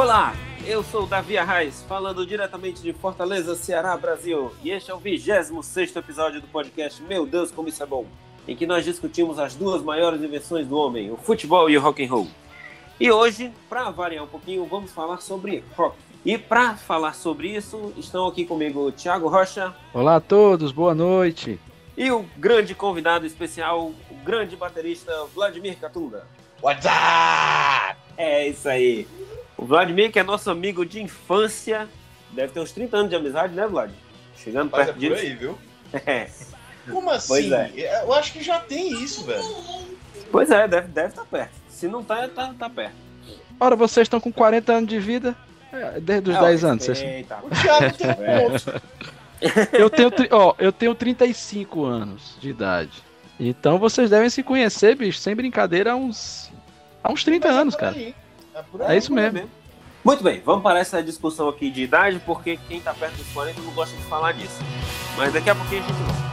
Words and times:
Olá, 0.00 0.32
eu 0.66 0.82
sou 0.82 1.02
o 1.02 1.06
Davi 1.06 1.36
Arraes, 1.36 1.84
falando 1.86 2.24
diretamente 2.24 2.80
de 2.80 2.90
Fortaleza, 2.90 3.54
Ceará, 3.54 3.94
Brasil. 3.98 4.50
E 4.64 4.70
este 4.70 4.90
é 4.90 4.94
o 4.94 4.98
26 4.98 5.94
episódio 5.94 6.40
do 6.40 6.46
podcast 6.46 7.02
Meu 7.02 7.26
Deus, 7.26 7.50
como 7.50 7.68
isso 7.68 7.82
é 7.82 7.86
bom, 7.86 8.06
em 8.48 8.56
que 8.56 8.66
nós 8.66 8.82
discutimos 8.82 9.38
as 9.38 9.54
duas 9.54 9.82
maiores 9.82 10.22
invenções 10.22 10.66
do 10.66 10.74
homem, 10.74 11.12
o 11.12 11.18
futebol 11.18 11.68
e 11.68 11.76
o 11.76 11.82
rock 11.82 12.02
and 12.02 12.08
roll. 12.08 12.28
E 12.98 13.10
hoje, 13.10 13.52
para 13.68 13.90
variar 13.90 14.24
um 14.24 14.26
pouquinho, 14.26 14.64
vamos 14.64 14.90
falar 14.90 15.18
sobre 15.18 15.62
rock. 15.76 15.98
E 16.24 16.38
para 16.38 16.76
falar 16.76 17.12
sobre 17.12 17.54
isso, 17.54 17.92
estão 17.98 18.26
aqui 18.26 18.46
comigo 18.46 18.86
o 18.86 18.92
Thiago 18.92 19.28
Rocha. 19.28 19.74
Olá 19.92 20.16
a 20.16 20.20
todos, 20.20 20.72
boa 20.72 20.94
noite. 20.94 21.60
E 21.94 22.10
o 22.10 22.24
grande 22.38 22.74
convidado 22.74 23.26
especial, 23.26 23.92
o 24.10 24.14
grande 24.24 24.56
baterista 24.56 25.12
Vladimir 25.34 25.76
Catunda. 25.76 26.26
What's 26.62 26.86
up? 26.86 28.00
É 28.16 28.48
isso 28.48 28.66
aí. 28.66 29.06
O 29.60 29.66
Vladimir, 29.66 30.10
que 30.10 30.18
é 30.18 30.22
nosso 30.22 30.50
amigo 30.50 30.86
de 30.86 31.02
infância, 31.02 31.86
deve 32.30 32.50
ter 32.50 32.60
uns 32.60 32.72
30 32.72 32.96
anos 32.96 33.10
de 33.10 33.16
amizade, 33.16 33.54
né, 33.54 33.66
Vlad? 33.66 33.90
Chegando 34.34 34.70
Mas 34.72 34.80
é 34.80 34.84
perto 34.86 34.96
por 34.96 35.00
disso. 35.00 35.22
aí, 35.22 35.34
viu? 35.34 35.58
É. 36.06 36.30
Como 36.90 37.10
assim? 37.10 37.28
Pois 37.28 37.52
é. 37.52 38.00
Eu 38.04 38.14
acho 38.14 38.32
que 38.32 38.42
já 38.42 38.58
tem 38.58 38.90
isso, 39.02 39.24
velho. 39.24 39.42
Pois 40.32 40.50
é, 40.50 40.66
deve 40.66 40.86
estar 40.88 41.02
deve 41.02 41.14
tá 41.14 41.24
perto. 41.24 41.52
Se 41.68 41.86
não 41.88 42.02
tá, 42.02 42.26
tá, 42.28 42.54
tá 42.58 42.70
perto. 42.70 42.94
Ora, 43.58 43.76
vocês 43.76 44.06
estão 44.06 44.18
com 44.18 44.32
40 44.32 44.72
anos 44.72 44.88
de 44.88 44.98
vida, 44.98 45.36
é, 45.70 46.00
desde 46.00 46.30
os 46.30 46.38
10 46.38 46.64
anos. 46.64 46.84
vocês- 46.84 47.02
Eita, 47.02 47.38
O 47.42 47.50
Thiago 47.50 47.96
tem 47.96 48.06
um 48.08 48.80
É. 49.42 49.82
Eu 49.82 49.90
tenho, 49.90 50.10
ó, 50.30 50.54
eu 50.58 50.72
tenho 50.72 50.94
35 50.94 51.84
anos 51.84 52.36
de 52.40 52.48
idade. 52.50 53.02
Então 53.38 53.78
vocês 53.78 54.08
devem 54.08 54.30
se 54.30 54.42
conhecer, 54.42 54.94
bicho, 54.96 55.18
sem 55.18 55.34
brincadeira, 55.34 55.92
há 55.92 55.96
uns, 55.96 56.50
há 57.02 57.12
uns 57.12 57.24
30 57.24 57.48
Mas 57.48 57.56
é 57.56 57.60
anos, 57.60 57.76
cara. 57.76 57.96
aí. 57.96 58.14
É 58.80 58.94
É 58.94 58.98
isso 58.98 59.12
mesmo. 59.12 59.48
Muito 60.02 60.24
bem, 60.24 60.40
vamos 60.44 60.62
parar 60.62 60.80
essa 60.80 61.02
discussão 61.02 61.48
aqui 61.48 61.70
de 61.70 61.82
idade, 61.82 62.20
porque 62.24 62.58
quem 62.68 62.80
tá 62.80 62.94
perto 62.94 63.16
dos 63.16 63.28
40 63.32 63.60
não 63.60 63.72
gosta 63.72 63.94
de 63.94 64.02
falar 64.04 64.32
disso. 64.32 64.58
Mas 65.16 65.32
daqui 65.32 65.50
a 65.50 65.54
pouquinho 65.54 65.82
a 65.82 65.86
gente 65.86 65.96
volta. 65.96 66.30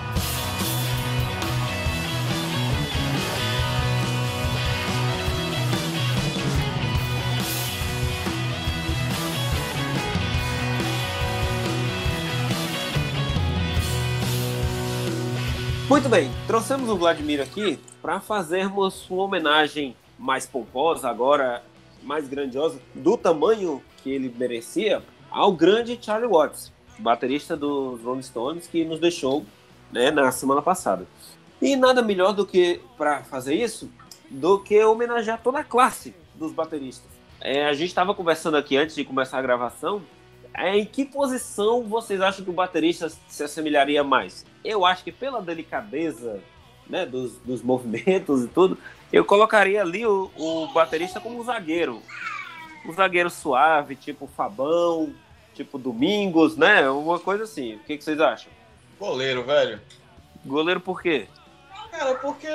Muito 15.89 16.09
bem, 16.09 16.29
trouxemos 16.45 16.89
o 16.89 16.97
Vladimir 16.97 17.41
aqui 17.41 17.79
para 18.01 18.19
fazermos 18.19 19.09
uma 19.09 19.23
homenagem 19.23 19.95
mais 20.19 20.45
pomposa, 20.45 21.09
agora 21.09 21.63
mais 22.07 22.27
grandiosa, 22.27 22.79
do 22.95 23.17
tamanho 23.17 23.83
que 24.01 24.09
ele 24.09 24.33
merecia, 24.35 25.03
ao 25.29 25.51
grande 25.51 25.99
Charlie 26.01 26.29
Watts, 26.29 26.71
baterista 26.97 27.55
dos 27.55 28.01
Rolling 28.01 28.23
Stones, 28.23 28.65
que 28.65 28.85
nos 28.85 28.99
deixou 28.99 29.45
né, 29.91 30.09
na 30.09 30.31
semana 30.31 30.61
passada. 30.61 31.05
E 31.61 31.75
nada 31.75 32.01
melhor 32.01 32.33
do 32.33 32.45
que 32.45 32.79
para 32.97 33.23
fazer 33.23 33.53
isso 33.53 33.91
do 34.29 34.59
que 34.59 34.83
homenagear 34.83 35.41
toda 35.41 35.59
a 35.59 35.63
classe 35.63 36.13
dos 36.35 36.51
bateristas. 36.51 37.09
É, 37.39 37.65
a 37.65 37.73
gente 37.73 37.89
estava 37.89 38.13
conversando 38.13 38.57
aqui 38.57 38.77
antes 38.77 38.95
de 38.95 39.03
começar 39.03 39.37
a 39.37 39.41
gravação. 39.41 40.01
É, 40.53 40.75
em 40.77 40.85
que 40.85 41.05
posição 41.05 41.83
vocês 41.83 42.19
acham 42.19 42.43
que 42.43 42.49
o 42.49 42.53
baterista 42.53 43.11
se 43.27 43.43
assemelharia 43.43 44.03
mais? 44.03 44.45
Eu 44.65 44.85
acho 44.85 45.03
que 45.03 45.11
pela 45.11 45.41
delicadeza 45.41 46.41
né, 46.89 47.05
dos, 47.05 47.33
dos 47.39 47.61
movimentos 47.61 48.43
e 48.43 48.47
tudo, 48.47 48.77
eu 49.11 49.23
colocaria 49.23 49.81
ali 49.81 50.05
o, 50.05 50.31
o 50.35 50.67
baterista 50.73 51.19
como 51.19 51.39
um 51.39 51.43
zagueiro. 51.43 52.01
Um 52.85 52.93
zagueiro 52.93 53.29
suave, 53.29 53.95
tipo 53.95 54.27
Fabão, 54.27 55.13
tipo 55.53 55.77
Domingos, 55.77 56.55
né? 56.55 56.89
Uma 56.89 57.19
coisa 57.19 57.43
assim. 57.43 57.75
O 57.75 57.79
que, 57.79 57.97
que 57.97 58.03
vocês 58.03 58.19
acham? 58.19 58.51
Goleiro, 58.99 59.43
velho. 59.43 59.81
Goleiro 60.45 60.79
por 60.79 61.01
quê? 61.01 61.27
Cara, 61.91 62.15
porque 62.15 62.47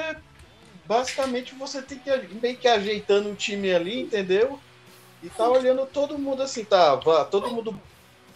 basicamente 0.87 1.55
você 1.55 1.83
tem 1.83 1.99
que 1.99 2.11
ir 2.11 2.29
meio 2.41 2.57
que 2.57 2.69
ajeitando 2.69 3.31
o 3.31 3.35
time 3.35 3.73
ali, 3.73 4.03
entendeu? 4.03 4.59
E 5.23 5.29
tá 5.29 5.49
olhando 5.49 5.87
todo 5.87 6.19
mundo 6.19 6.43
assim, 6.43 6.65
tá? 6.65 6.95
vá, 6.97 7.25
Todo 7.25 7.51
mundo 7.51 7.79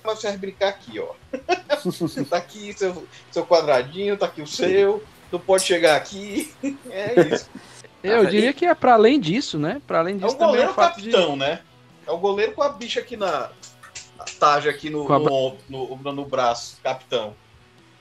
vai 0.05 0.17
se 0.17 0.37
brincar 0.37 0.69
aqui, 0.69 1.01
ó. 1.01 1.15
tá 2.29 2.37
aqui 2.37 2.73
seu, 2.73 3.07
seu 3.31 3.45
quadradinho, 3.45 4.17
tá 4.17 4.27
aqui 4.27 4.43
o 4.43 4.47
seu. 4.47 5.03
Tu 5.31 5.39
pode 5.41 5.65
chegar 5.65 5.97
aqui. 5.97 6.53
É 6.91 7.29
isso. 7.35 7.51
Eu 8.03 8.21
Ah, 8.23 8.25
diria 8.25 8.53
que 8.53 8.65
é 8.65 8.75
pra 8.75 8.95
além 8.95 9.19
disso, 9.19 9.59
né? 9.59 9.81
Pra 9.87 9.99
além 9.99 10.15
É 10.15 10.19
disso 10.19 10.35
o 10.35 10.39
também 10.39 10.47
é 10.47 10.67
goleiro 10.67 10.71
o 10.71 10.75
fato 10.75 11.01
de... 11.01 11.11
capitão, 11.11 11.37
né? 11.37 11.61
É 12.07 12.11
o 12.13 12.19
goleiro 12.19 12.53
com 12.53 12.63
a 12.63 12.69
bicha 12.69 13.01
aqui 13.01 13.17
na. 13.17 13.51
A 14.19 14.25
taja 14.39 14.71
aqui 14.71 14.89
no, 14.89 15.13
a 15.13 15.19
no, 15.19 15.57
no, 15.69 16.13
no 16.13 16.25
braço, 16.25 16.79
capitão. 16.83 17.35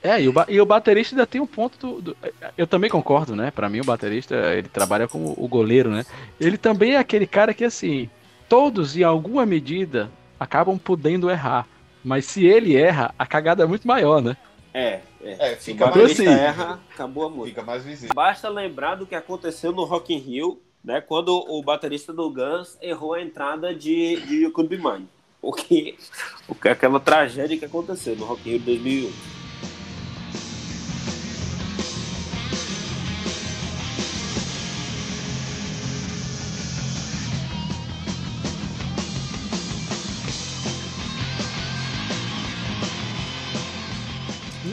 É, 0.02 0.20
e 0.22 0.28
o, 0.28 0.32
ba- 0.32 0.46
e 0.48 0.60
o 0.60 0.64
baterista 0.66 1.14
ainda 1.14 1.26
tem 1.26 1.40
um 1.40 1.46
ponto 1.46 1.76
do, 1.78 2.00
do- 2.02 2.16
Eu 2.56 2.66
também 2.66 2.88
concordo, 2.88 3.34
né? 3.34 3.50
Pra 3.50 3.68
mim, 3.68 3.80
o 3.80 3.84
baterista, 3.84 4.34
ele 4.54 4.68
trabalha 4.68 5.08
como 5.08 5.34
o 5.36 5.48
goleiro, 5.48 5.90
né? 5.90 6.06
Ele 6.40 6.56
também 6.56 6.92
é 6.94 6.98
aquele 6.98 7.26
cara 7.26 7.52
que, 7.52 7.64
assim, 7.64 8.08
todos, 8.48 8.96
em 8.96 9.02
alguma 9.02 9.44
medida, 9.44 10.10
acabam 10.38 10.78
podendo 10.78 11.28
errar. 11.30 11.66
Mas 12.04 12.24
se 12.26 12.46
ele 12.46 12.76
erra, 12.76 13.12
a 13.18 13.26
cagada 13.26 13.64
é 13.64 13.66
muito 13.66 13.86
maior, 13.88 14.22
né? 14.22 14.36
É, 14.78 15.00
é. 15.22 15.52
É, 15.52 15.56
Se 15.56 15.70
o 15.70 15.74
fica 15.74 15.86
mais- 15.90 16.20
erra, 16.20 16.78
acabou 16.92 17.24
a 17.24 17.30
música. 17.30 17.46
Fica 17.48 17.62
mais 17.62 17.82
visível. 17.82 18.14
Basta 18.14 18.46
lembrar 18.50 18.96
do 18.96 19.06
que 19.06 19.14
aconteceu 19.14 19.72
no 19.72 19.84
Rock 19.84 20.12
in 20.12 20.18
Rio, 20.18 20.60
né, 20.84 21.00
quando 21.00 21.30
o 21.30 21.62
baterista 21.62 22.12
do 22.12 22.28
Guns 22.30 22.76
errou 22.82 23.14
a 23.14 23.22
entrada 23.22 23.74
de, 23.74 24.16
de 24.26 24.42
You 24.42 24.52
Could 24.52 24.68
Be 24.68 24.76
Mine. 24.82 25.08
O 25.40 25.50
que, 25.50 25.96
o 26.46 26.54
que 26.54 26.68
aquela 26.68 27.00
tragédia 27.00 27.56
que 27.56 27.64
aconteceu 27.64 28.16
no 28.16 28.26
Rock 28.26 28.46
in 28.48 28.52
Rio 28.52 28.58
de 28.58 28.64
2001. 28.66 29.12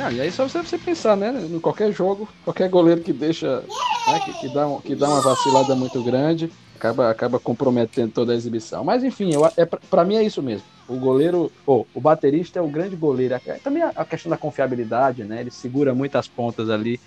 Não, 0.03 0.12
e 0.12 0.19
aí 0.19 0.30
só 0.34 0.46
você, 0.46 0.62
você 0.62 0.78
pensar, 0.78 1.16
né? 1.16 1.34
Em 1.50 1.59
qualquer 1.62 1.90
jogo, 1.94 2.28
qualquer 2.44 2.68
goleiro 2.69 3.00
que 3.00 3.14
deixa, 3.14 3.62
né, 4.06 4.19
que, 4.25 4.34
que 4.34 4.50
dá, 4.53 4.68
um- 4.68 4.81
que 4.81 4.96
dá 4.96 5.08
uma 5.08 5.22
vacilada 5.22 5.74
muito 5.75 6.03
grande, 6.03 6.52
acaba, 6.75 7.09
acaba 7.09 7.40
comprometendo 7.40 8.12
toda 8.12 8.34
a 8.34 8.36
exibição. 8.36 8.84
Mas 8.84 9.02
enfim, 9.02 9.34
eu, 9.34 9.46
é, 9.56 9.66
pra 9.66 10.03
mim 10.03 10.18
é 10.18 10.24
isso 10.24 10.44
mesmo. 10.44 10.68
O 10.90 10.97
goleiro, 10.97 11.50
ou 11.66 11.88
o 11.94 12.02
baterista 12.02 12.59
é 12.59 12.62
o 12.62 12.68
grande 12.68 12.97
goleiro. 12.97 13.36
É 13.47 13.53
Também 13.64 13.81
a, 13.81 13.94
a 13.96 14.03
questão 14.03 14.30
da 14.30 14.36
confiabilidade, 14.36 15.23
né? 15.23 15.40
Ele 15.40 15.52
segura 15.52 15.96
muitas 15.96 16.28
pontas 16.28 16.70
ali. 16.70 16.99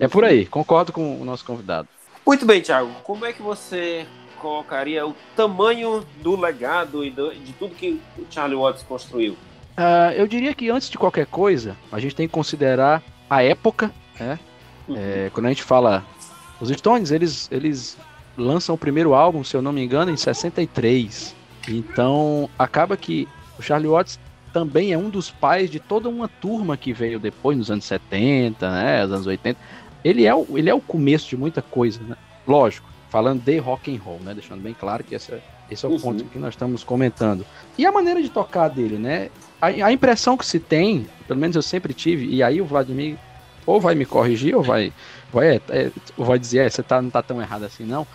É 0.00 0.08
por 0.08 0.24
aí, 0.24 0.44
concordo 0.44 0.92
com 0.92 1.20
o 1.20 1.24
nosso 1.24 1.44
convidado. 1.44 1.86
Muito 2.26 2.44
bem, 2.44 2.60
Thiago. 2.60 2.90
Como 3.04 3.24
é 3.24 3.32
que 3.32 3.42
você 3.42 4.08
colocaria 4.40 5.06
o 5.06 5.14
tamanho 5.36 6.04
do 6.20 6.34
legado 6.34 7.04
e 7.04 7.10
do- 7.10 7.32
de 7.32 7.52
tudo 7.52 7.76
que 7.76 8.00
o 8.18 8.26
Charlie 8.28 8.56
Watts 8.58 8.82
construiu? 8.82 9.36
Ah, 9.76 10.12
eu 10.14 10.26
diria 10.26 10.54
que 10.54 10.70
antes 10.70 10.88
de 10.88 10.96
qualquer 10.98 11.26
coisa, 11.26 11.76
a 11.90 11.98
gente 11.98 12.14
tem 12.14 12.26
que 12.28 12.32
considerar 12.32 13.02
a 13.28 13.42
época, 13.42 13.90
né? 14.18 14.38
É, 14.90 15.30
quando 15.32 15.46
a 15.46 15.48
gente 15.48 15.62
fala. 15.62 16.04
Os 16.60 16.68
Stones, 16.70 17.10
eles, 17.10 17.48
eles 17.50 17.96
lançam 18.36 18.74
o 18.74 18.78
primeiro 18.78 19.12
álbum, 19.14 19.42
se 19.42 19.56
eu 19.56 19.62
não 19.62 19.72
me 19.72 19.82
engano, 19.84 20.10
em 20.10 20.16
63. 20.16 21.34
Então, 21.68 22.48
acaba 22.58 22.96
que 22.96 23.26
o 23.58 23.62
Charlie 23.62 23.88
Watts 23.88 24.18
também 24.52 24.92
é 24.92 24.98
um 24.98 25.10
dos 25.10 25.30
pais 25.30 25.68
de 25.68 25.80
toda 25.80 26.08
uma 26.08 26.28
turma 26.28 26.76
que 26.76 26.92
veio 26.92 27.18
depois, 27.18 27.58
nos 27.58 27.70
anos 27.70 27.84
70, 27.84 28.70
né? 28.70 29.04
Os 29.04 29.10
anos 29.12 29.26
80. 29.26 29.58
Ele 30.04 30.24
é 30.24 30.34
o, 30.34 30.46
ele 30.56 30.70
é 30.70 30.74
o 30.74 30.80
começo 30.80 31.28
de 31.28 31.36
muita 31.36 31.60
coisa, 31.60 32.00
né? 32.02 32.16
Lógico, 32.46 32.86
falando 33.10 33.42
de 33.42 33.58
rock 33.58 33.94
and 33.94 34.00
roll, 34.00 34.20
né? 34.20 34.32
Deixando 34.34 34.60
bem 34.62 34.74
claro 34.74 35.02
que 35.02 35.14
esse 35.14 35.32
é, 35.32 35.42
esse 35.70 35.84
é 35.84 35.88
o 35.88 35.92
Uhum. 35.92 35.98
ponto 36.00 36.24
que 36.26 36.38
nós 36.38 36.54
estamos 36.54 36.84
comentando. 36.84 37.44
E 37.76 37.84
a 37.84 37.90
maneira 37.90 38.22
de 38.22 38.28
tocar 38.28 38.68
dele, 38.68 38.96
né? 38.98 39.28
A, 39.64 39.86
a 39.86 39.92
impressão 39.92 40.36
que 40.36 40.44
se 40.44 40.60
tem, 40.60 41.06
pelo 41.26 41.40
menos 41.40 41.56
eu 41.56 41.62
sempre 41.62 41.94
tive, 41.94 42.26
e 42.26 42.42
aí 42.42 42.60
o 42.60 42.66
Vladimir 42.66 43.16
ou 43.66 43.80
vai 43.80 43.94
me 43.94 44.04
corrigir, 44.04 44.54
ou 44.54 44.62
vai, 44.62 44.92
vai, 45.32 45.56
é, 45.70 45.90
ou 46.16 46.24
vai 46.24 46.38
dizer, 46.38 46.66
é, 46.66 46.70
você 46.70 46.82
tá, 46.82 47.00
não 47.00 47.10
tá 47.10 47.22
tão 47.22 47.40
errado 47.40 47.64
assim, 47.64 47.84
não. 47.84 48.06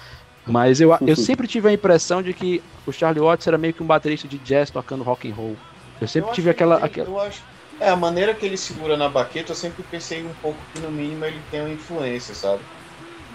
Mas 0.45 0.79
eu, 0.79 0.95
eu 1.05 1.15
sempre 1.17 1.47
tive 1.47 1.69
a 1.69 1.73
impressão 1.73 2.21
de 2.21 2.33
que 2.33 2.61
o 2.85 2.91
Charlie 2.91 3.21
Watts 3.21 3.47
era 3.47 3.57
meio 3.57 3.73
que 3.73 3.81
um 3.81 3.87
baterista 3.87 4.27
de 4.27 4.37
jazz 4.37 4.69
tocando 4.69 5.03
rock 5.03 5.29
and 5.29 5.33
roll. 5.33 5.55
Eu 5.99 6.07
sempre 6.07 6.29
Eu 6.29 6.33
tive 6.33 6.49
aquela, 6.49 6.77
ele 6.77 6.85
aquela. 6.85 7.07
Eu 7.07 7.19
acho, 7.19 7.41
é, 7.79 7.89
a 7.89 7.95
maneira 7.95 8.33
que 8.33 8.45
ele 8.45 8.57
segura 8.57 8.95
na 8.95 9.09
baqueta, 9.09 9.51
eu 9.51 9.55
sempre 9.55 9.83
pensei 9.83 10.23
um 10.23 10.33
pouco 10.35 10.59
que 10.73 10.79
no 10.79 10.91
mínimo 10.91 11.25
ele 11.25 11.41
tem 11.49 11.61
uma 11.61 11.69
influência, 11.69 12.35
sabe? 12.35 12.61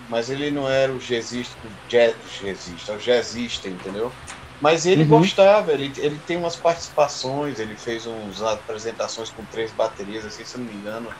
Mas 0.08 0.30
ele 0.30 0.50
não 0.50 0.68
era 0.68 0.92
o 0.92 0.98
jazzista, 0.98 1.56
o 1.64 1.88
jazz, 1.88 2.14
jazzista, 2.40 2.92
o 2.92 2.98
jazzista, 2.98 3.68
entendeu? 3.68 4.12
Mas 4.60 4.86
ele 4.86 5.04
Uhum. 5.04 5.08
gostava, 5.10 5.72
ele, 5.72 5.92
ele 5.98 6.20
tem 6.22 6.36
umas 6.36 6.56
participações, 6.56 7.58
ele 7.58 7.76
fez 7.76 8.06
uns 8.06 8.40
apresentações 8.42 9.30
com 9.30 9.46
três 9.46 9.74
baterias, 9.74 10.24
assim, 10.24 10.44
se 10.44 10.56
eu 10.56 10.60
não 10.60 10.66
me 10.66 10.74
engano, 10.76 11.10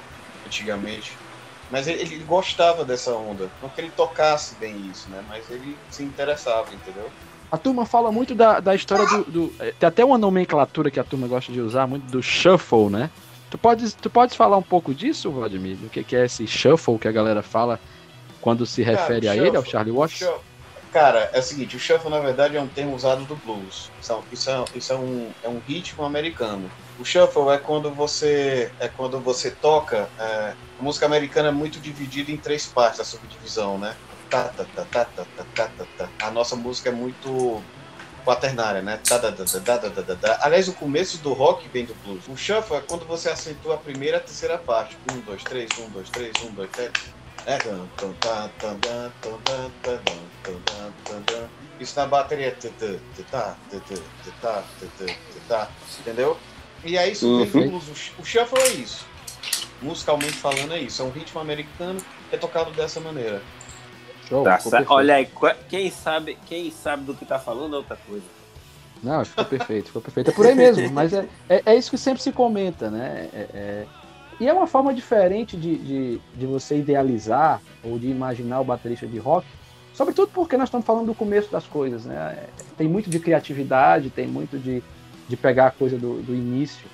antigamente. 0.47 1.23
Mas 1.69 1.87
ele, 1.89 2.01
ele 2.03 2.25
gostava 2.25 2.85
dessa 2.85 3.17
onda. 3.17 3.53
Não 3.61 3.71
que 3.73 3.81
ele 3.81 3.93
tocasse 3.93 4.59
bem 4.59 4.79
isso, 4.89 5.11
né? 5.11 5.23
Mas 5.23 5.51
ele 5.51 5.83
se 5.89 6.05
interessava, 6.05 6.75
entendeu? 6.75 7.15
a 7.51 7.59
turma 7.59 7.87
fala 7.87 8.11
muito 8.11 8.35
da, 8.35 8.61
da 8.61 8.75
história 8.75 9.07
do, 9.07 9.25
do, 9.25 9.57
Tem 9.79 9.87
até 9.89 10.05
uma 10.05 10.19
nomenclatura 10.19 10.91
que 10.91 10.99
a 10.99 11.05
turma 11.05 11.29
gosta 11.29 11.53
de 11.53 11.61
usar, 11.61 11.87
muito 11.87 12.07
do 12.07 12.23
shuffle, 12.23 12.91
né? 12.91 13.11
Tu 13.49 13.59
podes, 13.59 13.95
tu 13.95 14.11
podes 14.11 14.35
falar 14.35 14.57
um 14.59 14.63
pouco 14.63 14.95
disso, 14.95 15.31
Vladimir? 15.33 15.79
O 15.85 15.91
que, 15.91 16.03
que 16.05 16.17
é 16.17 16.25
esse 16.25 16.47
shuffle 16.47 16.99
que 16.99 17.07
a 17.07 17.13
galera 17.13 17.43
fala 17.43 17.81
quando 18.41 18.67
se 18.67 18.83
refere 18.83 19.29
a 19.29 19.37
ele, 19.37 19.57
ao 19.57 19.65
Charlie 19.65 19.93
Watts? 19.93 20.35
Cara, 20.95 21.29
é 21.33 21.41
o 21.41 21.43
seguinte, 21.43 21.75
o 21.75 21.81
shuffle 21.81 22.09
na 22.09 22.21
verdade 22.21 22.57
é 22.57 22.61
um 22.61 22.69
termo 22.69 22.95
usado 22.95 23.25
do 23.25 23.35
blues. 23.35 23.91
Isso 24.01 24.13
é, 24.13 24.55
é 24.55 24.79
isso 24.79 24.93
é, 24.93 24.97
um, 24.97 25.29
é 25.43 25.49
um 25.49 25.59
ritmo 25.59 26.05
americano. 26.05 26.71
O 27.01 27.05
shuffle 27.05 27.49
é 27.49 27.59
quando 27.59 27.91
você 27.91 28.71
é 28.79 28.87
quando 28.87 29.19
você 29.19 29.51
toca. 29.51 30.09
É, 30.17 30.55
a 30.79 30.83
música 30.83 31.05
americana 31.05 31.49
é 31.49 31.51
muito 31.51 31.81
dividida 31.81 32.31
em 32.31 32.37
três 32.37 32.67
partes, 32.67 33.01
a 33.01 33.05
subdivisão, 33.05 33.77
né? 33.77 33.97
Ta 34.31 34.45
ta 34.45 34.65
ta 34.65 34.85
ta 34.85 35.05
ta 35.05 35.25
ta 35.53 35.67
ta 35.67 35.87
ta. 35.99 36.09
A 36.23 36.31
nossa 36.31 36.55
música 36.55 36.91
é 36.91 36.93
muito 36.93 37.61
quaternária, 38.25 38.81
né? 38.81 39.01
Tá, 39.03 39.19
tá, 39.19 39.33
tá, 39.33 39.45
tá, 39.45 39.91
tá, 39.91 40.15
tá. 40.15 40.39
Aliás, 40.43 40.69
o 40.69 40.75
começo 40.75 41.19
do 41.19 41.33
rock 41.33 41.69
vem 41.71 41.87
do 41.87 41.95
blues. 42.05 42.23
O 42.29 42.37
shuffle 42.37 42.77
é 42.77 42.81
quando 42.81 43.05
você 43.05 43.29
acentua 43.29 43.75
a 43.75 43.79
primeira 43.79 44.19
e 44.19 44.21
a 44.21 44.23
terceira 44.23 44.59
parte. 44.59 44.97
Um, 45.13 45.19
dois, 45.23 45.43
três, 45.43 45.69
um, 45.77 45.89
dois, 45.89 46.09
três, 46.09 46.33
um, 46.45 46.53
dois, 46.53 46.71
três. 46.71 46.93
É. 47.47 47.59
Isso 51.81 51.99
na 51.99 52.07
bateria. 52.07 52.57
Entendeu? 56.01 56.39
E 56.85 56.97
é 56.97 57.09
isso 57.09 57.45
que 57.45 57.51
vem 57.51 57.65
do 57.65 57.71
blues. 57.71 58.13
O 58.19 58.25
shuffle 58.25 58.59
é 58.61 58.69
isso. 58.69 59.07
Musicalmente 59.83 60.33
falando, 60.33 60.73
é 60.73 60.81
isso. 60.81 61.03
É 61.03 61.05
um 61.05 61.11
ritmo 61.11 61.41
americano 61.41 62.01
que 62.31 62.37
é 62.37 62.39
tocado 62.39 62.71
dessa 62.73 63.01
maneira. 63.01 63.43
Show, 64.29 64.43
tá, 64.43 64.59
olha 64.89 65.17
aí, 65.17 65.29
quem 65.69 65.91
sabe, 65.91 66.39
quem 66.47 66.71
sabe 66.71 67.05
do 67.05 67.15
que 67.15 67.27
tá 67.27 67.39
falando 67.39 67.75
é 67.75 67.79
outra 67.79 67.97
coisa. 68.07 68.25
Não, 69.03 69.23
ficou 69.23 69.45
perfeito, 69.45 69.87
ficou 69.89 70.01
perfeito. 70.01 70.31
É 70.31 70.33
por 70.33 70.47
aí 70.47 70.55
mesmo, 70.55 70.91
mas 70.91 71.13
é, 71.13 71.29
é, 71.47 71.63
é 71.67 71.77
isso 71.77 71.91
que 71.91 71.99
sempre 71.99 72.23
se 72.23 72.33
comenta, 72.33 72.91
né? 72.91 73.29
É, 73.35 73.49
é... 73.53 73.87
E 74.41 74.49
é 74.49 74.53
uma 74.53 74.67
forma 74.67 74.93
diferente 74.93 75.57
de, 75.57 75.77
de, 75.77 76.21
de, 76.37 76.47
você 76.47 76.79
idealizar 76.79 77.61
ou 77.83 77.99
de 77.99 78.09
imaginar 78.09 78.61
o 78.61 78.65
baterista 78.65 79.07
de 79.07 79.19
rock, 79.19 79.47
sobretudo 79.93 80.31
porque 80.35 80.57
nós 80.57 80.69
estamos 80.69 80.87
falando 80.87 81.07
do 81.07 81.15
começo 81.15 81.51
das 81.51 81.67
coisas, 81.67 82.05
né? 82.05 82.45
Tem 82.77 82.89
muito 82.89 83.09
de 83.09 83.19
criatividade, 83.21 84.11
tem 84.11 84.27
muito 84.27 84.59
de, 84.59 84.83
de 85.29 85.37
pegar 85.37 85.69
a 85.69 85.71
coisa 85.71 85.97
do, 85.97 86.21
do 86.23 86.35
início. 86.35 86.87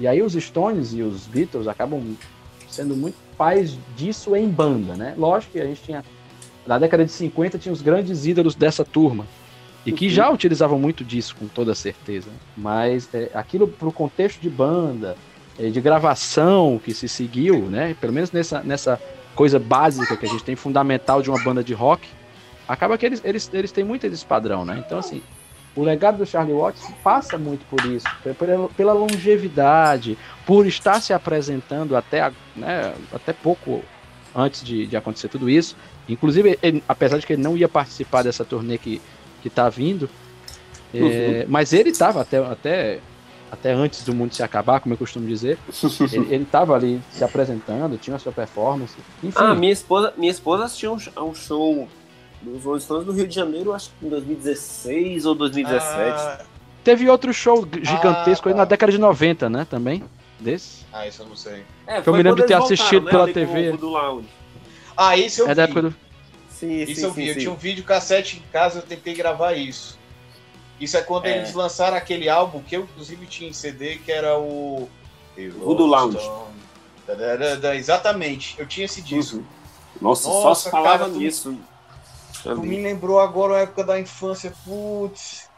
E 0.00 0.06
aí 0.06 0.22
os 0.22 0.32
Stones 0.32 0.92
e 0.92 1.02
os 1.02 1.26
Beatles 1.26 1.68
acabam 1.68 2.16
sendo 2.68 2.96
muito 2.96 3.16
pais 3.36 3.78
disso 3.96 4.34
em 4.34 4.48
banda, 4.48 4.94
né? 4.94 5.14
Lógico 5.16 5.52
que 5.52 5.60
a 5.60 5.66
gente 5.66 5.82
tinha 5.82 6.04
na 6.66 6.78
década 6.78 7.04
de 7.04 7.10
50 7.12 7.58
tinha 7.58 7.72
os 7.72 7.80
grandes 7.80 8.26
ídolos 8.26 8.54
dessa 8.54 8.84
turma. 8.84 9.26
E 9.86 9.92
que 9.92 10.10
já 10.10 10.28
utilizavam 10.28 10.78
muito 10.78 11.02
disso, 11.02 11.34
com 11.34 11.46
toda 11.46 11.74
certeza. 11.74 12.28
Mas 12.54 13.08
é, 13.14 13.30
aquilo 13.32 13.66
para 13.66 13.88
o 13.88 13.92
contexto 13.92 14.38
de 14.38 14.50
banda, 14.50 15.16
de 15.58 15.80
gravação 15.80 16.80
que 16.82 16.94
se 16.94 17.08
seguiu, 17.08 17.62
né? 17.62 17.96
Pelo 18.00 18.12
menos 18.12 18.32
nessa, 18.32 18.60
nessa 18.62 19.00
coisa 19.34 19.58
básica 19.58 20.16
que 20.16 20.26
a 20.26 20.28
gente 20.28 20.44
tem, 20.44 20.56
fundamental 20.56 21.22
de 21.22 21.30
uma 21.30 21.42
banda 21.42 21.62
de 21.62 21.74
rock, 21.74 22.08
acaba 22.66 22.96
que 22.96 23.06
eles, 23.06 23.20
eles, 23.24 23.50
eles 23.52 23.72
têm 23.72 23.84
muito 23.84 24.06
esse 24.06 24.24
padrão, 24.24 24.64
né? 24.64 24.82
Então, 24.84 24.98
assim, 24.98 25.22
o 25.74 25.82
legado 25.82 26.18
do 26.18 26.26
Charlie 26.26 26.54
Watts 26.54 26.82
passa 27.02 27.36
muito 27.38 27.64
por 27.66 27.84
isso, 27.86 28.06
pela, 28.38 28.68
pela 28.68 28.92
longevidade, 28.92 30.16
por 30.46 30.66
estar 30.66 31.00
se 31.00 31.12
apresentando 31.12 31.96
até, 31.96 32.32
né, 32.56 32.94
até 33.12 33.32
pouco 33.32 33.82
antes 34.34 34.62
de, 34.62 34.86
de 34.86 34.96
acontecer 34.96 35.28
tudo 35.28 35.48
isso, 35.48 35.76
Inclusive, 36.08 36.58
ele, 36.62 36.82
apesar 36.88 37.18
de 37.18 37.26
que 37.26 37.34
ele 37.34 37.42
não 37.42 37.56
ia 37.56 37.68
participar 37.68 38.22
dessa 38.22 38.44
turnê 38.44 38.78
que, 38.78 39.00
que 39.42 39.50
tá 39.50 39.68
vindo, 39.68 40.08
é, 40.94 40.98
uhum. 40.98 41.44
mas 41.48 41.72
ele 41.72 41.90
estava 41.90 42.22
até, 42.22 42.38
até, 42.38 42.98
até 43.50 43.72
antes 43.72 44.04
do 44.04 44.14
mundo 44.14 44.34
se 44.34 44.42
acabar, 44.42 44.80
como 44.80 44.94
eu 44.94 44.98
costumo 44.98 45.26
dizer. 45.26 45.58
ele, 46.12 46.34
ele 46.34 46.44
tava 46.44 46.74
ali 46.74 47.00
se 47.10 47.24
apresentando, 47.24 47.96
tinha 47.96 48.16
a 48.16 48.18
sua 48.18 48.32
performance. 48.32 48.94
Enfim. 49.22 49.36
Ah, 49.36 49.54
minha 49.54 49.72
esposa, 49.72 50.12
minha 50.16 50.30
esposa 50.30 50.64
assistiu 50.64 50.92
um, 50.92 51.24
um 51.24 51.34
show 51.34 51.88
dos 52.42 52.62
Rolling 52.62 52.80
Stones 52.80 53.06
no 53.06 53.12
Rio 53.12 53.26
de 53.26 53.34
Janeiro, 53.34 53.72
acho 53.72 53.90
que 53.98 54.06
em 54.06 54.08
2016 54.08 55.26
ou 55.26 55.34
2017. 55.34 56.16
Ah, 56.16 56.44
Teve 56.84 57.08
outro 57.10 57.32
show 57.34 57.66
gigantesco 57.82 58.48
ah, 58.48 58.50
tá. 58.50 58.50
aí 58.50 58.54
na 58.54 58.64
década 58.64 58.92
de 58.92 58.98
90, 58.98 59.50
né? 59.50 59.66
Também. 59.68 60.04
Desse. 60.40 60.86
Ah, 60.92 61.06
isso 61.06 61.22
eu 61.22 61.26
não 61.26 61.36
sei. 61.36 61.64
É, 61.86 62.00
eu 62.04 62.12
me 62.12 62.22
lembro 62.22 62.40
de 62.40 62.46
ter 62.46 62.54
assistido 62.54 63.06
né, 63.06 63.10
pela 63.10 63.32
TV. 63.32 63.72
Do. 63.72 64.24
Ah, 64.96 65.16
isso 65.16 65.42
eu 65.42 65.46
é 65.46 65.48
vi. 65.48 65.54
Da 65.56 65.62
época 65.64 65.82
do... 65.82 65.94
Sim, 66.48 66.82
isso 66.82 66.94
sim, 66.94 67.02
eu 67.02 67.12
vi. 67.12 67.22
Sim, 67.22 67.28
eu 67.28 67.34
sim. 67.34 67.40
tinha 67.40 67.52
um 67.52 67.56
vídeo 67.56 67.84
cassete 67.84 68.38
em 68.38 68.52
casa, 68.52 68.78
eu 68.78 68.82
tentei 68.82 69.14
gravar 69.14 69.52
isso. 69.54 69.97
Isso 70.80 70.96
é 70.96 71.02
quando 71.02 71.26
é. 71.26 71.38
eles 71.38 71.54
lançaram 71.54 71.96
aquele 71.96 72.28
álbum 72.28 72.62
que 72.62 72.76
eu, 72.76 72.82
inclusive, 72.82 73.26
tinha 73.26 73.50
em 73.50 73.52
CD, 73.52 73.96
que 73.96 74.12
era 74.12 74.38
o. 74.38 74.88
Voodoo 75.36 75.86
Lounge. 75.86 76.18
Exatamente, 77.76 78.56
eu 78.58 78.66
tinha 78.66 78.84
esse 78.84 79.00
disco. 79.00 79.38
Uhum. 79.38 79.44
Nossa, 80.00 80.28
Nossa, 80.28 80.42
só 80.42 80.54
se 80.54 80.70
falava 80.70 81.06
cara, 81.06 81.10
nisso. 81.10 81.56
Tu, 82.42 82.54
tu 82.54 82.60
me 82.60 82.82
lembrou 82.82 83.20
agora 83.20 83.56
a 83.56 83.60
época 83.60 83.84
da 83.84 83.98
infância, 83.98 84.52
putz. 84.64 85.48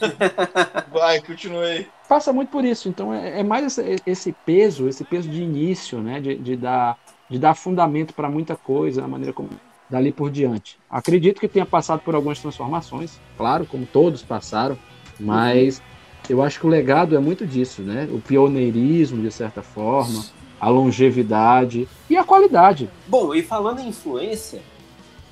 Vai, 0.92 1.20
continuei. 1.20 1.88
Passa 2.08 2.32
muito 2.32 2.50
por 2.50 2.64
isso, 2.64 2.88
então 2.88 3.12
é, 3.12 3.40
é 3.40 3.42
mais 3.42 3.64
esse, 3.66 4.02
esse, 4.06 4.32
peso, 4.44 4.88
esse 4.88 5.04
peso 5.04 5.28
de 5.28 5.42
início, 5.42 5.98
né? 6.00 6.20
De, 6.20 6.36
de 6.36 6.56
dar 6.56 6.98
de 7.28 7.38
dar 7.38 7.54
fundamento 7.54 8.14
para 8.14 8.28
muita 8.28 8.56
coisa, 8.56 9.04
a 9.04 9.08
maneira 9.08 9.32
como 9.32 9.48
dali 9.94 10.10
por 10.10 10.30
diante. 10.30 10.76
Acredito 10.90 11.40
que 11.40 11.46
tenha 11.46 11.64
passado 11.64 12.00
por 12.00 12.14
algumas 12.14 12.40
transformações, 12.40 13.20
claro, 13.36 13.64
como 13.64 13.86
todos 13.86 14.22
passaram, 14.22 14.76
mas 15.18 15.80
eu 16.28 16.42
acho 16.42 16.58
que 16.58 16.66
o 16.66 16.68
legado 16.68 17.14
é 17.14 17.18
muito 17.20 17.46
disso, 17.46 17.80
né? 17.80 18.08
O 18.10 18.20
pioneirismo, 18.20 19.22
de 19.22 19.30
certa 19.30 19.62
forma, 19.62 20.24
a 20.60 20.68
longevidade 20.68 21.88
e 22.10 22.16
a 22.16 22.24
qualidade. 22.24 22.90
Bom, 23.06 23.32
e 23.34 23.42
falando 23.42 23.80
em 23.80 23.88
influência, 23.88 24.62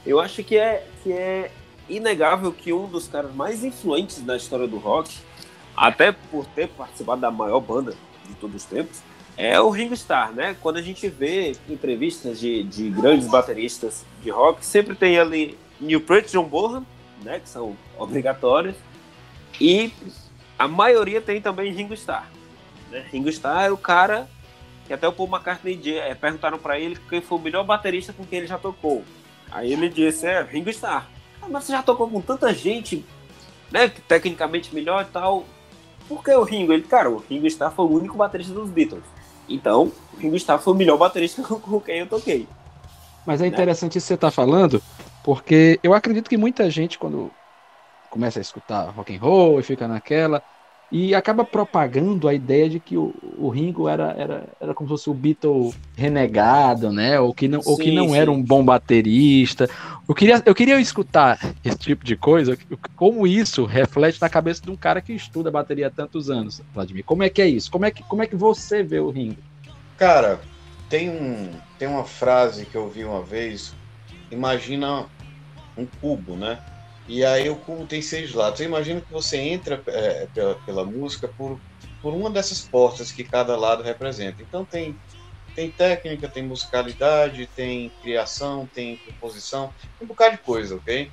eu 0.06 0.20
acho 0.20 0.44
que 0.44 0.56
é, 0.56 0.86
que 1.02 1.12
é 1.12 1.50
inegável 1.88 2.52
que 2.52 2.72
um 2.72 2.86
dos 2.86 3.08
caras 3.08 3.34
mais 3.34 3.64
influentes 3.64 4.20
da 4.20 4.36
história 4.36 4.68
do 4.68 4.78
rock, 4.78 5.12
até 5.76 6.12
por 6.12 6.46
ter 6.46 6.68
participado 6.68 7.20
da 7.20 7.32
maior 7.32 7.60
banda 7.60 7.94
de 8.28 8.34
todos 8.36 8.62
os 8.62 8.64
tempos, 8.64 9.02
é 9.36 9.60
o 9.60 9.70
Ringo 9.70 9.94
Starr, 9.94 10.32
né? 10.32 10.56
Quando 10.60 10.76
a 10.76 10.82
gente 10.82 11.08
vê 11.08 11.56
entrevistas 11.68 12.38
de, 12.38 12.62
de 12.64 12.90
grandes 12.90 13.26
bateristas 13.26 14.04
de 14.22 14.30
rock, 14.30 14.64
sempre 14.64 14.94
tem 14.94 15.18
ali 15.18 15.58
Neil 15.80 16.00
Peart, 16.00 16.30
John 16.30 16.44
Bonham, 16.44 16.86
né? 17.22 17.40
Que 17.40 17.48
são 17.48 17.76
obrigatórios. 17.98 18.76
E 19.60 19.92
a 20.58 20.68
maioria 20.68 21.20
tem 21.20 21.40
também 21.40 21.72
Ringo 21.72 21.94
Starr. 21.94 22.30
Né? 22.90 23.06
Ringo 23.10 23.28
Starr 23.30 23.64
é 23.64 23.70
o 23.70 23.76
cara 23.76 24.28
que 24.86 24.92
até 24.92 25.08
o 25.08 25.12
Paul 25.12 25.28
McCartney 25.28 25.80
é, 25.98 26.14
perguntaram 26.14 26.58
para 26.58 26.78
ele 26.78 26.98
quem 27.08 27.20
foi 27.20 27.38
o 27.38 27.40
melhor 27.40 27.64
baterista 27.64 28.12
com 28.12 28.26
quem 28.26 28.40
ele 28.40 28.46
já 28.46 28.58
tocou. 28.58 29.02
Aí 29.50 29.72
ele 29.72 29.88
disse, 29.88 30.26
é, 30.26 30.42
Ringo 30.42 30.70
Starr. 30.70 31.08
Ah, 31.40 31.46
mas 31.48 31.64
você 31.64 31.72
já 31.72 31.82
tocou 31.82 32.08
com 32.08 32.20
tanta 32.20 32.52
gente, 32.52 33.04
né? 33.70 33.88
Tecnicamente 34.08 34.74
melhor 34.74 35.02
e 35.02 35.12
tal. 35.12 35.44
Por 36.08 36.22
que 36.22 36.30
o 36.30 36.42
Ringo? 36.42 36.72
Ele, 36.72 36.82
cara, 36.82 37.10
o 37.10 37.18
Ringo 37.18 37.46
Starr 37.46 37.72
foi 37.72 37.84
o 37.84 37.90
único 37.90 38.16
baterista 38.16 38.52
dos 38.52 38.68
Beatles. 38.68 39.04
Então, 39.48 39.92
o 40.14 40.16
Ringo 40.18 40.36
Starr 40.36 40.58
foi 40.60 40.72
o 40.72 40.76
melhor 40.76 40.96
baterista 40.96 41.42
com 41.42 41.80
quem 41.80 42.00
eu 42.00 42.06
toquei. 42.06 42.48
Mas 43.26 43.40
é 43.40 43.46
interessante 43.46 43.94
né? 43.94 43.98
isso 43.98 44.06
que 44.06 44.08
você 44.08 44.14
está 44.14 44.30
falando, 44.30 44.82
porque 45.22 45.78
eu 45.82 45.94
acredito 45.94 46.28
que 46.28 46.36
muita 46.36 46.68
gente, 46.70 46.98
quando 46.98 47.30
começa 48.10 48.38
a 48.38 48.42
escutar 48.42 48.90
rock 48.90 49.14
and 49.14 49.20
roll 49.20 49.60
e 49.60 49.62
fica 49.62 49.86
naquela, 49.86 50.42
e 50.92 51.14
acaba 51.14 51.42
propagando 51.42 52.28
a 52.28 52.34
ideia 52.34 52.68
de 52.68 52.78
que 52.78 52.98
o, 52.98 53.14
o 53.38 53.48
Ringo 53.48 53.88
era, 53.88 54.14
era, 54.18 54.44
era 54.60 54.74
como 54.74 54.86
se 54.86 54.92
fosse 54.92 55.08
o 55.08 55.14
Beatle 55.14 55.72
renegado, 55.96 56.92
né? 56.92 57.18
Ou 57.18 57.32
que 57.32 57.48
não, 57.48 57.62
sim, 57.62 57.70
ou 57.70 57.78
que 57.78 57.90
não 57.90 58.14
era 58.14 58.30
um 58.30 58.42
bom 58.42 58.62
baterista. 58.62 59.70
Eu 60.06 60.14
queria, 60.14 60.42
eu 60.44 60.54
queria 60.54 60.78
escutar 60.78 61.40
esse 61.64 61.78
tipo 61.78 62.04
de 62.04 62.14
coisa, 62.14 62.58
como 62.94 63.26
isso 63.26 63.64
reflete 63.64 64.20
na 64.20 64.28
cabeça 64.28 64.60
de 64.60 64.70
um 64.70 64.76
cara 64.76 65.00
que 65.00 65.14
estuda 65.14 65.50
bateria 65.50 65.86
há 65.86 65.90
tantos 65.90 66.28
anos, 66.28 66.60
Vladimir. 66.74 67.04
Como 67.04 67.22
é 67.22 67.30
que 67.30 67.40
é 67.40 67.48
isso? 67.48 67.70
Como 67.70 67.86
é 67.86 67.90
que, 67.90 68.02
como 68.02 68.22
é 68.22 68.26
que 68.26 68.36
você 68.36 68.82
vê 68.82 69.00
o 69.00 69.08
Ringo? 69.08 69.38
Cara, 69.96 70.40
tem, 70.90 71.08
um, 71.08 71.48
tem 71.78 71.88
uma 71.88 72.04
frase 72.04 72.66
que 72.66 72.74
eu 72.74 72.90
vi 72.90 73.02
uma 73.02 73.22
vez. 73.22 73.74
Imagina 74.30 75.06
um 75.74 75.86
cubo, 75.86 76.36
né? 76.36 76.58
E 77.08 77.24
aí 77.24 77.50
o 77.50 77.56
cubo 77.56 77.86
tem 77.86 78.00
seis 78.00 78.32
lados. 78.32 78.60
Eu 78.60 78.66
imagino 78.66 79.00
que 79.00 79.12
você 79.12 79.36
entra 79.36 79.82
é, 79.86 80.26
pela, 80.32 80.54
pela 80.66 80.84
música 80.84 81.28
por, 81.28 81.58
por 82.00 82.14
uma 82.14 82.30
dessas 82.30 82.60
portas 82.60 83.10
que 83.10 83.24
cada 83.24 83.56
lado 83.56 83.82
representa. 83.82 84.42
Então 84.42 84.64
tem, 84.64 84.96
tem 85.54 85.70
técnica, 85.70 86.28
tem 86.28 86.42
musicalidade, 86.42 87.48
tem 87.54 87.90
criação, 88.02 88.68
tem 88.72 88.96
composição, 88.98 89.72
um 90.00 90.06
bocado 90.06 90.36
de 90.36 90.42
coisa, 90.42 90.76
ok? 90.76 91.10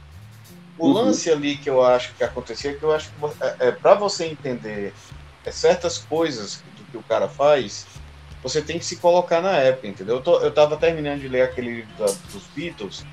O 0.77 0.88
uhum. 0.88 0.93
lance 0.93 1.29
ali 1.29 1.58
que 1.58 1.69
eu 1.69 1.84
acho 1.84 2.13
que 2.13 2.24
acontecia, 2.24 2.74
que 2.74 2.84
eu 2.84 2.93
acho 2.93 3.10
que 3.10 3.25
é, 3.43 3.67
é 3.67 3.72
para 3.72 3.96
você 3.96 4.25
entender 4.25 4.93
é, 5.43 5.51
certas 5.51 5.98
coisas 5.98 6.63
do 6.77 6.84
que 6.91 6.98
o 6.98 7.03
cara 7.03 7.27
faz, 7.27 7.86
você 8.41 8.62
tem 8.62 8.79
que 8.79 8.86
se 8.86 8.96
colocar 8.98 9.41
na 9.41 9.58
época, 9.58 9.88
entendeu? 9.88 10.15
Eu, 10.15 10.22
tô, 10.22 10.39
eu 10.39 10.51
tava 10.51 10.77
terminando 10.77 11.19
de 11.19 11.27
ler 11.27 11.41
aquele 11.41 11.75
livro 11.75 11.93
da, 11.98 12.05
dos 12.05 12.43
Beatles, 12.55 13.05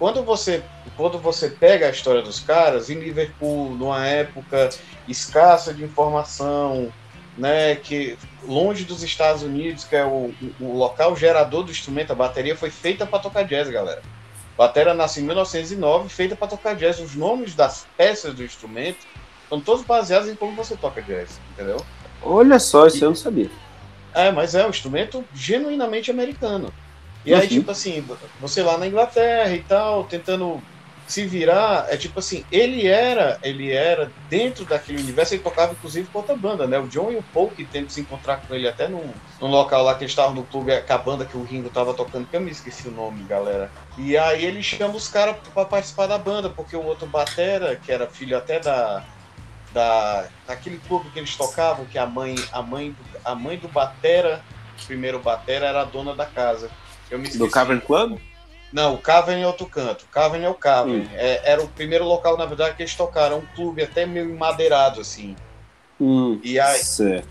quando 0.00 0.24
você 0.24 0.62
quando 0.96 1.18
você 1.18 1.50
pega 1.50 1.86
a 1.86 1.90
história 1.90 2.22
dos 2.22 2.40
caras 2.40 2.88
em 2.88 2.98
Liverpool, 2.98 3.70
numa 3.76 4.06
época 4.06 4.70
escassa 5.06 5.74
de 5.74 5.84
informação, 5.84 6.90
né, 7.36 7.76
que 7.76 8.18
longe 8.42 8.84
dos 8.84 9.02
Estados 9.02 9.42
Unidos, 9.42 9.84
que 9.84 9.94
é 9.94 10.04
o, 10.04 10.34
o 10.58 10.76
local 10.76 11.14
gerador 11.14 11.64
do 11.64 11.70
instrumento, 11.70 12.12
a 12.12 12.16
bateria 12.16 12.56
foi 12.56 12.70
feita 12.70 13.06
para 13.06 13.18
tocar 13.18 13.44
jazz, 13.44 13.68
galera. 13.68 14.02
A 14.54 14.62
bateria 14.66 14.94
nasceu 14.94 15.22
em 15.22 15.26
1909, 15.26 16.08
feita 16.08 16.34
para 16.34 16.48
tocar 16.48 16.74
jazz. 16.74 16.98
Os 16.98 17.14
nomes 17.14 17.54
das 17.54 17.86
peças 17.96 18.34
do 18.34 18.42
instrumento 18.42 19.06
são 19.48 19.60
todos 19.60 19.84
baseados 19.84 20.28
em 20.28 20.34
como 20.34 20.56
você 20.56 20.76
toca 20.76 21.02
jazz, 21.02 21.40
entendeu? 21.52 21.78
Olha 22.22 22.58
só, 22.58 22.86
isso 22.86 22.98
e, 22.98 23.02
eu 23.02 23.10
não 23.10 23.16
sabia. 23.16 23.50
É, 24.14 24.30
mas 24.30 24.54
é 24.54 24.66
um 24.66 24.70
instrumento 24.70 25.24
genuinamente 25.34 26.10
americano. 26.10 26.72
E 27.24 27.34
aí, 27.34 27.42
uhum. 27.42 27.48
tipo 27.48 27.70
assim, 27.70 28.04
você 28.40 28.62
lá 28.62 28.78
na 28.78 28.86
Inglaterra 28.86 29.54
e 29.54 29.62
tal, 29.62 30.04
tentando 30.04 30.62
se 31.10 31.26
virar, 31.26 31.86
é 31.88 31.96
tipo 31.96 32.20
assim, 32.20 32.44
ele 32.52 32.86
era, 32.86 33.38
ele 33.42 33.72
era 33.72 34.10
dentro 34.28 34.64
daquele 34.64 35.02
universo, 35.02 35.34
ele 35.34 35.42
tocava 35.42 35.72
inclusive 35.72 36.08
com 36.08 36.18
outra 36.18 36.36
banda, 36.36 36.68
né? 36.68 36.78
O 36.78 36.86
John 36.86 37.10
e 37.10 37.16
o 37.16 37.22
Paul 37.34 37.50
que 37.50 37.64
tentam 37.64 37.90
se 37.90 38.00
encontrar 38.00 38.36
com 38.36 38.54
ele 38.54 38.68
até 38.68 38.86
num, 38.86 39.12
num 39.40 39.48
local 39.48 39.82
lá 39.82 39.94
que 39.96 40.04
eles 40.04 40.12
estavam 40.12 40.34
no 40.34 40.44
clube, 40.44 40.80
com 40.80 40.92
a 40.92 40.98
banda 40.98 41.24
que 41.24 41.36
o 41.36 41.42
Ringo 41.42 41.68
tava 41.68 41.92
tocando, 41.94 42.28
que 42.28 42.36
eu 42.36 42.40
me 42.40 42.52
esqueci 42.52 42.86
o 42.86 42.92
nome, 42.92 43.24
galera. 43.24 43.70
E 43.98 44.16
aí 44.16 44.44
ele 44.44 44.62
chama 44.62 44.94
os 44.94 45.08
caras 45.08 45.36
para 45.52 45.64
participar 45.64 46.06
da 46.06 46.16
banda, 46.16 46.48
porque 46.48 46.76
o 46.76 46.84
outro 46.84 47.08
batera, 47.08 47.74
que 47.74 47.90
era 47.90 48.06
filho 48.06 48.38
até 48.38 48.60
da 48.60 49.04
da 49.72 50.26
daquele 50.46 50.78
clube 50.78 51.10
que 51.10 51.18
eles 51.18 51.36
tocavam, 51.36 51.84
que 51.86 51.98
a 51.98 52.06
mãe, 52.06 52.36
a 52.52 52.62
mãe, 52.62 52.94
a 53.24 53.34
mãe 53.34 53.56
do 53.56 53.68
batera, 53.68 54.42
primeiro 54.86 55.18
batera 55.18 55.66
era 55.66 55.82
a 55.82 55.84
dona 55.84 56.14
da 56.14 56.26
casa. 56.26 56.70
Eu 57.10 57.18
me 57.18 57.24
esqueci. 57.24 57.38
Do 57.38 57.50
Cavern 57.50 57.80
Club? 57.80 58.18
Não, 58.72 58.94
o 58.94 58.98
Cavern 58.98 59.42
é 59.42 59.46
outro 59.46 59.66
canto. 59.66 60.04
O 60.04 60.08
Cavern 60.08 60.44
é 60.44 60.48
o 60.48 60.54
Cavern. 60.54 61.02
Hum. 61.02 61.08
É, 61.14 61.52
era 61.52 61.62
o 61.62 61.68
primeiro 61.68 62.04
local, 62.04 62.36
na 62.36 62.46
verdade, 62.46 62.76
que 62.76 62.82
eles 62.82 62.94
tocaram. 62.94 63.38
Um 63.38 63.46
clube 63.54 63.82
até 63.82 64.06
meio 64.06 64.32
madeirado, 64.38 65.00
assim. 65.00 65.34
Hum, 66.00 66.40
e 66.42 66.58
aí. 66.58 66.78
Certo. 66.78 67.28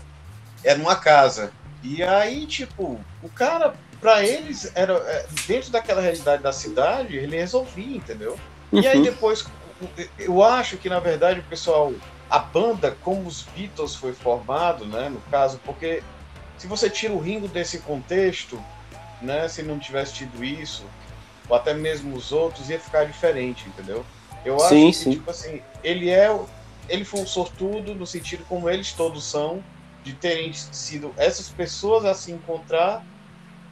Era 0.62 0.78
numa 0.78 0.96
casa. 0.96 1.52
E 1.82 2.02
aí, 2.02 2.46
tipo, 2.46 3.00
o 3.22 3.28
cara, 3.30 3.74
para 4.00 4.22
eles, 4.22 4.70
era 4.74 4.92
é, 4.92 5.26
dentro 5.46 5.70
daquela 5.70 6.02
realidade 6.02 6.42
da 6.42 6.52
cidade, 6.52 7.16
ele 7.16 7.36
resolvia, 7.36 7.96
entendeu? 7.96 8.38
Uhum. 8.70 8.80
E 8.82 8.86
aí 8.86 8.98
uhum. 8.98 9.02
depois, 9.02 9.46
eu 10.18 10.44
acho 10.44 10.76
que, 10.76 10.88
na 10.88 11.00
verdade, 11.00 11.40
o 11.40 11.44
pessoal. 11.44 11.92
A 12.28 12.38
banda, 12.38 12.96
como 13.02 13.26
os 13.26 13.42
Beatles 13.42 13.96
foi 13.96 14.12
formado, 14.12 14.84
né? 14.84 15.08
No 15.08 15.20
caso, 15.32 15.58
porque 15.64 16.00
se 16.56 16.68
você 16.68 16.88
tira 16.88 17.12
o 17.12 17.18
Ringo 17.18 17.48
desse 17.48 17.78
contexto, 17.78 18.62
né? 19.22 19.48
Se 19.48 19.62
não 19.62 19.78
tivesse 19.78 20.14
tido 20.14 20.44
isso, 20.44 20.84
ou 21.48 21.56
até 21.56 21.74
mesmo 21.74 22.16
os 22.16 22.32
outros, 22.32 22.70
ia 22.70 22.78
ficar 22.78 23.04
diferente, 23.04 23.68
entendeu? 23.68 24.04
Eu 24.44 24.56
acho 24.56 24.68
sim, 24.68 24.86
que, 24.90 24.96
sim. 24.96 25.10
tipo 25.12 25.30
assim, 25.30 25.62
ele 25.82 26.10
é. 26.10 26.34
Ele 26.88 27.04
foi 27.04 27.20
um 27.20 27.26
sortudo 27.26 27.94
no 27.94 28.06
sentido 28.06 28.44
como 28.48 28.68
eles 28.68 28.92
todos 28.92 29.24
são, 29.24 29.62
de 30.02 30.12
terem 30.14 30.52
sido 30.52 31.14
essas 31.16 31.48
pessoas 31.48 32.04
a 32.04 32.14
se 32.14 32.32
encontrar 32.32 33.04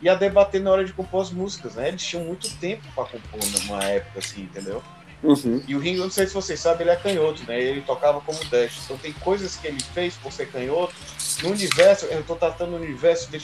e 0.01 0.09
a 0.09 0.15
debater 0.15 0.61
na 0.61 0.71
hora 0.71 0.85
de 0.85 0.93
compor 0.93 1.23
as 1.23 1.31
músicas, 1.31 1.75
né? 1.75 1.89
Eles 1.89 2.05
tinham 2.05 2.25
muito 2.25 2.49
tempo 2.59 2.85
para 2.95 3.05
compor 3.05 3.41
numa 3.61 3.83
época 3.85 4.21
assim, 4.21 4.43
entendeu? 4.43 4.83
Uhum. 5.23 5.63
E 5.67 5.75
o 5.75 5.81
Ringo, 5.81 6.03
não 6.03 6.11
sei 6.11 6.29
se 6.29 6.35
vocês 6.35 6.61
sabem, 6.61 6.83
ele 6.83 6.91
é 6.91 6.97
canhoto, 6.97 7.43
né? 7.45 7.61
Ele 7.61 7.81
tocava 7.81 8.21
como 8.21 8.39
Dash. 8.45 8.83
Então 8.85 8.97
tem 8.97 9.13
coisas 9.15 9.57
que 9.57 9.67
ele 9.67 9.83
fez 9.83 10.15
por 10.15 10.33
ser 10.33 10.49
canhoto. 10.51 10.95
No 11.43 11.51
universo, 11.51 12.07
eu 12.07 12.23
tô 12.23 12.37
tratando 12.37 12.75
o 12.75 12.77
universo 12.77 13.29
de, 13.31 13.43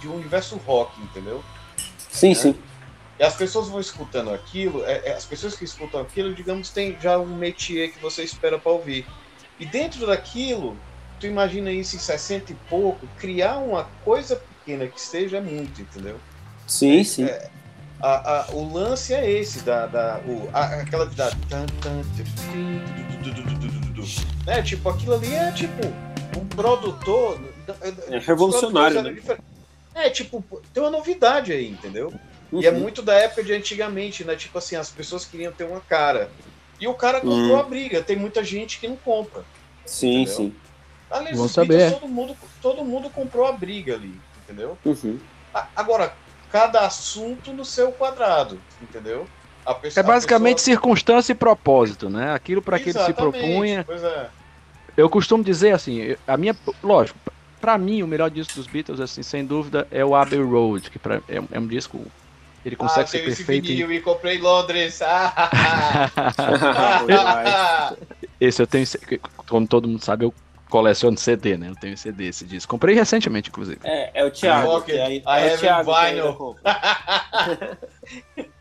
de 0.00 0.08
um 0.08 0.14
universo 0.14 0.56
rock, 0.56 1.00
entendeu? 1.00 1.42
Sim, 2.08 2.30
né? 2.30 2.34
sim. 2.34 2.54
E 3.18 3.22
as 3.22 3.34
pessoas 3.34 3.68
vão 3.68 3.80
escutando 3.80 4.32
aquilo, 4.32 4.84
é, 4.84 5.08
é, 5.08 5.14
as 5.14 5.26
pessoas 5.26 5.54
que 5.54 5.64
escutam 5.64 6.00
aquilo, 6.00 6.34
digamos, 6.34 6.70
tem 6.70 6.96
já 6.98 7.18
um 7.18 7.36
métier 7.36 7.92
que 7.92 8.00
você 8.00 8.22
espera 8.22 8.58
para 8.58 8.72
ouvir. 8.72 9.06
E 9.58 9.66
dentro 9.66 10.06
daquilo, 10.06 10.74
tu 11.20 11.26
imagina 11.26 11.70
isso 11.70 11.96
em 11.96 11.98
60 11.98 12.52
e 12.52 12.54
pouco, 12.68 13.06
criar 13.18 13.58
uma 13.58 13.84
coisa 14.04 14.36
pequena 14.36 14.86
que 14.86 15.00
seja 15.00 15.36
é 15.36 15.40
muito, 15.40 15.82
entendeu? 15.82 16.18
Sim, 16.66 17.04
sim. 17.04 17.24
É, 17.24 17.50
a, 18.00 18.40
a, 18.40 18.50
o 18.52 18.72
lance 18.72 19.12
é 19.12 19.30
esse, 19.30 19.60
da, 19.60 19.86
da, 19.86 20.20
o, 20.26 20.48
a, 20.52 20.64
aquela 20.76 21.04
da. 21.04 21.30
Né? 24.46 24.62
Tipo, 24.62 24.88
aquilo 24.88 25.14
ali 25.14 25.34
é 25.34 25.52
tipo 25.52 25.86
um 26.38 26.46
produtor. 26.46 27.38
É 28.08 28.18
revolucionário. 28.18 29.02
Né? 29.02 29.16
É, 29.94 30.08
tipo, 30.10 30.44
tem 30.72 30.82
uma 30.82 30.90
novidade 30.90 31.52
aí, 31.52 31.68
entendeu? 31.68 32.12
Uhum. 32.50 32.60
E 32.60 32.66
é 32.66 32.70
muito 32.70 33.02
da 33.02 33.14
época 33.14 33.42
de 33.42 33.52
antigamente, 33.52 34.24
né? 34.24 34.36
Tipo 34.36 34.58
assim, 34.58 34.76
as 34.76 34.90
pessoas 34.90 35.24
queriam 35.24 35.52
ter 35.52 35.64
uma 35.64 35.80
cara. 35.80 36.30
E 36.80 36.88
o 36.88 36.94
cara 36.94 37.20
comprou 37.20 37.50
uhum. 37.50 37.60
a 37.60 37.62
briga. 37.62 38.02
Tem 38.02 38.16
muita 38.16 38.42
gente 38.42 38.80
que 38.80 38.88
não 38.88 38.96
compra. 38.96 39.44
Sim, 39.84 40.22
entendeu? 40.22 40.34
sim. 40.34 40.54
Aliás, 41.10 41.36
Vamos 41.36 41.52
saber. 41.52 41.92
todo, 41.92 42.08
mundo, 42.08 42.36
todo 42.62 42.84
mundo 42.84 43.10
comprou 43.10 43.46
a 43.46 43.52
briga 43.52 43.94
ali, 43.94 44.18
entendeu? 44.44 44.78
Uhum. 44.84 45.18
Agora, 45.74 46.14
cada 46.50 46.86
assunto 46.86 47.52
no 47.52 47.64
seu 47.64 47.90
quadrado, 47.90 48.60
entendeu? 48.80 49.26
Pessoa, 49.80 50.02
é 50.02 50.06
basicamente 50.06 50.56
pessoa... 50.56 50.74
circunstância 50.74 51.32
e 51.32 51.34
propósito, 51.34 52.08
né? 52.08 52.32
Aquilo 52.32 52.62
para 52.62 52.78
que 52.78 52.90
ele 52.90 52.98
se 52.98 53.12
propunha. 53.12 53.84
Pois 53.84 54.02
é. 54.02 54.28
Eu 54.96 55.08
costumo 55.08 55.44
dizer 55.44 55.72
assim, 55.72 56.16
a 56.26 56.36
minha, 56.36 56.56
lógico, 56.82 57.18
para 57.60 57.76
mim 57.76 58.02
o 58.02 58.06
melhor 58.06 58.30
disco 58.30 58.54
dos 58.54 58.66
Beatles, 58.66 59.00
assim, 59.00 59.22
sem 59.22 59.44
dúvida, 59.44 59.86
é 59.90 60.04
o 60.04 60.14
Abbey 60.14 60.40
Road, 60.40 60.90
que 60.90 60.98
pra, 60.98 61.16
é, 61.28 61.42
é 61.52 61.58
um 61.58 61.66
disco 61.66 62.04
ele 62.64 62.76
consegue 62.76 63.04
ah, 63.04 63.06
ser 63.06 63.24
perfeito. 63.24 63.64
Esse 63.64 63.74
vinil 63.74 63.90
em... 63.90 63.96
e 63.96 64.00
comprei 64.00 64.36
em 64.36 64.40
Londres. 64.40 65.00
esse 68.40 68.62
eu 68.62 68.66
tenho, 68.66 68.86
como 69.48 69.66
todo 69.66 69.88
mundo 69.88 70.04
sabe, 70.04 70.26
eu 70.26 70.34
coleciono 70.70 71.18
CD, 71.18 71.56
né? 71.56 71.68
Eu 71.70 71.74
tenho 71.74 71.96
CD 71.98 72.28
esse 72.28 72.44
disco. 72.44 72.70
Comprei 72.70 72.94
recentemente, 72.94 73.48
inclusive. 73.50 73.80
É, 73.82 74.20
é 74.20 74.24
o 74.24 74.30
Thiago. 74.30 74.76
Okay. 74.78 74.98
É, 74.98 75.22
é, 75.24 75.54
o 75.54 75.58
Thiago 75.58 75.90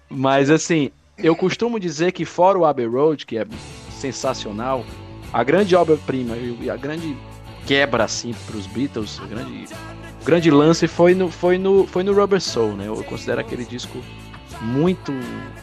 Mas 0.10 0.50
assim, 0.50 0.92
eu 1.18 1.36
costumo 1.36 1.80
dizer 1.80 2.12
que 2.12 2.26
fora 2.26 2.58
o 2.58 2.66
Abbey 2.66 2.88
Road, 2.88 3.26
que 3.26 3.38
é 3.38 3.46
sensacional, 3.92 4.84
a 5.32 5.44
grande 5.44 5.76
obra-prima 5.76 6.36
e 6.36 6.70
a 6.70 6.76
grande 6.76 7.16
quebra 7.70 8.04
assim 8.04 8.34
para 8.48 8.58
os 8.58 8.66
Beatles, 8.66 9.22
a 9.24 9.28
grande 9.28 9.68
o 10.20 10.26
grande 10.26 10.50
lance 10.50 10.88
foi 10.88 11.14
no, 11.14 11.30
foi 11.30 11.60
no, 11.60 11.86
foi 11.86 12.04
no 12.04 12.14
Rubber 12.14 12.42
Soul, 12.42 12.72
né? 12.72 12.88
Eu 12.88 13.04
considero 13.04 13.40
aquele 13.40 13.64
disco 13.64 14.04
muito 14.60 15.14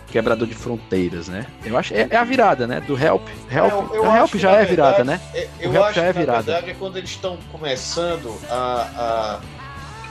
quebrador 0.06 0.46
de 0.46 0.54
fronteiras, 0.54 1.26
né? 1.26 1.46
Eu 1.64 1.76
acho 1.76 1.92
é, 1.92 2.06
é 2.08 2.16
a 2.16 2.22
virada, 2.22 2.64
né? 2.64 2.80
Do 2.80 2.96
Help, 2.96 3.26
Help, 3.50 3.72
é, 3.72 3.96
eu, 3.96 4.04
eu 4.04 4.16
Help 4.16 4.36
já 4.36 4.52
é 4.52 4.64
virada, 4.64 5.02
né? 5.02 5.20
É, 5.34 5.48
eu 5.58 5.72
o 5.72 5.74
Help 5.74 5.92
já 5.92 6.04
é 6.04 6.12
virada. 6.12 6.38
Na 6.38 6.42
verdade 6.42 6.70
é 6.70 6.74
quando 6.74 6.96
eles 6.96 7.10
estão 7.10 7.38
começando 7.50 8.32
a, 8.48 9.40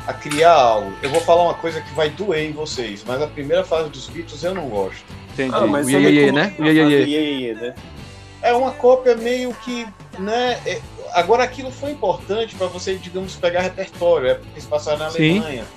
a, 0.06 0.12
a, 0.12 0.14
criar 0.16 0.52
algo. 0.52 0.92
Eu 1.02 1.10
vou 1.10 1.22
falar 1.22 1.44
uma 1.44 1.54
coisa 1.54 1.80
que 1.80 1.94
vai 1.94 2.10
doer 2.10 2.50
em 2.50 2.52
vocês, 2.52 3.06
mas 3.08 3.22
a 3.22 3.28
primeira 3.28 3.64
fase 3.64 3.90
dos 3.90 4.10
Beatles 4.10 4.44
eu 4.44 4.54
não 4.54 4.68
gosto. 4.68 5.06
Entendi. 5.34 5.56
Ah, 5.56 5.66
mas 5.66 5.88
o 5.88 5.92
Iê, 5.92 6.10
Iê, 6.10 6.32
né? 6.34 6.54
O 6.60 6.66
Iê, 6.66 7.06
Iê. 7.06 7.54
né? 7.54 7.74
É 8.48 8.54
uma 8.54 8.72
cópia 8.72 9.16
meio 9.16 9.54
que, 9.54 9.88
né? 10.20 10.60
É, 10.66 10.82
Agora, 11.16 11.46
aquilo 11.46 11.72
foi 11.72 11.92
importante 11.92 12.56
para 12.56 12.68
você, 12.68 12.96
digamos, 12.96 13.38
pegar 13.38 13.62
repertório, 13.62 14.28
é 14.28 14.34
porque 14.34 14.50
eles 14.54 14.66
passaram 14.66 15.00
na 15.00 15.06
Alemanha. 15.08 15.64
Sim. 15.64 15.70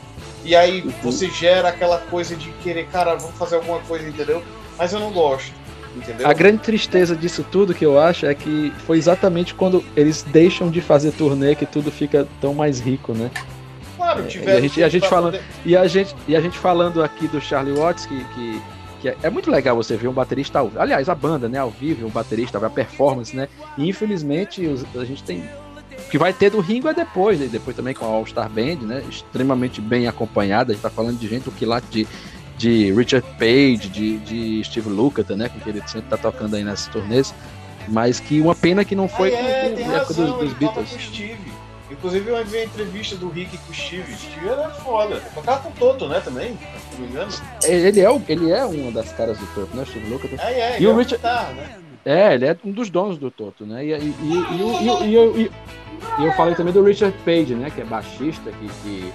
E 0.45 0.57
aí 0.57 0.83
uhum. 0.83 0.93
você 1.01 1.31
gera 1.31 1.69
aquela 1.69 1.99
coisa 1.99 2.35
de 2.35 2.51
querer, 2.63 2.89
cara, 2.89 3.15
vamos 3.15 3.37
fazer 3.37 3.55
alguma 3.55 3.79
coisa, 3.79 4.09
entendeu? 4.09 4.43
Mas 4.77 4.93
eu 4.93 4.99
não 4.99 5.13
gosto. 5.13 5.53
Entendeu? 5.97 6.27
A 6.27 6.33
grande 6.33 6.59
tristeza 6.59 7.15
disso 7.15 7.47
tudo 7.53 7.73
que 7.73 7.87
eu 7.87 8.01
acho 8.01 8.27
é 8.27 8.35
que 8.35 8.73
foi 8.85 8.99
exatamente 8.99 9.55
quando 9.55 9.85
eles 9.97 10.23
deixam 10.23 10.73
de 10.73 10.81
fazer 10.81 11.13
turnê 11.13 11.55
que 11.55 11.67
tudo 11.67 11.91
fica 11.91 12.27
tão 12.41 12.53
mais 12.53 12.81
rico, 12.81 13.13
né? 13.15 13.31
Claro, 13.97 14.27
tiveram. 14.27 14.53
É, 14.53 14.55
e 14.55 14.59
a 14.59 14.61
gente, 14.61 14.83
a 14.83 14.89
gente 14.89 15.09
falando, 15.09 15.33
poder... 15.35 15.45
e 15.65 15.77
a 15.77 15.87
gente, 15.87 16.17
e 16.27 16.35
a 16.35 16.41
gente 16.41 16.59
falando 16.59 17.01
aqui 17.01 17.29
do 17.29 17.41
Charlie 17.41 17.79
Watts 17.79 18.07
que, 18.07 18.25
que 18.35 18.63
que 19.01 19.09
é, 19.09 19.17
é, 19.23 19.31
muito 19.31 19.51
legal 19.51 19.77
você 19.77 19.97
ver 19.97 20.09
um 20.09 20.13
baterista 20.13 20.59
ao 20.59 20.71
aliás 20.77 21.09
a 21.09 21.15
banda 21.15 21.49
né 21.49 21.59
ao 21.59 21.71
vivo 21.71 22.07
um 22.07 22.11
baterista 22.11 22.65
a 22.65 22.71
performance 22.71 23.35
né 23.35 23.49
e 23.77 23.89
infelizmente 23.89 24.63
a 24.95 25.05
gente 25.05 25.23
tem 25.23 25.43
o 26.07 26.11
que 26.11 26.19
vai 26.19 26.33
ter 26.33 26.51
do 26.51 26.61
Ringo 26.61 26.89
é 26.89 26.95
depois 26.95 27.39
né? 27.39 27.49
depois 27.51 27.77
também 27.77 27.95
com 27.95 28.05
a 28.05 28.09
All 28.09 28.27
Star 28.27 28.49
Band 28.49 28.87
né 28.87 29.03
extremamente 29.09 29.81
bem 29.81 30.07
acompanhada 30.07 30.73
a 30.73 30.75
gente 30.75 30.83
tá 30.83 30.91
falando 30.91 31.19
de 31.19 31.29
gente 31.29 31.49
o 31.49 31.53
que 31.53 31.65
lá 31.65 31.81
de 31.81 32.07
de 32.57 32.93
Richard 32.93 33.27
Page 33.39 33.89
de, 33.89 34.19
de 34.19 34.65
Steve 34.65 34.89
Lukather 34.89 35.37
né 35.37 35.49
com 35.49 35.61
que 35.61 35.69
ele 35.69 35.83
sempre 35.87 36.09
tá 36.11 36.17
tocando 36.17 36.57
aí 36.57 36.65
nessas 36.65 36.89
turnês 36.89 37.35
mas 37.87 38.21
que 38.21 38.41
uma 38.41 38.55
pena 38.55 38.85
que 38.85 38.95
não 38.95 39.09
foi 39.09 39.35
ah, 39.35 39.39
é, 39.39 39.71
com, 39.71 39.93
época 39.93 40.15
dos, 40.15 40.39
dos 40.39 40.53
Beatles 40.55 40.89
Inclusive 41.99 42.31
eu 42.31 42.45
vi 42.45 42.59
a 42.59 42.65
entrevista 42.65 43.17
do 43.17 43.29
Rick 43.29 43.59
com 43.59 43.73
o 43.73 43.75
Steve. 43.75 44.15
Steve 44.15 44.49
era 44.49 44.71
foda. 44.71 45.21
Tocava 45.35 45.63
com 45.63 45.69
o 45.71 45.73
Toto, 45.73 46.09
né, 46.09 46.21
também? 46.21 46.57
Se 46.57 46.95
não 46.95 47.01
me 47.01 47.09
engano. 47.09 47.33
É, 47.65 47.73
ele 47.73 48.01
é, 48.01 48.23
ele 48.29 48.53
é 48.53 48.65
uma 48.65 48.93
das 48.93 49.13
caras 49.13 49.37
do 49.37 49.47
Toto, 49.49 49.77
né, 49.77 49.85
Steve 49.85 50.09
Lucas? 50.09 50.31
É, 50.39 50.61
é, 50.61 50.81
e 50.81 50.87
o 50.87 50.93
é 50.93 50.95
Richard... 50.95 51.17
Guitarra, 51.17 51.53
né? 51.55 51.79
É, 52.05 52.35
ele 52.35 52.47
é 52.47 52.57
um 52.65 52.71
dos 52.71 52.89
donos 52.89 53.19
do 53.19 53.31
Toto, 53.31 53.67
né? 53.67 53.85
E, 53.85 53.91
e, 53.91 54.15
e, 54.23 55.43
e, 55.43 55.51
e 56.21 56.25
eu 56.25 56.33
falei 56.35 56.55
também 56.55 56.73
do 56.73 56.83
Richard 56.85 57.17
Page, 57.25 57.55
né? 57.55 57.69
Que 57.69 57.81
é 57.81 57.85
baixista, 57.85 58.53
que, 58.53 58.69
que, 58.83 59.13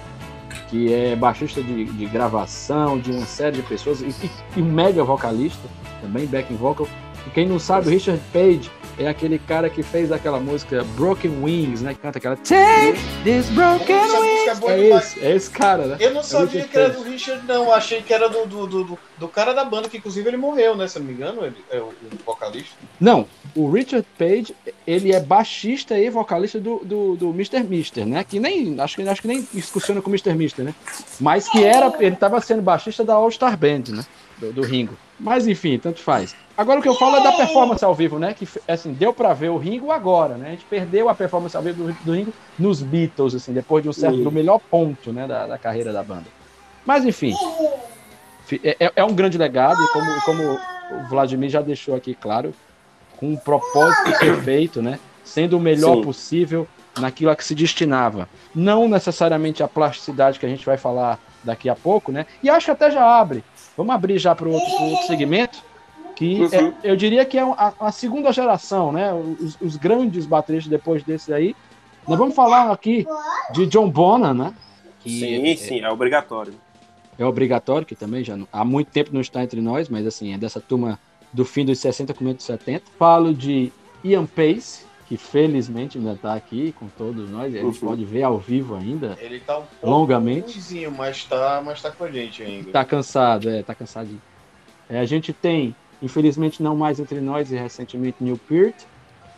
que 0.68 0.94
é 0.94 1.16
baixista 1.16 1.62
de, 1.62 1.86
de 1.86 2.06
gravação 2.06 2.98
de 2.98 3.10
uma 3.10 3.24
série 3.24 3.56
de 3.56 3.62
pessoas 3.62 4.02
e, 4.02 4.14
e, 4.56 4.62
mega 4.62 5.02
vocalista, 5.02 5.66
também 6.02 6.26
backing 6.26 6.56
vocal. 6.56 6.86
E 7.26 7.30
quem 7.30 7.48
não 7.48 7.58
sabe, 7.58 7.88
o 7.88 7.90
Richard 7.90 8.20
Page 8.30 8.70
é 8.98 9.08
aquele 9.08 9.38
cara 9.38 9.68
que 9.68 9.82
fez 9.82 10.12
aquela 10.12 10.38
música 10.38 10.84
Broken 10.96 11.42
Wings, 11.42 11.82
né? 11.82 11.94
Que 11.94 12.00
canta 12.00 12.18
aquela 12.18 12.36
Take 12.36 12.98
this 13.24 13.48
broken 13.50 13.96
wings. 13.96 14.62
É, 14.62 14.80
é 14.80 14.96
esse, 14.96 15.20
é 15.20 15.36
esse 15.36 15.50
cara, 15.50 15.86
né? 15.86 15.96
Eu 16.00 16.12
não 16.12 16.22
sabia 16.22 16.62
é 16.62 16.64
que 16.64 16.76
era 16.76 16.90
do 16.90 17.02
Richard, 17.02 17.46
não. 17.46 17.72
Achei 17.72 18.02
que 18.02 18.12
era 18.12 18.28
do, 18.28 18.46
do, 18.46 18.66
do, 18.66 18.98
do, 19.18 19.28
cara 19.28 19.52
da 19.52 19.64
banda, 19.64 19.88
que 19.88 19.96
inclusive 19.96 20.28
ele 20.28 20.36
morreu, 20.36 20.76
né? 20.76 20.86
Se 20.86 20.98
não 20.98 21.06
me 21.06 21.12
engano, 21.12 21.44
ele 21.44 21.56
é 21.70 21.78
o, 21.78 21.86
o 21.86 21.94
vocalista. 22.24 22.76
Não, 23.00 23.26
o 23.54 23.70
Richard 23.70 24.06
Page, 24.16 24.54
ele 24.86 25.12
é 25.12 25.20
baixista 25.20 25.98
e 25.98 26.08
vocalista 26.08 26.60
do, 26.60 26.80
do, 26.84 27.16
do 27.16 27.30
Mr. 27.30 27.62
Mister, 27.64 28.06
né? 28.06 28.22
Que 28.22 28.38
nem, 28.38 28.80
acho 28.80 28.96
que, 28.96 29.08
acho 29.08 29.22
que 29.22 29.28
nem 29.28 29.46
discussiona 29.52 30.00
com 30.00 30.08
o 30.08 30.12
Mr. 30.12 30.34
Mister, 30.34 30.64
né? 30.64 30.74
Mas 31.20 31.48
que 31.48 31.64
era, 31.64 31.92
ele 31.98 32.14
estava 32.14 32.40
sendo 32.40 32.62
baixista 32.62 33.04
da 33.04 33.14
All 33.14 33.30
Star 33.30 33.56
Band, 33.56 33.84
né? 33.88 34.04
Do, 34.38 34.52
do 34.52 34.62
Ringo. 34.62 34.96
Mas 35.18 35.46
enfim, 35.46 35.78
tanto 35.78 36.00
faz. 36.00 36.34
Agora 36.56 36.78
o 36.78 36.82
que 36.82 36.88
eu 36.88 36.94
falo 36.94 37.16
é 37.16 37.22
da 37.22 37.32
performance 37.32 37.84
ao 37.84 37.94
vivo, 37.94 38.18
né? 38.18 38.32
Que 38.32 38.46
assim, 38.68 38.92
deu 38.92 39.12
para 39.12 39.34
ver 39.34 39.48
o 39.48 39.58
Ringo 39.58 39.90
agora, 39.90 40.36
né? 40.36 40.48
A 40.48 40.50
gente 40.50 40.64
perdeu 40.64 41.08
a 41.08 41.14
performance 41.14 41.56
ao 41.56 41.62
vivo 41.62 41.84
do, 41.84 41.92
do 42.04 42.12
Ringo 42.12 42.32
nos 42.58 42.80
Beatles, 42.80 43.34
assim, 43.34 43.52
depois 43.52 43.82
de 43.82 43.88
um 43.88 43.92
certo 43.92 44.22
do 44.22 44.30
melhor 44.30 44.60
ponto, 44.60 45.12
né, 45.12 45.26
da, 45.26 45.46
da 45.48 45.58
carreira 45.58 45.92
da 45.92 46.02
banda. 46.02 46.26
Mas 46.86 47.04
enfim, 47.04 47.34
é, 48.62 48.76
é, 48.78 48.92
é 48.94 49.04
um 49.04 49.14
grande 49.14 49.36
legado 49.36 49.82
e 49.82 49.88
como, 49.88 50.20
como 50.22 50.42
o 50.52 51.08
Vladimir 51.08 51.50
já 51.50 51.60
deixou 51.60 51.96
aqui 51.96 52.14
claro, 52.14 52.54
com 53.16 53.30
um 53.30 53.36
propósito 53.36 54.16
perfeito, 54.18 54.80
né? 54.80 55.00
Sendo 55.24 55.56
o 55.56 55.60
melhor 55.60 55.96
Sim. 55.96 56.02
possível 56.02 56.68
naquilo 57.00 57.30
a 57.30 57.36
que 57.36 57.44
se 57.44 57.54
destinava. 57.54 58.28
Não 58.54 58.86
necessariamente 58.88 59.62
a 59.62 59.68
plasticidade 59.68 60.38
que 60.38 60.46
a 60.46 60.48
gente 60.48 60.64
vai 60.64 60.76
falar 60.76 61.18
daqui 61.42 61.68
a 61.68 61.74
pouco, 61.74 62.12
né? 62.12 62.26
E 62.42 62.48
acho 62.48 62.66
que 62.66 62.70
até 62.70 62.90
já 62.90 63.04
abre 63.04 63.42
Vamos 63.76 63.94
abrir 63.94 64.18
já 64.18 64.34
para 64.34 64.48
outro, 64.48 64.72
outro 64.84 65.06
segmento, 65.06 65.58
que 66.14 66.42
é, 66.52 66.62
uhum. 66.62 66.74
é, 66.82 66.90
eu 66.90 66.96
diria 66.96 67.24
que 67.24 67.38
é 67.38 67.42
a, 67.42 67.72
a, 67.80 67.92
segunda 67.92 68.32
geração, 68.32 68.92
né? 68.92 69.12
Os, 69.12 69.60
os, 69.60 69.76
grandes 69.76 70.26
bateristas 70.26 70.70
depois 70.70 71.02
desse 71.02 71.32
aí. 71.32 71.54
Nós 72.06 72.18
vamos 72.18 72.34
falar 72.34 72.70
aqui 72.70 73.06
de 73.52 73.66
John 73.66 73.90
Bonham, 73.90 74.34
né? 74.34 74.54
Que 75.00 75.10
sim, 75.10 75.50
é, 75.50 75.56
sim, 75.56 75.80
é 75.80 75.90
obrigatório. 75.90 76.54
É 77.18 77.24
obrigatório, 77.24 77.86
que 77.86 77.94
também 77.94 78.24
já 78.24 78.36
não, 78.36 78.48
há 78.52 78.64
muito 78.64 78.90
tempo 78.90 79.10
não 79.12 79.20
está 79.20 79.42
entre 79.42 79.60
nós, 79.60 79.88
mas 79.88 80.06
assim, 80.06 80.34
é 80.34 80.38
dessa 80.38 80.60
turma 80.60 80.98
do 81.32 81.44
fim 81.44 81.64
dos 81.64 81.78
60, 81.78 82.14
começo 82.14 82.36
dos 82.36 82.46
70. 82.46 82.84
Falo 82.98 83.34
de 83.34 83.72
Ian 84.02 84.26
Pace, 84.26 84.84
que 85.06 85.16
felizmente 85.16 85.98
ainda 85.98 86.12
está 86.12 86.34
aqui 86.34 86.72
com 86.72 86.88
todos 86.88 87.28
nós, 87.30 87.54
a 87.54 87.58
gente 87.58 87.82
uhum. 87.82 87.88
pode 87.88 88.04
ver 88.04 88.22
ao 88.22 88.38
vivo 88.38 88.74
ainda. 88.74 89.16
Ele 89.20 89.36
está 89.36 89.58
um 89.58 89.62
pouco 89.62 89.86
longamente. 89.86 90.52
Ruimzinho, 90.52 90.90
mas 90.90 91.16
está 91.16 91.62
mas 91.64 91.82
tá 91.82 91.90
com 91.90 92.04
a 92.04 92.10
gente 92.10 92.42
ainda. 92.42 92.68
Está 92.68 92.84
cansado, 92.84 93.48
é, 93.48 93.62
tá 93.62 93.74
cansadinho. 93.74 94.22
É, 94.88 94.98
a 94.98 95.04
gente 95.04 95.32
tem, 95.32 95.74
infelizmente 96.04 96.62
não 96.62 96.76
mais 96.76 97.00
entre 97.00 97.20
nós 97.20 97.50
e 97.50 97.56
recentemente 97.56 98.18
Neil 98.20 98.38
Peart. 98.38 98.74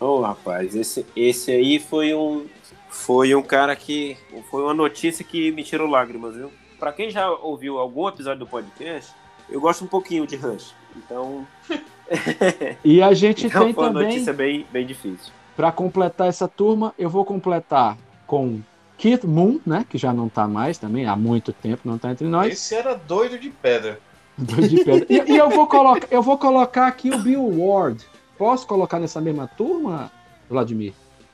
Ô, 0.01 0.05
oh, 0.05 0.21
rapaz, 0.21 0.75
esse, 0.75 1.07
esse 1.15 1.51
aí 1.53 1.79
foi 1.79 2.15
um 2.15 2.47
foi 2.91 3.35
um 3.35 3.43
cara 3.43 3.77
que 3.77 4.17
foi 4.51 4.63
uma 4.63 4.75
notícia 4.75 5.25
que 5.25 5.53
me 5.53 5.63
tirou 5.63 5.89
lágrimas, 5.89 6.35
viu? 6.35 6.51
Para 6.79 6.93
quem 6.93 7.11
já 7.11 7.31
ouviu 7.31 7.79
algum 7.79 8.09
episódio 8.09 8.41
do 8.41 8.47
podcast, 8.47 9.13
eu 9.49 9.61
gosto 9.61 9.85
um 9.85 9.87
pouquinho 9.87 10.27
de 10.27 10.37
Rush. 10.37 10.75
Então, 10.97 11.47
e 12.85 13.03
a 13.03 13.13
gente 13.15 13.47
então, 13.47 13.65
tem 13.65 13.75
foi 13.75 13.85
também 13.85 14.03
uma 14.03 14.11
notícia 14.11 14.33
bem 14.33 14.67
bem 14.73 14.87
difícil. 14.87 15.33
Para 15.55 15.71
completar 15.71 16.29
essa 16.29 16.49
turma, 16.49 16.95
eu 16.99 17.09
vou 17.09 17.25
completar 17.25 17.97
com 18.27 18.61
Keith 18.99 19.25
Moon, 19.25 19.61
né? 19.65 19.87
Que 19.89 19.99
já 19.99 20.13
não 20.13 20.27
está 20.27 20.49
mais 20.49 20.79
também, 20.79 21.07
há 21.07 21.15
muito 21.17 21.53
tempo 21.53 21.83
não 21.85 21.97
está 21.97 22.11
entre 22.11 22.27
nós. 22.27 22.53
Esse 22.53 22.75
era 22.75 22.95
doido 22.95 23.39
de 23.39 23.51
pedra. 23.51 24.01
De 24.39 24.85
pedra. 24.85 25.07
e, 25.09 25.33
e, 25.33 25.37
eu, 25.37 25.49
vou 25.51 25.67
colocar, 25.67 26.07
eu 26.11 26.23
vou 26.23 26.37
colocar 26.37 26.87
aqui 26.87 27.11
o 27.11 27.19
Bill 27.19 27.43
Ward. 27.59 28.05
Posso 28.37 28.67
colocar 28.67 28.99
nessa 28.99 29.21
mesma 29.21 29.47
turma, 29.47 30.11
Vladimir? 30.49 30.93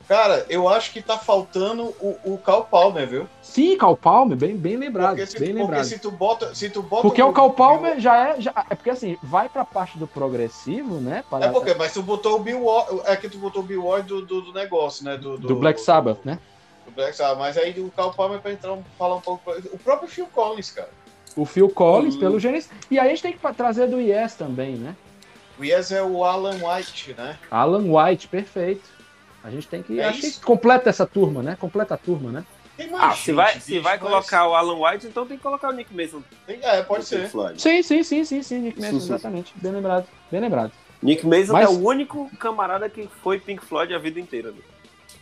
Cara, 0.08 0.44
eu 0.48 0.68
acho 0.68 0.92
que 0.92 1.00
tá 1.00 1.16
faltando 1.16 1.84
o, 2.00 2.18
o 2.24 2.38
Cal 2.38 2.64
Palmer, 2.64 3.08
viu? 3.08 3.28
Sim, 3.40 3.76
Cal 3.76 3.96
Palmer, 3.96 4.36
bem, 4.36 4.56
bem 4.56 4.76
lembrado. 4.76 5.16
Porque 5.16 5.26
se, 5.26 5.38
bem 5.38 5.48
porque 5.48 5.62
lembrado. 5.62 5.84
se 5.84 5.98
tu 5.98 6.10
bota. 6.10 6.54
Se 6.54 6.68
tu 6.68 6.82
bota 6.82 7.02
porque 7.02 7.22
o, 7.22 7.28
o 7.28 7.32
Cal 7.32 7.50
Palmer 7.52 7.98
já 8.00 8.28
é. 8.28 8.40
Já, 8.40 8.52
é 8.68 8.74
porque 8.74 8.90
assim, 8.90 9.16
vai 9.22 9.48
pra 9.48 9.64
parte 9.64 9.98
do 9.98 10.06
progressivo, 10.06 10.96
né? 10.96 11.24
Para... 11.30 11.46
É 11.46 11.48
porque, 11.48 11.74
mas 11.74 11.94
tu 11.94 12.02
botou 12.02 12.36
o 12.36 12.38
Bill 12.40 12.64
Ward. 12.64 13.00
É 13.04 13.16
que 13.16 13.28
tu 13.28 13.38
botou 13.38 13.62
o 13.62 13.64
Bill 13.64 13.84
Ward 13.84 14.06
do, 14.06 14.26
do, 14.26 14.42
do 14.42 14.52
negócio, 14.52 15.04
né? 15.04 15.16
Do, 15.16 15.38
do, 15.38 15.48
do 15.48 15.56
Black 15.56 15.80
Sabbath, 15.80 16.18
né? 16.24 16.38
Do 16.84 16.92
Black 16.92 17.16
Sabbath. 17.16 17.38
Mas 17.38 17.56
aí 17.56 17.78
o 17.80 17.90
Cal 17.90 18.12
Palmer 18.12 18.40
pra 18.40 18.52
entrar 18.52 18.76
falar 18.98 19.16
um 19.16 19.20
pouco. 19.20 19.50
O 19.72 19.78
próprio 19.78 20.08
Phil 20.08 20.26
Collins, 20.26 20.70
cara. 20.72 20.90
O 21.36 21.44
Phil 21.44 21.68
Collins, 21.68 22.14
uhum. 22.14 22.20
pelo 22.20 22.40
Gênesis. 22.40 22.70
E 22.90 22.98
aí 22.98 23.06
a 23.06 23.10
gente 23.10 23.22
tem 23.22 23.32
que 23.32 23.54
trazer 23.54 23.86
do 23.86 24.00
Yes 24.00 24.34
também, 24.34 24.76
né? 24.76 24.94
O 25.58 25.64
Yes 25.64 25.92
é 25.92 26.02
o 26.02 26.24
Alan 26.24 26.56
White, 26.56 27.14
né? 27.16 27.38
Alan 27.50 27.84
White, 27.86 28.28
perfeito. 28.28 28.88
A 29.42 29.50
gente 29.50 29.66
tem 29.66 29.82
que. 29.82 29.98
É 29.98 30.08
acho 30.08 30.20
que 30.20 30.40
completa 30.40 30.88
essa 30.90 31.06
turma, 31.06 31.42
né? 31.42 31.56
Completa 31.58 31.94
a 31.94 31.98
turma, 31.98 32.30
né? 32.30 32.44
ah, 32.94 33.10
gente, 33.10 33.18
se 33.18 33.32
vai, 33.32 33.60
se 33.60 33.78
vai 33.78 33.98
colocar 33.98 34.48
o 34.48 34.54
Alan 34.54 34.78
White, 34.78 35.06
então 35.06 35.26
tem 35.26 35.36
que 35.36 35.42
colocar 35.42 35.68
o 35.68 35.72
Nick 35.72 35.94
Mason. 35.94 36.22
É, 36.48 36.82
pode 36.82 37.04
ser. 37.04 37.30
Sim, 37.56 37.82
sim, 37.82 38.02
sim, 38.02 38.24
sim, 38.24 38.42
sim, 38.42 38.58
Nick 38.58 38.80
Mason, 38.80 38.96
exatamente. 38.96 39.52
Bem 39.56 39.72
lembrado, 39.72 40.06
bem 40.30 40.40
lembrado. 40.40 40.72
Nick 41.02 41.26
Mason 41.26 41.52
Mas... 41.52 41.68
é 41.68 41.72
o 41.72 41.84
único 41.84 42.30
camarada 42.38 42.88
que 42.88 43.08
foi 43.22 43.38
Pink 43.38 43.64
Floyd 43.64 43.92
a 43.92 43.98
vida 43.98 44.20
inteira. 44.20 44.50
Né? 44.50 44.58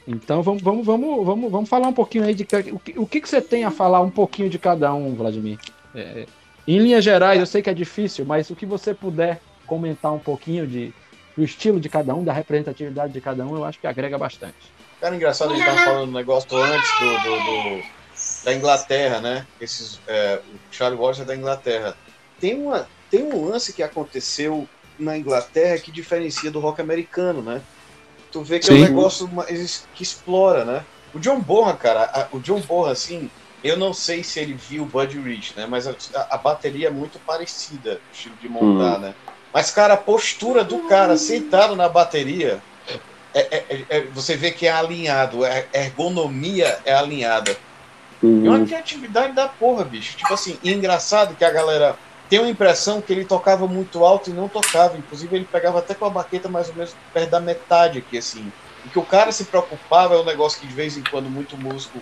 Então 0.07 0.43
vamos, 0.43 0.63
vamos, 0.63 0.85
vamos, 0.85 1.25
vamos, 1.25 1.51
vamos 1.51 1.69
falar 1.69 1.89
um 1.89 1.93
pouquinho 1.93 2.25
aí 2.25 2.35
de 2.35 2.45
o 2.73 2.79
que, 2.79 2.99
o 2.99 3.07
que, 3.07 3.21
que 3.21 3.29
você 3.29 3.41
tem 3.41 3.65
a 3.65 3.71
falar 3.71 4.01
um 4.01 4.11
pouquinho 4.11 4.49
de 4.49 4.59
cada 4.59 4.93
um, 4.95 5.15
Vladimir. 5.15 5.59
É, 5.95 6.27
em 6.67 6.79
linhas 6.79 7.05
gerais, 7.05 7.41
eu 7.41 7.47
sei 7.47 7.63
que 7.63 7.71
é 7.71 7.75
difícil, 7.75 8.25
mas 8.25 8.51
o 8.51 8.57
que 8.57 8.67
você 8.67 8.95
puder 8.95 9.41
comentar 9.67 10.13
um 10.13 10.19
pouquinho 10.19 10.67
de 10.67 10.93
do 11.37 11.45
estilo 11.45 11.81
de 11.81 11.89
cada 11.89 12.15
um, 12.15 12.25
da 12.25 12.33
representatividade 12.33 13.13
de 13.13 13.21
cada 13.21 13.47
um, 13.47 13.57
eu 13.57 13.65
acho 13.65 13.79
que 13.79 13.87
agrega 13.87 14.19
bastante. 14.19 14.73
Cara, 15.01 15.15
engraçado, 15.15 15.53
a 15.53 15.57
gente 15.57 15.67
estava 15.67 15.85
falando 15.85 16.11
um 16.11 16.13
negócio 16.13 16.55
antes 16.57 16.91
do, 16.99 17.19
do, 17.23 17.37
do, 17.37 17.83
da 18.45 18.55
Inglaterra, 18.55 19.21
né? 19.21 19.47
Esses, 19.61 20.01
é, 20.07 20.41
o 20.53 20.75
Charlie 20.75 21.01
Watts 21.01 21.21
é 21.21 21.25
da 21.25 21.35
Inglaterra. 21.35 21.97
Tem, 22.39 22.55
uma, 22.55 22.87
tem 23.11 23.23
um 23.23 23.49
lance 23.49 23.73
que 23.73 23.83
aconteceu 23.83 24.69
na 24.99 25.17
Inglaterra 25.17 25.79
que 25.79 25.91
diferencia 25.91 26.51
do 26.51 26.61
rock 26.61 26.81
americano, 26.81 27.41
né? 27.41 27.63
Tu 28.31 28.43
vê 28.43 28.59
que 28.59 28.67
Sim. 28.67 28.73
é 28.73 28.77
um 28.77 28.89
negócio 28.89 29.31
que 29.95 30.03
explora, 30.03 30.65
né? 30.65 30.85
O 31.15 31.19
John 31.19 31.41
Bonham, 31.41 31.77
cara, 31.77 32.05
a, 32.05 32.37
o 32.37 32.41
John 32.41 32.61
Bonham, 32.61 32.91
assim, 32.91 33.31
eu 33.63 33.77
não 33.77 33.93
sei 33.93 34.23
se 34.23 34.41
ele 34.41 34.55
viu 34.55 34.85
o 34.85 34.87
Buddy 34.87 35.19
Rich, 35.19 35.55
né? 35.57 35.67
Mas 35.69 35.87
a, 35.87 35.95
a, 36.31 36.39
bateria 36.39 36.89
é 36.89 36.91
muito 36.91 37.19
parecida, 37.21 38.01
o 38.11 38.15
estilo 38.15 38.35
de 38.41 38.49
montar, 38.49 38.97
hum. 38.97 39.01
né? 39.01 39.15
Mas, 39.53 39.71
cara, 39.71 39.95
a 39.95 39.97
postura 39.97 40.63
do 40.65 40.81
cara 40.89 41.17
sentado 41.17 41.75
na 41.75 41.89
bateria, 41.89 42.63
é, 43.35 43.41
é, 43.41 43.65
é, 43.69 43.85
é 43.89 44.01
você 44.13 44.37
vê 44.37 44.51
que 44.51 44.67
é 44.67 44.73
alinhado, 44.73 45.45
a 45.45 45.79
ergonomia 45.79 46.79
é 46.85 46.95
alinhada. 46.95 47.57
Uhum. 48.23 48.47
É 48.47 48.51
uma 48.51 48.67
criatividade 48.67 49.33
da 49.33 49.49
porra, 49.49 49.85
bicho. 49.85 50.17
Tipo 50.17 50.33
assim, 50.33 50.59
engraçado 50.63 51.35
que 51.35 51.45
a 51.45 51.51
galera 51.51 51.97
tem 52.29 52.39
uma 52.39 52.49
impressão 52.49 53.01
que 53.01 53.13
ele 53.13 53.25
tocava 53.25 53.67
muito 53.67 54.05
alto 54.05 54.31
e 54.31 54.33
não 54.33 54.49
tocava. 54.49 54.97
Inclusive, 54.97 55.35
ele 55.35 55.49
pegava 55.51 55.81
até 55.81 55.95
com 55.95 56.05
a 56.05 56.11
baqueta 56.11 56.49
mais 56.49 56.69
ou 56.69 56.75
menos 56.75 56.95
perto 57.13 57.31
da 57.31 57.41
metade 57.41 57.99
aqui, 57.99 58.19
assim. 58.19 58.53
O 58.85 58.89
que 58.89 58.99
o 58.99 59.05
cara 59.05 59.33
se 59.33 59.45
preocupava 59.45 60.15
é 60.15 60.19
um 60.19 60.25
negócio 60.25 60.61
que 60.61 60.67
de 60.67 60.73
vez 60.73 60.97
em 60.97 61.03
quando 61.03 61.29
muito 61.29 61.57
músico 61.57 62.01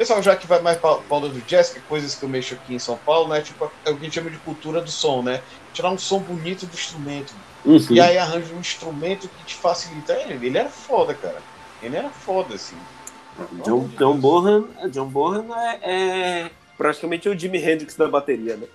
Pessoal, 0.00 0.22
já 0.22 0.34
que 0.34 0.46
vai 0.46 0.62
mais 0.62 0.78
para 0.78 0.98
onda 1.10 1.28
do 1.28 1.42
jazz, 1.42 1.68
que 1.68 1.78
é 1.78 1.82
coisas 1.86 2.14
que 2.14 2.22
eu 2.22 2.28
mexo 2.30 2.54
aqui 2.54 2.74
em 2.74 2.78
São 2.78 2.96
Paulo, 2.96 3.28
né? 3.28 3.42
Tipo, 3.42 3.70
é 3.84 3.90
o 3.90 3.96
que 3.96 4.00
a 4.00 4.04
gente 4.04 4.14
chama 4.14 4.30
de 4.30 4.38
cultura 4.38 4.80
do 4.80 4.90
som, 4.90 5.20
né? 5.20 5.42
Tirar 5.74 5.90
um 5.90 5.98
som 5.98 6.20
bonito 6.20 6.64
do 6.64 6.72
instrumento. 6.72 7.34
Uhum. 7.66 7.78
E 7.90 8.00
aí 8.00 8.16
arranja 8.16 8.54
um 8.54 8.60
instrumento 8.60 9.28
que 9.28 9.44
te 9.44 9.56
facilita. 9.56 10.14
Ele, 10.14 10.46
ele 10.46 10.56
era 10.56 10.70
foda, 10.70 11.12
cara. 11.12 11.42
Ele 11.82 11.98
era 11.98 12.08
foda, 12.08 12.54
assim. 12.54 12.78
John, 13.62 13.88
John 13.98 14.16
Bohan, 14.16 14.64
John 14.90 15.06
Bohan 15.06 15.44
é, 15.54 16.44
é, 16.44 16.50
praticamente 16.78 17.28
o 17.28 17.38
Jimi 17.38 17.58
Hendrix 17.58 17.94
da 17.94 18.08
bateria, 18.08 18.56
né? 18.56 18.68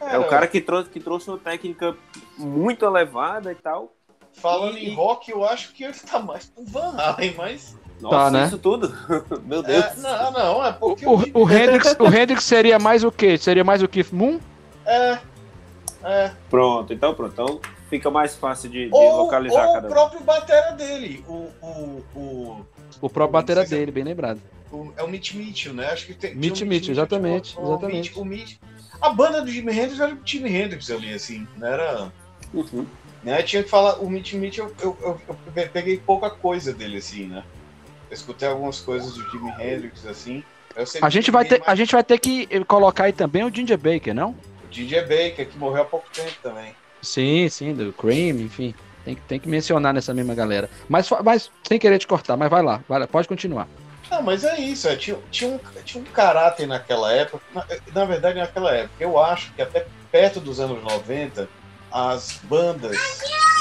É, 0.00 0.16
é 0.16 0.18
o 0.18 0.26
cara 0.26 0.48
que 0.48 0.60
trouxe, 0.60 0.90
que 0.90 0.98
trouxe 0.98 1.30
uma 1.30 1.38
técnica 1.38 1.96
muito 2.36 2.84
elevada 2.84 3.52
e 3.52 3.54
tal. 3.54 3.92
Falando 4.32 4.76
e... 4.76 4.88
em 4.88 4.94
rock, 4.96 5.30
eu 5.30 5.44
acho 5.44 5.72
que 5.72 5.84
ele 5.84 5.94
tá 5.94 6.18
mais 6.18 6.46
pro 6.46 6.64
Van 6.64 6.96
Halen, 6.96 7.32
mas 7.36 7.76
nossa, 8.00 8.16
tá, 8.16 8.30
né? 8.30 8.46
isso 8.46 8.58
tudo? 8.58 8.94
Meu 9.44 9.62
Deus. 9.62 9.84
É, 9.84 9.96
não, 9.96 10.30
não, 10.30 10.64
é 10.64 10.72
porque. 10.72 11.06
O, 11.06 11.14
o, 11.14 11.44
o, 11.44 11.50
Hendrix, 11.50 11.96
o 11.98 12.06
Hendrix 12.06 12.44
seria 12.44 12.78
mais 12.78 13.04
o 13.04 13.10
quê? 13.10 13.36
Seria 13.36 13.64
mais 13.64 13.82
o 13.82 13.88
Keith 13.88 14.12
Moon? 14.12 14.38
É. 14.86 15.18
É. 16.04 16.30
Pronto, 16.48 16.92
então 16.92 17.14
pronto. 17.14 17.32
Então 17.32 17.60
fica 17.90 18.10
mais 18.10 18.36
fácil 18.36 18.70
de, 18.70 18.86
de 18.86 18.94
ou, 18.94 19.24
localizar 19.24 19.66
ou 19.66 19.74
cada 19.74 19.88
um. 19.88 19.90
o 19.90 19.92
próprio 19.92 20.20
batera 20.20 20.72
dele. 20.72 21.24
O, 21.26 21.48
o, 21.60 22.04
o, 22.14 22.66
o 23.00 23.10
próprio 23.10 23.32
batera 23.32 23.64
dele, 23.64 23.90
bem 23.90 24.04
lembrado. 24.04 24.40
O, 24.70 24.92
é 24.96 25.02
o 25.02 25.08
Mitch 25.08 25.34
Mitchell, 25.34 25.74
né? 25.74 25.86
Acho 25.86 26.06
que 26.06 26.14
tem. 26.14 26.34
Mitch 26.34 26.62
um 26.62 26.66
Mitchell, 26.66 26.92
exatamente. 26.92 27.56
Mitch, 27.56 27.68
exatamente. 27.68 28.18
O 28.18 28.24
Mitch, 28.24 28.56
a 29.00 29.10
banda 29.10 29.42
do 29.42 29.50
Jimi 29.50 29.72
Hendrix 29.72 29.98
era 29.98 30.14
o 30.14 30.18
Jimi 30.24 30.54
Hendrix 30.54 30.90
ali, 30.90 31.12
assim. 31.12 31.48
Não 31.56 31.66
era. 31.66 32.12
Uhum. 32.54 32.86
Né? 33.22 33.42
Tinha 33.42 33.64
que 33.64 33.68
falar, 33.68 33.98
o 33.98 34.08
Mitch 34.08 34.34
Mitchell, 34.34 34.72
eu, 34.80 34.96
eu, 35.02 35.20
eu, 35.28 35.36
eu 35.56 35.68
peguei 35.70 35.98
pouca 35.98 36.30
coisa 36.30 36.72
dele, 36.72 36.98
assim, 36.98 37.26
né? 37.26 37.42
Eu 38.10 38.14
escutei 38.14 38.48
algumas 38.48 38.80
coisas 38.80 39.12
do 39.12 39.30
Jimi 39.30 39.50
Hendrix, 39.60 40.06
assim. 40.06 40.42
A 41.02 41.10
gente, 41.10 41.30
vai 41.30 41.44
ter, 41.44 41.62
a 41.66 41.74
gente 41.74 41.92
vai 41.92 42.04
ter 42.04 42.18
que 42.18 42.46
colocar 42.64 43.04
aí 43.04 43.12
também 43.12 43.44
o 43.44 43.52
Ginger 43.54 43.76
Baker, 43.78 44.14
não? 44.14 44.34
DJ 44.70 45.00
Baker, 45.02 45.48
que 45.48 45.58
morreu 45.58 45.82
há 45.82 45.84
pouco 45.84 46.06
tempo 46.12 46.32
também. 46.42 46.74
Sim, 47.02 47.48
sim, 47.48 47.74
do 47.74 47.92
Cream, 47.92 48.36
enfim. 48.40 48.74
Tem, 49.04 49.14
que- 49.14 49.20
tem 49.22 49.40
que 49.40 49.48
mencionar 49.48 49.92
nessa 49.94 50.12
mesma 50.14 50.34
galera. 50.34 50.68
Mas, 50.88 51.08
mas 51.24 51.50
sem 51.66 51.78
querer 51.78 51.98
te 51.98 52.06
cortar, 52.06 52.36
mas 52.36 52.50
vai 52.50 52.62
lá, 52.62 52.80
vai 52.88 52.98
lá, 53.00 53.06
pode 53.06 53.26
continuar. 53.26 53.66
Não, 54.10 54.22
mas 54.22 54.44
é 54.44 54.58
isso, 54.60 54.88
é, 54.88 54.96
tinha, 54.96 55.18
tinha, 55.30 55.50
um, 55.50 55.60
tinha 55.84 56.02
um 56.02 56.06
caráter 56.06 56.66
naquela 56.66 57.12
época. 57.12 57.42
Na, 57.54 57.66
na 57.92 58.04
verdade, 58.04 58.38
naquela 58.38 58.72
época, 58.74 58.94
eu 59.02 59.18
acho 59.18 59.52
que 59.54 59.62
até 59.62 59.86
perto 60.10 60.40
dos 60.40 60.60
anos 60.60 60.82
90, 60.82 61.48
as 61.90 62.38
bandas 62.44 62.96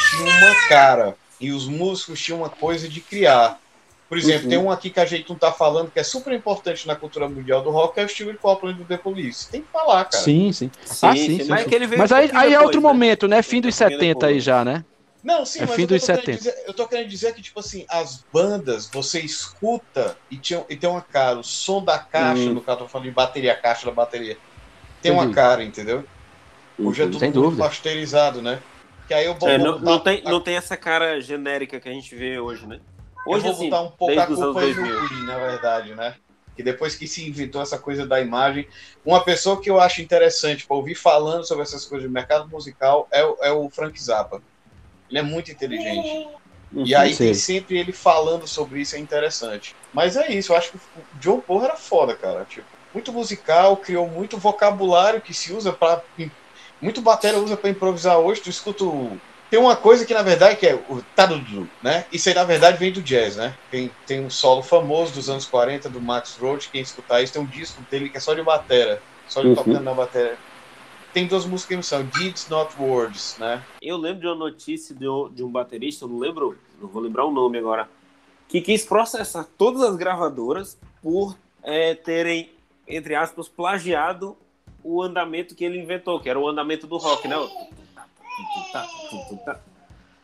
tinham 0.09 0.27
uma 0.37 0.67
cara 0.69 1.15
e 1.39 1.51
os 1.51 1.67
músicos 1.67 2.21
tinham 2.21 2.39
uma 2.39 2.49
coisa 2.49 2.87
de 2.87 3.01
criar. 3.01 3.59
Por 4.09 4.17
exemplo, 4.17 4.43
Uhum. 4.43 4.49
tem 4.49 4.57
um 4.57 4.71
aqui 4.71 4.89
que 4.89 4.99
a 4.99 5.05
gente 5.05 5.29
não 5.29 5.37
tá 5.37 5.51
falando 5.51 5.91
que 5.91 5.99
é 5.99 6.03
super 6.03 6.33
importante 6.33 6.87
na 6.87 6.95
cultura 6.95 7.27
mundial 7.29 7.61
do 7.63 7.71
rock, 7.71 7.99
é 7.99 8.05
o 8.05 8.09
Steve 8.09 8.37
Copeland 8.37 8.77
do 8.77 8.85
The 8.87 8.97
Police. 8.97 9.49
Tem 9.51 9.63
que 9.63 9.71
falar, 9.71 10.05
cara. 10.05 10.23
Sim, 10.23 10.51
sim. 10.53 10.71
Sim, 10.85 11.09
Ah, 11.09 11.15
sim, 11.15 11.29
sim, 11.29 11.39
sim, 11.39 11.49
mas 11.49 11.61
sim. 11.61 11.65
é 11.65 11.69
que 11.69 11.75
ele 11.75 11.87
veio 11.87 12.01
Mas 12.01 12.11
um 12.11 12.13
aí, 12.13 12.29
aí 12.33 12.53
é 12.53 12.59
outro 12.61 12.81
né? 12.81 12.87
momento, 12.87 13.27
né? 13.27 13.41
Fim 13.41 13.61
dos 13.61 13.75
Um 13.75 13.77
pouquinho 13.77 13.97
70 13.99 14.27
aí 14.27 14.39
já, 14.39 14.63
né? 14.63 14.85
Não, 15.23 15.45
sim, 15.45 15.59
É 15.59 15.65
mas 15.65 15.75
fim 15.75 15.81
eu 15.81 15.87
tô, 15.87 15.95
dos 15.95 16.01
querendo 16.01 16.13
70. 16.15 16.37
dizer, 16.37 16.55
eu 16.65 16.73
tô 16.73 16.87
querendo 16.87 17.09
dizer 17.09 17.33
que, 17.33 17.41
tipo 17.41 17.59
assim, 17.59 17.85
as 17.89 18.23
bandas, 18.31 18.89
você 18.91 19.19
escuta 19.19 20.17
e, 20.31 20.39
tinha, 20.39 20.65
e 20.69 20.77
tem 20.77 20.89
uma 20.89 21.01
cara, 21.01 21.39
o 21.39 21.43
som 21.43 21.83
da 21.83 21.99
caixa, 21.99 22.51
Hum. 22.51 22.53
no 22.53 22.63
caso, 22.63 22.79
eu 22.81 22.83
tô 22.85 22.89
falando 22.89 23.07
de 23.07 23.13
bateria, 23.13 23.53
a 23.53 23.61
caixa 23.61 23.85
da 23.87 23.91
bateria, 23.93 24.37
tem 25.01 25.11
uma 25.11 25.25
Entendi. 25.25 25.35
cara, 25.35 25.63
entendeu? 25.63 26.03
Hoje 26.83 27.01
é 27.03 27.05
Uhum. 27.05 27.11
tudo 27.11 27.19
Sem 27.19 27.31
muito 27.31 27.57
pasteurizado, 27.57 28.41
né? 28.41 28.61
Que 29.07 29.13
aí 29.13 29.25
eu 29.25 29.35
vou, 29.37 29.49
É, 29.49 29.57
vou 29.57 29.67
não, 29.67 29.79
botar, 29.79 29.83
não 29.83 29.99
tem, 30.03 30.23
não 30.23 30.41
tem 30.41 30.55
essa 30.55 30.77
cara 30.77 31.19
genérica 31.21 31.79
que 31.79 31.89
a 31.89 31.91
gente 31.93 32.15
vê 32.15 32.39
hoje, 32.39 32.67
né? 32.67 32.79
Hoje, 33.29 33.47
eu 33.47 33.51
vou 33.53 33.55
assim, 33.55 33.65
botar 33.65 33.81
um 33.81 33.91
pouco 33.95 34.19
a 34.19 34.27
culpa 34.27 34.61
aí 34.61 34.73
no 34.75 34.91
2000. 34.91 35.03
Queen, 35.05 35.25
na 35.25 35.37
verdade, 35.39 35.93
né? 35.95 36.17
Que 36.55 36.63
depois 36.63 36.95
que 36.95 37.07
se 37.07 37.27
inventou 37.29 37.61
essa 37.61 37.77
coisa 37.79 38.07
da 38.07 38.19
imagem, 38.21 38.67
uma 39.03 39.23
pessoa 39.23 39.61
que 39.61 39.69
eu 39.69 39.79
acho 39.79 40.01
interessante 40.01 40.65
para 40.65 40.75
ouvir 40.77 40.95
falando 40.95 41.45
sobre 41.47 41.63
essas 41.63 41.85
coisas 41.85 42.07
do 42.07 42.13
mercado 42.13 42.49
musical 42.49 43.07
é, 43.11 43.23
o- 43.23 43.37
é 43.43 43.51
o 43.51 43.69
Frank 43.71 44.01
Zappa. 44.01 44.43
Ele 45.09 45.19
é 45.19 45.23
muito 45.23 45.51
inteligente. 45.51 46.23
E 46.83 46.95
aí 46.95 47.17
tem 47.19 47.33
sempre 47.33 47.77
ele 47.77 47.93
falando 47.93 48.47
sobre 48.47 48.81
isso, 48.81 48.95
é 48.95 48.99
interessante. 48.99 49.77
Mas 49.93 50.17
é 50.17 50.31
isso, 50.33 50.53
eu 50.53 50.57
acho 50.57 50.71
que 50.71 50.77
o 50.93 51.07
John 51.13 51.41
Paul 51.41 51.63
era 51.65 51.77
foda, 51.77 52.17
cara. 52.17 52.45
Tipo, 52.45 52.67
muito 52.93 53.13
musical, 53.13 53.81
criou 53.81 54.09
muito 54.09 54.37
vocabulário 54.39 55.21
que 55.21 55.33
se 55.33 55.53
usa 55.53 55.73
para 55.73 56.03
Muito 56.81 57.01
bateria 57.01 57.39
usa 57.39 57.57
para 57.57 57.69
improvisar 57.69 58.19
hoje, 58.19 58.41
tu 58.41 58.49
escuta 58.49 58.83
o... 58.85 59.21
Tem 59.49 59.59
uma 59.59 59.75
coisa 59.75 60.05
que 60.05 60.13
na 60.13 60.21
verdade 60.21 60.57
que 60.57 60.67
é 60.67 60.75
o 60.75 61.01
tadudu, 61.15 61.69
né? 61.81 62.05
Isso 62.11 62.27
aí 62.27 62.35
na 62.35 62.43
verdade 62.43 62.77
vem 62.77 62.91
do 62.91 63.01
jazz, 63.01 63.37
né? 63.37 63.55
Tem, 63.71 63.89
tem 64.05 64.19
um 64.19 64.29
solo 64.29 64.61
famoso 64.61 65.13
dos 65.13 65.29
anos 65.29 65.45
40 65.45 65.89
do 65.89 66.01
Max 66.01 66.37
Roach, 66.37 66.69
quem 66.69 66.81
escutar 66.81 67.21
isso 67.21 67.33
tem 67.33 67.41
um 67.41 67.45
disco 67.45 67.81
dele 67.89 68.09
que 68.09 68.17
é 68.17 68.19
só 68.19 68.33
de 68.33 68.43
bateria, 68.43 69.01
só 69.27 69.41
de 69.41 69.47
Uhum. 69.47 69.55
tocando 69.55 69.81
na 69.81 69.93
bateria. 69.93 70.37
Tem 71.13 71.25
duas 71.25 71.45
músicas 71.45 71.69
que 71.69 71.75
não 71.75 71.83
são 71.83 72.03
Deeds 72.03 72.49
Not 72.49 72.75
Words, 72.77 73.37
né? 73.39 73.63
Eu 73.81 73.97
lembro 73.97 74.21
de 74.21 74.27
uma 74.27 74.35
notícia 74.35 74.93
de 74.93 75.07
um, 75.07 75.29
de 75.29 75.43
um 75.43 75.49
baterista, 75.49 76.03
eu 76.03 76.09
não 76.09 76.19
lembro, 76.19 76.57
não 76.79 76.89
vou 76.89 77.01
lembrar 77.01 77.25
o 77.25 77.31
nome 77.31 77.57
agora, 77.57 77.89
que 78.49 78.59
quis 78.61 78.85
processar 78.85 79.47
todas 79.57 79.81
as 79.81 79.95
gravadoras 79.95 80.77
por 81.01 81.37
é, 81.63 81.95
terem, 81.95 82.51
entre 82.87 83.15
aspas, 83.15 83.47
plagiado 83.47 84.37
o 84.83 85.01
andamento 85.01 85.55
que 85.55 85.63
ele 85.63 85.79
inventou, 85.79 86.19
que 86.19 86.29
era 86.29 86.37
o 86.39 86.47
andamento 86.47 86.85
do 86.85 86.97
rock, 86.97 87.27
né? 87.27 87.35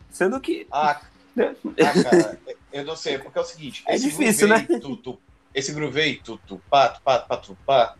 Sendo 0.10 0.39
que. 0.39 0.67
Ah? 0.71 1.02
Ah, 1.36 2.04
cara, 2.04 2.39
eu 2.71 2.86
não 2.86 2.95
sei, 2.95 3.17
porque 3.17 3.38
é 3.38 3.41
o 3.41 3.45
seguinte. 3.45 3.84
É 3.88 3.97
difícil, 3.97 4.47
né? 4.47 4.67
Tu, 4.80 4.97
tu, 4.97 5.19
esse 5.54 5.73
groove 5.73 5.99
aí, 5.99 6.15
tu, 6.17 6.39
tu, 6.47 6.62
pá, 6.69 6.89
tu, 6.89 7.02
pá, 7.02 7.19
pá, 7.19 7.38
tu, 7.38 7.58
pá, 7.65 7.95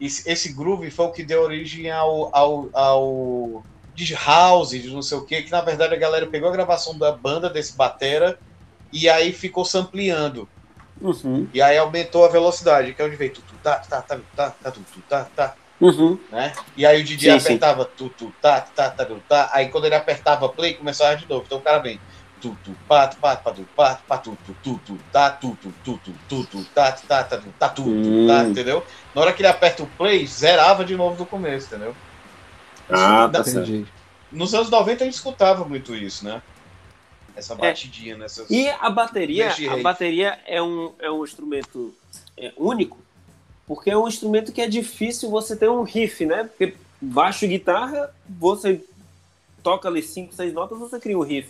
esse, 0.00 0.30
esse 0.30 0.52
groove 0.52 0.90
foi 0.90 1.06
o 1.06 1.12
que 1.12 1.24
deu 1.24 1.42
origem 1.42 1.90
ao, 1.90 2.34
ao, 2.34 2.68
ao 2.72 3.64
de 3.94 4.14
house, 4.14 4.70
de 4.70 4.90
não 4.90 5.02
sei 5.02 5.18
o 5.18 5.24
que, 5.24 5.42
que 5.42 5.50
na 5.50 5.62
verdade 5.62 5.94
a 5.94 5.98
galera 5.98 6.26
pegou 6.26 6.48
a 6.48 6.52
gravação 6.52 6.96
da 6.98 7.10
banda 7.10 7.48
desse 7.48 7.76
batera 7.76 8.38
e 8.92 9.08
aí 9.08 9.32
ficou 9.32 9.64
sampleando. 9.64 10.48
Uhum, 11.00 11.48
E 11.52 11.60
aí 11.60 11.76
aumentou 11.76 12.24
a 12.24 12.28
velocidade, 12.28 12.94
que 12.94 13.02
é 13.02 13.04
onde 13.04 13.16
veio 13.16 13.32
tu, 13.32 13.42
tu, 13.42 13.54
tá, 13.62 13.76
tá, 13.76 14.00
tá, 14.00 14.18
tá, 14.34 14.50
tá, 14.50 14.70
tu, 14.70 14.80
tu, 14.92 15.00
tá, 15.08 15.24
tá, 15.24 15.54
uhum. 15.80 16.18
né? 16.30 16.52
E 16.76 16.84
aí 16.86 17.00
o 17.00 17.04
DJ 17.04 17.32
Sim, 17.32 17.40
sim. 17.40 17.46
apertava 17.46 17.84
tu, 17.84 18.08
tu, 18.08 18.32
tá, 18.40 18.60
tá, 18.60 18.90
tá, 18.90 19.04
tu, 19.04 19.22
tá. 19.28 19.50
Aí 19.52 19.68
quando 19.68 19.84
ele 19.84 19.94
apertava 19.94 20.48
play, 20.48 20.74
começava 20.74 21.16
de 21.16 21.28
novo. 21.28 21.44
Então 21.46 21.58
o 21.58 21.62
cara 21.62 21.78
vem 21.78 22.00
tu, 22.40 22.56
tu, 22.64 22.76
pá, 22.86 23.06
tu, 23.08 23.16
pá, 23.18 23.36
pá, 23.36 23.52
tu, 23.52 23.68
pá, 23.74 24.00
pá, 24.06 24.18
tu, 24.18 24.36
tu, 24.44 24.54
tu, 24.62 24.80
tu, 24.84 24.98
tá, 25.12 25.30
tu, 25.30 25.56
tu, 25.60 25.72
tu, 25.84 25.98
tu, 26.04 26.14
tu, 26.28 26.44
tu, 26.44 26.64
tá, 26.74 26.92
tá, 26.92 27.24
tá, 27.24 27.38
tu, 27.38 27.48
tá, 27.58 27.68
tu, 27.68 27.82
tu, 27.82 28.26
tá, 28.26 28.42
Hum. 28.42 28.50
entendeu? 28.50 28.84
Na 29.14 29.20
hora 29.20 29.32
que 29.32 29.40
ele 29.40 29.48
aperta 29.48 29.82
o 29.82 29.86
play, 29.86 30.26
zerava 30.26 30.84
de 30.84 30.96
novo 30.96 31.16
do 31.16 31.26
começo, 31.26 31.66
entendeu? 31.66 31.96
Ah, 32.88 33.28
tá 33.32 33.42
certo. 33.42 33.68
Entendi. 33.68 33.86
Nos 34.30 34.54
anos 34.54 34.70
90 34.70 35.02
a 35.02 35.06
gente 35.06 35.14
escutava 35.14 35.64
muito 35.64 35.94
isso, 35.94 36.24
né? 36.24 36.42
Essa 37.34 37.54
batidinha 37.54 38.16
nessas. 38.16 38.48
E 38.50 38.68
a 38.68 38.88
bateria, 38.88 39.52
a 39.70 39.76
bateria 39.82 40.38
é 40.46 40.62
um, 40.62 40.94
é 40.98 41.10
um 41.10 41.22
instrumento 41.22 41.94
é, 42.36 42.52
único, 42.56 42.98
porque 43.66 43.90
é 43.90 43.96
um 43.96 44.06
instrumento 44.08 44.52
que 44.52 44.60
é 44.60 44.68
difícil 44.68 45.30
você 45.30 45.56
ter 45.56 45.68
um 45.68 45.82
riff, 45.82 46.24
né? 46.24 46.44
Porque 46.44 46.74
baixo 47.00 47.44
e 47.44 47.48
guitarra, 47.48 48.10
você 48.28 48.80
toca 49.62 49.88
ali 49.88 50.02
cinco, 50.02 50.34
seis 50.34 50.52
notas, 50.52 50.78
você 50.78 50.98
cria 51.00 51.18
um 51.18 51.22
riff. 51.22 51.48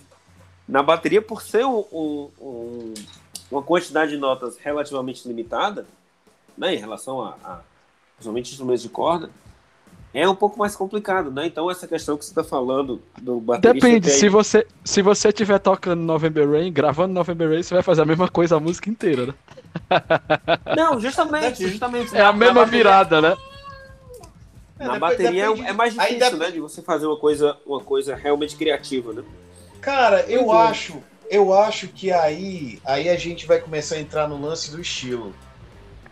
Na 0.68 0.82
bateria, 0.82 1.22
por 1.22 1.42
ser 1.42 1.64
um, 1.64 1.84
um- 1.92 2.28
um- 2.40 2.94
uma 3.50 3.62
quantidade 3.62 4.10
de 4.12 4.16
notas 4.16 4.56
relativamente 4.58 5.26
limitada, 5.28 5.86
né, 6.58 6.74
em 6.74 6.78
relação 6.78 7.22
a, 7.22 7.36
a 7.44 7.60
principalmente 8.16 8.50
instrumentos 8.50 8.82
de 8.82 8.88
corda, 8.88 9.30
é 10.14 10.26
um 10.26 10.34
pouco 10.34 10.58
mais 10.58 10.74
complicado, 10.74 11.30
né? 11.30 11.46
Então 11.46 11.70
essa 11.70 11.86
questão 11.86 12.16
que 12.16 12.24
você 12.24 12.30
está 12.30 12.42
falando 12.42 13.02
do 13.20 13.38
baterista 13.38 13.86
Depende, 13.86 14.10
se 14.10 14.28
você 14.30 14.66
se 14.82 15.02
você 15.02 15.28
estiver 15.28 15.58
tocando 15.58 16.00
November 16.00 16.50
Rain, 16.50 16.72
gravando 16.72 17.12
November 17.12 17.50
Rain, 17.50 17.62
você 17.62 17.74
vai 17.74 17.82
fazer 17.82 18.00
a 18.02 18.06
mesma 18.06 18.26
coisa 18.26 18.56
a 18.56 18.60
música 18.60 18.88
inteira, 18.88 19.26
né? 19.26 19.34
Não, 20.76 20.98
justamente, 21.00 21.68
justamente. 21.68 22.16
É 22.16 22.20
a 22.22 22.32
mesma 22.32 22.60
bateria- 22.64 22.78
virada, 22.78 23.20
né? 23.20 23.36
É, 24.78 24.86
Na 24.86 24.98
bateria 24.98 25.44
é- 25.44 25.48
depende- 25.48 25.68
é 25.68 25.72
mais 25.72 25.94
difícil, 25.94 26.36
né? 26.36 26.50
De 26.50 26.60
você 26.60 26.82
fazer 26.82 27.06
uma 27.06 27.16
coisa, 27.16 27.56
uma 27.66 27.80
coisa 27.80 28.14
realmente 28.14 28.56
criativa, 28.56 29.12
né? 29.12 29.22
Cara, 29.80 30.20
eu 30.28 30.52
acho, 30.52 31.02
eu 31.30 31.52
acho 31.54 31.88
que 31.88 32.12
aí, 32.12 32.78
aí 32.84 33.08
a 33.08 33.16
gente 33.16 33.46
vai 33.46 33.58
começar 33.58 33.94
a 33.94 34.00
entrar 34.00 34.28
no 34.28 34.38
lance 34.40 34.70
do 34.70 34.80
estilo. 34.80 35.34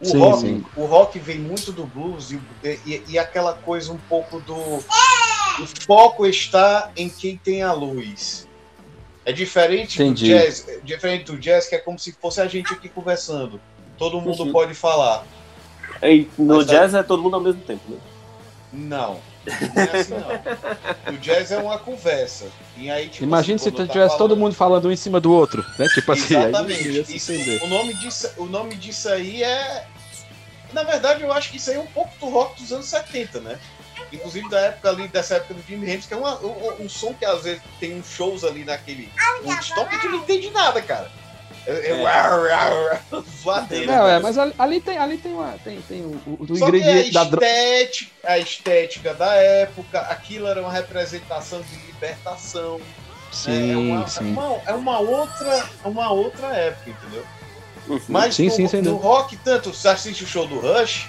O, 0.01 0.05
Sim, 0.07 0.19
rock, 0.19 0.41
sim. 0.41 0.65
o 0.77 0.85
rock 0.87 1.19
vem 1.19 1.39
muito 1.39 1.73
do 1.73 1.85
blues 1.85 2.31
e, 2.33 2.41
e- 2.87 3.03
e 3.09 3.19
aquela 3.19 3.53
coisa 3.53 3.93
um 3.93 3.99
pouco 3.99 4.41
do. 4.41 4.55
O 4.57 5.67
foco 5.87 6.27
está 6.27 6.91
em 6.97 7.09
quem 7.09 7.37
tem 7.37 7.63
a 7.63 7.73
luz. 7.73 8.44
É 9.27 9.33
diferente 9.33 10.03
Entendi. 10.03 10.25
do 10.33 10.39
jazz, 10.39 10.69
é 10.69 10.79
diferente 10.85 11.25
do 11.25 11.39
jazz, 11.39 11.67
que 11.67 11.75
é 11.75 11.79
como 11.79 11.99
se 11.99 12.13
fosse 12.13 12.41
a 12.41 12.47
gente 12.47 12.73
aqui 12.73 12.89
conversando. 12.89 13.61
Todo 13.97 14.21
mundo 14.21 14.43
Uhum. 14.45 14.53
pode 14.53 14.75
falar. 14.75 15.25
E 16.03 16.29
no 16.37 16.57
Mas 16.57 16.67
tá- 16.67 16.73
jazz 16.73 16.95
é 16.95 17.03
todo 17.03 17.23
mundo 17.23 17.35
ao 17.35 17.41
mesmo 17.41 17.61
tempo, 17.63 17.83
né? 17.89 17.97
Não. 18.73 19.21
Não 19.75 19.83
é 19.83 20.01
assim, 20.01 20.15
não. 20.15 21.15
O 21.15 21.19
jazz 21.19 21.53
é 21.53 21.59
uma 21.59 21.79
conversa. 21.79 22.47
E 22.77 22.91
aí, 22.91 23.09
tipo 23.09 23.25
Imagina 23.25 23.57
assim, 23.57 23.65
se 23.71 23.71
tá 23.77 23.87
tivesse 23.87 24.17
todo 24.17 24.31
falando- 24.31 24.37
mundo 24.41 24.55
falando 24.55 24.89
um 24.89 24.91
em 24.93 24.97
cima 24.97 25.21
do 25.21 25.33
outro, 25.33 25.65
né? 25.79 25.87
Tipo 25.95 26.13
assim, 26.13 26.35
aí 26.35 26.49
Exatamente. 26.49 27.05
se 27.05 27.17
Isso- 27.17 27.65
o, 27.65 27.69
nome 27.69 27.95
disso, 27.95 28.31
o 28.39 28.45
nome 28.47 28.75
disso 28.75 29.09
aí 29.09 29.43
é. 29.43 29.87
Na 30.73 30.83
verdade, 30.83 31.23
eu 31.23 31.33
acho 31.33 31.51
que 31.51 31.59
isso 31.59 31.71
aí 31.71 31.77
é 31.77 31.81
um 31.81 31.87
pouco 31.87 32.11
do 32.19 32.29
rock 32.29 32.61
dos 32.61 32.73
anos 32.73 32.87
70, 32.87 33.39
né? 33.41 33.59
Inclusive 34.13 34.49
da 34.49 34.61
época 34.61 34.89
ali, 34.91 35.09
dessa 35.09 35.37
época 35.37 35.55
do 35.55 35.63
Jimi 35.67 35.87
Hendrix, 35.87 36.07
que 36.07 36.15
é 36.15 36.17
uma- 36.17 36.39
um, 36.41 36.83
um 36.85 36.89
som 36.89 37.13
que 37.15 37.25
às 37.25 37.43
vezes 37.45 37.63
tem 37.81 37.99
uns 37.99 38.07
shows 38.09 38.45
ali 38.45 38.65
naquele 38.65 39.11
Woodstock 39.45 39.95
e 39.95 39.99
tu 40.01 40.09
não 40.09 40.19
entende 40.19 40.51
nada, 40.51 40.81
cara. 40.83 41.11
É, 41.67 41.73
é, 41.73 41.91
É. 41.91 41.95
uau, 42.03 42.43
uau, 42.43 43.01
uau, 43.13 43.23
voadeira, 43.43 43.87
Não, 43.87 44.07
é, 44.09 44.19
mas 44.21 44.37
ali, 44.37 44.55
ali 44.59 44.81
tem, 44.81 44.99
ali 44.99 45.17
tem, 45.17 45.33
uma, 45.33 45.55
tem, 45.65 45.81
tem 45.83 46.03
o, 46.03 46.21
o, 46.27 46.37
o 46.41 46.47
Só 46.47 46.67
que 46.67 46.77
a 46.77 46.79
ingrediente 46.79 47.13
da 47.13 47.25
droga. 47.25 47.47
a 48.25 48.39
estética 48.39 49.15
da 49.15 49.33
época, 49.35 50.01
aquilo 50.01 50.47
era 50.47 50.61
uma 50.61 50.73
representação 50.73 51.63
de 51.63 51.75
libertação. 51.87 52.79
né? 52.79 52.85
é, 52.85 53.31
Sim, 53.33 53.75
uma, 53.93 54.07
sim. 54.07 54.19
É, 54.31 54.33
uma, 54.33 54.61
é 54.67 54.73
uma 54.75 54.99
outra, 55.01 55.69
uma 55.85 56.11
outra 56.13 56.47
época, 56.49 56.91
entendeu? 56.91 57.25
Uhum. 57.89 58.01
Mas 58.09 58.35
Sim, 58.35 58.47
no, 58.47 58.51
sim, 58.53 58.63
no 58.63 58.69
dúvida. 58.83 58.91
rock, 58.93 59.37
tanto 59.39 59.73
você 59.75 59.89
assiste 59.89 60.23
o 60.25 60.27
show 60.27 60.47
do 60.47 60.59
Rush, 60.61 61.09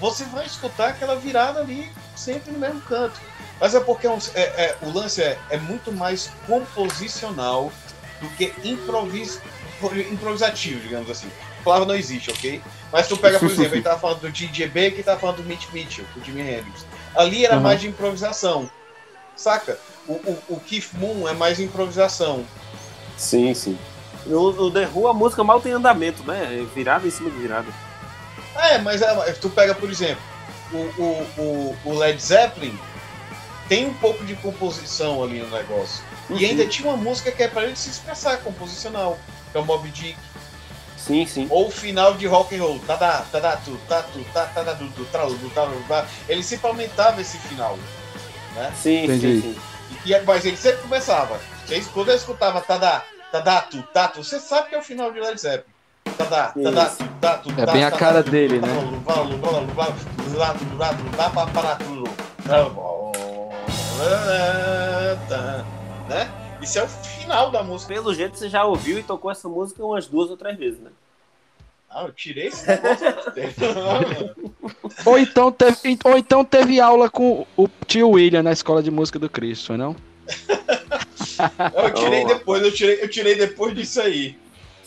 você 0.00 0.24
vai 0.24 0.46
escutar 0.46 0.88
aquela 0.90 1.16
virada 1.16 1.60
ali 1.60 1.90
sempre 2.16 2.52
no 2.52 2.58
mesmo 2.58 2.80
canto. 2.82 3.20
Mas 3.60 3.74
é 3.74 3.80
porque 3.80 4.06
é 4.06 4.10
um- 4.10 4.18
é- 4.34 4.40
é- 4.40 4.76
o 4.82 4.90
lance 4.92 5.20
é, 5.22 5.36
é 5.50 5.56
muito 5.56 5.90
mais 5.92 6.30
composicional 6.46 7.72
do 8.20 8.28
que 8.30 8.52
improvis, 8.64 9.40
improvisativo, 10.10 10.80
digamos 10.80 11.10
assim. 11.10 11.28
A 11.60 11.62
palavra 11.64 11.86
não 11.86 11.94
existe, 11.94 12.30
ok? 12.30 12.62
Mas 12.92 13.08
tu 13.08 13.16
pega, 13.16 13.38
por 13.38 13.46
exemplo, 13.50 13.74
ele 13.74 13.82
tava 13.82 13.98
falando 13.98 14.20
do 14.20 14.30
DJ 14.30 14.68
B 14.68 14.90
que 14.92 15.02
tava 15.02 15.18
falando 15.20 15.36
do 15.36 15.44
Mitch 15.44 15.68
Mitchell, 15.72 16.04
do 16.14 16.24
Jimi 16.24 16.40
Hendrix. 16.40 16.86
Ali 17.14 17.44
era 17.44 17.56
Uhum. 17.56 17.62
mais 17.62 17.80
de 17.80 17.88
improvisação, 17.88 18.70
saca? 19.36 19.78
O, 20.06 20.12
o, 20.14 20.42
o 20.50 20.60
Keith 20.60 20.90
Moon 20.94 21.28
é 21.28 21.34
mais 21.34 21.58
improvisação. 21.60 22.44
Sim, 23.16 23.52
sim. 23.54 23.78
No, 24.26 24.52
no 24.52 24.70
The 24.70 24.86
Who, 24.94 25.08
a 25.08 25.14
música 25.14 25.42
mal 25.42 25.60
tem 25.60 25.72
andamento, 25.72 26.22
né? 26.24 26.60
É 26.60 26.74
virada 26.74 27.06
em 27.06 27.10
cima 27.10 27.30
de 27.30 27.36
virada. 27.38 27.66
É, 28.58 28.78
mas 28.78 29.00
é, 29.02 29.32
tu 29.32 29.48
pega, 29.50 29.74
por 29.74 29.88
exemplo, 29.90 30.22
o, 30.72 30.76
o, 30.76 31.26
o, 31.38 31.76
o 31.84 31.98
Led 31.98 32.20
Zeppelin 32.20 32.78
tem 33.68 33.86
um 33.86 33.94
pouco 33.94 34.24
de 34.24 34.34
composição 34.36 35.22
ali 35.22 35.40
no 35.40 35.50
negócio. 35.50 36.02
Uhum. 36.28 36.38
E 36.38 36.44
ainda 36.44 36.66
tinha 36.66 36.88
uma 36.88 36.96
música 36.96 37.30
que 37.30 37.42
é 37.42 37.48
para 37.48 37.64
ele 37.64 37.76
se 37.76 37.90
expressar 37.90 38.38
composicional, 38.38 39.18
que 39.52 39.58
é 39.58 39.60
o 39.60 39.64
Mob 39.64 39.88
Dick. 39.90 40.18
Sim, 40.96 41.24
sim. 41.26 41.46
Ou 41.48 41.68
o 41.68 41.70
final 41.70 42.14
de 42.14 42.26
rock 42.26 42.54
and 42.56 42.62
roll. 42.62 42.78
Tadá, 42.80 43.24
tadá, 43.30 43.56
tu, 43.56 43.78
tatu, 43.88 44.24
tadá, 44.32 44.72
du, 44.72 44.88
du, 44.88 45.04
tralu, 45.06 45.38
tralu, 45.50 45.82
Ele 46.28 46.42
sempre 46.42 46.66
aumentava 46.66 47.20
esse 47.20 47.38
final. 47.38 47.78
Né? 48.54 48.72
Sim, 48.76 49.04
Entendi. 49.04 49.40
sim, 49.40 49.54
sim. 49.54 49.60
E, 50.04 50.18
mas 50.20 50.44
ele 50.44 50.56
sempre 50.56 50.82
começava. 50.82 51.40
Quando 51.94 52.10
eu 52.10 52.16
escutava 52.16 52.60
tadá, 52.60 53.04
tadá, 53.30 53.60
tu, 53.62 53.82
tatu, 53.84 54.24
você 54.24 54.40
sabe 54.40 54.68
que 54.68 54.74
é 54.74 54.78
o 54.78 54.82
final 54.82 55.12
de 55.12 55.20
Led 55.20 55.40
Zeppelin. 55.40 55.77
Tadá, 56.16 56.54
tadá, 56.62 56.92
é 57.56 57.72
bem 57.72 57.84
a 57.84 57.90
cara 57.90 58.22
dele, 58.22 58.60
né? 58.60 58.68
Né? 66.08 66.30
Isso 66.62 66.78
é 66.78 66.84
o 66.84 66.88
final 66.88 67.50
da 67.50 67.62
música. 67.62 67.92
Pelo 67.92 68.14
jeito 68.14 68.38
você 68.38 68.48
já 68.48 68.64
ouviu 68.64 68.98
e 68.98 69.02
tocou 69.02 69.30
essa 69.30 69.48
música 69.48 69.84
umas 69.84 70.06
duas 70.06 70.30
ou 70.30 70.36
três 70.36 70.58
vezes, 70.58 70.80
né? 70.80 70.90
Ah, 71.90 72.04
eu 72.04 72.12
tirei 72.12 72.48
esse 72.48 72.66
negócio 72.66 74.34
ou, 75.06 75.18
então 75.18 75.50
teve, 75.50 75.98
ou 76.04 76.18
então 76.18 76.44
teve 76.44 76.78
aula 76.80 77.08
com 77.08 77.46
o 77.56 77.66
tio 77.86 78.10
William 78.10 78.42
na 78.42 78.52
escola 78.52 78.82
de 78.82 78.90
música 78.90 79.18
do 79.18 79.30
Cristo, 79.30 79.74
não? 79.76 79.96
eu 81.74 81.94
tirei 81.94 82.26
depois, 82.26 82.62
eu 82.62 82.72
tirei, 82.72 83.02
eu 83.02 83.08
tirei 83.08 83.34
depois 83.36 83.74
disso 83.74 84.02
aí. 84.02 84.36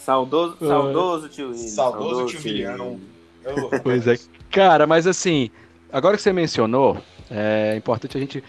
Saudoso, 0.03 0.57
saudoso 0.59 1.29
tio 1.29 1.49
William. 1.49 1.67
Saudoso, 1.67 2.15
saudoso 2.15 2.37
tio 2.37 2.51
William. 2.51 2.99
Pois 3.81 4.07
é. 4.07 4.19
Cara, 4.51 4.85
mas 4.85 5.07
assim, 5.07 5.49
agora 5.91 6.15
que 6.15 6.21
você 6.21 6.31
mencionou, 6.31 6.97
é 7.29 7.75
importante 7.75 8.17
a 8.17 8.19
gente 8.19 8.43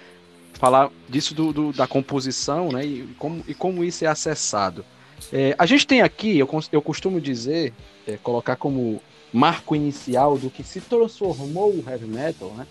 falar 0.54 0.90
disso 1.08 1.34
do, 1.34 1.52
do, 1.52 1.72
da 1.72 1.86
composição, 1.86 2.70
né? 2.70 2.84
E 2.84 3.08
como, 3.18 3.42
e 3.48 3.54
como 3.54 3.82
isso 3.84 4.04
é 4.04 4.08
acessado. 4.08 4.84
É, 5.32 5.54
a 5.58 5.66
gente 5.66 5.86
tem 5.86 6.02
aqui, 6.02 6.38
eu, 6.38 6.48
eu 6.70 6.82
costumo 6.82 7.20
dizer, 7.20 7.72
é, 8.06 8.16
colocar 8.16 8.56
como 8.56 9.00
marco 9.32 9.74
inicial 9.74 10.36
do 10.36 10.50
que 10.50 10.62
se 10.62 10.80
transformou 10.80 11.70
o 11.70 11.84
heavy 11.88 12.06
metal, 12.06 12.50
né? 12.50 12.66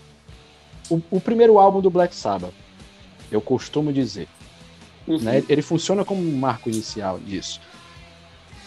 O, 0.90 1.00
o 1.10 1.20
primeiro 1.20 1.58
álbum 1.58 1.80
do 1.80 1.90
Black 1.90 2.14
Sabbath, 2.14 2.54
eu 3.30 3.40
costumo 3.40 3.92
dizer. 3.92 4.28
Uhum. 5.06 5.18
Né? 5.18 5.42
Ele 5.48 5.62
funciona 5.62 6.04
como 6.04 6.20
um 6.20 6.36
marco 6.36 6.68
inicial 6.68 7.18
disso. 7.18 7.60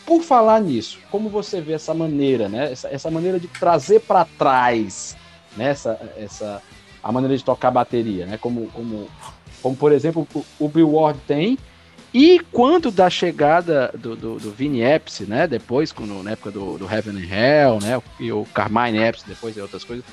Por 0.05 0.21
falar 0.21 0.61
nisso, 0.61 0.99
como 1.09 1.29
você 1.29 1.59
vê 1.59 1.73
essa 1.73 1.93
maneira, 1.93 2.47
né? 2.47 2.71
Essa, 2.71 2.87
essa 2.89 3.09
maneira 3.09 3.39
de 3.39 3.47
trazer 3.47 4.01
para 4.01 4.25
trás, 4.37 5.17
né? 5.57 5.71
essa, 5.71 5.99
essa 6.15 6.61
a 7.01 7.11
maneira 7.11 7.35
de 7.37 7.43
tocar 7.43 7.71
bateria, 7.71 8.25
né? 8.25 8.37
Como, 8.37 8.67
como, 8.67 9.07
como 9.61 9.75
por 9.75 9.91
exemplo, 9.91 10.27
o, 10.33 10.45
o 10.59 10.69
Bill 10.69 10.91
Ward 10.91 11.19
tem. 11.27 11.57
E 12.13 12.39
quando 12.51 12.91
da 12.91 13.09
chegada 13.09 13.91
do, 13.97 14.15
do, 14.15 14.39
do 14.39 14.51
Vini 14.51 14.81
Epps, 14.81 15.19
né? 15.21 15.47
Depois, 15.47 15.91
quando, 15.91 16.23
na 16.23 16.31
época 16.31 16.49
do, 16.49 16.77
do 16.77 16.85
Heaven 16.85 17.17
and 17.17 17.27
Hell, 17.27 17.79
né? 17.81 18.01
E 18.19 18.31
o 18.31 18.45
Carmine 18.53 18.97
Epps, 18.97 19.23
depois 19.23 19.57
e 19.57 19.59
outras 19.59 19.83
coisas. 19.83 20.05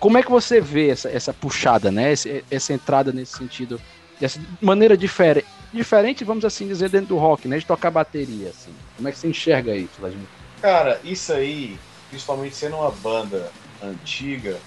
Como 0.00 0.18
é 0.18 0.22
que 0.22 0.30
você 0.30 0.60
vê 0.60 0.90
essa, 0.90 1.08
essa 1.08 1.32
puxada, 1.32 1.92
né? 1.92 2.12
Essa, 2.12 2.42
essa 2.50 2.72
entrada 2.72 3.12
nesse 3.12 3.38
sentido, 3.38 3.80
dessa 4.18 4.40
maneira 4.60 4.96
diferente, 4.96 5.46
diferente, 5.72 6.24
vamos 6.24 6.44
assim 6.44 6.66
dizer, 6.66 6.88
dentro 6.88 7.08
do 7.08 7.16
rock, 7.18 7.46
né? 7.46 7.58
De 7.58 7.66
tocar 7.66 7.90
bateria, 7.90 8.48
assim. 8.48 8.72
Como 8.98 9.08
é 9.08 9.12
que 9.12 9.18
você 9.18 9.28
enxerga 9.28 9.76
isso, 9.76 9.92
Vladimir? 10.00 10.26
Cara, 10.60 11.00
isso 11.04 11.32
aí, 11.32 11.78
principalmente 12.10 12.56
sendo 12.56 12.76
uma 12.76 12.90
banda 12.90 13.48
antiga, 13.80 14.58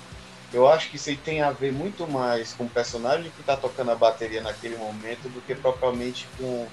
eu 0.53 0.65
acho 0.65 0.89
que 0.89 0.95
isso 0.95 1.09
aí 1.09 1.17
tem 1.17 1.41
a 1.41 1.51
ver 1.51 1.73
muito 1.73 2.07
mais 2.07 2.53
com 2.53 2.63
o 2.63 2.69
personagem 2.69 3.29
que 3.29 3.41
está 3.41 3.57
tocando 3.57 3.91
a 3.91 3.95
bateria 3.95 4.41
naquele 4.41 4.77
momento 4.77 5.29
do 5.29 5.41
que 5.41 5.53
propriamente 5.53 6.29
com. 6.37 6.65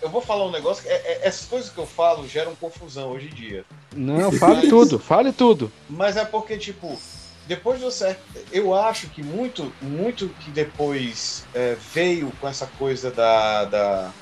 Eu 0.00 0.08
vou 0.08 0.22
falar 0.22 0.46
um 0.46 0.50
negócio, 0.50 0.88
é, 0.88 0.94
é, 0.94 1.20
essas 1.28 1.46
coisas 1.46 1.70
que 1.70 1.78
eu 1.78 1.86
falo 1.86 2.26
geram 2.26 2.54
confusão 2.56 3.10
hoje 3.10 3.28
em 3.28 3.34
dia. 3.34 3.64
Não, 3.94 4.32
fale 4.32 4.62
mas, 4.62 4.68
tudo, 4.70 4.98
fale 4.98 5.32
tudo. 5.32 5.70
Mas 5.88 6.16
é 6.16 6.24
porque, 6.24 6.56
tipo, 6.56 6.98
depois 7.46 7.80
do 7.80 7.90
certo. 7.90 8.22
Eu 8.50 8.74
acho 8.74 9.08
que 9.08 9.22
muito, 9.22 9.70
muito 9.82 10.28
que 10.40 10.50
depois 10.50 11.46
é, 11.54 11.76
veio 11.92 12.32
com 12.40 12.48
essa 12.48 12.66
coisa 12.78 13.10
da. 13.10 13.66
da 13.66 14.12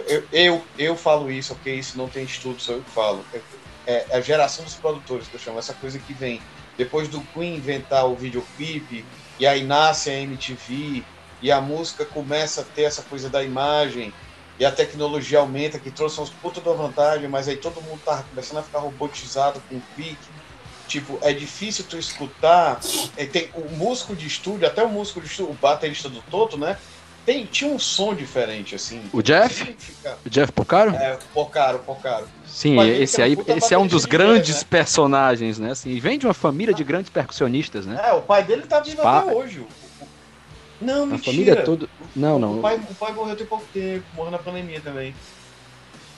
eu, 0.00 0.24
eu, 0.32 0.64
eu, 0.78 0.96
falo 0.96 1.30
isso, 1.30 1.54
porque 1.54 1.72
isso 1.72 1.98
não 1.98 2.08
tem 2.08 2.24
estudo, 2.24 2.60
sou 2.60 2.76
eu 2.76 2.82
que 2.82 2.90
falo. 2.90 3.24
É, 3.86 4.06
é 4.10 4.16
a 4.16 4.20
geração 4.20 4.64
dos 4.64 4.74
produtores 4.74 5.28
que 5.28 5.34
eu 5.34 5.40
chamo, 5.40 5.58
essa 5.58 5.74
coisa 5.74 5.98
que 5.98 6.12
vem 6.12 6.40
depois 6.76 7.08
do 7.08 7.20
Queen 7.34 7.56
inventar 7.56 8.06
o 8.06 8.14
videoclipe, 8.14 9.04
e 9.38 9.46
aí 9.46 9.62
nasce 9.62 10.10
a 10.10 10.14
MTV, 10.14 11.04
e 11.40 11.50
a 11.50 11.60
música 11.60 12.04
começa 12.04 12.62
a 12.62 12.64
ter 12.64 12.82
essa 12.82 13.02
coisa 13.02 13.28
da 13.28 13.42
imagem, 13.42 14.12
e 14.58 14.64
a 14.64 14.70
tecnologia 14.70 15.40
aumenta, 15.40 15.78
que 15.78 15.90
trouxe 15.90 16.20
uns 16.20 16.30
puta 16.30 16.60
da 16.60 16.72
vantagem, 16.72 17.28
mas 17.28 17.48
aí 17.48 17.56
todo 17.56 17.82
mundo 17.82 18.00
tá 18.04 18.22
começando 18.30 18.58
a 18.58 18.62
ficar 18.62 18.78
robotizado 18.78 19.60
com 19.68 19.76
o 19.76 19.82
clique. 19.94 20.28
Tipo, 20.86 21.18
é 21.22 21.32
difícil 21.32 21.84
tu 21.88 21.96
escutar. 21.96 22.78
É, 23.16 23.24
tem 23.24 23.50
o 23.54 23.68
músico 23.76 24.14
de 24.14 24.26
estúdio, 24.26 24.66
até 24.66 24.84
o 24.84 24.88
músico 24.88 25.20
de 25.20 25.26
estúdio, 25.26 25.52
o 25.52 25.54
baterista 25.54 26.08
do 26.08 26.20
Toto, 26.22 26.58
né? 26.58 26.78
Tem, 27.24 27.46
tinha 27.46 27.70
um 27.70 27.78
som 27.78 28.14
diferente, 28.14 28.74
assim. 28.74 29.00
O 29.12 29.22
Jeff? 29.22 29.76
O 30.26 30.28
Jeff 30.28 30.50
Porcaro? 30.50 30.90
É, 30.90 31.16
Porcaro, 31.32 31.78
Porcaro. 31.80 32.26
Sim, 32.46 32.80
esse 32.80 33.22
aí, 33.22 33.36
esse 33.46 33.72
é 33.72 33.78
um 33.78 33.86
dos 33.86 34.04
grandes 34.04 34.56
né? 34.56 34.66
personagens, 34.68 35.58
né? 35.58 35.70
Assim, 35.70 35.98
vem 36.00 36.18
de 36.18 36.26
uma 36.26 36.34
família 36.34 36.74
de 36.74 36.82
grandes 36.82 37.10
percussionistas, 37.10 37.86
né? 37.86 38.00
É, 38.04 38.12
o 38.12 38.22
pai 38.22 38.42
dele 38.42 38.62
tá 38.62 38.80
vivo 38.80 39.02
pa... 39.02 39.20
até 39.20 39.32
hoje. 39.32 39.64
Não, 40.80 41.06
mentira. 41.06 41.20
A 41.20 41.32
família 41.32 41.62
toda. 41.62 41.88
Não, 42.14 42.38
não. 42.40 42.58
O 42.58 42.60
pai, 42.60 42.80
o 42.90 42.94
pai 42.94 43.12
morreu 43.12 43.36
tem 43.36 43.46
pouco 43.46 43.64
tempo, 43.72 44.04
morreu 44.16 44.32
na 44.32 44.38
pandemia 44.38 44.80
também. 44.80 45.14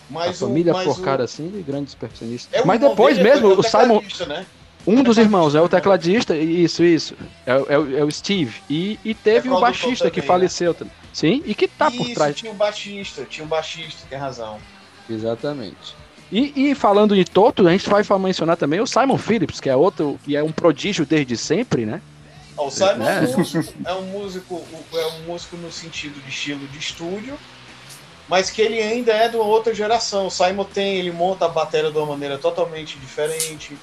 Mas 0.09 0.43
a 0.43 0.47
família 0.47 0.75
o, 0.75 0.77
o... 0.77 1.23
assim, 1.23 1.49
de 1.49 1.63
grandes 1.63 1.95
percussionistas. 1.95 2.61
É 2.61 2.65
mas 2.65 2.81
depois 2.81 3.19
mesmo, 3.19 3.49
o, 3.49 3.61
o 3.61 3.63
Simon. 3.63 4.03
Né? 4.27 4.47
Um 4.87 5.03
dos 5.03 5.17
irmãos 5.17 5.55
é 5.55 5.61
o 5.61 5.69
tecladista, 5.69 6.37
isso, 6.37 6.85
isso. 6.85 7.17
É, 7.47 7.53
é, 7.53 8.01
é 8.01 8.05
o 8.05 8.11
Steve. 8.11 8.61
E, 8.69 8.99
e 9.05 9.15
teve 9.15 9.49
é 9.49 9.53
o 9.53 9.61
baixista 9.61 10.11
que 10.11 10.21
faleceu 10.21 10.75
também. 10.75 10.93
Sim, 11.13 11.43
e 11.47 11.55
que 11.55 11.69
tá 11.69 11.89
isso, 11.89 11.97
por 11.99 12.11
trás. 12.13 12.37
Tinha 12.37 12.53
um 12.53 12.57
baixista, 12.57 13.25
tinha 13.25 13.45
um 13.45 13.49
baixista, 13.49 14.03
tem 14.11 14.19
razão. 14.19 14.59
Exatamente. 15.09 15.97
E, 16.31 16.71
e, 16.71 16.75
falando 16.75 17.15
de 17.15 17.25
Toto, 17.25 17.67
a 17.67 17.71
gente 17.71 17.89
vai 17.89 18.03
mencionar 18.19 18.57
também 18.57 18.81
o 18.81 18.87
Simon 18.87 19.17
Phillips, 19.17 19.61
que 19.61 19.71
é 19.71 19.77
outro, 19.77 20.19
que 20.25 20.35
é 20.35 20.43
um 20.43 20.51
prodígio 20.51 21.07
desde 21.07 21.37
sempre, 21.37 21.87
né? 21.87 22.03
O 22.57 22.71
Simon 22.71 23.05
é. 23.05 23.25
é 23.25 23.25
um 23.25 23.37
músico, 23.37 23.75
é 23.85 23.93
um 23.95 24.03
músico, 24.03 24.65
é 24.95 25.07
um 25.07 25.23
músico 25.23 25.57
no 25.57 25.71
sentido 25.71 26.21
de 26.23 26.29
estilo 26.29 26.67
de 26.67 26.79
estúdio, 26.79 27.39
mas 28.29 28.51
que 28.51 28.61
ele 28.61 28.81
ainda 28.81 29.13
é 29.13 29.29
de 29.29 29.37
uma 29.37 29.45
outra 29.45 29.73
geração. 29.75 30.27
O 30.27 30.31
Simon 30.31 30.65
tem, 30.65 30.97
ele 30.97 31.13
monta 31.13 31.45
a 31.45 31.49
bateria 31.49 31.91
de 31.91 31.99
uma 31.99 32.07
maneira 32.07 32.39
totalmente 32.39 32.99
diferente. 32.99 33.77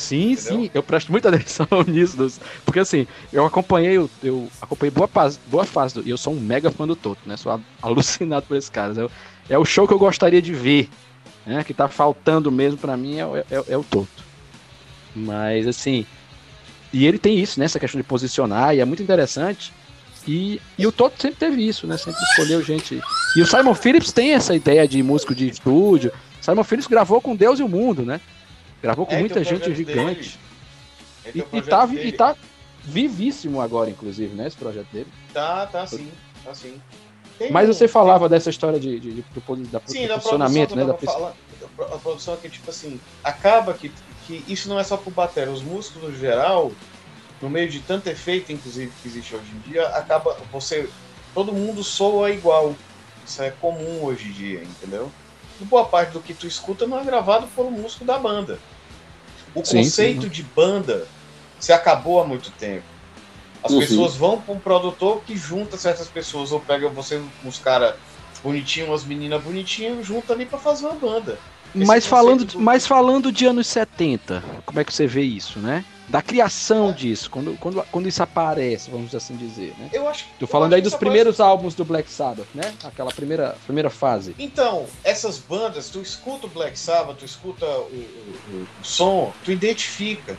Sim, 0.00 0.32
Entendeu? 0.32 0.62
sim, 0.62 0.70
eu 0.72 0.82
presto 0.82 1.12
muita 1.12 1.28
atenção 1.34 1.66
nisso. 1.86 2.40
Porque 2.64 2.80
assim, 2.80 3.06
eu 3.32 3.44
acompanhei, 3.44 3.96
eu, 3.96 4.10
eu 4.22 4.48
acompanhei 4.60 4.90
boa 4.90 5.06
fase, 5.06 5.38
boa 5.46 5.64
fase, 5.64 6.00
e 6.04 6.10
eu 6.10 6.16
sou 6.16 6.32
um 6.32 6.40
mega 6.40 6.70
fã 6.70 6.86
do 6.86 6.96
Toto, 6.96 7.20
né? 7.26 7.36
Sou 7.36 7.60
alucinado 7.82 8.46
por 8.46 8.56
esses 8.56 8.70
caras. 8.70 8.96
Eu, 8.96 9.10
é 9.48 9.58
o 9.58 9.64
show 9.64 9.86
que 9.86 9.94
eu 9.94 9.98
gostaria 9.98 10.40
de 10.40 10.52
ver, 10.52 10.88
né? 11.46 11.62
Que 11.62 11.74
tá 11.74 11.88
faltando 11.88 12.50
mesmo 12.50 12.78
para 12.78 12.96
mim 12.96 13.18
é, 13.18 13.44
é, 13.50 13.64
é, 13.68 13.76
o 13.76 13.84
Toto. 13.84 14.24
Mas 15.14 15.66
assim, 15.66 16.06
e 16.92 17.06
ele 17.06 17.18
tem 17.18 17.38
isso, 17.38 17.58
né? 17.58 17.66
Essa 17.66 17.78
questão 17.78 18.00
de 18.00 18.06
posicionar, 18.06 18.74
e 18.74 18.80
é 18.80 18.84
muito 18.84 19.02
interessante. 19.02 19.72
E, 20.26 20.60
e 20.78 20.86
o 20.86 20.92
Toto 20.92 21.20
sempre 21.20 21.38
teve 21.38 21.66
isso, 21.66 21.86
né? 21.86 21.96
Sempre 21.96 22.22
escolheu 22.30 22.62
gente. 22.62 23.00
E 23.36 23.40
o 23.40 23.46
Simon 23.46 23.74
Phillips 23.74 24.12
tem 24.12 24.32
essa 24.32 24.54
ideia 24.54 24.86
de 24.86 25.02
músico 25.02 25.34
de 25.34 25.48
estúdio. 25.48 26.12
Simon 26.40 26.64
Phillips 26.64 26.86
gravou 26.86 27.20
com 27.20 27.36
Deus 27.36 27.58
e 27.58 27.62
o 27.62 27.68
Mundo, 27.68 28.02
né? 28.02 28.20
Gravou 28.82 29.06
com 29.06 29.14
é, 29.14 29.18
muita 29.18 29.42
gente 29.44 29.74
gigante. 29.74 30.38
E, 31.34 31.38
e, 31.38 31.62
tá, 31.62 31.86
e 31.86 32.12
tá 32.12 32.36
vivíssimo 32.82 33.60
agora, 33.60 33.90
inclusive, 33.90 34.34
né? 34.34 34.46
Esse 34.46 34.56
projeto 34.56 34.86
dele. 34.92 35.08
Tá, 35.32 35.66
tá 35.66 35.86
sim, 35.86 36.10
tá 36.44 36.54
sim. 36.54 36.80
Tem 37.38 37.50
Mas 37.50 37.68
um, 37.68 37.72
você 37.72 37.88
falava 37.88 38.28
tem... 38.28 38.36
dessa 38.36 38.50
história 38.50 38.78
de, 38.78 38.98
de, 38.98 39.12
de, 39.12 39.22
de 39.22 39.68
da, 39.68 39.80
sim, 39.86 40.06
do 40.06 40.14
funcionamento, 40.14 40.74
né? 40.76 40.84
Da 40.84 40.94
falando, 40.94 41.34
a 41.78 41.98
produção 41.98 42.34
é 42.34 42.36
que, 42.36 42.48
tipo 42.48 42.70
assim, 42.70 43.00
acaba 43.24 43.74
que, 43.74 43.90
que 44.26 44.44
isso 44.46 44.68
não 44.68 44.78
é 44.78 44.84
só 44.84 44.96
pro 44.96 45.10
bater, 45.10 45.48
os 45.48 45.62
músicos 45.62 46.02
no 46.02 46.14
geral, 46.14 46.72
no 47.40 47.48
meio 47.48 47.68
de 47.68 47.80
tanto 47.80 48.08
efeito, 48.08 48.52
inclusive, 48.52 48.92
que 49.02 49.08
existe 49.08 49.34
hoje 49.34 49.50
em 49.54 49.70
dia, 49.70 49.86
acaba 49.88 50.36
você. 50.52 50.88
Todo 51.34 51.52
mundo 51.52 51.82
soa 51.84 52.30
igual. 52.30 52.74
Isso 53.26 53.42
é 53.42 53.50
comum 53.50 54.04
hoje 54.04 54.28
em 54.28 54.32
dia, 54.32 54.62
entendeu? 54.62 55.10
Boa 55.64 55.84
parte 55.84 56.12
do 56.12 56.20
que 56.20 56.34
tu 56.34 56.46
escuta 56.46 56.86
não 56.86 56.98
é 56.98 57.04
gravado 57.04 57.46
por 57.54 57.66
um 57.66 57.70
músico 57.70 58.04
da 58.04 58.18
banda. 58.18 58.58
O 59.54 59.64
sim, 59.64 59.78
conceito 59.78 60.22
sim. 60.22 60.28
de 60.28 60.42
banda 60.42 61.06
se 61.58 61.72
acabou 61.72 62.20
há 62.20 62.26
muito 62.26 62.50
tempo. 62.52 62.84
As 63.62 63.72
uhum. 63.72 63.80
pessoas 63.80 64.16
vão 64.16 64.40
para 64.40 64.54
um 64.54 64.58
produtor 64.58 65.22
que 65.26 65.36
junta 65.36 65.76
certas 65.76 66.08
pessoas, 66.08 66.50
ou 66.50 66.60
pega 66.60 66.88
você 66.88 67.22
uns 67.44 67.58
caras 67.58 67.94
bonitinhos, 68.42 68.88
umas 68.88 69.04
meninas 69.04 69.42
bonitinhas, 69.42 70.06
junta 70.06 70.32
ali 70.32 70.46
para 70.46 70.58
fazer 70.58 70.86
uma 70.86 70.94
banda. 70.94 71.38
Mas 71.74 72.06
falando, 72.06 72.44
do... 72.44 72.60
mas 72.60 72.86
falando 72.86 73.30
de 73.30 73.46
anos 73.46 73.66
70, 73.66 74.42
como 74.66 74.80
é 74.80 74.84
que 74.84 74.92
você 74.92 75.06
vê 75.06 75.22
isso, 75.22 75.58
né? 75.58 75.84
Da 76.08 76.20
criação 76.20 76.90
é. 76.90 76.92
disso, 76.92 77.30
quando, 77.30 77.56
quando, 77.58 77.84
quando 77.92 78.08
isso 78.08 78.20
aparece, 78.20 78.90
vamos 78.90 79.14
assim 79.14 79.36
dizer, 79.36 79.74
né? 79.78 79.88
Eu 79.92 80.08
acho 80.08 80.26
Tô 80.40 80.46
falando 80.46 80.72
aí 80.72 80.82
dos 80.82 80.96
primeiros 80.96 81.38
álbuns 81.38 81.76
do 81.76 81.84
Black 81.84 82.10
Sabbath, 82.10 82.48
né? 82.52 82.74
Aquela 82.82 83.12
primeira, 83.12 83.56
primeira 83.64 83.88
fase. 83.88 84.34
Então, 84.36 84.86
essas 85.04 85.38
bandas, 85.38 85.88
tu 85.88 86.00
escuta 86.00 86.46
o 86.46 86.50
Black 86.50 86.76
Sabbath, 86.76 87.18
tu 87.18 87.24
escuta 87.24 87.64
o, 87.64 88.06
o, 88.52 88.66
o 88.80 88.84
som, 88.84 89.32
tu 89.44 89.52
identifica. 89.52 90.36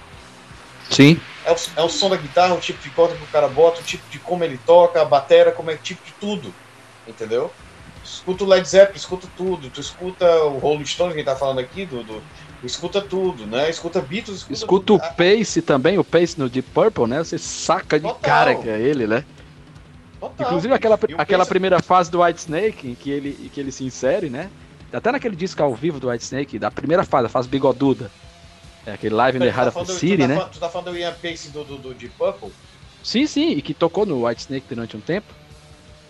Sim. 0.90 1.18
É 1.46 1.54
o, 1.54 1.56
é 1.78 1.82
o 1.82 1.90
som 1.90 2.10
da 2.10 2.18
guitarra, 2.18 2.54
o 2.54 2.60
tipo 2.60 2.84
de 2.84 2.90
corda 2.90 3.16
que 3.16 3.24
o 3.24 3.28
cara 3.28 3.48
bota, 3.48 3.80
o 3.80 3.84
tipo 3.84 4.04
de 4.10 4.20
como 4.20 4.44
ele 4.44 4.60
toca, 4.66 5.02
a 5.02 5.06
bateria, 5.06 5.54
como 5.54 5.72
é 5.72 5.76
o 5.76 5.78
tipo 5.78 6.06
de 6.06 6.12
tudo. 6.20 6.54
Entendeu? 7.08 7.50
Escuta 8.12 8.44
o 8.44 8.48
Led 8.48 8.68
Zeppelin, 8.68 8.98
escuta 8.98 9.28
tudo. 9.38 9.70
Tu 9.70 9.80
escuta 9.82 10.26
o 10.46 10.58
Rolling 10.60 10.86
Stones, 10.86 11.16
que 11.16 11.24
tá 11.24 11.36
falando 11.36 11.60
aqui, 11.60 11.86
do, 11.86 12.04
do 12.04 12.22
escuta 12.64 13.02
tudo, 13.02 13.46
né? 13.46 13.70
Escuta 13.70 14.02
Beatles, 14.02 14.40
escuta, 14.40 14.54
escuta 14.54 14.94
o 14.94 15.00
Pace 15.00 15.62
também, 15.62 15.98
o 15.98 16.04
Pace 16.04 16.40
no 16.40 16.50
Deep 16.50 16.70
Purple, 16.72 17.08
né? 17.08 17.20
Você 17.20 17.38
saca 17.38 18.00
de 18.00 18.06
Total. 18.06 18.22
cara 18.22 18.56
que 18.56 18.70
é 18.70 18.80
ele, 18.80 19.08
né? 19.08 19.24
Total. 20.20 20.48
Inclusive 20.48 20.74
aquela, 20.74 21.00
aquela 21.18 21.46
primeira 21.46 21.82
fase 21.82 22.12
do 22.12 22.22
White 22.22 22.42
Snake, 22.42 22.88
em 22.90 22.96
que 22.96 23.10
ele, 23.10 23.38
em 23.44 23.50
que 23.50 23.60
ele 23.60 23.72
se 23.72 23.84
insere, 23.84 24.30
né? 24.30 24.50
Até 24.94 25.12
naquele 25.12 25.36
disco 25.36 25.64
ao 25.64 25.74
vivo 25.74 26.00
do 26.00 26.10
White 26.10 26.24
Snake, 26.24 26.60
da 26.60 26.70
primeira 26.70 27.04
fase, 27.04 27.26
a 27.26 27.30
fase 27.30 27.48
bigoduda. 27.48 28.12
É 28.86 28.94
aquele 28.94 29.16
live 29.16 29.38
in 29.38 29.42
the 29.42 29.48
Heart 29.48 29.76
of 29.76 29.86
the 29.86 29.94
City, 29.94 30.28
né? 30.28 30.38
Tu 30.52 30.60
tá 30.60 30.70
falando 30.70 30.92
do 30.92 30.98
Ian 30.98 31.14
Pace 31.14 31.50
do, 31.50 31.64
do, 31.64 31.78
do 31.78 31.94
Deep 31.94 32.14
Purple? 32.18 32.52
Sim, 33.04 33.26
sim, 33.26 33.52
e 33.52 33.62
que 33.62 33.74
tocou 33.74 34.06
no 34.06 34.28
White 34.28 34.42
Snake 34.42 34.66
durante 34.68 34.98
um 34.98 35.02
tempo. 35.02 35.34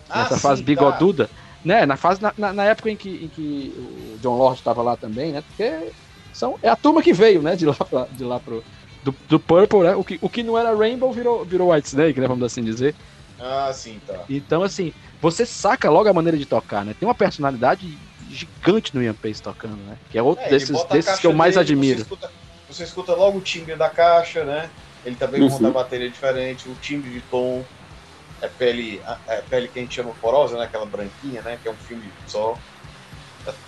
Ah, 0.08 0.22
nessa 0.22 0.34
sim, 0.34 0.40
fase 0.40 0.62
tá. 0.62 0.66
bigoduda. 0.66 1.28
Tá. 1.28 1.34
Né, 1.64 1.86
na 1.86 1.96
fase, 1.96 2.20
na, 2.20 2.52
na, 2.52 2.64
época 2.64 2.90
em 2.90 2.96
que, 2.96 3.08
em 3.08 3.28
que 3.28 3.72
o 3.76 4.18
John 4.18 4.36
Lord 4.36 4.58
estava 4.58 4.82
lá 4.82 4.96
também, 4.96 5.30
né? 5.30 5.44
Porque 5.46 5.92
são, 6.32 6.58
é 6.60 6.68
a 6.68 6.74
turma 6.74 7.00
que 7.00 7.12
veio, 7.12 7.40
né, 7.40 7.54
de 7.54 7.66
lá, 7.66 7.74
pra, 7.74 8.06
de 8.10 8.24
lá 8.24 8.40
pro. 8.40 8.64
Do, 9.04 9.14
do 9.28 9.40
Purple, 9.40 9.80
né? 9.80 9.96
O 9.96 10.04
que, 10.04 10.18
o 10.20 10.28
que 10.28 10.44
não 10.44 10.56
era 10.56 10.76
Rainbow 10.76 11.12
virou, 11.12 11.44
virou 11.44 11.72
White 11.72 11.88
Snake, 11.88 12.20
né? 12.20 12.28
Vamos 12.28 12.44
assim 12.44 12.62
dizer. 12.62 12.94
Ah, 13.38 13.72
sim, 13.74 14.00
tá. 14.06 14.20
Então, 14.30 14.62
assim, 14.62 14.92
você 15.20 15.44
saca 15.44 15.90
logo 15.90 16.08
a 16.08 16.12
maneira 16.12 16.38
de 16.38 16.46
tocar, 16.46 16.84
né? 16.84 16.94
Tem 16.98 17.08
uma 17.08 17.14
personalidade 17.14 17.98
gigante 18.30 18.94
no 18.94 19.02
Ian 19.02 19.14
Pace 19.14 19.42
tocando, 19.42 19.76
né? 19.76 19.96
Que 20.10 20.18
é 20.18 20.22
outro 20.22 20.44
é, 20.44 20.48
desses, 20.48 20.84
desses 20.84 21.18
que 21.18 21.26
eu 21.26 21.32
mais 21.32 21.54
dele, 21.54 21.64
admiro. 21.64 21.98
Você 21.98 22.02
escuta, 22.02 22.30
você 22.68 22.84
escuta, 22.84 23.14
logo 23.14 23.38
o 23.38 23.40
timbre 23.40 23.74
da 23.74 23.90
caixa, 23.90 24.44
né? 24.44 24.70
Ele 25.04 25.16
também 25.16 25.42
uhum. 25.42 25.48
monta 25.48 25.68
a 25.68 25.70
bateria 25.70 26.08
diferente, 26.08 26.68
o 26.68 26.74
timbre 26.76 27.10
de 27.10 27.20
tom 27.22 27.64
é 28.42 28.48
pele, 28.48 29.00
é 29.28 29.40
pele 29.42 29.68
que 29.68 29.78
a 29.78 29.82
gente 29.82 29.94
chama 29.94 30.12
porosa, 30.20 30.58
né? 30.58 30.64
Aquela 30.64 30.84
branquinha, 30.84 31.40
né? 31.42 31.58
Que 31.62 31.68
é 31.68 31.70
um 31.70 31.76
filme 31.76 32.12
só. 32.26 32.58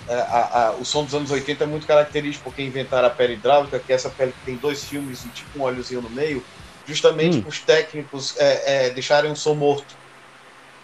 A, 0.09 0.13
a, 0.13 0.67
a, 0.67 0.73
o 0.73 0.85
som 0.85 1.05
dos 1.05 1.15
anos 1.15 1.31
80 1.31 1.65
é 1.65 1.67
muito 1.67 1.87
característico 1.87 2.51
porque 2.51 2.63
inventaram 2.63 3.07
a 3.07 3.11
pele 3.11 3.35
hidráulica, 3.35 3.79
que 3.79 3.93
é 3.93 3.95
essa 3.95 4.11
pele 4.11 4.33
que 4.33 4.45
tem 4.45 4.57
dois 4.57 4.85
filmes 4.85 5.25
e 5.25 5.29
tipo 5.29 5.59
um 5.59 5.63
óleozinho 5.63 6.03
no 6.03 6.11
meio, 6.11 6.45
justamente 6.87 7.39
hum. 7.39 7.45
os 7.47 7.61
técnicos 7.61 8.37
é, 8.37 8.87
é, 8.87 8.91
deixarem 8.91 9.31
um 9.31 9.37
som 9.37 9.55
morto. 9.55 9.97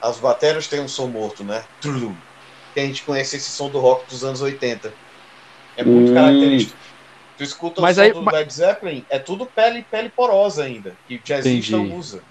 As 0.00 0.18
baterias 0.18 0.66
têm 0.66 0.80
um 0.80 0.88
som 0.88 1.08
morto, 1.08 1.44
né? 1.44 1.64
Que 2.72 2.80
a 2.80 2.86
gente 2.86 3.02
conhece 3.02 3.36
esse 3.36 3.50
som 3.50 3.68
do 3.68 3.80
rock 3.80 4.08
dos 4.08 4.24
anos 4.24 4.40
80. 4.40 4.92
É 5.76 5.84
muito 5.84 6.12
hum. 6.12 6.14
característico. 6.14 6.78
Tu 7.36 7.42
escuta 7.42 7.80
Mas 7.80 7.96
o 7.96 8.00
som 8.00 8.04
aí, 8.06 8.12
do 8.12 8.30
Led 8.30 8.52
Zeppelin, 8.52 9.04
é 9.08 9.18
tudo 9.18 9.46
pele 9.46 9.82
pele 9.82 10.08
porosa 10.08 10.62
ainda, 10.62 10.94
que 11.08 11.16
o 11.16 11.20
jazzista 11.24 11.76
usa. 11.76 12.22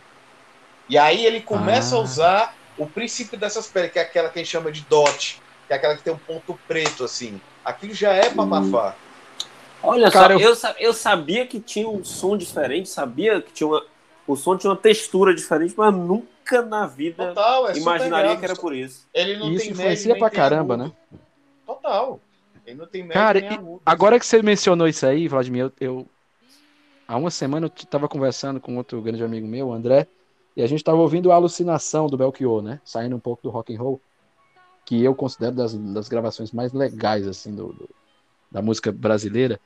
E 0.90 0.98
aí 0.98 1.26
ele 1.26 1.42
começa 1.42 1.96
ah. 1.96 2.00
a 2.00 2.02
usar 2.02 2.56
o 2.78 2.88
princípio 2.88 3.38
dessas 3.38 3.68
peles, 3.68 3.92
que 3.92 4.00
é 4.00 4.02
aquela 4.02 4.30
que 4.30 4.40
a 4.40 4.42
gente 4.42 4.52
chama 4.52 4.72
de 4.72 4.82
dot, 4.90 5.42
que 5.68 5.74
é 5.74 5.76
aquela 5.76 5.96
que 5.96 6.04
tem 6.04 6.14
um 6.14 6.18
ponto 6.18 6.58
preto, 6.68 7.04
assim. 7.04 7.40
Aquilo 7.64 7.94
já 7.94 8.12
é 8.12 8.30
para 8.30 8.44
abafar. 8.44 8.98
Olha 9.84 10.10
Cara, 10.12 10.38
só, 10.38 10.40
eu... 10.40 10.74
eu... 10.80 10.88
eu 10.88 10.94
sabia 10.94 11.46
que 11.46 11.60
tinha 11.60 11.88
um 11.88 12.04
som 12.04 12.36
diferente, 12.36 12.90
sabia 12.90 13.42
que 13.42 13.52
tinha 13.52 13.68
uma, 13.68 13.86
o 14.28 14.36
som 14.36 14.58
tinha 14.58 14.70
uma 14.70 14.78
textura 14.78 15.34
diferente, 15.34 15.74
mas 15.78 15.94
nunca 15.94 16.62
na 16.62 16.86
vida 16.86 17.28
Total, 17.28 17.70
é 17.70 17.78
imaginaria 17.78 18.38
que 18.38 18.46
era 18.46 18.56
por 18.56 18.76
isso. 18.76 19.08
Ele 19.14 19.38
não 19.38 19.52
isso 19.52 19.64
tem 19.64 19.72
influencia 19.72 20.18
pra 20.18 20.30
caramba, 20.30 20.78
né? 20.78 20.92
Total. 21.66 22.20
Ele 22.66 22.78
não 22.78 22.86
tem 22.86 23.08
Cara, 23.08 23.40
agora 23.86 24.20
que 24.20 24.26
você 24.26 24.42
mencionou 24.42 24.88
isso 24.88 25.06
aí, 25.06 25.28
Vladimir, 25.28 25.64
eu, 25.64 25.74
eu 25.80 26.08
há 27.08 27.18
uma 27.18 27.32
semana 27.32 27.66
eu 27.66 27.72
estava 27.76 28.08
conversando 28.08 28.60
com 28.60 28.78
outro 28.78 29.02
grande 29.02 29.24
amigo 29.24 29.48
meu, 29.48 29.68
o 29.68 29.74
André, 29.74 30.08
e 30.56 30.62
a 30.62 30.68
gente 30.68 30.80
estava 30.80 30.98
ouvindo 30.98 31.32
a 31.32 31.36
alucinação 31.36 32.08
do 32.08 32.18
Belchior, 32.18 32.62
né? 32.62 32.80
Saindo 32.84 33.16
um 33.16 33.20
pouco 33.20 33.44
do 33.44 33.50
rock 33.50 33.76
and 33.76 33.80
roll, 33.80 34.02
que 34.86 35.04
eu 35.04 35.14
considero 35.16 35.56
das, 35.56 35.74
das 35.74 36.10
gravações 36.10 36.52
mais 36.52 36.74
legais 36.74 37.28
assim 37.28 37.54
do, 37.54 37.74
do 37.74 37.90
da 38.52 38.62
música 38.62 38.92
brasileira. 38.92 39.60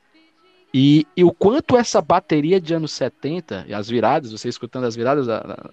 E, 0.72 1.06
e, 1.16 1.22
o 1.22 1.32
quanto 1.32 1.76
essa 1.76 2.02
bateria 2.02 2.60
de 2.60 2.74
anos 2.74 2.92
70, 2.92 3.64
e 3.68 3.74
as 3.74 3.88
viradas, 3.88 4.32
você 4.32 4.48
escutando 4.48 4.84
as 4.84 4.96
viradas 4.96 5.26
da, 5.26 5.40
da, 5.40 5.70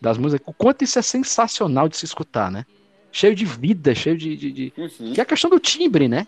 das 0.00 0.16
músicas, 0.16 0.46
o 0.46 0.52
quanto 0.52 0.84
isso 0.84 0.98
é 0.98 1.02
sensacional 1.02 1.88
de 1.88 1.96
se 1.96 2.04
escutar, 2.04 2.50
né? 2.50 2.64
Cheio 3.10 3.34
de 3.34 3.44
vida, 3.44 3.94
cheio 3.94 4.16
de. 4.16 4.36
de, 4.36 4.52
de... 4.52 4.72
Uhum. 4.76 5.12
Que 5.12 5.20
é 5.20 5.22
a 5.22 5.26
questão 5.26 5.50
do 5.50 5.58
timbre, 5.58 6.08
né? 6.08 6.26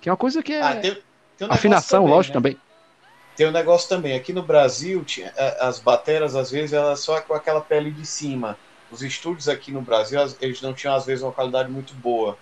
Que 0.00 0.08
é 0.08 0.12
uma 0.12 0.16
coisa 0.16 0.42
que 0.42 0.52
é. 0.52 0.60
Ah, 0.60 0.76
tem, 0.76 0.96
tem 1.36 1.48
um 1.48 1.52
Afinação, 1.52 2.02
também, 2.02 2.14
lógico, 2.14 2.36
né? 2.36 2.42
também. 2.42 2.67
Tem 3.38 3.46
um 3.46 3.52
negócio 3.52 3.88
também, 3.88 4.16
aqui 4.16 4.32
no 4.32 4.42
Brasil, 4.42 5.04
tinha, 5.04 5.32
as 5.60 5.78
bateras, 5.78 6.34
às 6.34 6.50
vezes, 6.50 6.72
elas 6.72 6.98
só 6.98 7.20
com 7.20 7.32
aquela 7.32 7.60
pele 7.60 7.88
de 7.92 8.04
cima. 8.04 8.58
Os 8.90 9.00
estúdios 9.00 9.48
aqui 9.48 9.70
no 9.70 9.80
Brasil, 9.80 10.18
eles 10.40 10.60
não 10.60 10.74
tinham, 10.74 10.92
às 10.92 11.06
vezes, 11.06 11.22
uma 11.22 11.30
qualidade 11.30 11.70
muito 11.70 11.94
boa. 11.94 12.36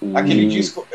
Hum. 0.00 0.16
Aquele 0.16 0.46
disco. 0.46 0.86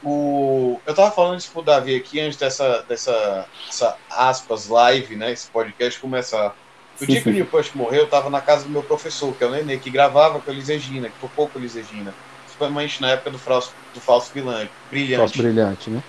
O, 0.00 0.80
eu 0.86 0.94
tava 0.94 1.10
falando 1.10 1.40
isso 1.40 1.50
pro 1.50 1.60
Davi 1.60 1.96
aqui 1.96 2.20
antes 2.20 2.38
dessa, 2.38 2.84
dessa 2.88 3.48
essa, 3.68 3.96
aspas 4.08 4.68
live, 4.68 5.16
né? 5.16 5.32
Esse 5.32 5.50
podcast 5.50 5.98
começar. 5.98 6.54
O 7.00 7.04
dia 7.04 7.20
que 7.20 7.28
o 7.28 7.32
Neil 7.32 7.46
Push 7.46 7.72
morreu, 7.74 8.02
eu 8.02 8.08
tava 8.08 8.30
na 8.30 8.40
casa 8.40 8.62
do 8.62 8.70
meu 8.70 8.84
professor, 8.84 9.34
que 9.34 9.42
é 9.42 9.46
o 9.48 9.50
Nenê, 9.50 9.76
que 9.76 9.90
gravava 9.90 10.38
com 10.38 10.48
a 10.48 10.54
Elis 10.54 10.68
Regina, 10.68 11.08
que 11.08 11.18
tocou 11.18 11.48
com 11.48 11.58
a 11.58 11.60
Elis 11.60 11.74
Regina. 11.74 12.14
Principalmente 12.44 13.02
na 13.02 13.10
época 13.10 13.32
do, 13.32 13.40
falso, 13.40 13.74
do 13.92 14.00
Falso 14.00 14.30
Brilhante. 14.32 15.16
Falso 15.16 15.36
Brilhante, 15.36 15.90
né? 15.90 16.00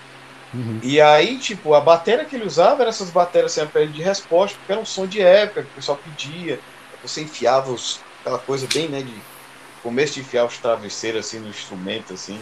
Uhum. 0.58 0.80
E 0.82 1.00
aí, 1.00 1.38
tipo, 1.38 1.76
a 1.76 1.80
bateria 1.80 2.26
que 2.26 2.36
ele 2.36 2.48
usava 2.48 2.82
era 2.82 2.90
essas 2.90 3.12
baterias 3.12 3.52
sem 3.52 3.68
pele 3.68 3.92
de 3.92 4.02
resposta, 4.02 4.58
porque 4.58 4.72
era 4.72 4.82
um 4.82 4.86
som 4.86 5.06
de 5.06 5.22
época 5.22 5.62
que 5.62 5.70
o 5.70 5.76
pessoal 5.76 6.00
pedia. 6.04 6.60
Você 7.04 7.22
enfiava 7.22 7.72
os, 7.72 8.00
aquela 8.22 8.40
coisa 8.40 8.68
bem, 8.74 8.88
né, 8.88 9.04
de 9.04 9.14
começo 9.84 10.16
de 10.16 10.22
enfiar 10.22 10.46
os 10.46 10.58
travesseiros 10.58 11.28
assim 11.28 11.40
no 11.40 11.48
instrumento, 11.48 12.14
assim. 12.14 12.40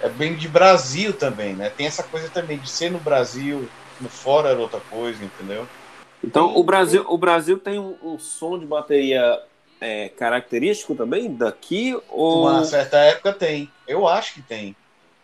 É 0.00 0.08
bem 0.08 0.34
de 0.34 0.48
Brasil 0.48 1.12
também, 1.12 1.54
né? 1.54 1.68
Tem 1.68 1.86
essa 1.86 2.02
coisa 2.02 2.30
também 2.30 2.58
de 2.58 2.68
ser 2.68 2.90
no 2.90 2.98
Brasil, 2.98 3.68
no 4.00 4.08
fora 4.08 4.48
era 4.48 4.58
outra 4.58 4.80
coisa, 4.80 5.22
entendeu? 5.22 5.68
Então, 6.24 6.56
o 6.56 6.64
Brasil, 6.64 7.04
o 7.06 7.18
Brasil 7.18 7.58
tem 7.58 7.78
um, 7.78 7.94
um 8.02 8.18
som 8.18 8.58
de 8.58 8.64
bateria 8.64 9.38
é, 9.80 10.08
característico 10.08 10.94
também 10.94 11.34
daqui? 11.34 11.94
Ou... 12.08 12.48
Uma 12.48 12.64
certa 12.64 12.96
época 12.98 13.32
tem. 13.32 13.70
Eu 13.86 14.08
acho 14.08 14.34
que 14.34 14.42
tem. 14.42 14.74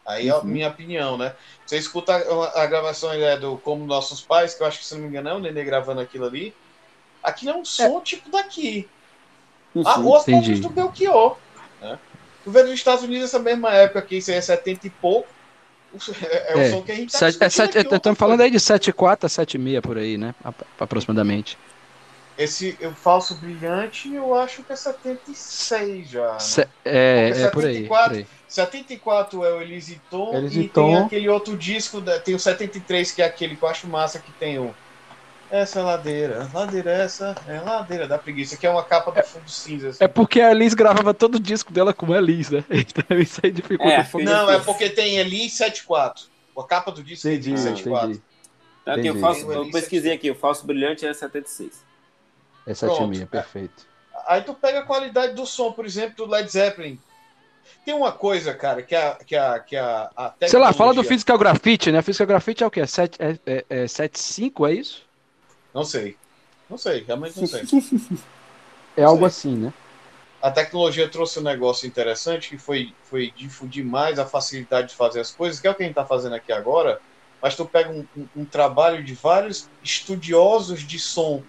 Aí 0.09 0.29
é 0.29 0.31
a 0.31 0.39
uhum. 0.39 0.45
minha 0.45 0.69
opinião, 0.69 1.19
né? 1.19 1.35
Você 1.67 1.77
escuta 1.77 2.17
a, 2.17 2.63
a 2.63 2.67
gravação 2.67 3.13
é 3.13 3.37
do 3.37 3.59
Como 3.59 3.85
Nossos 3.85 4.23
Pais, 4.23 4.55
que 4.55 4.63
eu 4.63 4.67
acho 4.67 4.79
que, 4.79 4.87
se 4.87 4.95
não 4.95 5.03
me 5.03 5.09
engano, 5.09 5.29
é 5.29 5.35
o 5.35 5.39
Nenê 5.39 5.63
gravando 5.63 6.01
aquilo 6.01 6.25
ali. 6.25 6.55
Aquilo 7.23 7.51
é 7.51 7.55
um 7.55 7.65
som 7.65 7.99
é. 7.99 8.01
tipo 8.01 8.31
daqui. 8.31 8.89
Uhum, 9.75 9.87
a 9.87 9.93
rua 9.93 10.25
poucos 10.25 10.61
do 10.61 10.71
Belchior. 10.71 11.37
Né? 11.83 11.99
Tu 12.43 12.51
vê 12.51 12.63
nos 12.63 12.73
Estados 12.73 13.05
Unidos 13.05 13.25
essa 13.27 13.39
mesma 13.39 13.71
época 13.75 13.99
aqui, 13.99 14.17
isso 14.17 14.31
aí 14.31 14.39
é 14.39 14.41
70 14.41 14.87
e 14.87 14.91
pouco. 14.91 15.29
É, 16.23 16.55
o 16.55 16.59
é. 16.59 16.71
som 16.71 16.83
que 16.83 16.93
a 16.93 16.95
gente 16.95 17.13
tá 17.13 17.19
Sete, 17.19 17.43
é 17.43 17.49
sete, 17.49 17.79
Estamos 17.79 18.19
falando 18.19 18.41
aí 18.41 18.51
de 18.51 18.59
7,4 18.59 19.25
a 19.25 19.27
7,6 19.27 19.81
por 19.83 19.99
aí, 19.99 20.17
né? 20.17 20.35
Aproximadamente. 20.81 21.59
Esse 22.39 22.79
o 22.81 22.93
falso 22.93 23.35
brilhante, 23.35 24.15
eu 24.15 24.35
acho 24.35 24.63
que 24.63 24.73
é 24.73 24.77
76 24.77 26.09
já. 26.09 26.33
Né? 26.33 26.39
Se, 26.39 26.69
é, 26.85 27.33
é 27.35 27.51
por 27.51 27.65
aí, 27.67 27.87
por 27.87 27.99
aí. 27.99 28.27
74 28.49 29.45
é 29.45 29.53
o 29.53 29.61
Elise 29.61 30.01
e 30.53 30.69
tem 30.69 30.97
aquele 30.97 31.29
outro 31.29 31.57
disco, 31.57 32.03
tem 32.25 32.35
o 32.35 32.39
73 32.39 33.13
que 33.13 33.23
é 33.23 33.27
aquele 33.27 33.55
que 33.57 33.63
eu 33.63 33.69
acho 33.69 33.87
massa 33.87 34.19
que 34.19 34.33
tem 34.33 34.59
o 34.59 34.75
essa 35.51 35.81
é 35.81 35.83
ladeira, 35.83 36.51
ladeira 36.53 36.91
essa 36.91 37.35
é 37.49 37.59
ladeira 37.61 38.07
da 38.07 38.19
preguiça, 38.19 38.57
que 38.57 38.67
é 38.67 38.71
uma 38.71 38.85
capa 38.85 39.11
do 39.11 39.27
fundo 39.27 39.49
cinza. 39.49 39.89
Assim. 39.89 40.05
É 40.05 40.09
porque 40.09 40.43
a 40.43 40.51
Elis 40.51 40.75
gravava 40.75 41.15
todo 41.15 41.37
o 41.37 41.41
disco 41.41 41.73
dela 41.73 41.95
com 41.95 42.13
a 42.13 42.19
Elis, 42.19 42.51
né? 42.51 42.63
Então 42.71 43.19
isso 43.19 43.41
aí 43.43 43.51
dificulta 43.51 43.95
é, 43.95 44.09
um. 44.15 44.25
Não, 44.25 44.51
é 44.51 44.59
porque 44.61 44.91
tem 44.91 45.17
Elis 45.17 45.55
74. 45.55 46.27
A 46.57 46.65
capa 46.65 46.91
do 46.91 47.03
disco 47.03 47.29
entendi, 47.29 47.55
tem 47.55 47.57
74. 47.57 48.11
Entendi. 48.11 48.23
Aqui, 48.85 49.07
eu, 49.07 49.19
faço, 49.19 49.51
eu 49.51 49.71
pesquisei 49.71 50.13
aqui, 50.13 50.31
o 50.31 50.35
falso 50.35 50.67
brilhante 50.67 51.07
é 51.07 51.15
76. 51.15 51.85
É 52.67 52.75
76, 52.75 53.29
perfeito. 53.31 53.87
Aí 54.27 54.43
tu 54.43 54.53
pega 54.53 54.81
a 54.81 54.83
qualidade 54.83 55.35
do 55.35 55.47
som, 55.47 55.73
por 55.73 55.87
exemplo, 55.87 56.17
do 56.17 56.31
Led 56.31 56.51
Zeppelin. 56.51 56.99
Tem 57.85 57.95
uma 57.95 58.13
coisa, 58.13 58.55
cara, 58.55 58.83
que 58.83 58.95
a. 58.95 59.15
Que 59.15 59.37
a, 59.37 59.59
que 59.59 59.77
a, 59.77 60.11
a 60.17 60.29
tecnologia... 60.31 60.49
Sei 60.49 60.59
lá, 60.59 60.73
fala 60.73 60.95
do 60.95 61.05
Physical 61.05 61.39
Graffiti, 61.39 61.91
né? 61.91 62.03
Physical 62.03 62.27
Graffiti 62.27 62.63
é 62.63 62.67
o 62.67 62.71
quê? 62.71 62.87
7, 62.87 63.19
é, 63.21 63.39
é, 63.47 63.65
é 63.69 63.85
7.5, 63.85 64.69
é 64.69 64.75
isso? 64.75 65.03
Não 65.75 65.85
sei. 65.85 66.17
Não 66.69 66.77
sei, 66.77 67.05
realmente 67.07 67.41
não 67.41 67.47
sei. 67.47 67.63
é 68.97 69.05
algo 69.05 69.25
assim, 69.25 69.57
né? 69.57 69.73
a 70.41 70.51
tecnologia 70.51 71.09
trouxe 71.09 71.39
um 71.39 71.43
negócio 71.43 71.87
interessante 71.87 72.51
que 72.51 72.59
foi, 72.59 72.95
foi 73.03 73.33
difundir 73.37 73.85
mais 73.85 74.19
a 74.19 74.27
facilidade 74.27 74.89
de 74.89 74.95
fazer 74.95 75.21
as 75.21 75.33
coisas, 75.33 75.61
que 75.61 75.67
é 75.67 75.71
o 75.71 75.75
que 75.75 75.83
a 75.83 75.87
gente 75.87 75.93
está 75.93 76.07
fazendo 76.07 76.35
aqui 76.35 76.53
agora, 76.53 77.01
mas 77.43 77.57
tu 77.57 77.65
pega 77.65 77.91
um, 77.91 78.07
um, 78.17 78.29
um, 78.37 78.45
trabalho 78.45 79.03
de 79.03 79.15
vários 79.15 79.69
estudiosos 79.83 80.83
de 80.83 80.99
som 80.99 81.43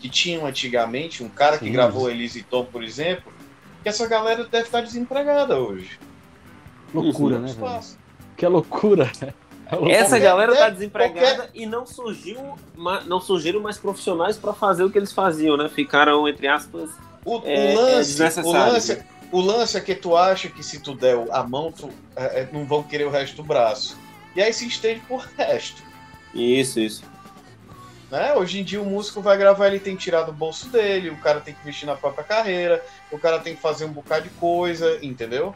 que 0.00 0.08
tinham 0.08 0.46
antigamente, 0.46 1.22
um 1.22 1.28
cara 1.28 1.58
que 1.58 1.66
Sim, 1.66 1.72
gravou 1.72 2.10
Elise 2.10 2.42
Tom, 2.42 2.64
por 2.64 2.82
exemplo, 2.82 3.32
que 3.84 3.88
essa 3.90 4.08
galera 4.08 4.44
deve 4.44 4.64
estar 4.64 4.80
desempregada 4.80 5.60
hoje. 5.60 6.00
Loucura, 6.92 7.38
né? 7.38 7.54
Que 8.36 8.46
loucura. 8.46 9.12
É 9.66 9.92
Essa 9.92 10.18
galera 10.18 10.52
está 10.52 10.68
desempregada 10.68 11.36
qualquer... 11.36 11.50
e 11.54 11.64
não 11.64 11.86
surgiu, 11.86 12.38
não 13.06 13.18
surgiram 13.18 13.60
mais 13.60 13.78
profissionais 13.78 14.36
para 14.36 14.52
fazer 14.52 14.84
o 14.84 14.90
que 14.90 14.98
eles 14.98 15.10
faziam, 15.10 15.56
né? 15.56 15.70
Ficaram 15.70 16.28
entre 16.28 16.46
aspas 16.46 16.90
o, 17.24 17.40
é, 17.44 17.72
o 17.72 17.74
lance, 17.74 18.22
é 18.22 18.42
o 18.42 18.52
lance, 18.52 19.04
o 19.32 19.40
lance 19.40 19.76
é 19.78 19.80
que 19.80 19.94
tu 19.94 20.14
acha 20.14 20.50
que 20.50 20.62
se 20.62 20.80
tu 20.80 20.94
der 20.94 21.16
a 21.32 21.42
mão, 21.42 21.72
tu, 21.72 21.88
é, 22.14 22.42
é, 22.42 22.48
não 22.52 22.66
vão 22.66 22.82
querer 22.82 23.06
o 23.06 23.10
resto 23.10 23.36
do 23.36 23.42
braço. 23.42 23.96
E 24.36 24.42
aí 24.42 24.52
se 24.52 24.66
estende 24.68 25.00
por 25.08 25.26
resto. 25.36 25.82
Isso, 26.34 26.78
isso. 26.78 27.02
Né? 28.14 28.32
Hoje 28.34 28.60
em 28.60 28.62
dia 28.62 28.80
o 28.80 28.84
músico 28.84 29.20
vai 29.20 29.36
gravar, 29.36 29.66
ele 29.66 29.80
tem 29.80 29.96
que 29.96 30.04
tirar 30.04 30.22
do 30.22 30.32
bolso 30.32 30.68
dele, 30.68 31.10
o 31.10 31.16
cara 31.16 31.40
tem 31.40 31.52
que 31.52 31.60
investir 31.62 31.84
na 31.84 31.96
própria 31.96 32.22
carreira, 32.22 32.80
o 33.10 33.18
cara 33.18 33.40
tem 33.40 33.56
que 33.56 33.60
fazer 33.60 33.86
um 33.86 33.92
bocado 33.92 34.22
de 34.22 34.30
coisa, 34.30 35.00
entendeu? 35.02 35.52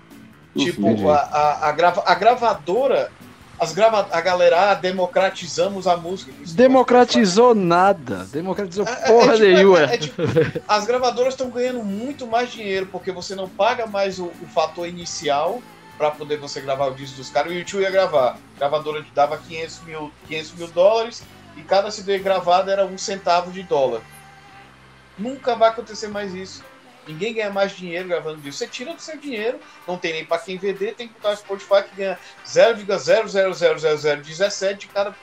tipo, 0.56 1.08
a, 1.08 1.18
a, 1.18 1.68
a, 1.68 1.72
grava, 1.72 2.02
a 2.04 2.14
gravadora 2.16 3.12
as 3.60 3.72
grava 3.72 4.08
a 4.10 4.20
galera, 4.20 4.72
ah, 4.72 4.74
democratizamos 4.74 5.86
a 5.86 5.96
música. 5.96 6.32
Democratizou 6.52 7.54
nada. 7.54 8.24
Democratizou 8.24 8.84
é, 8.84 8.90
é 8.90 9.06
porra 9.06 9.34
é, 9.34 9.36
tipo, 9.36 9.46
nenhuma. 9.46 9.80
É, 9.82 9.96
tipo, 9.96 10.22
as 10.66 10.84
gravadoras 10.84 11.34
estão 11.34 11.50
ganhando 11.50 11.84
muito 11.84 12.26
mais 12.26 12.50
dinheiro 12.50 12.88
porque 12.90 13.12
você 13.12 13.36
não 13.36 13.48
paga 13.48 13.86
mais 13.86 14.18
o, 14.18 14.26
o 14.26 14.46
fator 14.52 14.88
inicial 14.88 15.62
para 15.96 16.10
poder 16.10 16.38
você 16.38 16.60
gravar 16.60 16.86
o 16.86 16.94
disco 16.94 17.18
dos 17.18 17.30
caras. 17.30 17.52
O 17.52 17.54
YouTube 17.54 17.82
ia 17.82 17.90
gravar. 17.90 18.36
A 18.56 18.58
gravadora 18.58 19.04
dava 19.14 19.38
500 19.38 19.80
mil, 19.82 20.12
500 20.26 20.52
mil 20.54 20.66
dólares 20.68 21.22
e 21.58 21.62
cada 21.62 21.90
CD 21.90 22.18
gravado 22.18 22.70
era 22.70 22.86
um 22.86 22.96
centavo 22.96 23.50
de 23.50 23.64
dólar. 23.64 24.00
Nunca 25.18 25.56
vai 25.56 25.70
acontecer 25.70 26.06
mais 26.06 26.32
isso. 26.32 26.64
Ninguém 27.06 27.34
ganha 27.34 27.50
mais 27.50 27.72
dinheiro 27.72 28.08
gravando 28.08 28.40
disco. 28.40 28.58
Você 28.58 28.68
tira 28.68 28.94
do 28.94 29.02
seu 29.02 29.18
dinheiro, 29.18 29.58
não 29.86 29.98
tem 29.98 30.12
nem 30.12 30.24
para 30.24 30.38
quem 30.38 30.56
vender, 30.56 30.94
tem 30.94 31.08
que 31.08 31.14
botar 31.14 31.30
o 31.30 31.36
Spotify 31.36 31.82
que 31.82 31.96
ganha 31.96 32.16
0,00017 32.46 34.76
de 34.76 34.86
cada, 34.86 35.10
de 35.10 35.16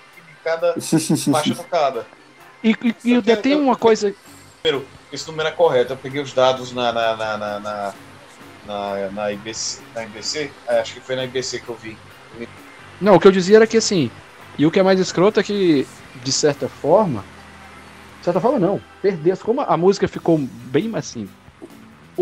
cada 0.44 0.76
faixa 1.32 1.56
tocada. 1.56 2.06
E, 2.62 2.72
e, 2.72 2.94
e 3.14 3.22
tem, 3.22 3.38
tem 3.38 3.56
uma 3.56 3.78
coisa. 3.78 4.14
Primeiro, 4.62 4.86
esse 5.14 5.26
número 5.28 5.48
é 5.48 5.52
correto. 5.52 5.94
Eu 5.94 5.98
peguei 5.98 6.22
os 6.22 6.34
dados 6.34 6.74
na, 6.74 6.92
na, 6.92 7.16
na, 7.16 7.38
na, 7.38 7.60
na, 7.60 7.94
na, 8.66 9.12
na 9.12 9.32
IBC. 9.32 9.82
Na 9.94 10.04
IBC? 10.04 10.52
É, 10.68 10.82
acho 10.82 10.96
que 10.96 11.00
foi 11.00 11.16
na 11.16 11.24
IBC 11.24 11.60
que 11.60 11.70
eu 11.70 11.76
vi. 11.76 11.98
Não, 13.00 13.16
o 13.16 13.20
que 13.20 13.28
eu 13.28 13.32
dizia 13.32 13.56
era 13.58 13.68
que 13.68 13.78
assim. 13.78 14.10
E 14.58 14.66
o 14.66 14.72
que 14.72 14.80
é 14.80 14.84
mais 14.84 15.00
escroto 15.00 15.40
é 15.40 15.44
que, 15.44 15.88
de 16.24 16.32
certa 16.32 16.68
forma. 16.68 17.24
De 18.20 18.26
certa 18.26 18.40
forma, 18.40 18.60
não. 18.60 18.82
Perdeu. 19.02 19.38
Como 19.38 19.62
a 19.62 19.78
música 19.78 20.08
ficou 20.08 20.38
bem 20.38 20.92
assim 20.96 21.28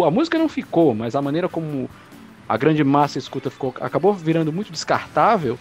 a 0.02 0.10
música 0.10 0.40
não 0.40 0.50
ficou, 0.50 0.96
mas 0.96 1.16
a 1.16 1.22
maneira 1.22 1.48
como 1.48 1.90
a 2.48 2.58
grande 2.58 2.84
massa 2.84 3.20
escuta 3.20 3.52
ficou, 3.52 3.76
acabou 3.80 4.14
virando 4.14 4.52
muito 4.52 4.72
descartável, 4.72 5.60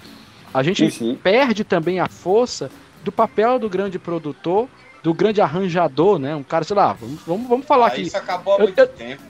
a 0.55 0.63
gente 0.63 0.85
uhum. 1.03 1.17
perde 1.17 1.65
também 1.65 2.01
a 2.01 2.09
força 2.09 2.71
do 3.05 3.13
papel 3.13 3.59
do 3.59 3.69
grande 3.69 3.99
produtor, 3.99 4.69
do 5.03 5.13
grande 5.13 5.41
arranjador, 5.41 6.19
né? 6.19 6.35
Um 6.37 6.43
cara, 6.43 6.65
sei 6.65 6.77
lá, 6.77 6.93
vamos, 6.93 7.21
vamos, 7.27 7.49
vamos 7.49 7.67
falar 7.67 7.87
ah, 7.87 7.89
aqui. 7.89 8.03
Isso 8.03 8.17
acabou 8.17 8.55
há 8.55 8.59
muito 8.59 8.79
eu, 8.79 8.87
tempo. 8.87 9.23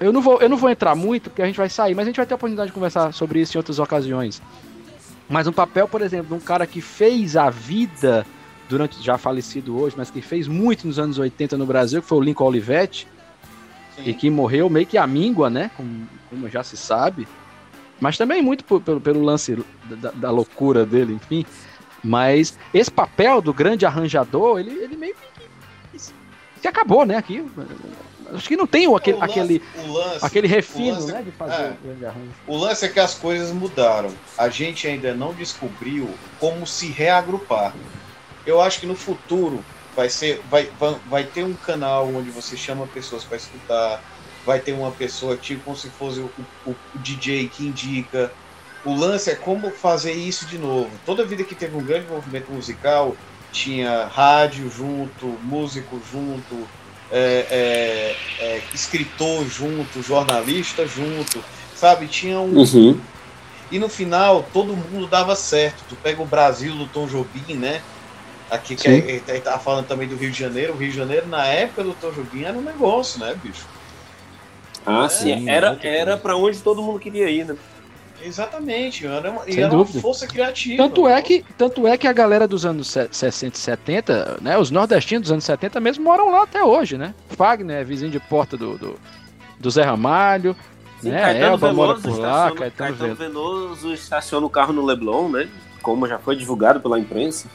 Eu 0.00 0.12
não, 0.12 0.20
vou, 0.20 0.40
eu 0.40 0.48
não 0.48 0.56
vou 0.56 0.70
entrar 0.70 0.94
muito, 0.94 1.30
porque 1.30 1.42
a 1.42 1.46
gente 1.46 1.56
vai 1.56 1.68
sair, 1.68 1.94
mas 1.94 2.06
a 2.06 2.10
gente 2.10 2.16
vai 2.16 2.26
ter 2.26 2.34
a 2.34 2.36
oportunidade 2.36 2.68
de 2.68 2.74
conversar 2.74 3.12
sobre 3.12 3.40
isso 3.40 3.56
em 3.56 3.58
outras 3.58 3.78
ocasiões. 3.78 4.40
Mas 5.28 5.46
um 5.46 5.52
papel, 5.52 5.86
por 5.86 6.00
exemplo, 6.00 6.28
de 6.28 6.34
um 6.34 6.44
cara 6.44 6.66
que 6.66 6.80
fez 6.80 7.36
a 7.36 7.50
vida 7.50 8.26
durante, 8.68 9.02
já 9.02 9.18
falecido 9.18 9.78
hoje, 9.78 9.94
mas 9.96 10.10
que 10.10 10.22
fez 10.22 10.46
muito 10.46 10.86
nos 10.86 10.98
anos 10.98 11.18
80 11.18 11.56
no 11.56 11.66
Brasil, 11.66 12.00
que 12.00 12.08
foi 12.08 12.18
o 12.18 12.20
Lincoln 12.20 12.46
Olivetti, 12.46 13.06
e 14.04 14.14
que 14.14 14.30
morreu 14.30 14.70
meio 14.70 14.86
que 14.86 14.96
a 14.96 15.06
míngua, 15.06 15.50
né? 15.50 15.70
Como, 15.76 16.08
como 16.30 16.48
já 16.48 16.62
se 16.62 16.76
sabe. 16.76 17.26
Mas 18.00 18.16
também 18.16 18.40
muito 18.40 18.64
por, 18.64 18.80
pelo, 18.80 19.00
pelo 19.00 19.22
lance 19.22 19.56
da, 19.84 20.10
da, 20.12 20.30
loucura 20.30 20.86
dele, 20.86 21.14
enfim. 21.14 21.44
Mas 22.02 22.56
esse 22.72 22.90
papel 22.90 23.40
do 23.42 23.52
grande 23.52 23.84
arranjador, 23.84 24.60
ele, 24.60 24.70
ele 24.70 24.96
meio 24.96 25.16
que, 25.92 25.98
que 26.62 26.68
acabou, 26.68 27.04
né? 27.04 27.16
Aqui. 27.16 27.44
Acho 28.32 28.48
que 28.48 28.56
não 28.56 28.66
tem 28.66 28.86
o, 28.86 28.94
aquele, 28.94 29.16
o 29.16 29.20
lance, 29.20 29.32
aquele, 29.32 29.62
o 29.76 29.92
lance, 29.92 30.26
aquele 30.26 30.48
refino, 30.48 30.94
lance, 30.94 31.12
né? 31.12 31.22
De 31.22 31.30
fazer 31.30 31.62
é, 31.62 31.70
o 31.70 31.86
grande 31.86 32.06
arranjo. 32.06 32.30
O 32.46 32.56
lance 32.56 32.84
é 32.84 32.88
que 32.88 33.00
as 33.00 33.14
coisas 33.14 33.52
mudaram. 33.52 34.12
A 34.36 34.48
gente 34.48 34.86
ainda 34.86 35.14
não 35.14 35.32
descobriu 35.32 36.10
como 36.38 36.66
se 36.66 36.88
reagrupar. 36.88 37.74
Eu 38.44 38.60
acho 38.60 38.80
que 38.80 38.86
no 38.86 38.94
futuro 38.94 39.64
vai 39.98 40.08
ser 40.08 40.40
vai, 40.48 40.70
vai, 40.78 40.96
vai 41.10 41.24
ter 41.24 41.42
um 41.42 41.54
canal 41.54 42.06
onde 42.06 42.30
você 42.30 42.56
chama 42.56 42.86
pessoas 42.86 43.24
para 43.24 43.36
escutar 43.36 44.00
vai 44.46 44.60
ter 44.60 44.72
uma 44.72 44.92
pessoa 44.92 45.36
tipo 45.36 45.64
como 45.64 45.76
se 45.76 45.90
fosse 45.90 46.20
o, 46.20 46.30
o, 46.64 46.70
o, 46.70 46.98
DJ 47.00 47.48
que 47.48 47.66
indica 47.66 48.32
o 48.84 48.94
lance 48.94 49.28
é 49.28 49.34
como 49.34 49.72
fazer 49.72 50.12
isso 50.12 50.46
de 50.46 50.56
novo 50.56 50.88
toda 51.04 51.24
vida 51.24 51.42
que 51.42 51.52
teve 51.52 51.76
um 51.76 51.84
grande 51.84 52.06
movimento 52.06 52.52
musical 52.52 53.16
tinha 53.50 54.06
rádio 54.06 54.70
junto 54.70 55.26
músico 55.42 56.00
junto 56.08 56.64
é, 57.10 58.16
é, 58.40 58.44
é, 58.44 58.62
escritor 58.74 59.46
junto 59.48 60.02
jornalista 60.02 60.86
junto 60.86 61.42
sabe 61.74 62.06
tinha 62.06 62.38
um 62.40 62.58
uhum. 62.58 63.00
e 63.70 63.78
no 63.78 63.88
final 63.88 64.46
todo 64.52 64.76
mundo 64.76 65.06
dava 65.06 65.34
certo 65.34 65.84
tu 65.88 65.96
pega 65.96 66.20
o 66.20 66.26
Brasil 66.26 66.74
do 66.74 66.86
Tom 66.86 67.06
Jobim 67.06 67.54
né 67.54 67.80
Aqui 68.50 68.74
que 68.74 68.88
ele, 68.88 69.22
ele 69.28 69.40
tava 69.40 69.58
falando 69.58 69.86
também 69.86 70.08
do 70.08 70.16
Rio 70.16 70.30
de 70.30 70.38
Janeiro. 70.38 70.72
O 70.72 70.76
Rio 70.76 70.90
de 70.90 70.96
Janeiro, 70.96 71.28
na 71.28 71.44
época 71.44 71.84
do 71.84 71.92
Tom 71.92 72.10
Jobim, 72.10 72.44
era 72.44 72.56
um 72.56 72.62
negócio, 72.62 73.20
né, 73.20 73.36
bicho? 73.42 73.66
Ah, 74.86 75.04
é, 75.04 75.08
sim. 75.08 75.48
Era, 75.48 75.78
era 75.82 76.16
para 76.16 76.34
onde 76.34 76.60
todo 76.60 76.82
mundo 76.82 76.98
queria 76.98 77.28
ir, 77.28 77.44
né? 77.44 77.56
Exatamente, 78.22 79.06
era 79.06 79.30
uma, 79.30 79.42
era 79.46 79.72
uma 79.72 79.84
força 79.84 80.26
criativa. 80.26 80.82
Tanto 80.82 81.06
é, 81.06 81.22
que, 81.22 81.44
tanto 81.56 81.86
é 81.86 81.96
que 81.96 82.06
a 82.06 82.12
galera 82.12 82.48
dos 82.48 82.66
anos 82.66 82.96
60 83.10 83.56
e 83.56 83.60
70, 83.60 84.38
né, 84.40 84.58
os 84.58 84.70
nordestinos 84.70 85.22
dos 85.22 85.32
anos 85.32 85.44
70 85.44 85.80
mesmo 85.80 86.04
moram 86.04 86.30
lá 86.30 86.42
até 86.42 86.62
hoje, 86.62 86.98
né? 86.98 87.14
Fagner 87.30 87.78
é 87.78 87.84
vizinho 87.84 88.10
de 88.10 88.18
porta 88.18 88.56
do, 88.56 88.76
do, 88.76 89.00
do 89.58 89.70
Zé 89.70 89.82
Ramalho, 89.82 90.56
Sim, 91.00 91.10
né? 91.10 91.20
Caetano 91.20 91.46
Elba 91.46 91.68
Veloso, 91.68 91.86
mora 91.86 92.00
por 92.00 92.18
lá, 92.18 92.52
Caetano, 92.52 92.96
Caetano 92.96 93.14
Veloso 93.14 93.94
estaciona 93.94 94.46
o 94.46 94.50
carro 94.50 94.72
no 94.72 94.84
Leblon, 94.84 95.28
né? 95.28 95.48
Como 95.80 96.06
já 96.08 96.18
foi 96.18 96.34
divulgado 96.34 96.80
pela 96.80 96.98
imprensa. 96.98 97.48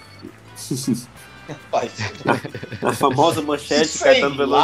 a 2.82 2.93
famosa 2.93 3.41
manchete 3.41 3.88
Sei 3.88 4.14
Caetano 4.14 4.38
Veloso. 4.38 4.64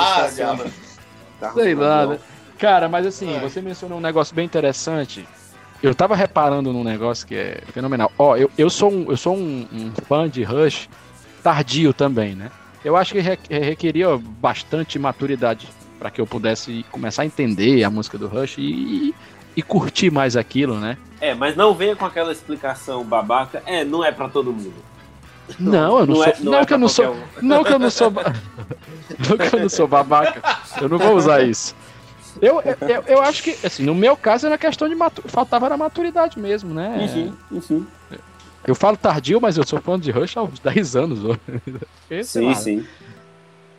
Sei 1.53 1.75
lá, 1.75 2.05
né? 2.07 2.19
Cara, 2.57 2.87
mas 2.89 3.05
assim, 3.05 3.35
é. 3.35 3.39
você 3.39 3.61
mencionou 3.61 3.97
um 3.97 4.01
negócio 4.01 4.35
bem 4.35 4.45
interessante. 4.45 5.27
Eu 5.81 5.95
tava 5.95 6.15
reparando 6.15 6.73
num 6.73 6.83
negócio 6.83 7.25
que 7.25 7.35
é 7.35 7.61
fenomenal. 7.73 8.11
Ó, 8.17 8.35
eu, 8.35 8.51
eu 8.57 8.69
sou, 8.69 8.91
um, 8.91 9.05
eu 9.09 9.17
sou 9.17 9.35
um, 9.35 9.65
um 9.71 9.91
fã 10.07 10.29
de 10.29 10.43
Rush 10.43 10.89
tardio 11.41 11.93
também, 11.93 12.35
né? 12.35 12.51
Eu 12.83 12.95
acho 12.97 13.13
que 13.13 13.19
requeria 13.49 14.17
bastante 14.17 14.99
maturidade 14.99 15.67
para 15.97 16.09
que 16.09 16.19
eu 16.19 16.27
pudesse 16.27 16.85
começar 16.91 17.23
a 17.23 17.25
entender 17.25 17.83
a 17.83 17.89
música 17.89 18.17
do 18.17 18.27
Rush 18.27 18.57
e, 18.57 19.13
e 19.55 19.61
curtir 19.61 20.11
mais 20.11 20.37
aquilo, 20.37 20.75
né? 20.75 20.97
É, 21.19 21.33
mas 21.33 21.55
não 21.55 21.73
venha 21.73 21.95
com 21.95 22.05
aquela 22.05 22.31
explicação 22.31 23.03
babaca. 23.03 23.61
É, 23.65 23.83
não 23.83 24.03
é 24.03 24.11
para 24.11 24.29
todo 24.29 24.51
mundo. 24.51 24.73
Não, 25.59 25.99
eu 25.99 26.05
não, 26.05 26.15
não 26.15 26.15
sou. 26.15 26.25
É, 26.25 26.35
não, 26.39 26.51
não 26.51 26.59
é 26.59 26.65
que 26.65 26.73
eu 26.73 26.77
não 26.77 26.87
sou. 26.87 27.11
Um. 27.11 27.21
Não 27.41 27.63
que 27.63 27.73
eu 27.73 27.79
não 27.79 27.89
sou. 27.89 28.11
não 29.27 29.37
que 29.37 29.55
eu 29.55 29.59
não 29.59 29.69
sou 29.69 29.87
babaca. 29.87 30.41
Eu 30.79 30.87
não 30.87 30.97
vou 30.97 31.15
usar 31.15 31.41
isso. 31.41 31.75
Eu, 32.41 32.61
eu, 32.61 33.03
eu 33.07 33.21
acho 33.21 33.43
que, 33.43 33.57
assim, 33.65 33.83
no 33.83 33.93
meu 33.93 34.15
caso 34.15 34.47
era 34.47 34.57
questão 34.57 34.87
de 34.87 34.95
matu... 34.95 35.21
faltava 35.27 35.67
na 35.67 35.77
maturidade 35.77 36.39
mesmo, 36.39 36.73
né? 36.73 37.09
Uhum, 37.51 37.59
uhum. 37.69 37.85
Eu 38.65 38.75
falo 38.75 38.97
tardio, 38.97 39.41
mas 39.41 39.57
eu 39.57 39.65
sou 39.65 39.81
fã 39.81 39.99
de 39.99 40.11
Rush 40.11 40.37
há 40.37 40.43
uns 40.43 40.59
10 40.61 40.95
anos. 40.95 41.37
sim, 42.23 42.45
lá, 42.45 42.55
sim. 42.55 42.85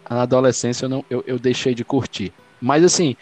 Na 0.08 0.22
adolescência 0.22 0.86
eu, 0.86 0.88
não, 0.88 1.04
eu, 1.08 1.22
eu 1.26 1.38
deixei 1.38 1.74
de 1.74 1.84
curtir. 1.84 2.32
Mas 2.60 2.84
assim, 2.84 3.16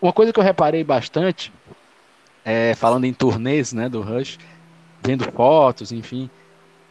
uma 0.00 0.12
coisa 0.12 0.32
que 0.32 0.38
eu 0.38 0.44
reparei 0.44 0.84
bastante, 0.84 1.52
é, 2.44 2.74
falando 2.74 3.04
em 3.04 3.12
turnês 3.12 3.72
né, 3.72 3.88
do 3.88 4.02
Rush, 4.02 4.38
vendo 5.02 5.24
fotos, 5.32 5.92
enfim, 5.92 6.30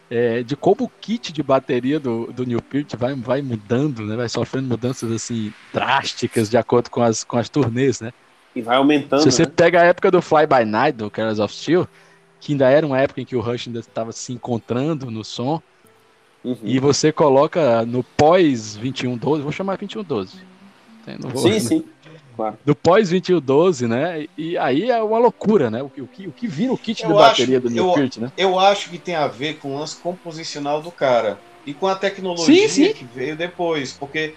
é, 0.09 0.41
de 0.41 0.55
como 0.55 0.85
o 0.85 0.91
kit 1.01 1.31
de 1.31 1.43
bateria 1.43 1.99
do, 1.99 2.31
do 2.31 2.43
New 2.43 2.61
Peart 2.61 2.95
vai, 2.95 3.13
vai 3.13 3.41
mudando, 3.41 4.05
né? 4.05 4.15
Vai 4.15 4.27
sofrendo 4.27 4.67
mudanças 4.67 5.11
assim 5.11 5.53
drásticas 5.73 6.49
de 6.49 6.57
acordo 6.57 6.89
com 6.89 7.01
as, 7.01 7.23
com 7.23 7.37
as 7.37 7.47
turnês, 7.47 8.01
né? 8.01 8.11
E 8.55 8.61
vai 8.61 8.77
aumentando. 8.77 9.21
Se 9.21 9.31
você 9.31 9.43
né? 9.43 9.51
pega 9.55 9.81
a 9.81 9.85
época 9.85 10.09
do 10.09 10.21
Fly 10.21 10.47
By 10.47 10.65
Night, 10.65 10.97
do 10.97 11.11
Careless 11.11 11.39
of 11.39 11.53
Steel, 11.53 11.87
que 12.39 12.53
ainda 12.53 12.69
era 12.69 12.85
uma 12.85 12.99
época 12.99 13.21
em 13.21 13.25
que 13.25 13.35
o 13.35 13.41
Rush 13.41 13.67
ainda 13.67 13.79
estava 13.79 14.11
se 14.11 14.33
encontrando 14.33 15.11
no 15.11 15.23
som, 15.23 15.61
uhum. 16.43 16.57
e 16.63 16.79
você 16.79 17.11
coloca 17.11 17.85
no 17.85 18.03
pós 18.03 18.75
2112, 18.75 19.43
vou 19.43 19.51
chamar 19.51 19.77
2112. 19.77 20.49
Vou, 21.19 21.41
sim, 21.41 21.59
sim. 21.59 21.85
Claro. 22.39 22.57
do 22.63 22.75
pós-2112, 22.75 23.87
né? 23.87 24.25
E 24.37 24.57
aí 24.57 24.89
é 24.89 25.01
uma 25.01 25.19
loucura, 25.19 25.69
né? 25.69 25.83
O 25.83 25.89
que, 25.89 26.01
o 26.01 26.07
que, 26.07 26.27
o 26.27 26.31
que 26.31 26.47
vira 26.47 26.71
o 26.71 26.77
kit 26.77 27.03
eu 27.03 27.09
de 27.09 27.15
acho, 27.15 27.23
bateria 27.23 27.59
do 27.59 27.69
Neil 27.69 27.93
Peart, 27.93 28.17
né? 28.17 28.31
Eu 28.37 28.57
acho 28.57 28.89
que 28.89 28.97
tem 28.97 29.15
a 29.15 29.27
ver 29.27 29.55
com 29.57 29.75
o 29.75 29.79
lance 29.79 29.97
composicional 29.97 30.81
do 30.81 30.91
cara 30.91 31.37
e 31.65 31.73
com 31.73 31.87
a 31.87 31.95
tecnologia 31.95 32.69
sim, 32.69 32.85
sim. 32.85 32.93
que 32.93 33.03
veio 33.03 33.35
depois, 33.35 33.91
porque 33.91 34.33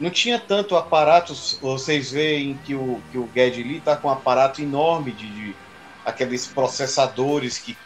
não 0.00 0.10
tinha 0.10 0.38
tanto 0.38 0.76
aparatos, 0.76 1.58
vocês 1.62 2.10
veem 2.10 2.58
que 2.64 2.74
o, 2.74 3.00
que 3.12 3.18
o 3.18 3.28
Geddy 3.34 3.62
Lee 3.62 3.80
tá 3.80 3.96
com 3.96 4.08
um 4.08 4.10
aparato 4.10 4.60
enorme 4.60 5.12
de, 5.12 5.26
de 5.26 5.54
aqueles 6.04 6.46
processadores 6.46 7.58
que 7.58 7.76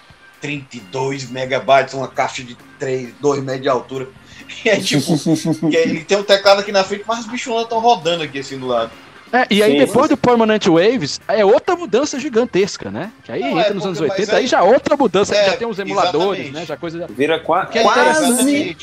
32 0.40 1.30
megabytes, 1.30 1.92
uma 1.92 2.08
caixa 2.08 2.42
de 2.42 2.56
3, 2.78 3.12
2 3.20 3.42
metros 3.42 3.62
de 3.62 3.68
altura. 3.68 4.08
E 4.64 4.68
é 4.68 4.80
tipo, 4.80 5.12
ele 5.70 6.02
tem 6.02 6.18
um 6.18 6.24
teclado 6.24 6.60
aqui 6.60 6.72
na 6.72 6.82
frente, 6.82 7.04
mas 7.06 7.20
os 7.20 7.26
bichos 7.26 7.62
estão 7.62 7.78
rodando 7.78 8.24
aqui 8.24 8.40
assim 8.40 8.58
do 8.58 8.66
lado. 8.66 8.90
É, 9.32 9.46
e 9.50 9.62
aí 9.62 9.72
Sim, 9.72 9.78
depois 9.78 10.08
do 10.08 10.16
Permanent 10.16 10.66
Waves, 10.66 11.20
é 11.28 11.44
outra 11.44 11.76
mudança 11.76 12.18
gigantesca, 12.18 12.90
né? 12.90 13.12
Que 13.22 13.30
aí 13.30 13.40
não, 13.40 13.58
entra 13.58 13.70
é 13.70 13.74
nos 13.74 13.86
anos 13.86 14.00
80, 14.00 14.32
aí, 14.32 14.38
aí, 14.38 14.46
já 14.46 14.62
outra 14.62 14.96
mudança, 14.96 15.34
é, 15.34 15.50
já 15.50 15.56
tem 15.56 15.68
os 15.68 15.78
emuladores, 15.78 16.40
exatamente. 16.40 16.52
né? 16.52 16.66
Já 16.66 16.76
coisa... 16.76 17.06
Vira 17.08 17.38
qua 17.38 17.68
é 17.72 17.82
quase... 17.82 18.76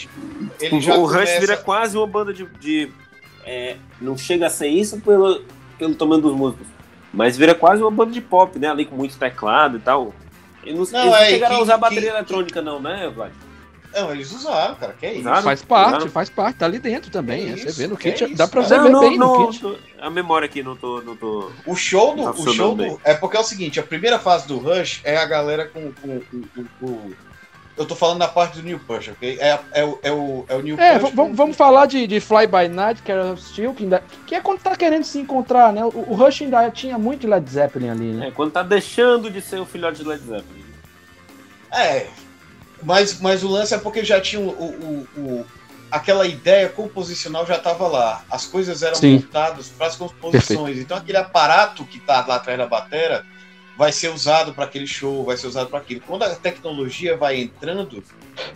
o, 0.72 1.00
o 1.00 1.06
Rush 1.06 1.40
vira 1.40 1.58
quase 1.58 1.98
uma 1.98 2.08
banda 2.08 2.34
de... 2.34 2.46
de 2.60 2.90
é, 3.46 3.76
não 4.00 4.18
chega 4.18 4.48
a 4.48 4.50
ser 4.50 4.68
isso 4.68 5.00
pelo, 5.02 5.42
pelo 5.78 5.96
tamanho 5.96 6.22
dos 6.22 6.34
músicos, 6.34 6.68
mas 7.14 7.38
vira 7.38 7.54
quase 7.54 7.82
uma 7.82 7.92
banda 7.92 8.12
de 8.12 8.22
pop, 8.22 8.58
né? 8.58 8.70
Ali 8.70 8.86
com 8.86 8.96
muito 8.96 9.18
teclado 9.18 9.78
e 9.78 9.80
tal. 9.80 10.14
E 10.64 10.74
não, 10.74 10.84
não, 10.84 10.84
eles 10.84 10.92
não 10.92 11.26
chegaram 11.26 11.56
que, 11.56 11.62
a 11.62 11.64
usar 11.64 11.76
que, 11.76 11.80
bateria 11.82 12.12
que, 12.12 12.16
eletrônica 12.18 12.62
não, 12.62 12.82
né, 12.82 13.10
Vlad? 13.14 13.32
Não, 13.98 14.12
eles 14.12 14.32
usaram, 14.32 14.76
cara, 14.76 14.94
que 14.94 15.06
é 15.08 15.14
isso. 15.16 15.24
Faz 15.24 15.64
parte, 15.64 15.88
usaram. 15.88 16.10
faz 16.10 16.30
parte, 16.30 16.58
tá 16.58 16.66
ali 16.66 16.78
dentro 16.78 17.10
também. 17.10 17.52
É 17.52 17.58
você 17.58 17.72
vê 17.72 17.88
no 17.88 17.98
kit, 17.98 18.24
é 18.24 18.28
dá 18.28 18.48
pra 18.48 18.62
você 18.62 18.78
ver 18.78 18.92
não, 18.92 19.00
bem 19.00 19.18
não, 19.18 19.40
no 19.40 19.48
kit. 19.48 19.60
Tô, 19.60 19.76
a 20.00 20.10
memória 20.10 20.46
aqui 20.46 20.62
não 20.62 20.76
tô. 20.76 21.02
Não 21.02 21.16
tô 21.16 21.50
o 21.66 21.76
show 21.76 22.16
do. 22.16 22.30
O 22.30 22.54
show 22.54 22.76
do, 22.76 23.02
é 23.04 23.16
porque 23.16 23.38
é 23.38 23.40
o 23.40 23.44
seguinte, 23.44 23.80
a 23.80 23.84
primeira 23.84 24.20
fase 24.20 24.48
do 24.48 24.60
Rush 24.60 25.02
é 25.04 25.18
a 25.18 25.26
galera 25.26 25.66
com. 25.68 25.92
com, 25.94 26.22
com, 26.22 26.66
com 26.80 27.12
eu 27.76 27.86
tô 27.86 27.96
falando 27.96 28.20
da 28.20 28.28
parte 28.28 28.58
do 28.58 28.64
New 28.64 28.80
Push, 28.80 29.10
ok? 29.10 29.38
É, 29.40 29.60
é, 29.72 29.86
o, 29.86 30.00
é, 30.02 30.12
o, 30.12 30.46
é 30.48 30.56
o 30.56 30.62
New 30.62 30.80
é, 30.80 30.98
Push. 30.98 31.12
Vamos, 31.14 31.38
vamos 31.38 31.56
falar 31.56 31.86
de, 31.86 32.08
de 32.08 32.20
Fly 32.20 32.48
By 32.48 32.68
Night, 32.68 33.04
que 33.04 33.12
era 33.12 33.36
Steel, 33.38 33.74
que, 33.74 33.84
ainda, 33.84 34.04
que 34.26 34.34
é 34.34 34.42
quando 34.42 34.60
tá 34.60 34.76
querendo 34.76 35.04
se 35.04 35.20
encontrar, 35.20 35.72
né? 35.72 35.86
O, 35.86 35.90
o 35.90 36.16
Rush 36.16 36.42
ainda 36.42 36.70
tinha 36.72 36.98
muito 36.98 37.28
Led 37.28 37.48
Zeppelin 37.48 37.90
ali, 37.90 38.12
né? 38.14 38.28
É, 38.30 38.32
quando 38.32 38.52
tá 38.52 38.64
deixando 38.64 39.30
de 39.30 39.42
ser 39.42 39.60
o 39.60 39.66
filhote 39.66 40.02
de 40.02 40.10
Led 40.10 40.24
Zeppelin. 40.24 40.66
É, 41.72 42.08
mas, 42.84 43.20
mas 43.20 43.44
o 43.44 43.48
lance 43.48 43.74
é 43.74 43.78
porque 43.78 44.04
já 44.04 44.20
tinha 44.22 44.42
o, 44.42 44.50
o, 44.50 45.08
o 45.18 45.46
aquela 45.92 46.28
ideia 46.28 46.70
composicional 46.70 47.46
já 47.46 47.56
estava 47.56 47.88
lá. 47.88 48.24
As 48.30 48.46
coisas 48.46 48.84
eram 48.84 48.96
Sim. 48.96 49.16
montadas 49.16 49.70
para 49.70 49.88
as 49.88 49.96
composições. 49.96 50.48
Perfeito. 50.48 50.80
Então 50.80 50.98
aquele 50.98 51.18
aparato 51.18 51.86
que 51.86 51.98
está 51.98 52.26
lá 52.26 52.36
atrás 52.36 52.58
da 52.58 52.68
bateria 52.68 53.24
vai 53.78 53.92
ser 53.92 54.10
usado 54.10 54.54
para 54.54 54.66
aquele 54.66 54.88
show, 54.88 55.24
vai 55.24 55.38
ser 55.38 55.48
usado 55.48 55.70
para 55.70 55.80
aquilo. 55.80 56.02
Quando 56.02 56.24
a 56.24 56.36
tecnologia 56.36 57.16
vai 57.16 57.40
entrando, 57.40 58.04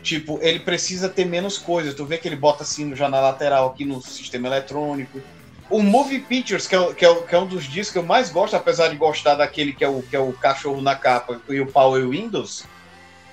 tipo, 0.01 0.39
ele 0.41 0.59
precisa 0.59 1.07
ter 1.07 1.25
menos 1.25 1.57
coisas. 1.57 1.93
Tu 1.93 2.05
vê 2.05 2.17
que 2.17 2.27
ele 2.27 2.35
bota 2.35 2.63
assim 2.63 2.95
já 2.95 3.07
na 3.07 3.19
lateral 3.19 3.69
aqui 3.69 3.85
no 3.85 4.01
sistema 4.01 4.47
eletrônico. 4.47 5.21
O 5.69 5.81
Movie 5.81 6.19
Pictures, 6.19 6.67
que 6.67 6.75
é, 6.75 6.93
que, 6.93 7.05
é, 7.05 7.15
que 7.21 7.35
é 7.35 7.39
um 7.39 7.47
dos 7.47 7.63
discos 7.63 7.93
que 7.93 7.97
eu 7.99 8.03
mais 8.03 8.29
gosto, 8.29 8.55
apesar 8.55 8.89
de 8.89 8.97
gostar 8.97 9.35
daquele 9.35 9.71
que 9.71 9.85
é 9.85 9.87
o, 9.87 10.01
que 10.01 10.15
é 10.15 10.19
o 10.19 10.33
cachorro 10.33 10.81
na 10.81 10.95
capa 10.95 11.39
e 11.47 11.61
o 11.61 11.67
Power 11.67 12.09
Windows, 12.09 12.65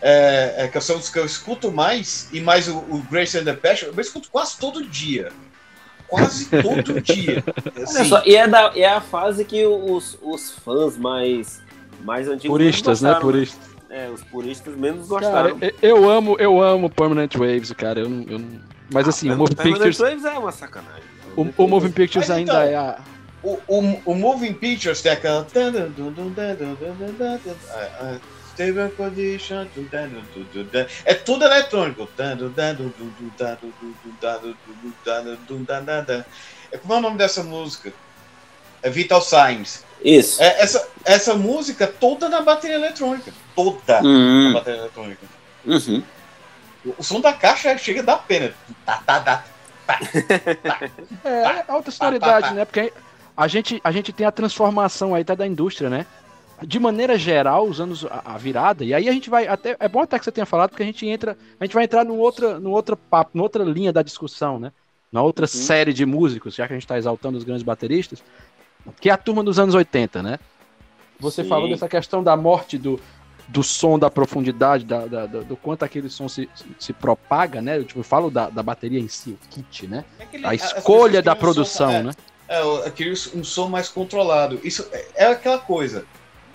é, 0.01 0.65
é, 0.65 0.69
que 0.69 0.81
são 0.81 0.97
os 0.97 1.09
que 1.09 1.19
eu 1.19 1.25
escuto 1.25 1.73
mais, 1.73 2.29
e 2.33 2.41
mais 2.41 2.69
o, 2.69 2.79
o 2.79 3.03
Grace 3.11 3.37
and 3.37 3.45
the 3.45 3.55
Passion, 3.55 3.89
eu 3.89 4.01
escuto 4.01 4.29
quase 4.31 4.59
todo 4.59 4.85
dia. 4.85 5.31
Quase 6.07 6.49
todo 6.63 7.01
dia. 7.03 7.45
Assim. 7.83 8.05
Só, 8.05 8.23
e 8.25 8.37
é, 8.37 8.47
da, 8.47 8.73
é 8.75 8.87
a 8.87 9.01
fase 9.01 9.45
que 9.45 9.67
os, 9.67 10.19
os 10.23 10.53
fãs 10.53 10.97
mais, 10.97 11.61
mais 12.05 12.29
antigos. 12.29 12.57
Puristas, 12.57 13.03
né? 13.03 13.15
Puristas. 13.15 13.69
É, 13.91 14.09
os 14.09 14.23
puristas 14.25 14.77
menos 14.77 15.09
gostaram. 15.09 15.59
Cara, 15.59 15.75
eu 15.81 16.09
amo, 16.11 16.37
eu 16.39 16.63
amo 16.63 16.91
Permanent 16.91 17.35
Waves, 17.35 17.73
cara. 17.73 18.01
Eu, 18.01 18.25
eu 18.29 18.41
Mas 18.93 19.07
ah, 19.07 19.11
assim, 19.11 19.31
o 19.31 19.37
Moving 19.37 19.55
Pictures. 19.55 19.97
Permanent 19.97 20.23
Waves 20.23 20.37
é 20.37 20.39
uma 20.39 20.53
sacanagem. 20.53 21.03
O, 21.37 21.49
o 21.57 21.69
Moving 21.69 21.93
Pictures 21.93 22.31
ainda 22.31 22.53
então, 22.53 22.63
é 22.63 22.75
a. 22.77 22.99
O, 23.43 23.59
o, 23.67 24.03
o 24.07 24.15
Moving 24.15 24.55
Pictures 24.55 25.01
tem 25.01 25.13
aquela. 25.13 25.47
Stable 28.59 28.91
Condition. 28.97 29.67
É 31.05 31.15
tudo 31.15 31.45
eletrônico. 31.45 32.09
É 36.73 36.77
como 36.79 36.95
é 36.95 36.97
o 36.97 37.01
nome 37.01 37.17
dessa 37.17 37.45
música? 37.45 37.93
É 38.83 38.91
Vital 38.91 39.23
Signs. 39.23 39.85
Isso. 40.05 40.43
É 40.43 40.61
essa, 40.61 40.89
essa 41.05 41.35
música 41.35 41.87
toda 41.87 42.29
na 42.29 42.41
bateria 42.41 42.77
eletrônica. 42.77 43.33
Toda 43.55 44.03
uhum. 44.03 44.49
na 44.49 44.55
bateria 44.55 44.81
eletrônica. 44.81 45.27
Uhum. 45.65 46.03
O, 46.99 47.03
som 47.03 47.21
da 47.21 47.33
caixa 47.33 47.77
chega 47.79 48.01
a 48.01 48.05
dar 48.05 48.17
pena. 48.19 48.53
Tá, 48.85 49.03
tá, 49.07 49.21
tá. 49.21 49.45
tá, 49.87 50.01
tá 50.63 50.81
é, 51.25 51.65
alta 51.69 51.91
sonoridade, 51.91 52.55
né? 52.55 52.65
Porque 52.65 52.93
a 53.37 53.49
gente, 53.49 53.81
a 53.83 53.93
gente 53.93 54.13
tem 54.13 54.27
a 54.27 54.33
transformação 54.33 55.15
aí 55.15 55.23
até 55.23 55.35
da 55.35 55.47
indústria, 55.47 55.89
né? 55.89 56.07
De 56.63 56.79
maneira 56.79 57.17
geral, 57.17 57.67
usando 57.67 57.95
a, 58.11 58.35
a, 58.35 58.39
virada, 58.39 58.85
e 58.85 58.93
aí 58.93 59.09
a 59.09 59.13
gente 59.13 59.31
vai 59.31 59.47
até. 59.47 59.77
É 59.79 59.89
bom 59.89 60.01
até 60.01 60.19
que 60.19 60.25
você 60.25 60.33
tenha 60.33 60.47
falado, 60.47 60.71
porque 60.71 60.83
a 60.83 60.87
gente 60.87 61.07
entra. 61.07 61.37
A 61.61 61.65
gente 61.65 61.75
vai 61.75 61.85
entrar 61.85 62.05
num 62.05 62.19
outra, 62.19 62.59
num 62.59 62.71
outra 62.71 62.97
papo, 62.97 63.31
numa 63.35 63.45
outra 63.45 63.63
linha 63.65 63.93
da 63.93 64.03
discussão, 64.03 64.59
né? 64.59 64.73
Na 65.11 65.23
outra 65.23 65.45
uhum. 65.45 65.49
série 65.49 65.93
de 65.93 66.05
músicos, 66.05 66.55
já 66.55 66.67
que 66.67 66.73
a 66.73 66.77
gente 66.77 66.85
está 66.85 66.99
exaltando 66.99 67.39
os 67.39 67.45
grandes 67.45 67.63
bateristas, 67.63 68.23
que 69.01 69.09
é 69.09 69.13
a 69.13 69.17
turma 69.17 69.43
dos 69.43 69.59
anos 69.59 69.75
80, 69.75 70.23
né? 70.23 70.39
Você 71.21 71.43
Sim. 71.43 71.49
falou 71.49 71.69
dessa 71.69 71.89
questão 71.89 72.23
da 72.23 72.37
morte 72.37 72.77
do, 72.77 73.01
do 73.49 73.63
som, 73.63 73.99
da 73.99 74.11
profundidade, 74.11 74.85
da, 74.85 75.07
da, 75.07 75.27
da, 75.27 75.41
do 75.41 75.57
quanto 75.57 75.85
aquele 75.85 76.11
som 76.11 76.29
se, 76.29 76.49
se 76.79 76.93
propaga, 76.93 77.63
né? 77.63 77.79
Eu, 77.79 77.85
tipo, 77.85 78.01
eu 78.01 78.05
falo 78.05 78.31
da, 78.31 78.51
da 78.51 78.63
bateria 78.63 79.01
em 79.01 79.09
si, 79.09 79.31
o 79.31 79.49
kit, 79.49 79.87
né? 79.87 80.05
É 80.19 80.23
aquele, 80.25 80.47
a 80.47 80.55
escolha 80.55 81.23
da 81.23 81.35
produção, 81.35 81.91
som, 81.91 81.97
é, 81.97 82.03
né? 82.03 82.13
É, 82.49 82.63
eu 82.63 82.91
queria 82.93 83.15
um 83.35 83.45
som 83.45 83.69
mais 83.69 83.89
controlado. 83.89 84.61
Isso 84.63 84.87
é, 84.93 85.07
é 85.15 85.27
aquela 85.27 85.59
coisa. 85.59 86.05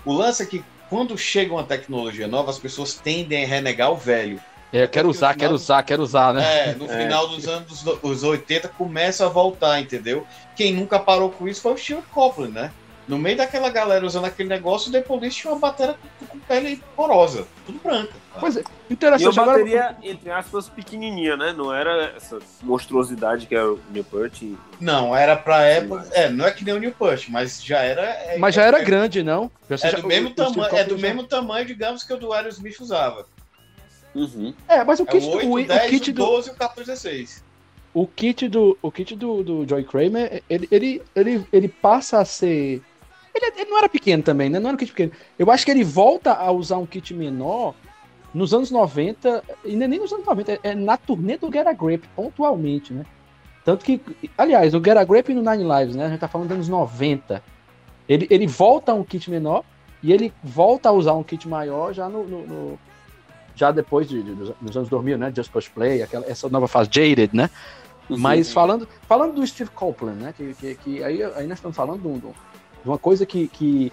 O 0.06 0.14
lance 0.14 0.44
é 0.44 0.46
que 0.46 0.64
quando 0.90 1.18
chega 1.18 1.54
uma 1.54 1.64
tecnologia 1.64 2.28
nova, 2.28 2.52
as 2.52 2.60
pessoas 2.60 2.94
tendem 2.94 3.44
a 3.44 3.48
renegar 3.48 3.92
o 3.92 3.98
velho. 3.98 4.40
É, 4.72 4.88
quero 4.88 5.10
usar, 5.10 5.36
quero 5.36 5.54
usar, 5.54 5.84
quero 5.84 6.02
usar, 6.02 6.34
né? 6.34 6.70
É, 6.70 6.76
no 6.76 6.86
é. 6.92 7.04
final 7.04 7.28
dos 7.28 7.48
anos 7.48 7.86
os 8.02 8.24
80 8.24 8.68
começa 8.70 9.26
a 9.26 9.30
voltar, 9.30 9.80
entendeu? 9.80 10.26
Quem 10.56 10.74
nunca 10.74 11.00
parou 11.00 11.30
com 11.30 11.48
isso 11.48 11.62
foi 11.62 11.74
o 11.74 11.78
Stuart 11.78 12.06
Copeland, 12.12 12.54
né? 12.54 12.72
No 13.08 13.18
meio 13.18 13.36
daquela 13.36 13.70
galera 13.70 14.06
usando 14.06 14.26
aquele 14.26 14.48
negócio, 14.48 14.90
o 14.90 14.92
The 14.92 15.02
Police 15.02 15.36
tinha 15.36 15.52
uma 15.52 15.60
bateria 15.60 15.96
com 16.28 16.40
pele 16.40 16.82
porosa, 16.96 17.46
tudo 17.66 17.80
branca. 17.80 18.14
Pois 18.40 18.58
é, 18.58 18.64
interessante. 18.90 19.36
E 19.36 19.40
uma 19.40 19.46
bateria, 19.46 19.84
agora... 19.90 19.98
entre 20.04 20.32
aspas, 20.32 20.70
pequenininha, 20.70 21.36
né? 21.36 21.54
Não 21.56 21.74
era 21.74 22.14
essa 22.16 22.40
monstruosidade 22.62 23.46
que 23.46 23.54
é 23.54 23.64
o 23.64 23.78
Newport. 23.92 24.42
E... 24.42 24.58
Não, 24.80 25.16
era 25.16 25.36
pra 25.36 25.64
época... 25.64 26.08
É, 26.12 26.30
não 26.30 26.46
é 26.46 26.52
que 26.52 26.64
nem 26.64 26.74
o 26.74 26.80
Newport, 26.80 27.28
mas 27.30 27.64
já 27.64 27.80
era... 27.80 28.04
É, 28.04 28.38
mas 28.38 28.56
já 28.56 28.64
era 28.64 28.82
é, 28.82 28.84
grande, 28.84 29.22
não? 29.22 29.52
É 29.70 29.76
do, 29.76 29.78
já, 29.78 30.08
mesmo, 30.08 30.30
o, 30.30 30.34
tamanho, 30.34 30.76
é 30.76 30.84
do 30.84 30.98
já... 30.98 31.02
mesmo 31.08 31.24
tamanho, 31.26 31.66
digamos, 31.66 32.04
que 32.04 32.14
o 32.14 32.18
do 32.18 32.32
Aerosmith 32.32 32.80
usava. 32.80 33.28
Uhum. 34.16 34.54
É, 34.68 34.84
mas 34.84 35.00
o 35.00 35.06
kit, 35.06 35.26
é 35.26 35.30
o 35.30 35.50
8, 35.50 35.50
o, 35.50 35.68
10, 35.68 35.86
o 35.86 35.90
kit 35.90 36.10
o 36.10 36.14
12 36.14 36.48
do... 36.48 36.54
e 36.54 36.56
o 36.56 36.58
14, 36.58 36.92
16. 36.92 37.44
O 37.94 38.08
kit 38.08 38.48
do, 38.48 38.78
o 38.82 38.92
kit 38.92 39.16
do, 39.16 39.44
do 39.44 39.68
Joy 39.68 39.84
Kramer, 39.84 40.42
ele, 40.50 40.68
ele, 40.72 41.02
ele, 41.16 41.48
ele 41.54 41.68
passa 41.68 42.20
a 42.20 42.26
ser 42.26 42.82
ele, 43.44 43.62
ele, 43.62 43.70
não 43.70 43.78
era 43.78 43.90
pequeno 43.90 44.24
também, 44.24 44.50
né? 44.50 44.60
Não 44.60 44.70
era 44.70 44.76
um 44.76 44.80
kit 44.80 44.92
pequeno. 44.92 45.12
Eu 45.38 45.52
acho 45.52 45.66
que 45.66 45.72
ele 45.72 45.84
volta 45.84 46.34
a 46.34 46.52
usar 46.52 46.78
um 46.78 46.86
kit 46.86 47.14
menor 47.14 47.74
nos 48.34 48.54
anos 48.54 48.72
90, 48.72 49.44
e 49.64 49.76
nem 49.76 50.00
nos 50.00 50.12
anos 50.12 50.26
90, 50.26 50.60
é 50.64 50.74
na 50.74 50.98
turnê 50.98 51.38
do 51.38 51.52
Get 51.52 51.68
a 51.68 51.74
Grip, 51.74 52.08
pontualmente, 52.16 52.92
né? 52.92 53.06
Tanto 53.64 53.86
que, 53.86 54.02
aliás, 54.38 54.74
o 54.74 54.84
Get 54.84 54.98
a 54.98 55.04
Grip 55.04 55.34
no 55.34 55.42
Nine 55.42 55.64
Lives, 55.64 55.96
né? 55.96 56.06
A 56.06 56.10
gente 56.10 56.20
tá 56.20 56.28
falando 56.28 56.48
dos 56.48 56.56
anos 56.56 56.70
90. 56.70 57.44
Ele, 58.10 58.28
ele 58.30 58.48
volta 58.48 58.92
a 58.92 58.96
um 58.96 59.04
kit 59.04 59.30
menor 59.30 59.64
e 60.02 60.12
ele 60.12 60.34
volta 60.44 60.90
a 60.90 60.92
usar 60.92 61.14
um 61.14 61.24
kit 61.24 61.48
maior 61.48 61.94
já 61.94 62.10
no, 62.10 62.26
no, 62.26 62.46
no 62.46 62.80
já 63.56 63.72
depois 63.72 64.10
de, 64.10 64.22
de, 64.22 64.34
dos 64.60 64.76
anos 64.76 64.90
2000, 64.90 65.18
né? 65.18 65.32
Just 65.34 65.52
Push 65.52 65.70
Play, 65.70 66.02
aquela, 66.02 66.26
essa 66.26 66.50
nova 66.50 66.68
fase 66.68 66.90
Jaded, 66.92 67.30
né? 67.34 67.50
Mas 68.10 68.52
falando, 68.52 68.88
falando 69.08 69.36
do 69.36 69.48
Steve 69.48 69.70
Copeland, 69.70 70.22
né? 70.22 70.34
Que, 70.36 70.54
que, 70.56 70.76
que 70.76 71.04
aí, 71.04 71.24
aí 71.24 71.48
nós 71.48 71.60
estamos 71.60 71.76
falando 71.78 72.02
de, 72.02 72.08
um, 72.08 72.34
de 72.84 72.90
uma 72.90 72.98
coisa 72.98 73.26
que, 73.26 73.48
que, 73.48 73.92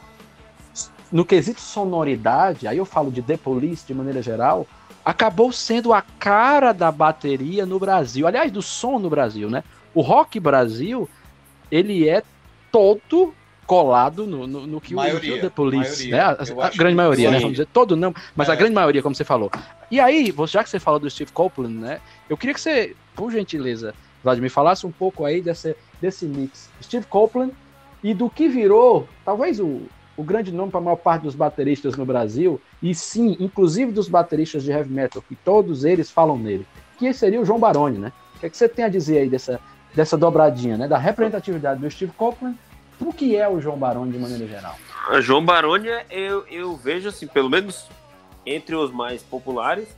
no 1.11 1.25
quesito 1.25 1.61
sonoridade, 1.61 2.67
aí 2.67 2.77
eu 2.77 2.85
falo 2.85 3.11
de 3.11 3.23
The 3.23 3.37
Police 3.37 3.87
de 3.87 3.95
maneira 3.95 4.21
geral, 4.21 4.67
acabou 5.05 5.53
sendo 5.53 5.93
a 5.93 6.03
cara 6.03 6.73
da 6.73 6.91
bateria 6.91 7.65
no 7.65 7.79
Brasil. 7.79 8.27
Aliás, 8.27 8.51
do 8.51 8.63
som 8.63 8.99
no 8.99 9.09
Brasil, 9.09 9.49
né? 9.49 9.65
O 9.95 10.03
rock 10.03 10.39
Brasil, 10.39 11.09
ele 11.71 12.09
é 12.09 12.23
todo 12.71 13.35
colado 13.67 14.27
no, 14.27 14.49
no, 14.49 14.67
no 14.67 14.81
que 14.81 14.95
maioria, 14.95 15.37
o 15.37 15.41
The 15.41 15.49
Police, 15.49 16.11
maioria, 16.11 16.45
né? 16.45 16.63
A, 16.63 16.67
a 16.67 16.71
grande 16.71 16.97
maioria, 16.97 17.31
né? 17.31 17.39
Vamos 17.39 17.53
dizer, 17.53 17.69
todo 17.73 17.97
não, 17.97 18.13
mas 18.35 18.49
é. 18.49 18.53
a 18.53 18.55
grande 18.57 18.75
maioria, 18.75 19.01
como 19.03 19.15
você 19.15 19.25
falou. 19.25 19.51
E 19.91 20.01
aí, 20.01 20.35
já 20.49 20.65
que 20.65 20.71
você 20.71 20.81
falou 20.81 20.99
do 20.99 21.09
Steve 21.09 21.31
Copeland, 21.33 21.75
né? 21.75 22.01
Eu 22.29 22.37
queria 22.37 22.53
que 22.53 22.61
você, 22.61 22.97
por 23.15 23.31
gentileza, 23.31 23.95
Vladimir, 24.23 24.51
falasse 24.51 24.87
um 24.87 24.93
pouco 24.93 25.25
aí 25.25 25.41
desse, 25.41 25.77
desse 26.01 26.27
mix. 26.27 26.69
Steve 26.83 27.07
Copeland 27.07 27.53
e 28.03 28.15
do 28.15 28.31
que 28.31 28.49
virou, 28.49 29.09
talvez 29.25 29.61
o, 29.61 29.83
o 30.17 30.23
grande 30.23 30.53
nome 30.53 30.71
para 30.71 30.81
a 30.81 30.83
maior 30.83 30.97
parte 30.97 31.23
dos 31.23 31.35
bateristas 31.35 31.97
no 31.97 32.05
Brasil, 32.05 32.61
e 32.83 32.95
sim, 32.95 33.37
inclusive 33.41 33.93
dos 33.93 34.09
bateristas 34.09 34.63
de 34.63 34.71
heavy 34.71 34.93
metal, 34.93 35.23
que 35.27 35.35
todos 35.37 35.85
eles 35.85 36.11
falam 36.11 36.39
nele, 36.39 36.67
que 36.99 37.13
seria 37.13 37.41
o 37.41 37.45
João 37.45 37.59
Baroni, 37.59 37.99
né? 37.99 38.13
O 38.37 38.41
que, 38.41 38.47
é 38.47 38.51
que 38.51 38.57
você 38.57 38.69
tem 38.69 38.85
a 38.85 38.89
dizer 38.89 39.19
aí 39.19 39.29
dessa, 39.29 39.61
dessa 39.95 40.17
dobradinha, 40.17 40.77
né? 40.77 40.89
Da 40.89 40.99
representatividade 40.99 41.81
do 41.81 41.91
Steve 41.91 42.13
Copeland 42.17 42.57
o 43.01 43.13
que 43.13 43.35
é 43.35 43.49
o 43.49 43.61
João 43.61 43.79
Baroni 43.79 44.13
de 44.13 44.19
maneira 44.19 44.47
geral? 44.47 44.77
João 45.23 45.45
Baroni, 45.45 45.89
eu, 46.11 46.47
eu 46.49 46.77
vejo 46.77 47.09
assim, 47.09 47.27
pelo 47.27 47.49
menos 47.49 47.89
entre 48.45 48.75
os 48.75 48.93
mais 48.93 49.23
populares, 49.23 49.89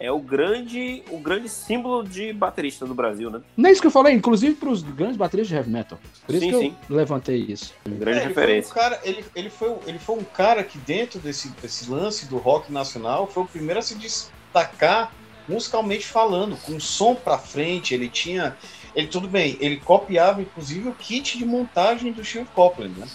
é 0.00 0.10
o 0.10 0.18
grande, 0.18 1.02
o 1.10 1.18
grande 1.18 1.48
símbolo 1.48 2.04
de 2.04 2.32
baterista 2.32 2.86
do 2.86 2.94
Brasil, 2.94 3.30
né? 3.30 3.40
Não 3.56 3.68
é 3.68 3.72
isso 3.72 3.80
que 3.80 3.86
eu 3.86 3.90
falei, 3.90 4.14
inclusive 4.14 4.54
para 4.54 4.68
os 4.68 4.82
grandes 4.82 5.16
bateristas 5.16 5.48
de 5.48 5.54
heavy 5.56 5.70
metal. 5.70 5.98
Por 6.24 6.34
isso 6.34 6.44
sim, 6.44 6.52
que 6.52 6.58
sim. 6.58 6.76
eu 6.88 6.96
levantei 6.96 7.36
isso. 7.48 7.74
Grande 7.86 8.20
é, 8.20 8.26
referência. 8.28 8.48
Ele 8.54 8.62
foi, 8.62 8.70
um 8.70 8.74
cara, 8.74 9.00
ele, 9.02 9.24
ele, 9.34 9.50
foi, 9.50 9.74
ele 9.86 9.98
foi 9.98 10.16
um 10.16 10.24
cara 10.24 10.62
que 10.62 10.78
dentro 10.78 11.18
desse, 11.18 11.48
desse 11.60 11.90
lance 11.90 12.26
do 12.26 12.38
rock 12.38 12.72
nacional 12.72 13.26
foi 13.26 13.42
o 13.42 13.46
primeiro 13.46 13.80
a 13.80 13.82
se 13.82 13.94
destacar 13.96 15.12
musicalmente 15.48 16.06
falando, 16.06 16.56
com 16.58 16.78
som 16.78 17.14
para 17.14 17.38
frente, 17.38 17.94
ele 17.94 18.08
tinha 18.08 18.54
ele 18.94 19.06
tudo 19.06 19.28
bem, 19.28 19.56
ele 19.60 19.76
copiava 19.76 20.42
inclusive 20.42 20.88
o 20.88 20.92
kit 20.92 21.38
de 21.38 21.44
montagem 21.44 22.12
do 22.12 22.24
Steve 22.24 22.46
Copeland, 22.54 22.98
né? 22.98 23.06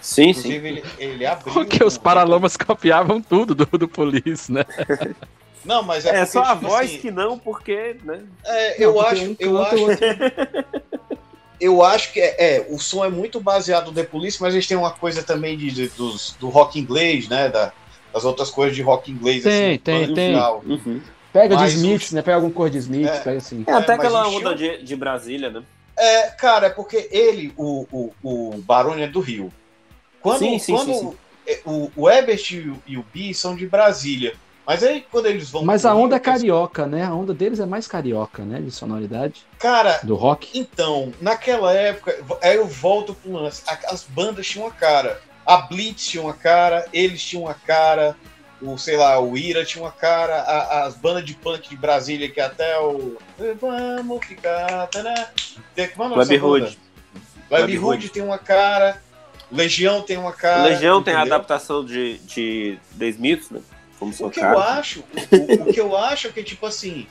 Sim, 0.00 0.30
inclusive, 0.30 0.60
sim. 0.60 0.66
Ele, 0.66 0.84
ele 0.98 1.26
abriu. 1.26 1.52
Porque 1.52 1.82
os 1.84 1.98
Paralamas 1.98 2.56
copiavam 2.56 3.20
tudo 3.20 3.54
do, 3.54 3.66
do 3.66 3.88
Police, 3.88 4.50
né? 4.50 4.64
Não, 5.66 5.82
mas 5.82 6.06
é, 6.06 6.10
é 6.10 6.12
porque, 6.12 6.26
só 6.26 6.42
a 6.42 6.56
tipo 6.56 6.68
voz 6.68 6.90
assim, 6.90 6.98
que 6.98 7.10
não, 7.10 7.38
porque, 7.38 7.96
né? 8.04 8.22
É, 8.44 8.84
eu 8.84 8.94
não, 8.94 9.00
acho, 9.00 9.24
um 9.24 9.36
eu 9.38 9.62
acho. 9.62 9.76
eu 11.60 11.82
acho 11.82 12.12
que 12.12 12.20
é, 12.20 12.36
é, 12.38 12.66
o 12.70 12.78
som 12.78 13.04
é 13.04 13.08
muito 13.08 13.40
baseado 13.40 13.86
no 13.86 13.92
The 13.92 14.04
Police, 14.04 14.40
mas 14.40 14.54
eles 14.54 14.66
têm 14.66 14.76
uma 14.76 14.92
coisa 14.92 15.22
também 15.22 15.56
de, 15.56 15.70
de 15.70 15.88
dos, 15.88 16.36
do 16.38 16.48
rock 16.48 16.78
inglês, 16.78 17.28
né? 17.28 17.48
Da, 17.48 17.72
das 18.12 18.24
outras 18.24 18.50
coisas 18.50 18.74
de 18.74 18.82
rock 18.82 19.10
inglês. 19.10 19.42
Tem, 19.42 19.70
assim, 19.70 19.78
tem, 19.78 20.14
tem. 20.14 20.36
Uhum. 20.36 21.02
Pega 21.32 21.54
mas 21.54 21.72
de 21.72 21.76
Smith, 21.76 22.12
né? 22.12 22.22
Pega 22.22 22.36
algum 22.36 22.50
cor 22.50 22.70
de 22.70 22.78
Smith, 22.78 23.08
é, 23.08 23.18
pega 23.20 23.38
assim. 23.38 23.64
É, 23.66 23.72
até 23.72 23.94
aquela 23.94 24.26
onda 24.28 24.54
de, 24.54 24.82
de 24.82 24.96
Brasília, 24.96 25.50
né? 25.50 25.62
É, 25.98 26.28
cara, 26.30 26.68
é 26.68 26.70
porque 26.70 27.08
ele, 27.10 27.52
o, 27.56 27.86
o, 27.90 28.12
o 28.22 28.58
Barone 28.58 29.02
é 29.02 29.06
do 29.06 29.20
Rio. 29.20 29.52
Quando, 30.20 30.38
sim, 30.38 30.58
sim, 30.58 30.74
quando 30.74 30.94
sim, 30.94 31.10
sim. 31.10 31.16
É, 31.46 31.60
o, 31.64 31.90
o 31.94 32.10
Ebert 32.10 32.50
e 32.52 32.68
o, 32.68 32.82
e 32.86 32.98
o 32.98 33.04
Bi 33.12 33.32
são 33.32 33.54
de 33.54 33.66
Brasília. 33.66 34.34
Mas 34.66 34.82
aí 34.82 35.06
quando 35.10 35.26
eles 35.26 35.48
vão. 35.48 35.64
Mas 35.64 35.84
a 35.84 35.94
onda 35.94 36.16
Rio, 36.16 36.20
é 36.20 36.20
carioca, 36.20 36.86
né? 36.86 37.04
A 37.04 37.14
onda 37.14 37.32
deles 37.32 37.60
é 37.60 37.66
mais 37.66 37.86
carioca, 37.86 38.42
né? 38.42 38.60
De 38.60 38.70
sonoridade. 38.70 39.46
Cara. 39.58 40.00
Do 40.02 40.16
rock. 40.16 40.58
Então, 40.58 41.12
naquela 41.20 41.72
época, 41.72 42.18
aí 42.42 42.56
eu 42.56 42.66
volto 42.66 43.14
pro 43.14 43.32
lance. 43.32 43.62
As 43.86 44.02
bandas 44.02 44.46
tinham 44.46 44.66
uma 44.66 44.72
cara. 44.72 45.20
A 45.44 45.58
Blitz 45.58 46.08
tinha 46.08 46.22
uma 46.22 46.34
cara, 46.34 46.86
eles 46.92 47.22
tinham 47.22 47.44
uma 47.44 47.54
cara 47.54 48.16
o, 48.60 48.78
sei 48.78 48.96
lá, 48.96 49.20
o 49.20 49.36
Ira 49.36 49.64
tinha 49.64 49.84
uma 49.84 49.92
cara, 49.92 50.36
a, 50.40 50.84
as 50.84 50.94
bandas 50.96 51.24
de 51.24 51.34
punk 51.34 51.68
de 51.68 51.76
Brasília, 51.76 52.28
que 52.28 52.40
até 52.40 52.78
o. 52.78 53.16
Vamos 53.60 54.24
ficar. 54.24 54.88
Né? 54.94 55.28
Web 56.16 56.38
Hood. 56.38 56.78
Web 57.50 57.78
Hood 57.78 58.08
tem 58.08 58.22
uma 58.22 58.38
cara, 58.38 59.00
Legião 59.50 60.02
tem 60.02 60.16
uma 60.16 60.32
cara. 60.32 60.62
Legião 60.62 61.00
entendeu? 61.00 61.02
tem 61.02 61.14
a 61.14 61.22
adaptação 61.22 61.84
de, 61.84 62.18
de 62.18 62.78
The 62.98 63.06
Smiths, 63.08 63.50
né? 63.50 63.60
Como 63.98 64.12
o 64.18 64.30
que 64.30 64.40
eu 64.40 64.58
acho, 64.58 65.00
o, 65.00 65.62
o 65.68 65.72
que 65.72 65.80
eu 65.80 65.96
acho 65.96 66.28
é 66.28 66.30
que, 66.30 66.42
tipo 66.42 66.66
assim, 66.66 67.06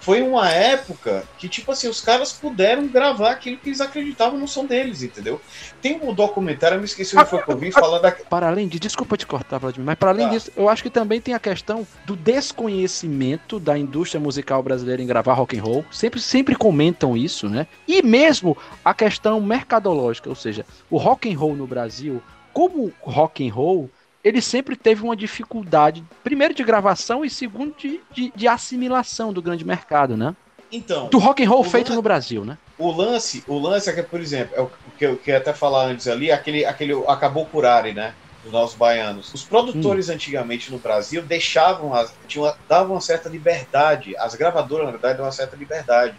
foi 0.00 0.22
uma 0.22 0.50
época 0.50 1.24
que, 1.38 1.46
tipo 1.46 1.70
assim, 1.70 1.86
os 1.86 2.00
caras 2.00 2.32
puderam 2.32 2.88
gravar 2.88 3.32
aquilo 3.32 3.58
que 3.58 3.68
eles 3.68 3.82
acreditavam 3.82 4.38
no 4.38 4.48
som 4.48 4.64
deles, 4.64 5.02
entendeu? 5.02 5.38
Tem 5.82 6.00
um 6.02 6.14
documentário, 6.14 6.76
eu 6.76 6.78
me 6.78 6.86
esqueci 6.86 7.16
onde 7.16 7.28
foi 7.28 7.42
que 7.42 7.50
eu 7.50 7.56
vi, 7.58 7.70
falar 7.70 7.98
da. 7.98 8.10
Para 8.10 8.48
além 8.48 8.66
de. 8.66 8.80
Desculpa 8.80 9.16
te 9.16 9.26
cortar, 9.26 9.58
Vladimir, 9.58 9.84
mas 9.84 9.98
para 9.98 10.10
além 10.10 10.26
tá. 10.26 10.32
disso, 10.32 10.50
eu 10.56 10.70
acho 10.70 10.82
que 10.82 10.88
também 10.88 11.20
tem 11.20 11.34
a 11.34 11.38
questão 11.38 11.86
do 12.06 12.16
desconhecimento 12.16 13.60
da 13.60 13.76
indústria 13.76 14.18
musical 14.18 14.62
brasileira 14.62 15.02
em 15.02 15.06
gravar 15.06 15.34
rock 15.34 15.58
and 15.58 15.62
roll. 15.62 15.84
Sempre, 15.92 16.18
sempre 16.18 16.56
comentam 16.56 17.14
isso, 17.14 17.48
né? 17.48 17.66
E 17.86 18.02
mesmo 18.02 18.56
a 18.82 18.94
questão 18.94 19.38
mercadológica, 19.38 20.30
ou 20.30 20.34
seja, 20.34 20.64
o 20.88 20.96
rock 20.96 21.30
and 21.30 21.38
roll 21.38 21.54
no 21.54 21.66
Brasil, 21.66 22.22
como 22.54 22.90
rock 23.02 23.46
and 23.46 23.52
roll 23.52 23.90
ele 24.22 24.40
sempre 24.40 24.76
teve 24.76 25.02
uma 25.02 25.16
dificuldade, 25.16 26.04
primeiro 26.22 26.54
de 26.54 26.62
gravação 26.62 27.24
e 27.24 27.30
segundo 27.30 27.74
de, 27.76 28.00
de, 28.12 28.32
de 28.34 28.48
assimilação 28.48 29.32
do 29.32 29.40
grande 29.40 29.64
mercado, 29.64 30.16
né? 30.16 30.36
Então. 30.70 31.08
Do 31.08 31.18
rock 31.18 31.42
and 31.42 31.48
roll 31.48 31.64
feito 31.64 31.92
no 31.94 32.02
Brasil, 32.02 32.44
né? 32.44 32.56
O 32.78 32.92
lance, 32.92 33.42
o 33.46 33.58
lance 33.58 33.90
é 33.90 33.92
que, 33.92 34.02
por 34.02 34.20
exemplo, 34.20 34.54
é 34.56 34.60
o 34.60 34.70
que 34.96 35.04
eu 35.04 35.16
queria 35.16 35.38
até 35.38 35.52
falar 35.52 35.86
antes 35.86 36.06
ali, 36.06 36.30
aquele, 36.30 36.64
aquele 36.64 36.92
acabou 37.08 37.44
curare, 37.46 37.92
né? 37.92 38.14
Dos 38.42 38.52
nossos 38.52 38.76
baianos. 38.76 39.34
Os 39.34 39.42
produtores 39.42 40.08
hum. 40.08 40.12
antigamente 40.12 40.70
no 40.70 40.78
Brasil 40.78 41.22
deixavam, 41.22 41.92
as, 41.92 42.14
tinham, 42.26 42.54
davam 42.68 42.94
uma 42.94 43.00
certa 43.00 43.28
liberdade. 43.28 44.16
As 44.16 44.34
gravadoras, 44.34 44.86
na 44.86 44.92
verdade, 44.92 45.14
davam 45.14 45.26
uma 45.26 45.32
certa 45.32 45.56
liberdade. 45.56 46.14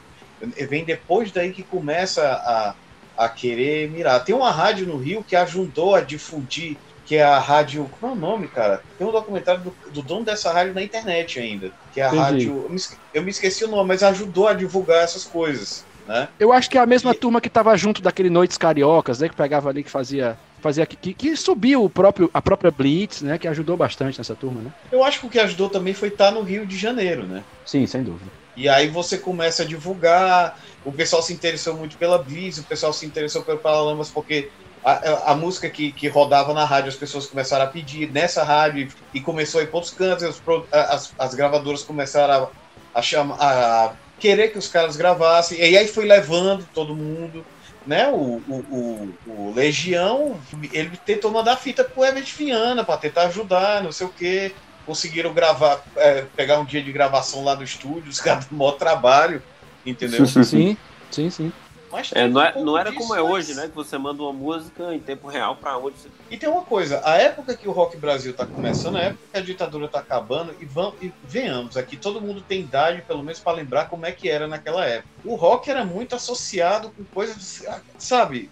Vem 0.69 0.83
depois 0.83 1.31
daí 1.31 1.51
que 1.51 1.63
começa 1.63 2.23
a, 2.23 2.75
a 3.17 3.29
querer 3.29 3.89
mirar. 3.89 4.23
Tem 4.23 4.35
uma 4.35 4.51
rádio 4.51 4.85
no 4.85 4.97
Rio 4.97 5.23
que 5.23 5.35
ajudou 5.35 5.95
a 5.95 6.01
difundir 6.01 6.77
que 7.11 7.17
é 7.17 7.23
a 7.23 7.39
rádio. 7.39 7.89
Como 7.99 8.13
é 8.13 8.15
o 8.15 8.17
nome, 8.17 8.47
cara? 8.47 8.81
Tem 8.97 9.05
um 9.05 9.11
documentário 9.11 9.59
do, 9.59 9.91
do 9.91 10.01
dono 10.01 10.23
dessa 10.23 10.49
rádio 10.49 10.73
na 10.73 10.81
internet 10.81 11.41
ainda. 11.41 11.69
Que 11.93 11.99
é 11.99 12.05
a 12.05 12.07
Entendi. 12.07 12.23
rádio. 12.23 12.63
Eu 12.63 12.69
me, 12.69 12.81
eu 13.15 13.21
me, 13.21 13.29
esqueci 13.29 13.65
o 13.65 13.67
nome, 13.67 13.89
mas 13.89 14.01
ajudou 14.01 14.47
a 14.47 14.53
divulgar 14.53 15.03
essas 15.03 15.25
coisas. 15.25 15.83
Né? 16.07 16.29
Eu 16.39 16.53
acho 16.53 16.69
que 16.69 16.77
é 16.77 16.81
a 16.81 16.85
mesma 16.85 17.11
e... 17.11 17.15
turma 17.15 17.41
que 17.41 17.49
estava 17.49 17.75
junto 17.75 18.01
daquele 18.01 18.29
Noites 18.29 18.57
Cariocas, 18.57 19.19
né? 19.19 19.27
Que 19.27 19.35
pegava 19.35 19.67
ali, 19.67 19.83
que 19.83 19.91
fazia. 19.91 20.37
Fazia 20.61 20.85
que, 20.85 21.13
que 21.13 21.35
subiu 21.35 21.83
o 21.83 21.89
próprio, 21.89 22.29
a 22.33 22.41
própria 22.41 22.71
Blitz, 22.71 23.23
né? 23.23 23.37
Que 23.37 23.47
ajudou 23.49 23.75
bastante 23.75 24.17
nessa 24.17 24.33
turma, 24.33 24.61
né? 24.61 24.71
Eu 24.89 25.03
acho 25.03 25.19
que 25.19 25.25
o 25.25 25.29
que 25.29 25.39
ajudou 25.39 25.67
também 25.67 25.93
foi 25.93 26.07
estar 26.07 26.31
no 26.31 26.43
Rio 26.43 26.65
de 26.65 26.77
Janeiro, 26.77 27.23
né? 27.23 27.43
Sim, 27.65 27.85
sem 27.87 28.03
dúvida. 28.03 28.31
E 28.55 28.69
aí 28.69 28.87
você 28.87 29.17
começa 29.17 29.63
a 29.63 29.65
divulgar, 29.65 30.57
o 30.85 30.93
pessoal 30.93 31.21
se 31.21 31.33
interessou 31.33 31.75
muito 31.75 31.97
pela 31.97 32.17
Blitz, 32.17 32.59
o 32.59 32.63
pessoal 32.63 32.93
se 32.93 33.05
interessou 33.05 33.41
pelo 33.41 33.57
Paralamas 33.57 34.09
porque 34.09 34.49
a, 34.83 35.31
a, 35.31 35.35
música 35.35 35.69
que, 35.69 35.91
que 35.91 36.07
rodava 36.07 36.53
na 36.53 36.65
rádio, 36.65 36.89
as 36.89 36.95
pessoas 36.95 37.27
começaram 37.27 37.65
a 37.65 37.67
pedir 37.67 38.11
nessa 38.11 38.43
rádio 38.43 38.89
e 39.13 39.21
começou 39.21 39.61
a 39.61 39.63
ir 39.63 39.67
para 39.67 39.77
outros 39.77 39.93
cantos, 39.93 40.41
as, 40.71 41.13
as 41.17 41.33
gravadoras 41.35 41.83
começaram 41.83 42.49
a, 42.93 42.99
a, 42.99 43.01
chamar, 43.01 43.37
a 43.39 43.93
querer 44.19 44.49
que 44.49 44.57
os 44.57 44.67
caras 44.67 44.97
gravassem, 44.97 45.59
e 45.59 45.77
aí 45.77 45.87
foi 45.87 46.05
levando 46.05 46.67
todo 46.73 46.95
mundo, 46.95 47.45
né? 47.85 48.07
O, 48.09 48.41
o, 48.47 48.55
o, 48.71 49.13
o 49.27 49.53
Legião, 49.55 50.39
ele 50.71 50.97
tentou 51.05 51.31
mandar 51.31 51.57
fita 51.57 51.83
pro 51.83 52.03
Everett 52.03 52.31
Fiana 52.31 52.83
para 52.83 52.97
tentar 52.97 53.23
ajudar, 53.23 53.83
não 53.83 53.91
sei 53.91 54.07
o 54.07 54.11
quê. 54.11 54.53
Conseguiram 54.85 55.33
gravar, 55.33 55.83
é, 55.95 56.25
pegar 56.35 56.59
um 56.59 56.65
dia 56.65 56.81
de 56.81 56.91
gravação 56.91 57.43
lá 57.43 57.55
no 57.55 57.63
estúdio, 57.63 58.09
os 58.09 58.19
caras 58.19 58.45
do 58.45 58.55
maior 58.55 58.73
trabalho, 58.73 59.41
entendeu? 59.85 60.25
Sim, 60.59 60.77
sim, 61.11 61.29
sim. 61.29 61.53
Mas 61.91 62.11
é, 62.13 62.27
não, 62.27 62.41
é, 62.41 62.53
um 62.55 62.63
não 62.63 62.77
era 62.77 62.89
disso, 62.89 63.01
como 63.01 63.15
é 63.15 63.21
hoje, 63.21 63.53
né? 63.53 63.67
Que 63.67 63.75
você 63.75 63.97
manda 63.97 64.21
uma 64.23 64.33
música 64.33 64.93
em 64.93 64.99
tempo 64.99 65.27
real 65.27 65.55
para 65.55 65.77
onde 65.77 65.97
você... 65.97 66.09
E 66.29 66.37
tem 66.37 66.47
uma 66.47 66.61
coisa, 66.61 67.01
a 67.03 67.17
época 67.17 67.55
que 67.55 67.67
o 67.67 67.71
Rock 67.71 67.97
Brasil 67.97 68.33
tá 68.33 68.45
começando, 68.45 68.97
a 68.97 69.01
época 69.01 69.19
que 69.31 69.37
a 69.37 69.41
ditadura 69.41 69.87
tá 69.87 69.99
acabando, 69.99 70.55
e, 70.59 70.65
vamos, 70.65 70.95
e 71.01 71.11
venhamos, 71.27 71.75
aqui 71.75 71.97
todo 71.97 72.21
mundo 72.21 72.41
tem 72.41 72.61
idade, 72.61 73.03
pelo 73.07 73.23
menos 73.23 73.39
para 73.39 73.53
lembrar 73.53 73.89
como 73.89 74.05
é 74.05 74.11
que 74.11 74.29
era 74.29 74.47
naquela 74.47 74.85
época. 74.85 75.09
O 75.25 75.35
rock 75.35 75.69
era 75.69 75.83
muito 75.83 76.15
associado 76.15 76.91
com 76.91 77.03
coisas, 77.03 77.63
sabe? 77.97 78.49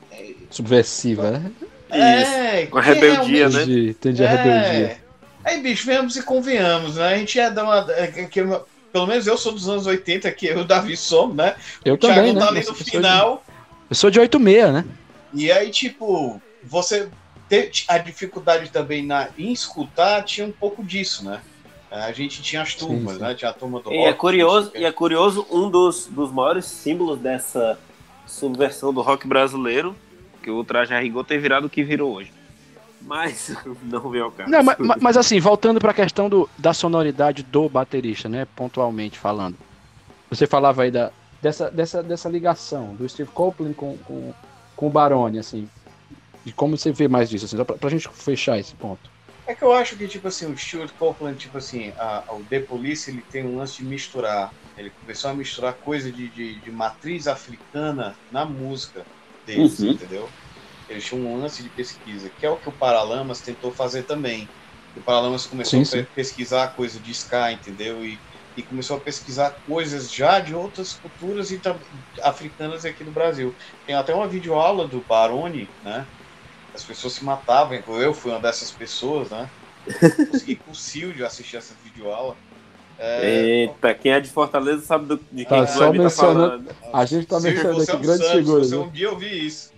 Subversiva, 0.49 1.31
né? 1.31 1.51
É, 1.89 2.67
com 2.67 2.77
a 2.77 2.81
rebeldia, 2.81 3.49
né? 3.49 3.63
Entendi, 3.63 4.23
a 4.23 4.29
rebeldia. 4.29 4.85
É. 4.85 4.97
Aí, 5.43 5.61
bicho, 5.61 5.85
venhamos 5.85 6.15
e 6.15 6.21
convenhamos, 6.21 6.95
né? 6.95 7.13
A 7.13 7.17
gente 7.17 7.35
ia 7.35 7.49
dar 7.49 7.63
uma. 7.63 7.87
É, 8.89 8.91
pelo 8.91 9.07
menos 9.07 9.27
eu 9.27 9.37
sou 9.37 9.51
dos 9.51 9.69
anos 9.69 9.85
80, 9.85 10.31
que 10.31 10.47
eu, 10.47 10.63
Davi, 10.65 10.97
somos, 10.97 11.35
né? 11.35 11.55
Eu 11.83 11.95
o 11.95 11.97
também, 11.97 12.33
né? 12.33 12.39
tá 12.39 12.47
ali 12.47 12.65
no 12.65 12.75
final. 12.75 13.43
Eu 13.89 13.95
sou 13.95 14.09
de 14.09 14.19
86, 14.19 14.73
né? 14.73 14.85
E 15.33 15.51
aí, 15.51 15.69
tipo, 15.69 16.41
você 16.63 17.09
ter 17.47 17.71
a 17.87 17.97
dificuldade 17.97 18.69
também 18.69 19.05
na, 19.05 19.29
em 19.37 19.51
escutar 19.51 20.23
tinha 20.23 20.45
um 20.45 20.51
pouco 20.51 20.83
disso, 20.83 21.25
né? 21.25 21.41
A 21.91 22.11
gente 22.11 22.43
tinha 22.43 22.61
as 22.61 22.75
turmas, 22.75 23.13
sim, 23.13 23.19
sim. 23.19 23.25
né? 23.25 23.33
Tinha 23.33 23.49
a 23.49 23.53
turma 23.53 23.81
do 23.81 23.91
e 23.91 23.95
é 23.95 23.99
rock. 23.99 24.09
É 24.09 24.13
curioso, 24.13 24.71
e 24.75 24.85
é 24.85 24.91
curioso, 24.91 25.47
um 25.49 25.69
dos, 25.69 26.05
dos 26.05 26.31
maiores 26.31 26.65
símbolos 26.65 27.19
dessa 27.19 27.79
subversão 28.27 28.93
do 28.93 29.01
rock 29.01 29.27
brasileiro, 29.27 29.95
que 30.43 30.51
o 30.51 30.63
traje 30.63 30.93
a 30.93 30.99
rigor 30.99 31.25
ter 31.25 31.39
virado 31.39 31.65
o 31.65 31.69
que 31.69 31.83
virou 31.83 32.13
hoje. 32.13 32.31
Mas 33.01 33.55
não 33.83 34.09
veio 34.09 34.25
ao 34.25 34.31
caso. 34.31 34.49
Não, 34.49 34.63
mas, 34.63 34.77
mas 35.01 35.17
assim, 35.17 35.39
voltando 35.39 35.79
para 35.79 35.91
a 35.91 35.93
questão 35.93 36.29
do, 36.29 36.49
da 36.57 36.73
sonoridade 36.73 37.43
do 37.43 37.69
baterista, 37.69 38.27
né? 38.27 38.47
Pontualmente 38.55 39.17
falando. 39.17 39.57
Você 40.29 40.45
falava 40.45 40.83
aí 40.83 40.91
da, 40.91 41.11
dessa, 41.41 41.71
dessa, 41.71 42.03
dessa 42.03 42.29
ligação 42.29 42.95
do 42.95 43.07
Steve 43.07 43.29
Copeland 43.31 43.73
com, 43.73 43.97
com, 43.99 44.33
com 44.75 44.87
o 44.87 44.89
Baroni, 44.89 45.39
assim. 45.39 45.69
De 46.45 46.53
como 46.53 46.77
você 46.77 46.91
vê 46.91 47.07
mais 47.07 47.29
disso, 47.29 47.45
assim, 47.45 47.63
pra, 47.63 47.75
pra 47.75 47.89
gente 47.89 48.07
fechar 48.09 48.57
esse 48.57 48.73
ponto. 48.75 49.09
É 49.49 49.55
que 49.55 49.63
eu 49.63 49.73
acho 49.73 49.95
que, 49.95 50.07
tipo 50.07 50.27
assim, 50.27 50.45
o 50.45 50.55
Stuart 50.55 50.91
Copeland, 50.99 51.35
tipo 51.35 51.57
assim, 51.57 51.91
a, 51.97 52.23
o 52.29 52.43
The 52.43 52.59
Police, 52.59 53.09
ele 53.09 53.23
tem 53.31 53.43
um 53.43 53.57
lance 53.57 53.77
de 53.77 53.83
misturar. 53.83 54.53
Ele 54.77 54.91
começou 55.01 55.31
a 55.31 55.33
misturar 55.33 55.73
coisa 55.73 56.11
de, 56.11 56.27
de, 56.29 56.59
de 56.59 56.71
matriz 56.71 57.27
africana 57.27 58.15
na 58.31 58.45
música 58.45 59.03
deles, 59.47 59.79
uhum. 59.79 59.91
entendeu? 59.91 60.29
Eles 60.89 61.05
tinham 61.05 61.25
um 61.25 61.39
lance 61.41 61.61
de 61.61 61.69
pesquisa, 61.69 62.29
que 62.39 62.45
é 62.45 62.49
o 62.49 62.57
que 62.57 62.67
o 62.67 62.71
Paralamas 62.71 63.39
tentou 63.39 63.71
fazer 63.71 64.03
também. 64.03 64.49
O 64.95 65.01
Paralamas 65.01 65.45
começou 65.45 65.79
sim, 65.79 65.85
sim. 65.85 65.99
a 65.99 66.03
pesquisar 66.03 66.75
coisa 66.75 66.99
de 66.99 67.11
Sky, 67.11 67.53
entendeu? 67.53 68.03
E, 68.03 68.17
e 68.57 68.63
começou 68.63 68.97
a 68.97 68.99
pesquisar 68.99 69.55
coisas 69.67 70.11
já 70.11 70.39
de 70.39 70.55
outras 70.55 70.93
culturas 70.93 71.53
africanas 72.23 72.85
aqui 72.85 73.03
no 73.03 73.11
Brasil. 73.11 73.53
Tem 73.85 73.95
até 73.95 74.13
uma 74.13 74.27
videoaula 74.27 74.87
do 74.87 74.99
Baroni, 75.07 75.69
né? 75.83 76.05
As 76.73 76.83
pessoas 76.83 77.13
se 77.13 77.23
matavam, 77.23 77.81
eu 77.99 78.13
fui 78.13 78.31
uma 78.31 78.39
dessas 78.39 78.71
pessoas, 78.71 79.29
né? 79.29 79.49
Consegui 80.31 80.55
com 80.55 80.71
o 80.71 80.75
Silvio 80.75 81.25
assistir 81.25 81.57
essa 81.57 81.75
videoaula. 81.83 82.35
É... 82.97 83.25
Eita, 83.25 83.93
quem 83.93 84.11
é 84.11 84.19
de 84.19 84.29
Fortaleza 84.29 84.85
sabe 84.85 85.05
do, 85.05 85.17
de 85.31 85.45
quem 85.45 85.45
tá, 85.45 85.67
só 85.67 85.91
tá 85.91 86.09
falando. 86.09 86.69
A 86.91 87.05
gente 87.05 87.25
tá 87.25 87.39
mencionando 87.39 87.81
aqui 87.81 87.91
é 87.91 87.97
grandes 87.97 88.29
figuras. 88.29 88.71
Né? 88.71 88.77
Um 88.77 88.89
dia 88.89 89.07
eu 89.07 89.17
vi 89.17 89.47
isso. 89.47 89.71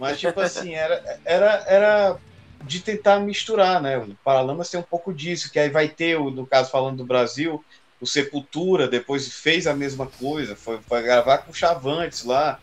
Mas, 0.00 0.18
tipo 0.18 0.40
assim, 0.40 0.74
era, 0.74 1.20
era, 1.24 1.64
era 1.68 2.16
de 2.64 2.80
tentar 2.80 3.20
misturar, 3.20 3.80
né? 3.82 3.98
O 3.98 4.16
Paralamas 4.24 4.70
tem 4.70 4.80
um 4.80 4.84
pouco 4.84 5.12
disso, 5.12 5.50
que 5.52 5.58
aí 5.58 5.68
vai 5.68 5.88
ter, 5.88 6.18
no 6.18 6.46
caso 6.46 6.70
falando 6.70 6.98
do 6.98 7.06
Brasil, 7.06 7.62
o 8.00 8.06
Sepultura 8.06 8.88
depois 8.88 9.28
fez 9.28 9.66
a 9.66 9.74
mesma 9.74 10.06
coisa, 10.06 10.56
foi, 10.56 10.80
foi 10.88 11.02
gravar 11.02 11.38
com 11.38 11.52
o 11.52 11.54
Chavantes 11.54 12.24
lá, 12.24 12.58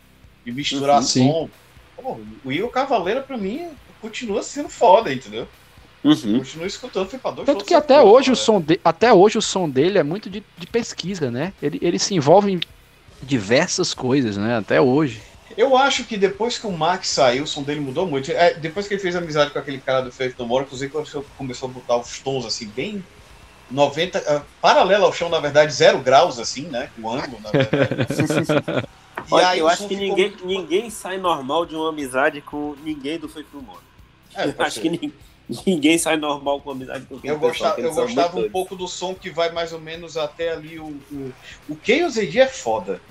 e 0.45 0.51
misturar 0.51 0.97
uhum, 0.97 1.03
som. 1.03 1.49
Pô, 1.95 2.17
o 2.43 2.51
Igor 2.51 2.69
Cavaleiro, 2.69 3.21
pra 3.21 3.37
mim, 3.37 3.69
continua 4.01 4.41
sendo 4.41 4.69
foda, 4.69 5.13
entendeu? 5.13 5.47
Uhum. 6.03 6.39
Continua 6.39 6.67
escutando, 6.67 7.09
foi 7.09 7.19
pra 7.19 7.31
dois 7.31 7.45
Tanto 7.45 7.65
que 7.65 7.73
até 7.73 8.01
hoje, 8.01 8.31
o 8.31 8.35
som 8.35 8.61
de, 8.61 8.79
até 8.83 9.11
hoje 9.11 9.37
o 9.37 9.41
som 9.41 9.69
dele 9.69 9.97
é 9.97 10.03
muito 10.03 10.29
de, 10.29 10.43
de 10.57 10.67
pesquisa, 10.67 11.29
né? 11.29 11.53
Ele, 11.61 11.79
ele 11.81 11.99
se 11.99 12.15
envolve 12.15 12.51
em 12.51 12.59
diversas 13.21 13.93
coisas, 13.93 14.37
né? 14.37 14.57
Até 14.57 14.79
hoje. 14.79 15.21
Eu 15.55 15.77
acho 15.77 16.03
que 16.03 16.17
depois 16.17 16.57
que 16.57 16.67
o 16.67 16.71
Max 16.71 17.09
saiu, 17.09 17.43
o 17.43 17.47
som 17.47 17.63
dele 17.63 17.79
mudou 17.79 18.07
muito. 18.07 18.31
É, 18.31 18.53
depois 18.53 18.87
que 18.87 18.93
ele 18.93 19.01
fez 19.01 19.15
amizade 19.15 19.51
com 19.51 19.59
aquele 19.59 19.79
cara 19.79 20.01
do 20.01 20.11
Faith 20.11 20.37
No 20.37 20.45
More, 20.45 20.65
inclusive 20.65 20.91
começou 21.37 21.69
a 21.69 21.71
botar 21.71 21.97
os 21.97 22.19
tons 22.19 22.45
assim, 22.45 22.67
bem 22.67 23.03
90, 23.69 24.19
uh, 24.19 24.41
paralelo 24.61 25.05
ao 25.05 25.13
chão, 25.13 25.29
na 25.29 25.39
verdade, 25.39 25.73
zero 25.73 25.99
graus, 25.99 26.39
assim, 26.39 26.63
né? 26.63 26.89
O 27.01 27.09
ângulo, 27.09 27.39
na 27.41 27.51
verdade. 27.51 28.87
Olha, 29.29 29.49
aí, 29.49 29.59
eu 29.59 29.67
acho 29.67 29.87
que 29.87 29.95
ninguém, 29.95 30.29
muito... 30.29 30.47
ninguém 30.47 30.89
sai 30.89 31.17
normal 31.17 31.65
de 31.65 31.75
uma 31.75 31.89
amizade 31.89 32.39
com 32.39 32.75
ninguém 32.83 33.19
do 33.19 33.27
Faith 33.27 33.47
No 33.53 33.61
More. 33.61 33.79
É, 34.33 34.53
acho 34.63 34.79
que 34.79 34.89
ninguém. 34.89 35.13
Ninguém 35.65 35.97
sai 35.97 36.17
normal 36.17 36.59
com 36.59 36.71
amizade 36.71 37.05
com 37.05 37.17
quem 37.19 37.29
Eu 37.29 37.39
gostava, 37.39 37.79
eu 37.79 37.93
gostava 37.93 38.37
um 38.37 38.49
pouco 38.49 38.75
do 38.75 38.85
som 38.85 39.15
que 39.15 39.29
vai 39.29 39.49
mais 39.49 39.71
ou 39.71 39.79
menos 39.79 40.17
até 40.17 40.51
ali. 40.51 40.77
O, 40.77 40.87
o, 41.09 41.33
o 41.69 41.77
Chaos 41.81 42.17
AD 42.17 42.39
é 42.39 42.47
foda. 42.47 43.01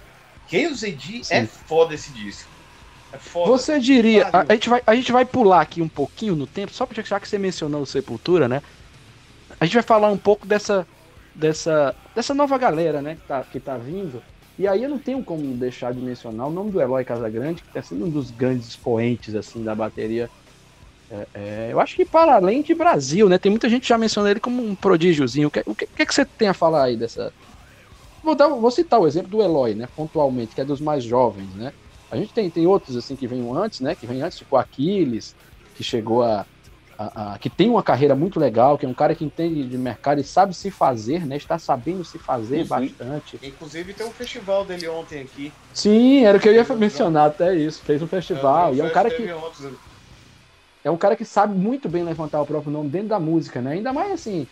AD 0.46 1.22
é 1.30 1.46
foda 1.46 1.94
esse 1.94 2.10
disco. 2.12 2.48
É 3.12 3.18
foda. 3.18 3.50
Você 3.50 3.78
diria. 3.80 4.28
A, 4.32 4.40
a, 4.40 4.54
gente 4.54 4.68
vai, 4.68 4.82
a 4.86 4.94
gente 4.94 5.12
vai 5.12 5.24
pular 5.24 5.60
aqui 5.60 5.80
um 5.80 5.88
pouquinho 5.88 6.34
no 6.34 6.46
tempo, 6.46 6.72
só 6.72 6.86
porque 6.86 7.02
já 7.02 7.18
que 7.20 7.28
você 7.28 7.38
mencionou 7.38 7.82
o 7.82 7.86
Sepultura, 7.86 8.48
né? 8.48 8.62
A 9.58 9.64
gente 9.64 9.74
vai 9.74 9.82
falar 9.82 10.10
um 10.10 10.18
pouco 10.18 10.46
dessa. 10.46 10.86
Dessa, 11.34 11.94
dessa 12.14 12.32
nova 12.32 12.56
galera, 12.56 13.02
né, 13.02 13.16
que 13.16 13.28
tá, 13.28 13.42
que 13.42 13.60
tá 13.60 13.76
vindo. 13.76 14.22
E 14.58 14.66
aí 14.66 14.82
eu 14.82 14.88
não 14.88 14.98
tenho 14.98 15.22
como 15.22 15.42
deixar 15.54 15.92
de 15.92 16.00
mencionar 16.00 16.46
o 16.46 16.50
nome 16.50 16.70
do 16.70 16.80
Eloy 16.80 17.04
Casagrande, 17.04 17.60
que 17.60 17.68
está 17.68 17.82
sendo 17.82 18.06
um 18.06 18.08
dos 18.08 18.30
grandes 18.30 18.68
expoentes 18.68 19.34
assim 19.34 19.62
da 19.62 19.74
bateria 19.74 20.30
é, 21.10 21.26
é, 21.34 21.68
eu 21.70 21.80
acho 21.80 21.94
que 21.94 22.04
para 22.04 22.34
além 22.34 22.62
de 22.62 22.74
Brasil, 22.74 23.28
né? 23.28 23.38
Tem 23.38 23.50
muita 23.50 23.68
gente 23.68 23.88
já 23.88 23.96
mencionando 23.96 24.32
ele 24.32 24.40
como 24.40 24.64
um 24.64 24.74
prodígiozinho. 24.74 25.48
O 25.48 25.50
que, 25.50 25.60
o 25.60 25.74
que, 25.74 25.84
o 25.84 25.88
que, 25.88 26.02
é 26.02 26.06
que 26.06 26.14
você 26.14 26.24
tem 26.24 26.48
a 26.48 26.54
falar 26.54 26.84
aí 26.84 26.96
dessa. 26.96 27.32
Vou, 28.26 28.34
dar, 28.34 28.48
vou 28.48 28.72
citar 28.72 28.98
o 28.98 29.06
exemplo 29.06 29.30
do 29.30 29.40
Eloy, 29.40 29.76
né? 29.76 29.88
Pontualmente, 29.94 30.52
que 30.52 30.60
é 30.60 30.64
dos 30.64 30.80
mais 30.80 31.04
jovens, 31.04 31.48
né? 31.54 31.72
A 32.10 32.16
gente 32.16 32.32
tem, 32.32 32.50
tem 32.50 32.66
outros 32.66 32.96
assim 32.96 33.14
que 33.14 33.24
vêm 33.24 33.48
antes, 33.56 33.78
né? 33.78 33.94
Que 33.94 34.04
vem 34.04 34.20
antes, 34.20 34.38
tipo 34.38 34.56
Aquiles, 34.56 35.36
que 35.76 35.84
chegou 35.84 36.24
a, 36.24 36.44
a, 36.98 37.34
a, 37.34 37.38
que 37.38 37.48
tem 37.48 37.70
uma 37.70 37.84
carreira 37.84 38.16
muito 38.16 38.40
legal, 38.40 38.76
que 38.76 38.84
é 38.84 38.88
um 38.88 38.94
cara 38.94 39.14
que 39.14 39.24
entende 39.24 39.62
de 39.68 39.78
mercado 39.78 40.20
e 40.20 40.24
sabe 40.24 40.54
se 40.54 40.72
fazer, 40.72 41.24
né? 41.24 41.36
Está 41.36 41.56
sabendo 41.56 42.04
se 42.04 42.18
fazer 42.18 42.62
uhum. 42.62 42.66
bastante. 42.66 43.38
Inclusive 43.40 43.94
tem 43.94 44.04
um 44.04 44.10
festival 44.10 44.64
dele 44.64 44.88
ontem 44.88 45.20
aqui. 45.20 45.52
Sim, 45.72 46.24
era 46.24 46.36
o 46.36 46.40
que 46.40 46.48
eu 46.48 46.52
ia 46.52 46.64
mencionar 46.74 47.28
até 47.28 47.54
isso. 47.54 47.80
Fez 47.84 48.02
um 48.02 48.08
festival. 48.08 48.72
É, 48.72 48.74
e 48.74 48.80
é 48.80 48.84
um 48.84 48.90
cara 48.90 49.08
que. 49.08 49.22
Ontem, 49.22 49.72
é 50.82 50.90
um 50.90 50.96
cara 50.96 51.14
que 51.14 51.24
sabe 51.24 51.56
muito 51.56 51.88
bem 51.88 52.02
levantar 52.02 52.42
o 52.42 52.46
próprio 52.46 52.72
nome 52.72 52.88
dentro 52.88 53.08
da 53.08 53.20
música, 53.20 53.60
né? 53.60 53.74
Ainda 53.74 53.92
mais 53.92 54.10
assim, 54.10 54.48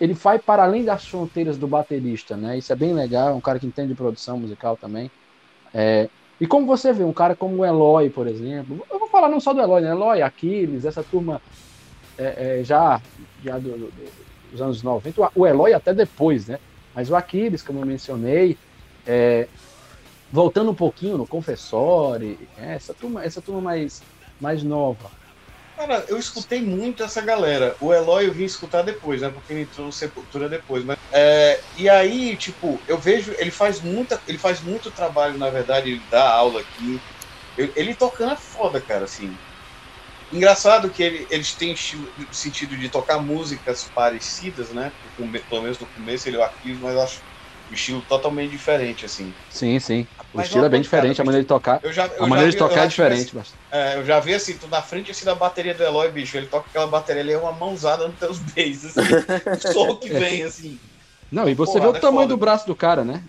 ele 0.00 0.14
vai 0.14 0.38
para 0.38 0.64
além 0.64 0.84
das 0.84 1.06
fronteiras 1.06 1.56
do 1.56 1.66
baterista, 1.66 2.36
né? 2.36 2.58
Isso 2.58 2.72
é 2.72 2.76
bem 2.76 2.92
legal, 2.92 3.30
é 3.30 3.32
um 3.32 3.40
cara 3.40 3.58
que 3.58 3.66
entende 3.66 3.88
de 3.88 3.94
produção 3.94 4.38
musical 4.38 4.76
também. 4.76 5.10
É, 5.72 6.08
e 6.40 6.46
como 6.46 6.66
você 6.66 6.92
vê, 6.92 7.04
um 7.04 7.12
cara 7.12 7.34
como 7.34 7.56
o 7.56 7.64
Eloy, 7.64 8.10
por 8.10 8.26
exemplo, 8.26 8.84
eu 8.90 8.98
vou 8.98 9.08
falar 9.08 9.28
não 9.28 9.40
só 9.40 9.52
do 9.52 9.60
Eloy, 9.60 9.82
né? 9.82 9.90
Eloy, 9.90 10.22
Aquiles, 10.22 10.84
essa 10.84 11.02
turma 11.02 11.40
é, 12.16 12.60
é, 12.60 12.64
já, 12.64 13.00
já 13.42 13.58
do, 13.58 13.70
do, 13.70 13.92
dos 14.50 14.60
anos 14.60 14.82
90, 14.82 15.30
o 15.34 15.46
Eloy 15.46 15.72
até 15.72 15.92
depois, 15.92 16.48
né? 16.48 16.58
Mas 16.94 17.10
o 17.10 17.16
Aquiles, 17.16 17.62
como 17.62 17.80
eu 17.80 17.86
mencionei, 17.86 18.56
é, 19.06 19.48
voltando 20.32 20.70
um 20.70 20.74
pouquinho 20.74 21.18
no 21.18 21.26
Confessore, 21.26 22.38
é, 22.58 22.74
essa 22.74 22.92
turma, 22.94 23.24
essa 23.24 23.40
turma 23.40 23.60
mais, 23.60 24.02
mais 24.40 24.62
nova. 24.62 25.10
Cara, 25.78 26.04
eu 26.08 26.18
escutei 26.18 26.60
muito 26.60 27.04
essa 27.04 27.20
galera. 27.22 27.76
O 27.80 27.94
Eloy 27.94 28.26
eu 28.26 28.34
vim 28.34 28.42
escutar 28.44 28.82
depois, 28.82 29.20
né? 29.22 29.30
Porque 29.30 29.52
ele 29.52 29.60
entrou 29.62 29.86
no 29.86 29.92
Sepultura 29.92 30.48
depois. 30.48 30.84
Mas, 30.84 30.96
é, 31.12 31.56
e 31.76 31.88
aí, 31.88 32.36
tipo, 32.36 32.82
eu 32.88 32.98
vejo, 33.00 33.32
ele 33.38 33.52
faz 33.52 33.80
muita, 33.80 34.20
ele 34.26 34.38
faz 34.38 34.60
muito 34.60 34.92
trabalho, 34.92 35.38
na 35.38 35.50
verdade, 35.50 35.88
ele 35.90 36.04
dá 36.08 36.28
aula 36.32 36.60
aqui. 36.62 37.04
Ele, 37.56 37.72
ele 37.76 37.96
tocando 37.96 38.32
é 38.32 38.36
foda, 38.36 38.82
cara, 38.82 39.04
assim. 39.04 39.40
Engraçado 40.32 40.90
que 40.92 41.02
ele, 41.02 41.26
eles 41.30 41.56
têm 41.56 41.74
sentido 42.32 42.76
de 42.78 42.90
tocar 42.90 43.20
músicas 43.22 43.84
parecidas, 43.94 44.72
né? 44.72 44.92
Pelo 45.48 45.62
menos 45.62 45.78
no 45.80 45.88
começo 45.88 46.28
ele 46.28 46.36
é 46.36 46.40
o 46.40 46.44
arquivo, 46.44 46.82
mas 46.82 46.94
eu 46.94 47.02
acho 47.02 47.24
um 47.70 47.74
estilo 47.74 48.02
totalmente 48.08 48.50
diferente, 48.50 49.04
assim. 49.04 49.32
Sim, 49.50 49.78
sim. 49.78 50.06
O 50.32 50.36
Mas 50.36 50.46
estilo 50.46 50.64
é 50.64 50.68
bem 50.68 50.82
diferente, 50.82 51.16
cara, 51.16 51.22
a 51.22 51.26
maneira 51.26 51.42
de 51.42 51.48
tocar. 51.48 51.80
Já, 51.84 52.04
a 52.04 52.26
maneira 52.26 52.46
vi, 52.46 52.52
de 52.52 52.58
tocar 52.58 52.84
é 52.84 52.86
diferente. 52.86 53.38
Assim, 53.38 53.52
é, 53.70 53.96
eu 53.96 54.04
já 54.04 54.20
vi 54.20 54.34
assim, 54.34 54.56
tu 54.56 54.68
na 54.68 54.82
frente 54.82 55.10
assim 55.10 55.24
da 55.24 55.34
bateria 55.34 55.74
do 55.74 55.82
Eloy, 55.82 56.10
bicho, 56.10 56.36
ele 56.36 56.46
toca 56.46 56.68
aquela 56.68 56.86
bateria 56.86 57.22
ali, 57.22 57.32
é 57.32 57.38
uma 57.38 57.52
mãozada 57.52 58.06
nos 58.06 58.18
teus 58.18 58.38
beijos, 58.38 58.96
assim, 58.96 59.00
o 59.68 59.72
som 59.72 59.96
que 59.96 60.10
vem, 60.10 60.42
assim. 60.42 60.78
Não, 61.30 61.48
e 61.48 61.54
você 61.54 61.78
vê 61.78 61.86
o 61.86 61.96
é 61.96 62.00
tamanho 62.00 62.22
foda. 62.22 62.34
do 62.34 62.36
braço 62.36 62.66
do 62.66 62.74
cara, 62.74 63.04
né? 63.04 63.22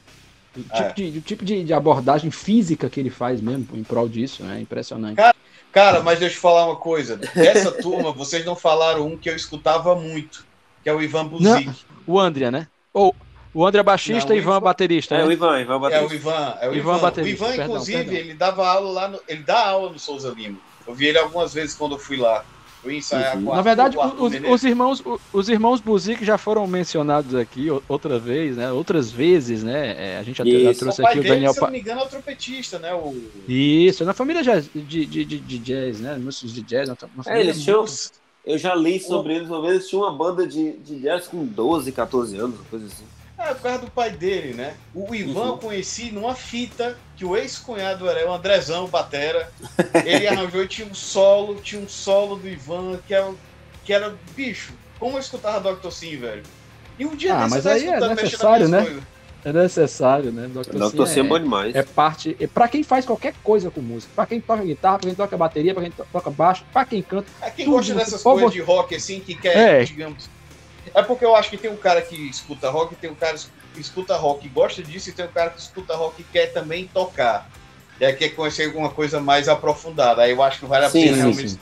O 0.56 0.62
tipo, 0.62 0.78
é. 0.78 0.94
de, 0.94 1.18
o 1.18 1.22
tipo 1.22 1.46
de, 1.46 1.64
de, 1.64 1.74
abordagem 1.74 2.32
física 2.32 2.90
que 2.90 3.00
ele 3.00 3.10
faz 3.10 3.40
mesmo 3.40 3.68
em 3.74 3.84
prol 3.84 4.10
disso, 4.10 4.44
é 4.46 4.60
impressionante. 4.60 5.16
Cara, 5.16 5.36
cara, 5.72 6.02
mas 6.02 6.20
deixa 6.20 6.36
eu 6.36 6.42
falar 6.42 6.66
uma 6.66 6.76
coisa. 6.76 7.18
Dessa 7.18 7.72
turma, 7.72 8.12
vocês 8.12 8.44
não 8.44 8.56
falaram 8.56 9.06
um 9.06 9.18
que 9.18 9.30
eu 9.30 9.36
escutava 9.36 9.96
muito, 9.96 10.46
que 10.84 10.90
é 10.90 10.94
o 10.94 11.02
Ivan 11.02 11.28
Buzik. 11.28 11.72
o 12.06 12.20
Andrea, 12.20 12.52
né? 12.52 12.68
Ou 12.92 13.16
o 13.54 13.66
André 13.66 13.80
é 13.80 13.84
baixista 13.84 14.34
e 14.34 14.38
o 14.38 14.42
Ivan 14.42 14.58
é 14.58 14.60
baterista. 14.60 15.16
É, 15.16 15.20
né? 15.20 15.26
o 15.26 15.32
Ivan, 15.32 15.60
Ivan 15.60 15.76
é 15.76 15.80
baterista. 15.80 16.06
É 16.06 16.08
o 16.08 16.14
Ivan, 16.14 16.58
é 16.62 16.70
o 16.70 16.76
Ivan. 16.76 16.78
Ivan, 16.78 17.00
baterista, 17.00 17.46
o 17.46 17.54
Ivan 17.54 17.64
inclusive, 17.64 17.98
perdão, 17.98 18.14
perdão. 18.14 18.30
ele 18.30 18.38
dava 18.38 18.68
aula 18.68 18.92
lá, 18.92 19.08
no, 19.08 19.20
ele 19.28 19.44
dá 19.44 19.68
aula 19.68 19.92
no 19.92 20.00
Souza 20.00 20.30
Lima. 20.30 20.58
Eu 20.88 20.94
vi 20.94 21.08
ele 21.08 21.18
algumas 21.18 21.54
vezes 21.54 21.76
quando 21.76 21.94
eu 21.94 22.00
fui 22.00 22.18
lá. 22.18 22.44
Eu 22.84 22.92
ia 22.92 22.98
ensaiar 22.98 23.36
uhum. 23.36 23.54
Na 23.54 23.62
verdade, 23.62 23.98
os, 23.98 24.34
os, 24.50 24.64
irmãos, 24.64 25.04
os 25.34 25.50
irmãos 25.50 25.82
Buzik 25.82 26.24
já 26.24 26.38
foram 26.38 26.66
mencionados 26.66 27.36
aqui 27.36 27.68
outra 27.90 28.18
vez, 28.18 28.56
né? 28.56 28.72
Outras 28.72 29.12
vezes, 29.12 29.64
né? 29.64 30.14
É, 30.14 30.18
a 30.18 30.24
gente 30.24 30.42
até 30.42 30.52
já 30.52 30.74
trouxe 30.74 31.06
aqui 31.06 31.20
o 31.20 31.24
Daniel. 31.24 31.54
Se 31.54 31.60
eu 31.60 31.64
não 31.66 31.72
me 31.72 31.80
engano, 31.80 32.02
é 32.02 32.04
o 32.06 32.08
trompetista, 32.08 32.80
né? 32.80 32.94
O... 32.94 33.14
Isso, 33.48 34.06
na 34.06 34.14
família 34.14 34.42
de, 34.42 34.82
de, 34.82 35.06
de, 35.06 35.40
de 35.40 35.60
jazz, 35.60 36.00
né? 36.00 36.16
Músicos 36.18 36.54
de 36.54 36.62
jazz. 36.62 36.90
É, 37.28 37.42
eles 37.42 37.62
tinham, 37.62 37.84
eu 38.46 38.58
já 38.58 38.74
li 38.76 38.98
sobre 39.00 39.36
eles 39.36 39.50
uma 39.50 39.62
vez, 39.62 39.74
eles 39.74 39.90
tinham 39.90 40.04
uma 40.04 40.14
banda 40.14 40.48
de, 40.48 40.72
de 40.78 41.02
jazz 41.02 41.28
com 41.28 41.46
12, 41.46 41.92
14 41.92 42.38
anos, 42.38 42.60
coisa 42.70 42.86
assim. 42.86 43.19
É, 43.40 43.54
por 43.54 43.62
causa 43.62 43.80
do 43.80 43.92
pai 43.92 44.12
dele, 44.12 44.54
né? 44.54 44.74
O 44.94 45.16
Ivan 45.16 45.40
uhum. 45.40 45.48
eu 45.48 45.58
conheci 45.58 46.12
numa 46.12 46.36
fita 46.36 46.98
que 47.16 47.24
o 47.24 47.38
ex-cunhado 47.38 48.10
era 48.10 48.30
o 48.30 48.34
Andrezão, 48.34 48.88
Batera. 48.88 49.50
Ele 50.06 50.28
arranjou 50.28 50.62
e 50.62 50.68
tinha 50.68 50.86
um 50.86 50.94
solo, 50.94 51.56
tinha 51.56 51.82
um 51.82 51.88
solo 51.88 52.36
do 52.36 52.50
Ivan, 52.50 53.00
que 53.08 53.14
era, 53.14 53.34
que 53.86 53.94
era 53.94 54.14
bicho. 54.36 54.74
Como 55.00 55.16
eu 55.16 55.22
escutava 55.22 55.74
Dr. 55.74 55.90
Sim, 55.90 56.18
velho? 56.18 56.44
E 57.00 57.06
um 57.06 57.16
dia 57.16 57.34
ah, 57.34 57.48
mas 57.48 57.66
aí 57.66 57.88
é 57.88 58.00
necessário, 58.10 58.68
né? 58.68 58.82
Coisas. 58.82 59.04
É 59.46 59.54
necessário, 59.54 60.32
né? 60.34 60.50
Dr. 60.50 60.90
Dr. 60.90 61.08
Sim 61.08 61.22
é, 61.22 61.24
é 61.24 61.28
bom 61.28 61.40
demais. 61.40 61.74
É 61.74 61.82
parte. 61.82 62.36
É 62.42 62.46
pra 62.46 62.68
quem 62.68 62.84
faz 62.84 63.06
qualquer 63.06 63.34
coisa 63.42 63.72
com 63.72 63.80
música. 63.80 64.12
Pra 64.14 64.26
quem 64.26 64.42
toca 64.42 64.62
guitarra, 64.64 65.00
pra 65.00 65.08
quem 65.08 65.16
toca 65.16 65.38
bateria, 65.38 65.74
pra 65.74 65.84
quem 65.84 65.94
toca 66.12 66.30
baixo, 66.30 66.66
pra 66.74 66.84
quem 66.84 67.02
canta. 67.02 67.30
É 67.42 67.50
quem 67.50 67.66
gosta 67.70 67.94
dessas 67.96 68.22
coisas 68.22 68.52
de 68.52 68.60
rock, 68.60 68.94
assim, 68.96 69.22
que 69.22 69.34
quer, 69.34 69.82
é. 69.82 69.86
digamos 69.86 70.30
é 70.94 71.02
porque 71.04 71.26
eu 71.26 71.36
acho 71.36 71.50
que 71.50 71.58
tem 71.58 71.72
um 71.72 71.78
cara 71.78 72.02
que 72.02 72.16
escuta 72.30 72.70
rock, 72.70 72.96
tem 72.96 73.10
um 73.10 73.16
cara 73.16 73.38
que 73.74 73.80
escuta 73.82 74.16
rock 74.16 74.46
e 74.46 74.50
gosta 74.50 74.82
disso, 74.82 75.10
e 75.10 75.14
tem 75.14 75.26
um 75.26 75.30
cara 75.30 75.50
que 75.52 75.60
escuta 75.60 75.96
rock 75.96 76.22
e 76.22 76.26
quer 76.26 76.48
também 76.48 76.88
tocar. 76.94 77.50
E 78.00 78.06
aí 78.06 78.14
quer 78.14 78.30
conhecer 78.30 78.66
alguma 78.66 78.90
coisa 78.90 79.20
mais 79.20 79.48
aprofundada. 79.50 80.22
Aí 80.22 80.32
eu 80.32 80.42
acho 80.42 80.60
que 80.60 80.66
vale 80.66 80.86
a 80.86 80.90
sim, 80.90 81.02
pena 81.02 81.14
sim, 81.16 81.22
realmente. 81.22 81.50
Sim. 81.52 81.60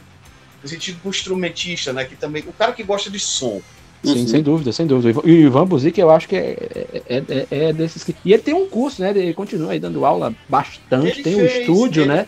No 0.61 0.69
sentido 0.69 0.99
do 1.03 1.09
instrumentista, 1.09 1.93
né? 1.93 2.05
Que 2.05 2.15
também. 2.15 2.43
O 2.47 2.53
cara 2.53 2.73
que 2.73 2.83
gosta 2.83 3.09
de 3.09 3.19
som. 3.19 3.61
Sim, 4.03 4.19
uhum. 4.21 4.27
sem 4.27 4.43
dúvida, 4.43 4.71
sem 4.71 4.85
dúvida. 4.85 5.19
E 5.25 5.31
o 5.31 5.47
Ivan 5.47 5.65
Buzik, 5.65 5.99
eu 5.99 6.11
acho 6.11 6.27
que 6.27 6.35
é, 6.35 7.01
é, 7.07 7.17
é, 7.17 7.47
é, 7.49 7.73
desses 7.73 8.03
que. 8.03 8.15
E 8.23 8.31
ele 8.33 8.43
tem 8.43 8.53
um 8.53 8.67
curso, 8.69 9.01
né? 9.01 9.09
Ele 9.09 9.33
continua 9.33 9.71
aí 9.71 9.79
dando 9.79 10.05
aula 10.05 10.33
bastante, 10.47 11.07
ele 11.19 11.23
tem 11.23 11.35
fez, 11.35 11.41
um 11.41 11.59
estúdio, 11.61 12.03
ele, 12.03 12.13
né? 12.13 12.27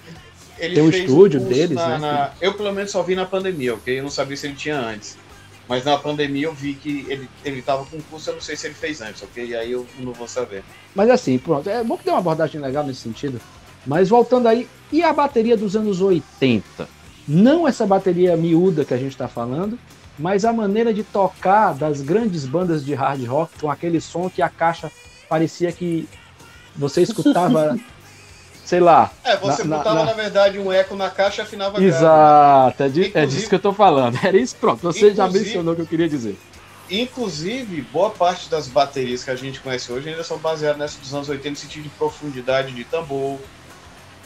ele 0.57 0.73
Tem 0.75 0.83
um 0.83 0.91
fez 0.91 1.03
estúdio 1.05 1.39
curso 1.39 1.53
deles, 1.55 1.75
na- 1.75 1.87
né? 1.89 1.97
na- 1.99 2.31
Eu, 2.41 2.53
pelo 2.55 2.73
menos, 2.73 2.89
só 2.91 3.03
vi 3.03 3.15
na 3.15 3.25
pandemia, 3.25 3.75
ok? 3.75 3.99
Eu 3.99 4.03
não 4.03 4.09
sabia 4.09 4.35
se 4.35 4.47
ele 4.47 4.55
tinha 4.55 4.77
antes. 4.79 5.15
Mas 5.69 5.85
na 5.85 5.99
pandemia 5.99 6.47
eu 6.47 6.53
vi 6.53 6.73
que 6.73 7.05
ele, 7.07 7.29
ele 7.45 7.61
tava 7.61 7.85
com 7.85 8.01
curso, 8.01 8.31
eu 8.31 8.33
não 8.33 8.41
sei 8.41 8.55
se 8.55 8.65
ele 8.65 8.73
fez 8.73 9.01
antes, 9.01 9.21
ok? 9.21 9.45
E 9.45 9.55
aí 9.55 9.71
eu 9.71 9.85
não 9.99 10.13
vou 10.13 10.27
saber. 10.27 10.63
Mas 10.95 11.11
assim, 11.11 11.37
pronto, 11.37 11.69
é 11.69 11.83
bom 11.83 11.95
que 11.95 12.03
tem 12.03 12.11
uma 12.11 12.17
abordagem 12.17 12.59
legal 12.59 12.83
nesse 12.83 13.01
sentido. 13.01 13.39
Mas 13.85 14.09
voltando 14.09 14.47
aí, 14.47 14.67
e 14.91 15.03
a 15.03 15.13
bateria 15.13 15.55
dos 15.55 15.75
anos 15.75 16.01
80? 16.01 16.89
Não 17.27 17.67
essa 17.67 17.85
bateria 17.85 18.35
miúda 18.35 18.83
que 18.83 18.95
a 18.95 18.97
gente 18.97 19.11
está 19.11 19.27
falando, 19.27 19.77
mas 20.17 20.43
a 20.43 20.51
maneira 20.51 20.91
de 20.91 21.03
tocar 21.03 21.75
das 21.75 22.01
grandes 22.01 22.47
bandas 22.47 22.83
de 22.83 22.95
hard 22.95 23.23
rock 23.25 23.59
com 23.61 23.69
aquele 23.69 24.01
som 24.01 24.27
que 24.27 24.41
a 24.41 24.49
caixa 24.49 24.91
parecia 25.29 25.71
que 25.71 26.09
você 26.75 27.03
escutava, 27.03 27.77
sei 28.69 28.79
lá. 28.79 29.09
É, 29.23 29.35
você 29.35 29.63
Na- 29.63 29.69
na- 29.69 29.77
botava, 29.77 29.95
na- 29.99 30.05
na 30.05 30.13
verdade, 30.13 30.59
um 30.59 30.71
eco 30.71 30.95
na 30.95 31.09
caixa 31.09 31.41
e 31.41 31.43
afinava 31.43 31.71
grave, 31.79 31.85
né? 31.91 31.97
Exato, 31.97 32.83
é, 32.83 32.87
de- 32.89 33.01
é 33.03 33.07
Inclusive- 33.07 33.35
disso 33.35 33.49
que 33.49 33.55
eu 33.55 33.59
tô 33.59 33.73
falando. 33.73 34.19
Era 34.23 34.37
isso, 34.37 34.55
pronto. 34.57 34.81
Você 34.83 35.11
já 35.15 35.27
mencionou 35.27 35.73
o 35.73 35.75
que 35.75 35.81
eu 35.81 35.87
queria 35.87 36.07
dizer. 36.07 36.37
Inclusive, 36.87 37.81
boa 37.91 38.11
parte 38.11 38.47
das 38.47 38.67
baterias 38.67 39.23
que 39.23 39.31
a 39.31 39.35
gente 39.35 39.59
conhece 39.59 39.91
hoje 39.91 40.09
ainda 40.09 40.23
são 40.23 40.37
baseadas 40.37 40.77
nessa 40.77 40.99
dos 40.99 41.11
anos 41.13 41.27
80, 41.29 41.49
no 41.49 41.55
sentido 41.55 41.83
de 41.83 41.89
profundidade 41.89 42.71
de 42.71 42.83
tambor, 42.83 43.39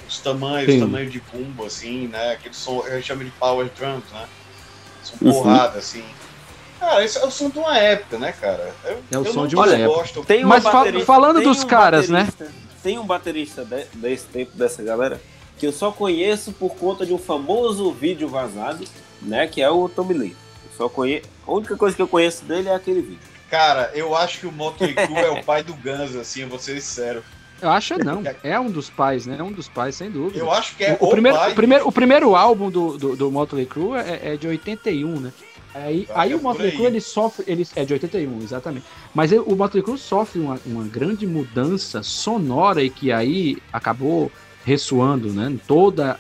os 0.08 0.20
tamanhos, 0.20 0.70
Sim. 0.72 0.80
os 0.80 0.84
tamanhos 0.84 1.12
de 1.12 1.22
bumbo, 1.32 1.66
assim, 1.66 2.08
né? 2.10 2.34
Aquele 2.34 2.54
som, 2.54 2.84
a 2.86 2.90
gente 2.92 3.08
chama 3.08 3.24
de 3.24 3.32
power 3.32 3.70
drums, 3.80 4.04
né? 4.12 4.26
São 5.04 5.16
Uhum. 5.22 5.32
porrada, 5.34 5.80
assim. 5.80 6.04
Cara, 6.82 7.02
esse 7.04 7.18
é 7.18 7.26
o 7.26 7.32
som 7.32 7.50
de 7.50 7.60
uma 7.60 7.78
época, 7.78 8.18
né, 8.18 8.34
cara? 8.40 8.74
Eu, 8.84 9.04
É 9.10 9.18
o 9.20 9.26
eu 9.26 9.34
som 9.34 9.40
não 9.42 9.48
de 9.48 9.56
uma 9.56 9.74
época. 9.74 10.00
gosto. 10.00 10.24
Tem 10.26 10.44
um 10.44 10.50
Mas 10.50 10.64
fa- 10.64 10.72
baterista- 10.72 11.06
falando 11.06 11.36
tem 11.38 11.44
dos 11.48 11.64
caras, 11.64 12.10
né? 12.10 12.28
Tem 12.84 13.00
um 13.00 13.06
baterista 13.06 13.64
de- 13.64 13.86
desse 13.96 14.26
tempo, 14.26 14.52
dessa 14.56 14.84
galera, 14.84 15.20
que 15.58 15.66
eu 15.66 15.72
só 15.72 15.92
conheço 15.92 16.52
por 16.52 16.76
conta 16.76 17.06
de 17.06 17.14
um 17.14 17.18
famoso 17.18 17.92
vídeo 17.94 18.28
vazado, 18.28 18.84
né? 19.22 19.48
Que 19.48 19.62
é 19.62 19.70
o 19.70 19.88
Tommy 19.88 20.14
Lee. 20.14 20.36
Eu 20.66 20.78
só 20.78 20.90
conheço. 20.90 21.26
A 21.48 21.52
única 21.52 21.78
coisa 21.78 21.96
que 21.96 22.02
eu 22.02 22.08
conheço 22.08 22.44
dele 22.44 22.68
é 22.70 22.76
aquele 22.76 23.02
vídeo. 23.02 23.34
Cara, 23.50 23.92
eu 23.94 24.16
acho 24.16 24.40
que 24.40 24.48
o 24.48 24.52
Motley 24.52 24.94
Crue 24.94 25.16
é 25.16 25.30
o 25.30 25.44
pai 25.44 25.64
do 25.64 25.74
Guns, 25.76 26.16
assim, 26.16 26.42
eu 26.42 26.50
vou 26.50 26.60
ser 26.60 26.82
sincero. 26.82 27.24
Eu 27.62 27.70
acho 27.70 27.98
não. 28.04 28.22
É 28.44 28.60
um 28.60 28.70
dos 28.70 28.90
pais, 28.90 29.26
né? 29.26 29.38
É 29.40 29.44
um 29.44 29.52
dos 29.52 29.70
pais, 29.70 29.96
sem 29.96 30.12
dúvida. 30.12 30.38
Eu 30.38 30.52
acho 30.52 30.76
que 30.76 30.84
é 30.84 30.98
o, 31.00 31.06
o, 31.06 31.10
primeiro, 31.10 31.38
pai. 31.38 31.52
o, 31.52 31.56
primeiro, 31.56 31.88
o 31.88 31.92
primeiro 31.92 32.36
álbum 32.36 32.70
do, 32.70 32.98
do, 32.98 33.16
do 33.16 33.32
Motley 33.32 33.66
Crue 33.66 33.96
é, 33.98 34.34
é 34.34 34.38
de 34.38 34.48
81, 34.48 35.20
né? 35.20 35.32
Aí, 35.74 36.08
aí 36.14 36.32
é 36.32 36.36
o 36.36 36.42
Motley. 36.42 36.72
Crue 36.72 36.86
ele 36.86 37.02
sofre, 37.02 37.44
ele 37.48 37.68
é 37.76 37.84
de 37.84 37.94
81, 37.94 38.42
exatamente. 38.44 38.86
Mas 39.14 39.32
ele- 39.32 39.42
o 39.46 39.56
Motley 39.56 39.82
Crue 39.84 39.98
sofre 39.98 40.40
uma, 40.40 40.60
uma 40.66 40.84
grande 40.84 41.26
mudança 41.26 42.04
sonora 42.04 42.84
e 42.84 42.90
que 42.90 43.12
aí 43.12 43.58
acabou 43.72 44.32
ressoando, 44.66 45.34
né? 45.34 45.56
Toda, 45.68 46.14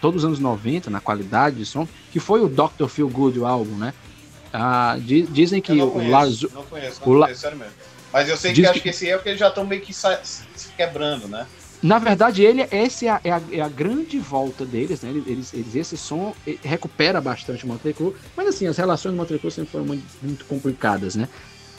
todos 0.00 0.22
os 0.22 0.26
anos 0.26 0.38
90 0.38 0.90
na 0.90 1.00
qualidade 1.00 1.56
de 1.56 1.64
som, 1.66 1.86
que 2.12 2.18
foi 2.20 2.40
o 2.42 2.48
Dr. 2.48 2.88
Feel 2.88 3.08
Good 3.08 3.38
o 3.38 3.46
álbum, 3.46 3.76
né? 3.76 3.94
Ah, 4.52 4.96
di- 5.00 5.22
dizem 5.22 5.60
que 5.62 5.72
não 5.72 5.88
o 5.88 5.90
conheço, 5.92 6.10
Lars 6.12 6.42
não 6.52 6.62
conheço, 6.64 7.00
o 7.04 7.10
não 7.12 7.18
La- 7.20 7.26
conheço, 7.26 7.40
sério 7.42 7.58
mesmo. 7.58 7.72
Mas 8.12 8.28
eu 8.28 8.36
sei 8.36 8.52
que, 8.52 8.60
que- 8.62 8.66
acho 8.66 8.80
que 8.80 8.88
esse 8.88 9.08
é 9.08 9.14
porque 9.16 9.28
eles 9.30 9.40
já 9.40 9.48
estão 9.48 9.64
meio 9.66 9.82
que 9.82 9.92
sa- 9.92 10.20
se 10.22 10.44
quebrando, 10.76 11.28
né? 11.28 11.46
Na 11.86 11.98
verdade, 12.00 12.42
ele, 12.42 12.66
essa 12.70 13.04
é 13.04 13.08
a, 13.08 13.20
é 13.22 13.30
a, 13.30 13.40
é 13.52 13.60
a 13.60 13.68
grande 13.68 14.18
volta 14.18 14.64
deles, 14.64 15.02
né? 15.02 15.10
Eles, 15.10 15.54
eles, 15.54 15.74
esse 15.76 15.96
som 15.96 16.34
recupera 16.64 17.20
bastante 17.20 17.64
o 17.64 17.68
Motley 17.68 17.94
Crue, 17.94 18.14
mas 18.36 18.48
assim, 18.48 18.66
as 18.66 18.76
relações 18.76 19.12
do 19.14 19.16
Motley 19.18 19.38
Crue 19.38 19.50
sempre 19.52 19.70
foram 19.70 19.84
muito, 19.84 20.04
muito 20.20 20.44
complicadas, 20.46 21.14
né? 21.14 21.28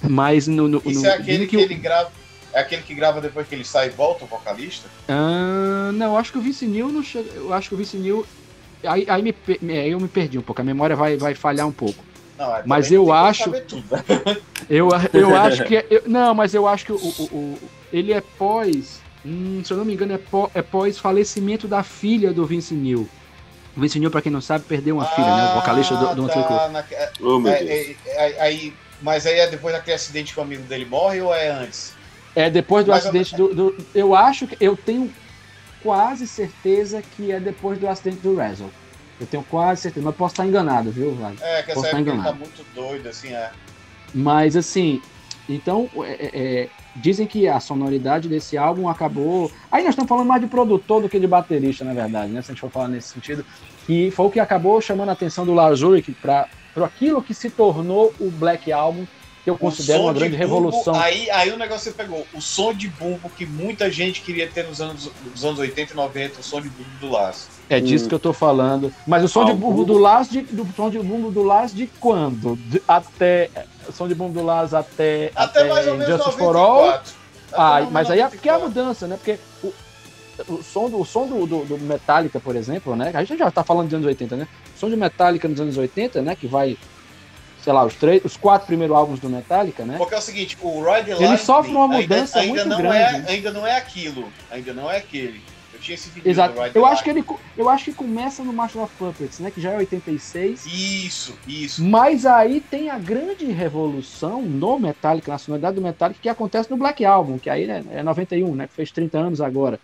Mas 0.01 0.47
no. 0.47 0.68
no, 0.68 0.82
Isso 0.86 1.01
no- 1.01 1.08
é 1.08 1.14
aquele 1.16 1.45
que, 1.45 1.58
o- 1.58 1.60
ele 1.60 1.76
grava. 1.76 2.10
É 2.53 2.62
aquele 2.62 2.82
que 2.84 2.93
grava 2.95 3.20
depois 3.20 3.45
que 3.47 3.53
ele 3.55 3.66
sai 3.66 3.88
e 3.88 3.89
volta, 3.89 4.24
o 4.24 4.28
vocalista? 4.28 4.88
Ah, 5.10 5.91
não, 5.93 6.14
eu 6.14 6.18
acho 6.18 6.32
que 6.32 6.38
o 6.38 6.41
Vince 6.41 6.66
Neil 6.66 6.88
não 6.89 7.03
chega. 7.03 7.30
Eu 7.36 7.53
acho 7.53 7.68
que 7.70 7.76
o 7.76 7.78
Vince 7.78 7.97
Neil. 7.97 8.26
Aí, 8.86 9.05
aí, 9.10 9.22
me, 9.22 9.36
aí 9.78 9.91
eu 9.91 9.99
me 9.99 10.08
perdi 10.08 10.38
um 10.38 10.41
pouco, 10.41 10.62
a 10.62 10.64
memória 10.64 10.95
vai, 10.95 11.18
vai 11.18 11.36
falhar 11.36 11.68
um 11.68 11.72
pouco. 11.72 12.01
Não, 12.38 12.55
é, 12.55 12.64
Mas 12.66 12.91
eu 12.91 13.12
acho- 13.12 13.49
né? 13.49 13.62
Eu, 14.70 14.89
eu 15.14 15.36
acho 15.36 15.64
que. 15.66 15.76
é- 15.78 15.86
eu- 15.89 16.03
não, 16.08 16.34
mas 16.34 16.53
eu 16.53 16.68
acho 16.68 16.86
que 16.86 16.91
o, 16.93 16.95
o- 16.95 17.24
o- 17.32 17.58
ele 17.91 18.14
é 18.14 18.22
pós. 18.22 19.01
Hum, 19.26 19.61
se 19.63 19.72
eu 19.72 19.78
não 19.78 19.86
me 19.86 19.93
engano, 19.93 20.13
é, 20.13 20.18
pó- 20.18 20.49
é 20.53 20.61
pós 20.61 20.97
falecimento 20.97 21.68
da 21.68 21.84
filha 21.84 22.32
do 22.34 22.45
Vince 22.45 22.74
Neil. 22.74 23.07
O 23.76 23.80
Vince 23.82 23.99
Neil, 23.99 24.09
pra 24.11 24.22
quem 24.22 24.32
não 24.32 24.41
sabe, 24.41 24.65
perdeu 24.65 24.95
uma 24.95 25.05
filha, 25.05 25.28
né? 25.36 25.49
O 25.51 25.59
vocalista 25.59 25.95
do, 25.95 26.15
do 26.15 26.22
Motley 26.24 26.43
Crue. 26.45 26.57
tá, 26.57 26.70
na- 26.70 26.86
é, 26.91 27.11
Oh, 27.22 27.39
Deus. 27.39 27.55
é, 27.55 27.95
é, 28.07 28.41
aí, 28.41 28.74
mas 29.01 29.26
aí 29.26 29.39
é 29.39 29.47
depois 29.47 29.74
daquele 29.76 29.95
acidente 29.95 30.34
que 30.34 30.39
o 30.39 30.43
amigo 30.43 30.63
dele 30.63 30.86
morre 30.86 31.22
ou 31.22 31.34
é 31.34 31.49
antes? 31.49 31.93
É 32.36 32.49
depois 32.49 32.86
do 32.86 32.91
Mais 32.91 33.03
ou 33.03 33.09
acidente 33.09 33.36
do, 33.36 33.53
do- 33.53 33.78
Eu 33.93 34.15
acho 34.15 34.47
que. 34.47 34.57
Eu 34.59 34.76
tenho 34.78 35.11
quase 35.82 36.28
certeza 36.28 37.01
que 37.01 37.32
é 37.32 37.39
depois 37.39 37.80
do 37.80 37.88
acidente 37.88 38.18
do 38.18 38.36
Razzle. 38.36 38.70
Eu 39.20 39.26
tenho 39.26 39.43
quase 39.43 39.82
certeza, 39.82 40.05
mas 40.05 40.15
posso 40.15 40.34
estar 40.34 40.45
enganado, 40.45 40.91
viu, 40.91 41.15
Vale? 41.15 41.38
É, 41.41 41.63
que 41.63 41.72
essa 41.72 41.82
Posso 41.82 41.88
época 41.88 42.01
estar 42.01 42.13
ele 42.13 42.24
tá 42.24 42.34
muito 42.34 42.65
doido, 42.76 43.07
assim, 43.09 43.34
é. 43.34 43.49
Mas 44.13 44.55
assim, 44.55 45.01
então 45.49 45.89
é, 46.03 46.11
é, 46.11 46.30
é, 46.61 46.70
dizem 47.02 47.26
que 47.28 47.48
a 47.48 47.60
sonoridade 47.60 48.28
desse 48.28 48.58
álbum 48.58 48.88
acabou. 48.89 49.52
Aí 49.72 49.84
nós 49.84 49.91
estamos 49.91 50.10
falando 50.10 50.28
mais 50.28 50.41
de 50.41 50.48
produtor 50.48 51.02
do 51.02 51.10
que 51.10 51.20
de 51.20 51.28
baterista, 51.28 51.86
na 51.86 51.93
verdade, 51.93 52.32
né? 52.32 52.41
Se 52.41 52.52
a 52.52 52.54
gente 52.54 52.62
for 52.62 52.72
falar 52.72 52.88
nesse 52.88 53.10
sentido, 53.10 53.45
que 53.86 54.12
foi 54.12 54.26
o 54.26 54.30
que 54.32 54.39
acabou 54.39 54.82
chamando 54.82 55.10
a 55.10 55.14
atenção 55.14 55.45
do 55.45 55.54
Lars 55.54 55.82
Ulrich 55.82 56.12
para 56.22 56.48
aquilo 56.84 57.22
que 57.22 57.34
se 57.34 57.50
tornou 57.50 58.14
o 58.20 58.30
Black 58.32 58.72
Album, 58.72 59.06
que 59.43 59.50
eu 59.50 59.58
considero 59.58 60.04
uma 60.04 60.14
de 60.14 60.20
grande 60.20 60.36
bumbo, 60.36 60.43
revolução. 60.43 60.93
Aí, 60.95 61.30
aí 61.32 61.50
o 61.52 61.58
negócio 61.58 61.89
você 61.89 61.98
pegou. 61.98 62.28
O 62.34 62.41
som 62.41 62.74
de 62.74 62.89
bumbo 62.89 63.30
que 63.30 63.45
muita 63.45 63.89
gente 63.89 64.20
queria 64.22 64.45
ter 64.45 64.64
nos 64.68 64.82
anos, 64.82 65.10
nos 65.32 65.45
anos 65.45 65.58
80 65.58 65.93
e 65.93 65.95
90, 65.95 66.41
o 66.41 66.43
som 66.43 66.60
de 66.60 66.68
bumbo 66.68 66.89
do 67.00 67.10
Lars. 67.10 67.48
É 67.70 67.80
disso 67.80 68.06
Hum. 68.06 68.10
que 68.10 68.16
eu 68.16 68.20
tô 68.20 68.34
falando. 68.34 68.93
Mas 69.08 69.24
o 69.24 69.30
som 69.30 69.45
de 69.45 69.52
Ah, 69.52 69.54
bumbo 69.54 69.68
bumbo- 69.72 69.86
do 69.86 69.98
Lars, 69.98 70.30
de, 70.30 70.41
do 70.41 70.68
som 70.76 70.89
de 70.89 71.00
bumbo 71.00 71.32
do 71.32 71.43
Lars 71.43 71.74
de 71.74 71.88
quando? 72.00 72.58
De- 72.58 72.82
até 72.86 73.50
som 73.91 74.07
de 74.07 74.15
bumbo 74.15 74.39
do 74.39 74.45
Lars 74.45 74.73
até 74.73 75.31
Até, 75.35 75.63
mais 75.65 75.88
ou 75.88 75.93
menos 75.97 76.07
Justice 76.07 76.38
for 76.38 76.55
All. 76.55 76.81
94. 76.85 77.13
Até 77.51 77.61
Ah, 77.61 77.88
mas 77.91 78.11
aí 78.11 78.19
é 78.19 78.27
porque 78.27 78.49
é 78.49 78.51
a 78.53 78.57
94. 78.59 78.67
mudança, 78.83 79.07
né? 79.07 79.15
Porque 79.17 79.39
o, 79.63 79.73
o 80.53 80.63
som, 80.63 80.89
do, 80.89 80.99
o 80.99 81.05
som 81.05 81.25
do, 81.27 81.45
do, 81.47 81.65
do 81.65 81.77
Metallica, 81.79 82.39
por 82.39 82.55
exemplo, 82.55 82.95
né? 82.95 83.11
A 83.13 83.23
gente 83.23 83.39
já 83.39 83.49
tá 83.49 83.63
falando 83.63 83.88
de 83.89 83.95
anos 83.95 84.05
80, 84.07 84.35
né? 84.35 84.47
O 84.75 84.79
som 84.79 84.89
de 84.89 84.95
Metallica 84.97 85.47
nos 85.47 85.59
anos 85.59 85.77
80, 85.77 86.21
né? 86.21 86.35
Que 86.35 86.45
vai, 86.47 86.77
sei 87.63 87.71
lá, 87.73 87.85
os, 87.85 87.95
três, 87.95 88.23
os 88.25 88.35
quatro 88.38 88.67
primeiros 88.67 88.95
álbuns 88.95 89.19
do 89.19 89.29
Metallica, 89.29 89.83
né? 89.85 89.95
Porque 89.97 90.13
é 90.13 90.17
o 90.17 90.21
seguinte, 90.21 90.57
o 90.61 90.83
Ride 90.83 91.11
Ele 91.11 91.38
sofre 91.38 91.71
uma 91.71 91.85
ainda- 91.85 91.97
mudança 92.15 92.39
ainda, 92.39 92.53
muito 92.65 92.69
não 92.69 92.77
grande. 92.77 92.97
É, 93.27 93.31
ainda 93.33 93.51
não 93.51 93.65
é 93.65 93.77
aquilo. 93.77 94.31
Ainda 94.51 94.73
não 94.73 94.91
é 94.91 94.97
aquele. 94.97 95.41
Eu 95.88 95.95
tinha 95.95 95.95
esse 95.95 96.09
vídeo 96.09 96.29
Exato. 96.29 96.53
do 96.53 96.61
Ride 96.61 96.73
the 96.73 96.79
Eu 96.79 96.85
acho 96.85 97.03
que 97.03 97.09
ele, 97.09 97.25
eu 97.57 97.69
acho 97.69 97.85
que 97.85 97.93
começa 97.93 98.43
no 98.43 98.51
Master 98.51 98.81
of 98.81 98.93
Puppets, 98.97 99.39
né? 99.39 99.49
Que 99.51 99.61
já 99.61 99.71
é 99.71 99.77
86. 99.77 100.65
Isso, 100.65 101.38
isso. 101.47 101.83
Mas 101.83 102.25
aí 102.25 102.59
tem 102.59 102.89
a 102.89 102.97
grande 102.97 103.45
revolução 103.45 104.41
no 104.41 104.77
Metallica, 104.77 105.31
na 105.31 105.38
sonoridade 105.38 105.75
do 105.75 105.81
Metallica, 105.81 106.19
que 106.21 106.29
acontece 106.29 106.69
no 106.69 106.77
Black 106.77 107.05
Album, 107.05 107.39
que 107.39 107.49
aí 107.49 107.65
né, 107.65 107.83
é 107.91 108.03
91, 108.03 108.55
né? 108.55 108.67
Que 108.67 108.73
fez 108.73 108.91
30 108.91 109.17
anos 109.17 109.41
agora. 109.41 109.79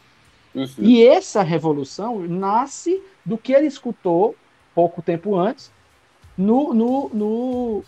Uhum. 0.53 0.67
E 0.79 1.05
essa 1.05 1.41
revolução 1.41 2.19
nasce 2.19 3.01
do 3.25 3.37
que 3.37 3.53
ele 3.53 3.67
escutou 3.67 4.35
pouco 4.75 5.01
tempo 5.01 5.35
antes 5.35 5.71
no, 6.37 6.73
no, 6.73 7.09
no, 7.13 7.83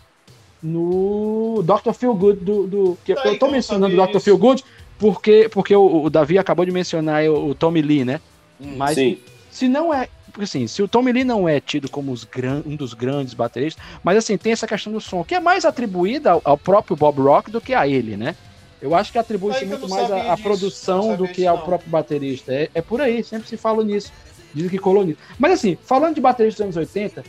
no 0.62 1.62
Dr. 1.62 1.92
Feel 1.92 2.14
Good 2.14 2.44
do. 2.44 2.66
do 2.66 2.98
que 3.04 3.12
eu 3.12 3.16
tô 3.16 3.28
eu 3.28 3.38
não 3.40 3.50
mencionando 3.50 4.00
o 4.00 4.06
Dr. 4.06 4.20
Feel 4.20 4.38
Good 4.38 4.64
porque, 4.98 5.48
porque 5.50 5.74
o, 5.74 6.04
o 6.04 6.10
Davi 6.10 6.38
acabou 6.38 6.64
de 6.64 6.72
mencionar 6.72 7.24
o, 7.24 7.50
o 7.50 7.54
Tommy 7.54 7.82
Lee, 7.82 8.04
né? 8.04 8.20
Hum, 8.60 8.74
Mas 8.76 8.94
Sim. 8.94 9.18
se 9.50 9.68
não 9.68 9.92
é. 9.92 10.08
Porque 10.26 10.44
assim, 10.44 10.66
se 10.66 10.82
o 10.82 10.88
Tommy 10.88 11.12
Lee 11.12 11.24
não 11.24 11.48
é 11.48 11.60
tido 11.60 11.88
como 11.88 12.12
os 12.12 12.24
gran- 12.24 12.62
um 12.66 12.76
dos 12.76 12.92
grandes 12.92 13.32
bateristas, 13.32 13.82
mas 14.04 14.18
assim, 14.18 14.36
tem 14.36 14.52
essa 14.52 14.66
questão 14.66 14.92
do 14.92 15.00
som, 15.00 15.24
que 15.24 15.34
é 15.34 15.40
mais 15.40 15.64
atribuída 15.64 16.32
ao, 16.32 16.42
ao 16.44 16.58
próprio 16.58 16.94
Bob 16.96 17.20
Rock 17.22 17.50
do 17.50 17.60
que 17.60 17.72
a 17.72 17.88
ele, 17.88 18.16
né? 18.16 18.36
Eu 18.80 18.94
acho 18.94 19.10
que 19.10 19.18
atribui-se 19.18 19.64
muito 19.64 19.88
mais 19.88 20.10
à 20.12 20.36
produção 20.36 21.16
do 21.16 21.26
que 21.26 21.46
ao 21.46 21.56
não. 21.56 21.64
próprio 21.64 21.88
baterista. 21.90 22.52
É, 22.52 22.68
é 22.74 22.82
por 22.82 23.00
aí, 23.00 23.24
sempre 23.24 23.48
se 23.48 23.56
fala 23.56 23.82
nisso. 23.82 24.12
Dizem 24.52 24.70
que 24.70 24.78
colou 24.78 25.04
nisso. 25.04 25.18
Mas 25.38 25.52
assim, 25.52 25.78
falando 25.82 26.14
de 26.14 26.20
bateristas 26.20 26.66
dos 26.66 26.76
anos 26.76 26.94
80, 26.94 27.24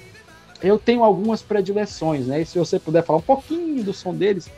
eu 0.61 0.77
tenho 0.77 1.03
algumas 1.03 1.41
predileções, 1.41 2.27
né? 2.27 2.41
E 2.41 2.45
se 2.45 2.59
você 2.59 2.77
puder 2.77 3.03
falar 3.03 3.19
um 3.19 3.23
pouquinho 3.23 3.81
do 3.83 3.93
som 3.93 4.13
deles, 4.13 4.49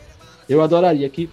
eu 0.47 0.61
adoraria. 0.61 1.07
Que 1.09 1.29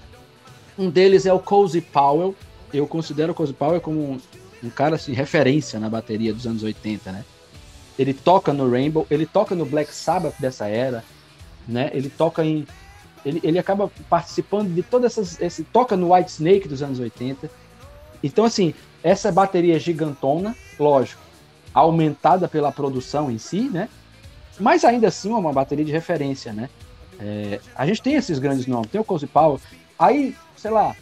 um 0.78 0.90
deles 0.90 1.26
é 1.26 1.32
o 1.32 1.38
Cozy 1.38 1.80
Powell. 1.80 2.34
Eu 2.72 2.86
considero 2.86 3.32
o 3.32 3.34
Cozy 3.34 3.52
Powell 3.52 3.80
como 3.80 4.00
um, 4.00 4.20
um 4.62 4.70
cara 4.70 4.96
assim, 4.96 5.12
referência 5.12 5.80
na 5.80 5.88
bateria 5.88 6.32
dos 6.32 6.46
anos 6.46 6.62
80, 6.62 7.12
né? 7.12 7.24
Ele 7.98 8.12
toca 8.12 8.52
no 8.52 8.70
Rainbow, 8.70 9.06
ele 9.10 9.24
toca 9.24 9.54
no 9.54 9.64
Black 9.64 9.94
Sabbath 9.94 10.34
dessa 10.38 10.66
era, 10.66 11.02
né? 11.66 11.90
Ele 11.92 12.10
toca 12.10 12.44
em. 12.44 12.66
Ele, 13.24 13.40
ele 13.42 13.58
acaba 13.58 13.90
participando 14.08 14.72
de 14.74 14.82
todas 14.82 15.12
essas. 15.12 15.40
Esse, 15.40 15.64
toca 15.64 15.96
no 15.96 16.14
White 16.14 16.30
Snake 16.30 16.68
dos 16.68 16.82
anos 16.82 17.00
80. 17.00 17.50
Então, 18.22 18.44
assim, 18.44 18.74
essa 19.02 19.32
bateria 19.32 19.78
gigantona, 19.78 20.54
lógico, 20.78 21.22
aumentada 21.72 22.48
pela 22.48 22.70
produção 22.70 23.30
em 23.30 23.38
si, 23.38 23.62
né? 23.62 23.88
Mas 24.58 24.84
ainda 24.84 25.08
assim 25.08 25.32
é 25.32 25.36
uma 25.36 25.52
bateria 25.52 25.84
de 25.84 25.92
referência, 25.92 26.52
né? 26.52 26.68
É, 27.18 27.60
a 27.74 27.86
gente 27.86 28.02
tem 28.02 28.14
esses 28.14 28.38
grandes 28.38 28.66
nomes, 28.66 28.90
tem 28.90 29.00
o 29.00 29.04
Cozy 29.04 29.26
Powell, 29.26 29.60
aí, 29.98 30.34
sei 30.56 30.70
lá, 30.70 30.94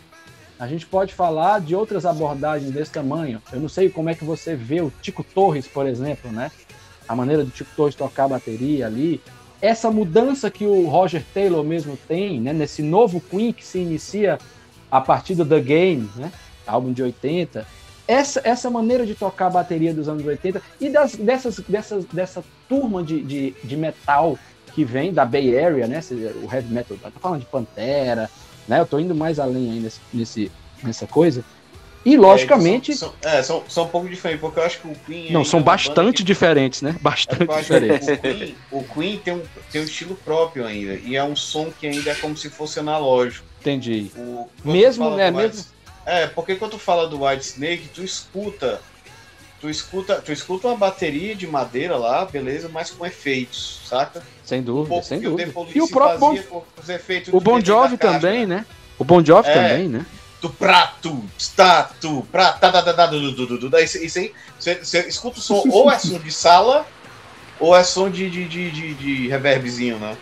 a 0.59 0.67
gente 0.67 0.87
pode 0.87 1.13
falar 1.13 1.61
de 1.61 1.75
outras 1.75 2.07
abordagens 2.07 2.71
desse 2.71 2.93
tamanho. 2.93 3.43
Eu 3.53 3.61
não 3.61 3.69
sei 3.69 3.91
como 3.91 4.09
é 4.09 4.15
que 4.15 4.25
você 4.25 4.55
vê 4.55 4.81
o 4.81 4.93
Tico 5.03 5.25
Torres, 5.25 5.67
por 5.67 5.87
exemplo, 5.87 6.31
né? 6.31 6.51
A 7.09 7.15
maneira 7.15 7.45
do 7.45 7.51
Tico 7.51 7.71
Torres 7.77 7.95
tocar 7.95 8.25
a 8.25 8.29
bateria 8.29 8.87
ali. 8.87 9.21
Essa 9.61 9.91
mudança 9.91 10.51
que 10.51 10.65
o 10.65 10.87
Roger 10.87 11.25
Taylor 11.35 11.65
mesmo 11.65 11.99
tem, 12.09 12.41
né? 12.41 12.53
Nesse 12.53 12.83
novo 12.83 13.21
Queen 13.21 13.53
que 13.53 13.65
se 13.65 13.79
inicia 13.79 14.39
a 14.91 15.01
partir 15.01 15.35
do 15.35 15.45
The 15.45 15.61
Game, 15.61 16.09
né? 16.17 16.31
Álbum 16.67 16.93
de 16.93 17.03
80. 17.03 17.67
Essa, 18.07 18.41
essa 18.45 18.71
maneira 18.71 19.05
de 19.05 19.15
tocar 19.15 19.47
a 19.47 19.51
bateria 19.51 19.93
dos 19.93 20.09
anos 20.09 20.25
80 20.25 20.63
e 20.81 20.89
das, 20.89 21.17
dessas, 21.17 21.59
dessas, 21.61 22.05
dessa 22.05 22.45
turma 22.69 23.03
de, 23.03 23.23
de, 23.23 23.55
de 23.65 23.77
metal 23.77 24.39
que 24.73 24.85
vem 24.85 25.13
da 25.13 25.25
Bay 25.25 25.59
Area, 25.59 25.87
né? 25.87 26.01
O 26.43 26.53
heavy 26.53 26.73
metal, 26.73 26.97
tá 27.03 27.11
falando 27.21 27.41
de 27.41 27.47
Pantera, 27.47 28.31
né? 28.69 28.81
Eu 28.81 28.87
tô 28.87 28.99
indo 28.99 29.15
mais 29.15 29.39
além 29.39 29.71
aí 29.71 29.81
nesse, 29.81 30.01
nesse 30.13 30.53
nessa 30.83 31.07
coisa. 31.07 31.45
E 32.05 32.17
logicamente. 32.19 32.93
É, 32.93 32.95
são, 32.95 33.15
são, 33.21 33.31
é, 33.31 33.43
são, 33.43 33.65
são 33.67 33.85
um 33.85 33.89
pouco 33.89 34.09
diferentes, 34.09 34.41
porque 34.41 34.61
eu 34.61 34.65
acho 34.65 34.81
que 34.81 34.89
o 34.89 34.95
Queen. 35.07 35.33
Não, 35.33 35.45
são 35.45 35.63
bastante 35.63 36.19
que... 36.19 36.23
diferentes, 36.23 36.83
né? 36.83 36.97
Bastante 37.01 37.51
é, 37.51 37.61
diferentes. 37.61 38.09
O 38.09 38.19
Queen, 38.19 38.57
o 38.71 38.85
Queen 38.85 39.19
tem, 39.19 39.35
um, 39.35 39.43
tem 39.73 39.81
um 39.81 39.85
estilo 39.85 40.15
próprio 40.17 40.67
ainda. 40.67 40.95
E 40.95 41.17
é 41.17 41.25
um 41.25 41.35
som 41.35 41.71
que 41.71 41.87
ainda 41.87 42.11
é 42.11 42.15
como 42.15 42.37
se 42.37 42.51
fosse 42.51 42.79
analógico. 42.79 43.47
Entendi. 43.61 44.11
O, 44.17 44.49
mesmo, 44.63 45.17
né? 45.17 45.31
Mesmo... 45.31 45.65
É, 46.05 46.27
porque 46.27 46.57
quando 46.57 46.73
tu 46.73 46.79
fala 46.79 47.09
do 47.09 47.25
White 47.25 47.45
Snake, 47.45 47.89
tu 47.89 48.05
escuta 48.05 48.83
tu 49.65 49.71
escuta, 49.71 50.21
tu 50.21 50.31
escuta 50.31 50.69
uma 50.69 50.77
bateria 50.77 51.35
de 51.35 51.47
madeira 51.47 51.97
lá, 51.97 52.27
beleza, 52.27 52.69
mas 52.71 52.91
com 52.91 53.07
efeitos, 53.07 53.81
saca? 53.87 54.23
Sem 54.45 54.63
dúvida, 54.63 54.95
um 54.95 55.03
sem 55.03 55.19
dúvida. 55.19 55.55
E 55.75 55.81
o 55.81 55.89
próprio 55.89 56.19
bon... 56.19 56.65
os 56.83 56.89
efeitos 56.91 57.33
o 57.33 57.41
Bon 57.41 57.59
Jovi 57.65 57.97
também, 57.97 58.45
né? 58.45 58.67
O 58.99 59.05
Bon 59.05 59.25
Jovi 59.25 59.49
é, 59.49 59.55
também, 59.55 59.89
né? 59.89 60.05
Do 60.43 60.51
prato, 60.51 61.25
stato, 61.39 62.29
prata, 62.31 62.71
da, 62.71 62.83
da, 62.83 62.93
da, 62.93 63.07
do, 63.07 63.33
do, 63.33 63.71
do, 63.71 63.79
isso, 63.79 63.97
isso 64.05 64.19
aí, 64.19 64.35
você 64.59 65.09
escuta 65.09 65.39
o 65.39 65.41
som, 65.41 65.65
ou 65.73 65.91
é 65.91 65.99
som 65.99 66.19
de 66.19 66.31
sala, 66.31 66.87
ou 67.59 67.75
é 67.75 67.83
som 67.83 68.11
de, 68.11 68.29
de, 68.29 68.47
de, 68.47 68.71
de, 68.71 68.95
de 68.95 69.29
reverbzinho, 69.29 69.99
né? 69.99 70.15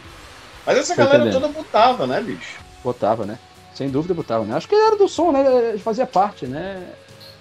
Mas 0.64 0.78
essa 0.78 0.94
Tô 0.94 0.98
galera 1.02 1.24
entendendo. 1.24 1.40
toda 1.40 1.52
botava, 1.52 2.06
né, 2.06 2.20
bicho? 2.20 2.60
Botava, 2.84 3.26
né? 3.26 3.40
Sem 3.74 3.90
dúvida 3.90 4.14
botava, 4.14 4.44
né? 4.44 4.54
Acho 4.54 4.68
que 4.68 4.74
era 4.76 4.94
do 4.94 5.08
som, 5.08 5.32
né? 5.32 5.76
Fazia 5.78 6.06
parte, 6.06 6.46
né? 6.46 6.80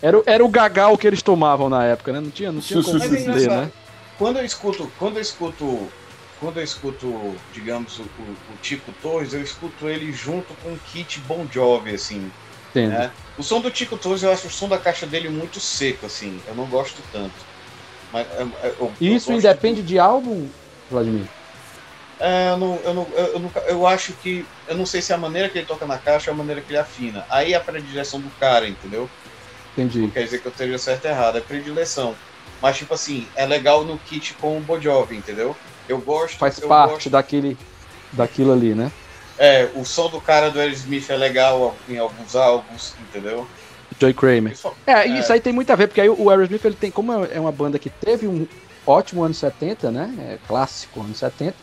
Era, 0.01 0.21
era 0.25 0.43
o 0.43 0.49
gagal 0.49 0.97
que 0.97 1.05
eles 1.05 1.21
tomavam 1.21 1.69
na 1.69 1.85
época, 1.85 2.11
né? 2.11 2.19
Não 2.19 2.31
tinha, 2.31 2.51
não 2.51 2.59
tinha 2.59 2.81
como 2.81 2.99
dizer, 2.99 3.49
né? 3.49 3.71
Quando 4.17 4.37
eu 4.37 4.45
escuto, 4.45 4.91
quando 4.97 5.17
eu 5.17 5.21
escuto, 5.21 5.87
quando 6.39 6.57
eu 6.57 6.63
escuto, 6.63 7.35
digamos, 7.53 7.99
o, 7.99 8.03
o, 8.03 8.05
o 8.05 8.57
Tico 8.61 8.91
Torres, 9.01 9.33
eu 9.33 9.41
escuto 9.41 9.87
ele 9.87 10.11
junto 10.11 10.53
com 10.55 10.69
o 10.69 10.79
Kit 10.91 11.19
Bon 11.21 11.45
Jovi, 11.51 11.93
assim. 11.93 12.31
Entendo. 12.71 12.91
Né? 12.91 13.11
O 13.37 13.43
som 13.43 13.59
do 13.59 13.69
Tico 13.69 13.97
Torres, 13.97 14.23
eu 14.23 14.31
acho 14.31 14.47
o 14.47 14.51
som 14.51 14.67
da 14.67 14.77
caixa 14.77 15.05
dele 15.05 15.29
muito 15.29 15.59
seco, 15.59 16.05
assim. 16.05 16.39
Eu 16.47 16.55
não 16.55 16.65
gosto 16.65 17.01
tanto. 17.11 17.33
Mas, 18.11 18.27
eu, 18.37 18.51
eu, 18.79 18.93
Isso 18.99 19.31
independe 19.31 19.81
de... 19.81 19.89
de 19.89 19.99
álbum, 19.99 20.47
Vladimir? 20.89 21.25
É, 22.19 22.51
eu, 22.51 22.57
não, 22.57 22.79
eu, 22.83 22.93
não, 22.93 23.07
eu, 23.15 23.39
não, 23.39 23.51
eu 23.67 23.87
acho 23.87 24.13
que. 24.13 24.45
Eu 24.67 24.77
não 24.77 24.85
sei 24.85 25.01
se 25.01 25.11
é 25.11 25.15
a 25.15 25.17
maneira 25.17 25.49
que 25.49 25.57
ele 25.57 25.65
toca 25.65 25.85
na 25.87 25.97
caixa 25.97 26.29
ou 26.29 26.35
a 26.35 26.37
maneira 26.37 26.61
que 26.61 26.71
ele 26.71 26.77
afina. 26.77 27.25
Aí 27.29 27.53
é 27.53 27.57
a 27.57 27.59
predileção 27.59 28.19
do 28.19 28.29
cara, 28.39 28.67
entendeu? 28.67 29.09
Entendi. 29.73 30.01
Não 30.01 30.09
quer 30.09 30.23
dizer 30.23 30.41
que 30.41 30.47
eu 30.47 30.51
esteja 30.51 30.77
certo 30.77 31.05
ou 31.05 31.11
errado, 31.11 31.37
é 31.37 31.41
predileção. 31.41 32.15
Mas, 32.61 32.77
tipo 32.77 32.93
assim, 32.93 33.27
é 33.35 33.45
legal 33.45 33.83
no 33.83 33.97
kit 33.97 34.33
com 34.35 34.57
o 34.57 34.61
Bojovi, 34.61 35.15
entendeu? 35.15 35.55
Eu 35.89 35.99
gosto. 35.99 36.37
Faz 36.37 36.59
eu 36.59 36.67
parte 36.67 36.93
gosto... 36.93 37.09
daquele, 37.09 37.57
daquilo 38.11 38.53
ali, 38.53 38.75
né? 38.75 38.91
É, 39.37 39.69
o 39.73 39.83
som 39.83 40.09
do 40.09 40.21
cara 40.21 40.51
do 40.51 40.59
Aerosmith 40.59 41.09
é 41.09 41.17
legal 41.17 41.75
em 41.89 41.97
alguns 41.97 42.35
álbuns, 42.35 42.93
entendeu? 42.99 43.47
Joy 43.99 44.13
Kramer. 44.13 44.53
Isso, 44.53 44.71
é, 44.85 44.91
é, 44.93 45.07
isso 45.19 45.33
aí 45.33 45.39
tem 45.39 45.51
muito 45.51 45.71
a 45.71 45.75
ver, 45.75 45.87
porque 45.87 46.01
aí 46.01 46.09
o 46.09 46.29
Aerosmith, 46.29 46.63
ele 46.63 46.75
tem, 46.75 46.91
como 46.91 47.11
é 47.25 47.39
uma 47.39 47.51
banda 47.51 47.79
que 47.79 47.89
teve 47.89 48.27
um 48.27 48.47
ótimo 48.85 49.23
ano 49.23 49.33
70, 49.33 49.89
né? 49.91 50.13
É 50.19 50.37
clássico 50.47 51.01
ano 51.01 51.15
70. 51.15 51.55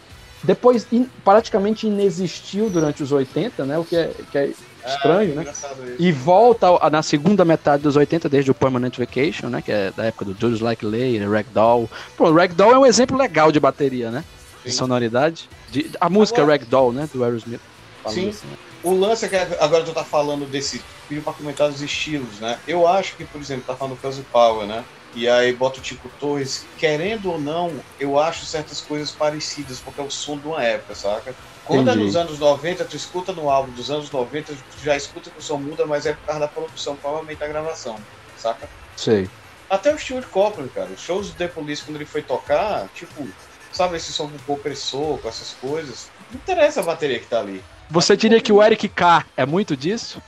Depois 0.43 0.87
in, 0.93 1.09
praticamente 1.25 1.87
inexistiu 1.87 2.69
durante 2.69 3.03
os 3.03 3.13
80, 3.13 3.65
né? 3.65 3.79
O 3.79 3.85
que 3.85 3.97
é, 3.97 4.11
que 4.31 4.39
é 4.39 4.53
estranho, 4.87 5.35
né? 5.35 5.53
E 5.99 6.13
volta 6.13 6.67
na 6.91 7.03
segunda 7.03 7.45
metade 7.45 7.83
dos 7.83 7.97
80, 7.97 8.29
desde 8.29 8.51
o 8.51 8.55
Permanent 8.55 8.97
Vacation, 8.99 9.49
né? 9.49 9.63
Que 9.63 9.73
é 9.73 9.93
da 9.97 10.05
época 10.05 10.25
do 10.25 10.37
Just 10.39 10.63
Like 10.63 10.85
Later, 10.85 11.31
Ragdoll. 11.31 11.91
Pô, 12.17 12.33
Ragdoll 12.33 12.73
é 12.73 12.79
um 12.79 12.87
exemplo 12.87 13.17
legal 13.17 13.51
de 13.53 13.61
bateria, 13.61 14.11
né? 14.11 14.25
Sim. 14.63 14.69
De 14.69 14.73
sonoridade. 14.73 15.49
De, 15.71 15.91
a 16.01 16.09
música 16.09 16.43
agora, 16.43 16.59
Ragdoll, 16.59 16.93
né? 16.93 17.09
Do 17.13 17.25
Aerosmith. 17.25 17.61
Sim. 18.09 18.29
Assim, 18.29 18.47
né? 18.47 18.57
O 18.83 18.95
lance 18.95 19.25
é 19.25 19.29
que 19.29 19.37
agora 19.37 19.85
tu 19.85 19.93
tá 19.93 20.05
falando 20.05 20.49
desse. 20.49 20.83
Pediu 21.09 21.23
pra 21.23 21.33
comentar 21.33 21.69
os 21.69 21.81
estilos, 21.81 22.39
né? 22.39 22.59
Eu 22.67 22.87
acho 22.87 23.17
que, 23.17 23.25
por 23.25 23.41
exemplo, 23.41 23.65
tá 23.67 23.75
falando 23.75 23.95
do 23.95 24.01
Fuzzy 24.01 24.23
Power, 24.31 24.67
né? 24.67 24.85
E 25.15 25.29
aí 25.29 25.53
bota 25.53 25.79
o 25.79 25.83
Tico 25.83 26.09
Torres, 26.21 26.67
querendo 26.77 27.31
ou 27.31 27.41
não, 27.41 27.73
eu 27.99 28.19
acho 28.19 28.45
certas 28.45 28.81
coisas 28.81 29.11
parecidas, 29.11 29.81
porque 29.81 30.01
é 30.01 30.05
o 30.05 30.11
som 30.11 30.37
de 30.37 30.47
uma 30.47 30.63
época, 30.63 30.95
saca? 30.95 31.35
Quando 31.69 31.91
é 31.91 31.95
nos 31.95 32.17
anos 32.17 32.39
90, 32.39 32.87
tu 32.87 32.97
escuta 32.97 33.31
no 33.31 33.51
álbum 33.51 33.71
dos 33.73 33.91
anos 33.91 34.11
90, 34.11 34.55
tu 34.55 34.83
já 34.83 34.97
escuta 34.97 35.31
que 35.31 35.39
o 35.39 35.43
som 35.43 35.59
muda, 35.59 35.87
mas 35.87 36.07
é 36.07 36.15
por 36.15 36.25
causa 36.25 36.41
da 36.41 36.49
produção, 36.49 36.97
provavelmente 36.97 37.39
da 37.39 37.47
gravação, 37.47 37.97
saca? 38.35 38.67
Sei. 38.97 39.29
Até 39.69 39.95
o 39.95 39.99
Stuart 39.99 40.27
Copeland, 40.31 40.71
cara, 40.71 40.91
os 40.91 41.01
shows 41.01 41.29
do 41.29 41.37
The 41.37 41.49
Police, 41.49 41.85
quando 41.85 41.97
ele 41.97 42.07
foi 42.07 42.23
tocar, 42.23 42.89
tipo, 42.89 43.29
sabe 43.71 43.99
esse 43.99 44.15
som 44.15 44.31
com 44.31 44.39
compressor, 44.39 45.19
com 45.19 45.29
essas 45.29 45.53
coisas, 45.53 46.11
não 46.31 46.41
interessa 46.41 46.81
a 46.81 46.85
bateria 46.85 47.19
que 47.19 47.27
tá 47.27 47.41
ali. 47.41 47.63
Você 47.91 48.17
diria 48.17 48.41
que 48.41 48.51
o 48.51 48.63
Eric 48.63 48.89
K 48.89 49.27
é 49.37 49.45
muito 49.45 49.77
disso? 49.77 50.23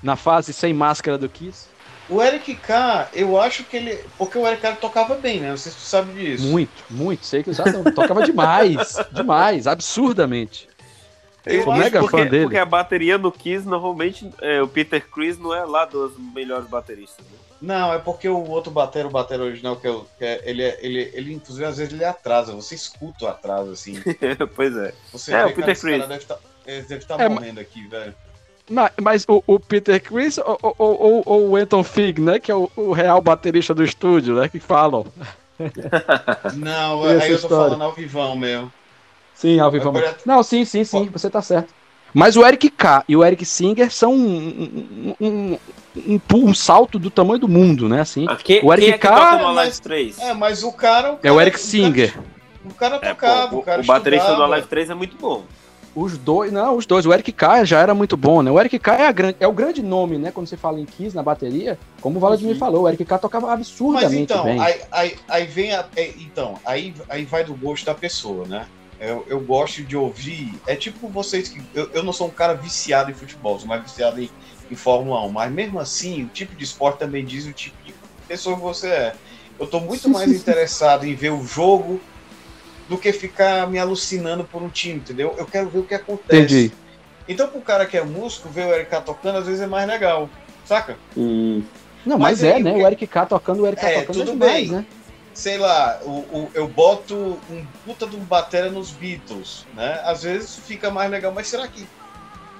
Na 0.00 0.14
fase 0.14 0.52
sem 0.52 0.72
máscara 0.72 1.18
do 1.18 1.28
Kiss? 1.28 1.71
O 2.08 2.20
Eric 2.22 2.54
K, 2.56 3.08
eu 3.12 3.40
acho 3.40 3.64
que 3.64 3.76
ele. 3.76 3.98
Porque 4.18 4.36
o 4.36 4.46
Eric 4.46 4.62
K 4.62 4.72
tocava 4.72 5.14
bem, 5.14 5.40
né? 5.40 5.50
Não 5.50 5.56
sei 5.56 5.72
se 5.72 5.78
tu 5.78 5.84
sabe 5.84 6.12
disso. 6.12 6.46
Muito, 6.46 6.84
muito. 6.90 7.24
Sei 7.24 7.42
que 7.42 7.50
ele 7.50 7.92
tocava 7.92 8.22
demais. 8.24 8.96
demais, 9.12 9.66
absurdamente. 9.66 10.68
Eu 11.44 11.64
sou 11.64 11.74
mega 11.74 12.00
porque, 12.00 12.16
fã 12.16 12.26
dele. 12.26 12.44
Porque 12.44 12.58
a 12.58 12.64
bateria 12.64 13.18
no 13.18 13.32
Kiss, 13.32 13.66
normalmente, 13.66 14.30
é, 14.40 14.62
o 14.62 14.68
Peter 14.68 15.04
Chris 15.08 15.38
não 15.38 15.52
é 15.52 15.64
lá 15.64 15.84
dos 15.84 16.12
melhores 16.16 16.68
bateristas. 16.68 17.24
Né? 17.26 17.38
Não, 17.60 17.92
é 17.92 17.98
porque 17.98 18.28
o 18.28 18.48
outro 18.48 18.70
bater, 18.70 19.06
o 19.06 19.10
bater 19.10 19.40
original, 19.40 19.76
que, 19.76 19.86
eu, 19.86 20.06
que 20.18 20.24
é, 20.24 20.42
ele, 20.44 20.62
é, 20.62 20.78
ele, 20.82 21.10
ele, 21.14 21.32
inclusive, 21.32 21.64
às 21.64 21.78
vezes 21.78 21.92
ele 21.92 22.04
atrasa. 22.04 22.52
Você 22.54 22.74
escuta 22.74 23.24
o 23.24 23.28
atraso, 23.28 23.70
assim. 23.70 24.00
pois 24.54 24.76
é. 24.76 24.92
Você 25.12 25.32
é, 25.32 25.44
vê, 25.44 25.52
o 25.52 25.54
Peter 25.54 25.80
Chris. 25.80 26.06
Deve 26.06 26.14
estar 26.16 26.36
tá, 26.36 27.16
tá 27.16 27.24
é, 27.24 27.28
morrendo 27.28 27.60
aqui, 27.60 27.86
velho. 27.86 28.14
Mas, 28.70 28.92
mas 29.00 29.24
o, 29.28 29.42
o, 29.46 29.58
Peter 29.58 30.00
Chris 30.00 30.38
ou, 30.38 30.58
ou, 30.62 30.74
ou, 30.78 31.22
ou, 31.26 31.48
o 31.50 31.56
Anton 31.56 31.82
Fig, 31.82 32.20
né? 32.20 32.38
Que 32.38 32.50
é 32.50 32.54
o, 32.54 32.70
o, 32.76 32.92
real 32.92 33.20
baterista 33.20 33.74
do 33.74 33.84
estúdio, 33.84 34.36
né? 34.36 34.48
Que 34.48 34.60
falam. 34.60 35.06
Não, 36.54 37.04
aí 37.04 37.14
eu 37.14 37.20
tô 37.20 37.26
história. 37.34 37.48
falando 37.48 37.82
ao 37.82 37.92
vivão 37.92 38.36
mesmo. 38.36 38.72
Sim, 39.34 39.58
ao 39.58 39.70
vivão. 39.70 39.90
Agora... 39.90 40.16
Não, 40.24 40.42
sim, 40.42 40.64
sim, 40.64 40.84
sim, 40.84 41.08
você 41.12 41.28
tá 41.28 41.42
certo. 41.42 41.74
Mas 42.14 42.36
o 42.36 42.46
Eric 42.46 42.68
K 42.70 43.04
e 43.08 43.16
o 43.16 43.24
Eric 43.24 43.44
Singer 43.44 43.90
são 43.90 44.12
um, 44.12 45.16
um, 45.18 45.26
um, 45.26 45.58
um, 45.96 46.20
um 46.34 46.54
salto 46.54 46.98
do 46.98 47.10
tamanho 47.10 47.40
do 47.40 47.48
mundo, 47.48 47.88
né? 47.88 48.00
Assim, 48.00 48.26
Aqui, 48.28 48.60
o 48.62 48.72
Eric 48.72 48.92
é 48.92 48.98
K. 48.98 49.52
Mas, 49.54 49.80
3? 49.80 50.18
É, 50.18 50.34
mas 50.34 50.62
o 50.62 50.72
cara. 50.72 51.12
O 51.12 51.16
cara 51.16 51.28
é 51.28 51.32
o 51.32 51.40
Eric 51.40 51.58
Singer. 51.58 52.18
O 52.64 52.74
cara, 52.74 52.96
o 52.96 53.00
cara 53.00 53.14
tocava, 53.14 53.44
é, 53.44 53.48
pô, 53.48 53.56
o, 53.56 53.62
cara 53.62 53.82
o 53.82 53.84
baterista 53.84 54.34
do 54.34 54.42
Alive 54.42 54.68
3 54.68 54.90
é 54.90 54.94
muito 54.94 55.16
bom. 55.16 55.44
Os 55.94 56.16
dois, 56.16 56.50
não, 56.50 56.76
os 56.76 56.86
dois. 56.86 57.04
O 57.04 57.12
Eric 57.12 57.30
K 57.32 57.64
já 57.64 57.80
era 57.80 57.94
muito 57.94 58.16
bom, 58.16 58.42
né? 58.42 58.50
O 58.50 58.58
Eric 58.58 58.78
K 58.78 58.94
é, 58.94 59.08
a, 59.08 59.14
é 59.40 59.46
o 59.46 59.52
grande 59.52 59.82
nome, 59.82 60.16
né? 60.16 60.30
Quando 60.30 60.46
você 60.46 60.56
fala 60.56 60.80
em 60.80 60.86
Kiss 60.86 61.14
na 61.14 61.22
bateria, 61.22 61.78
como 62.00 62.16
o 62.16 62.20
Vladimir 62.20 62.56
falou, 62.56 62.84
o 62.84 62.88
Eric 62.88 63.04
K 63.04 63.18
tocava 63.18 63.52
absurdamente 63.52 64.10
Mas 64.10 64.14
então, 64.14 64.44
bem. 64.44 64.58
Aí, 64.58 64.80
aí, 64.90 65.16
aí 65.28 65.46
vem 65.46 65.74
a, 65.74 65.84
é, 65.94 66.08
então, 66.18 66.58
aí, 66.64 66.94
aí 67.10 67.26
vai 67.26 67.44
do 67.44 67.54
gosto 67.54 67.84
da 67.84 67.94
pessoa, 67.94 68.46
né? 68.46 68.66
Eu, 68.98 69.26
eu 69.28 69.40
gosto 69.40 69.82
de 69.82 69.94
ouvir. 69.94 70.54
É 70.66 70.74
tipo 70.74 71.08
vocês 71.08 71.48
que. 71.50 71.60
Eu, 71.74 71.90
eu 71.92 72.02
não 72.02 72.12
sou 72.12 72.28
um 72.28 72.30
cara 72.30 72.54
viciado 72.54 73.10
em 73.10 73.14
futebol, 73.14 73.58
sou 73.58 73.68
mais 73.68 73.82
viciado 73.82 74.18
em, 74.18 74.30
em 74.70 74.74
Fórmula 74.74 75.20
1, 75.26 75.28
mas 75.30 75.52
mesmo 75.52 75.78
assim, 75.78 76.24
o 76.24 76.28
tipo 76.28 76.56
de 76.56 76.64
esporte 76.64 77.00
também 77.00 77.22
diz 77.22 77.44
o 77.44 77.52
tipo 77.52 77.76
de 77.84 77.92
pessoa 78.26 78.56
que 78.56 78.62
você 78.62 78.88
é. 78.88 79.14
Eu 79.60 79.66
tô 79.66 79.78
muito 79.78 80.08
mais 80.10 80.30
interessado 80.30 81.04
em 81.04 81.14
ver 81.14 81.32
o 81.32 81.44
jogo 81.44 82.00
do 82.88 82.98
que 82.98 83.12
ficar 83.12 83.68
me 83.68 83.78
alucinando 83.78 84.44
por 84.44 84.62
um 84.62 84.68
time, 84.68 84.96
entendeu? 84.96 85.34
Eu 85.38 85.46
quero 85.46 85.68
ver 85.68 85.78
o 85.78 85.84
que 85.84 85.94
acontece. 85.94 86.36
Entendi. 86.36 86.72
Então, 87.28 87.48
pro 87.48 87.60
cara 87.60 87.86
que 87.86 87.96
é 87.96 88.04
músico, 88.04 88.48
ver 88.48 88.66
o 88.66 88.74
Eric 88.74 88.90
K 88.90 89.00
tocando 89.00 89.38
às 89.38 89.46
vezes 89.46 89.60
é 89.60 89.66
mais 89.66 89.86
legal, 89.86 90.28
saca? 90.64 90.96
Hum. 91.16 91.62
Não, 92.04 92.18
mas, 92.18 92.40
mas 92.40 92.44
é, 92.44 92.54
aí, 92.54 92.62
né? 92.62 92.72
O 92.72 92.86
Eric 92.86 93.06
K 93.06 93.26
tocando, 93.26 93.62
o 93.62 93.66
Eric 93.66 93.80
K 93.80 93.88
é, 93.88 94.00
tocando 94.00 94.18
tudo 94.18 94.30
é 94.30 94.32
demais, 94.32 94.68
bem. 94.68 94.70
né? 94.70 94.86
Sei 95.32 95.56
lá, 95.56 95.98
o, 96.02 96.10
o, 96.10 96.50
eu 96.52 96.68
boto 96.68 97.38
um 97.48 97.64
puta 97.86 98.06
de 98.06 98.16
um 98.16 98.20
batera 98.20 98.70
nos 98.70 98.90
Beatles, 98.90 99.64
né? 99.74 100.00
Às 100.04 100.24
vezes 100.24 100.56
fica 100.56 100.90
mais 100.90 101.10
legal, 101.10 101.32
mas 101.32 101.46
será 101.46 101.66
que. 101.68 101.86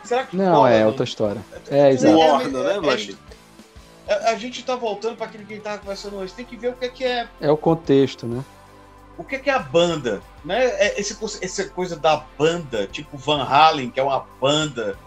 Será 0.05 0.25
que. 0.25 0.37
Não, 0.37 0.67
é 0.67 0.87
outra 0.87 1.05
história. 1.05 1.43
É, 1.71 1.91
exato. 1.91 2.19
É, 2.19 2.81
né? 2.81 3.15
É, 4.07 4.15
a, 4.15 4.31
a 4.31 4.37
gente 4.37 4.65
tá 4.65 4.75
voltando 4.75 5.17
para 5.17 5.27
aquilo 5.27 5.45
que 5.45 5.53
a 5.53 5.57
gente 5.57 5.65
tava 5.65 5.79
conversando 5.79 6.17
hoje. 6.17 6.33
Tem 6.33 6.45
que 6.45 6.57
ver 6.57 6.69
o 6.69 6.73
que 6.73 6.85
é 6.87 6.89
que 6.89 7.05
é. 7.05 7.29
É 7.41 7.51
o 7.51 7.57
contexto, 7.57 8.27
né? 8.27 8.43
O 9.19 9.25
que 9.25 9.49
é, 9.49 9.53
a 9.53 9.59
banda? 9.59 10.23
Né? 10.45 10.65
É 10.65 11.01
esse, 11.01 11.17
essa 11.43 11.65
coisa 11.69 11.97
da 11.97 12.25
banda, 12.39 12.87
tipo 12.87 13.17
Van 13.17 13.43
Halen, 13.45 13.91
que 13.91 14.01
é 14.01 14.03
uma 14.03 14.27
banda, 14.41 14.99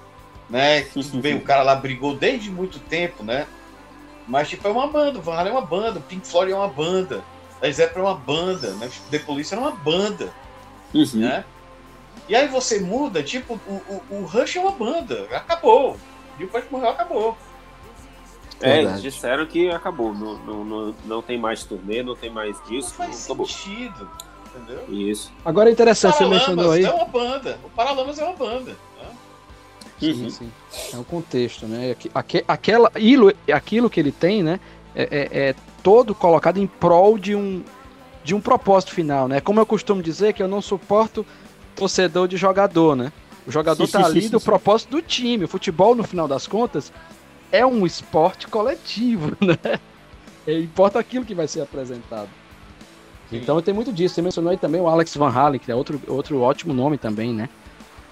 né? 0.50 0.82
Tudo 0.82 1.20
bem, 1.22 1.36
o 1.38 1.42
cara 1.42 1.64
lá 1.64 1.76
brigou 1.76 2.16
desde 2.16 2.50
muito 2.50 2.80
tempo, 2.80 3.24
né? 3.24 3.48
Mas, 4.28 4.50
tipo, 4.50 4.68
é 4.68 4.72
uma 4.72 4.88
banda. 4.88 5.20
O 5.20 5.22
Van 5.22 5.36
Halen 5.36 5.54
é 5.54 5.56
uma 5.56 5.66
banda. 5.66 6.00
O 6.00 6.04
Pink 6.04 6.26
Floyd 6.28 6.52
é 6.52 6.56
uma 6.56 6.68
banda. 6.68 7.24
Led 7.62 7.74
Zeppelin 7.76 8.06
é 8.06 8.10
uma 8.10 8.16
banda, 8.16 8.72
né? 8.74 8.90
The 9.12 9.20
Police 9.20 9.54
era 9.54 9.62
uma 9.62 9.72
banda, 9.72 10.34
Uhum. 10.94 11.08
né? 11.16 11.46
E 12.28 12.36
aí 12.36 12.48
você 12.48 12.80
muda, 12.80 13.22
tipo, 13.22 13.60
o, 13.68 13.74
o, 13.88 14.04
o 14.18 14.26
Rush 14.26 14.56
é 14.56 14.60
uma 14.60 14.72
banda. 14.72 15.28
Acabou. 15.32 15.98
E 16.40 16.44
o 16.44 16.48
Punk 16.48 16.66
morreu, 16.72 16.90
acabou. 16.90 17.38
É, 18.62 18.70
eles 18.76 18.84
Verdade. 18.86 19.02
disseram 19.02 19.46
que 19.46 19.70
acabou. 19.70 20.14
Não, 20.14 20.38
não, 20.40 20.64
não, 20.66 20.96
não 21.06 21.22
tem 21.22 21.38
mais 21.38 21.64
turnê, 21.64 22.02
não 22.02 22.16
tem 22.16 22.30
mais 22.30 22.58
Não 22.62 22.66
disco. 22.68 22.94
faz 22.94 23.26
Acabou. 23.26 23.46
sentido. 23.48 24.10
Entendeu? 24.56 24.86
Isso. 24.90 25.32
Agora 25.44 25.70
é 25.70 25.74
interessante, 25.74 26.18
você 26.18 26.26
mencionou 26.26 26.72
aí. 26.72 26.84
é 26.86 26.92
uma 26.92 27.06
banda. 27.06 27.60
O 27.64 27.70
Paralamas 27.70 28.18
é 28.18 28.24
uma 28.24 28.34
banda. 28.36 28.72
né? 28.72 29.08
Sim, 30.00 30.24
Uhum. 30.24 30.30
sim. 30.30 30.52
É 30.94 30.98
um 30.98 31.04
contexto, 31.04 31.66
né? 31.68 31.92
Aqui- 31.92 32.12
aque- 32.14 32.46
Aquela, 32.48 32.88
aquilo, 32.88 33.34
aquilo 33.54 33.90
que 33.90 34.00
ele 34.00 34.12
tem, 34.12 34.42
né? 34.44 34.60
É, 34.96 35.04
é- 35.04 35.40
é 35.50 35.56
todo 35.84 36.16
colocado 36.16 36.58
em 36.58 36.68
prol 36.68 37.18
de 37.18 37.36
um, 37.36 37.62
de 38.24 38.34
um 38.34 38.40
propósito 38.42 38.94
final, 38.94 39.28
né? 39.28 39.42
Como 39.42 39.60
eu 39.60 39.66
costumo 39.66 40.02
dizer, 40.02 40.34
que 40.34 40.42
eu 40.42 40.48
não 40.48 40.62
suporto 40.62 41.26
torcedor 41.76 42.28
de 42.28 42.38
jogador, 42.38 42.96
né? 42.96 43.12
O 43.46 43.52
jogador 43.52 43.88
tá 43.88 44.06
ali 44.06 44.28
do 44.30 44.40
propósito 44.40 44.90
do 44.92 45.02
time. 45.02 45.44
O 45.44 45.48
futebol, 45.48 45.94
no 45.94 46.04
final 46.04 46.28
das 46.28 46.48
contas, 46.48 46.92
é 47.58 47.66
um 47.66 47.86
esporte 47.86 48.48
coletivo, 48.48 49.36
né? 49.42 49.80
É, 50.48 50.60
importa 50.60 51.00
aquilo 51.00 51.26
que 51.26 51.34
vai 51.34 51.48
ser 51.48 51.62
apresentado. 51.62 52.30
Sim. 53.30 53.38
Então 53.38 53.62
tem 53.62 53.74
muito 53.74 53.92
disso. 53.92 54.16
Você 54.16 54.22
mencionou 54.22 54.52
aí 54.52 54.58
também 54.58 54.80
o 54.80 54.88
Alex 54.88 55.16
Van 55.16 55.30
Halen, 55.30 55.60
que 55.60 55.72
é 55.72 55.76
outro, 55.76 56.02
outro 56.08 56.42
ótimo 56.42 56.74
nome 56.74 56.98
também, 56.98 57.34
né? 57.34 57.50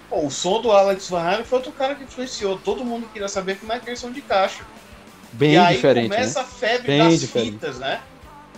Pô, 0.08 0.26
o 0.26 0.30
som 0.30 0.60
do 0.60 0.70
Alex 0.70 1.08
Van 1.08 1.22
Halen 1.22 1.44
foi 1.44 1.58
outro 1.58 1.72
cara 1.72 1.94
que 1.94 2.04
influenciou. 2.04 2.58
Todo 2.58 2.84
mundo 2.84 3.08
queria 3.12 3.28
saber 3.28 3.56
como 3.58 3.72
é 3.72 3.78
que 3.78 3.90
é 3.90 3.96
som 3.96 4.10
de 4.10 4.20
caixa. 4.20 4.64
Bem 5.32 5.52
e 5.52 5.58
aí 5.58 5.76
diferente, 5.76 6.10
né? 6.10 6.16
começa 6.16 6.40
a 6.40 6.44
febre 6.44 6.86
Bem 6.86 6.98
das 6.98 7.20
diferente. 7.20 7.52
fitas, 7.52 7.78
né? 7.78 8.00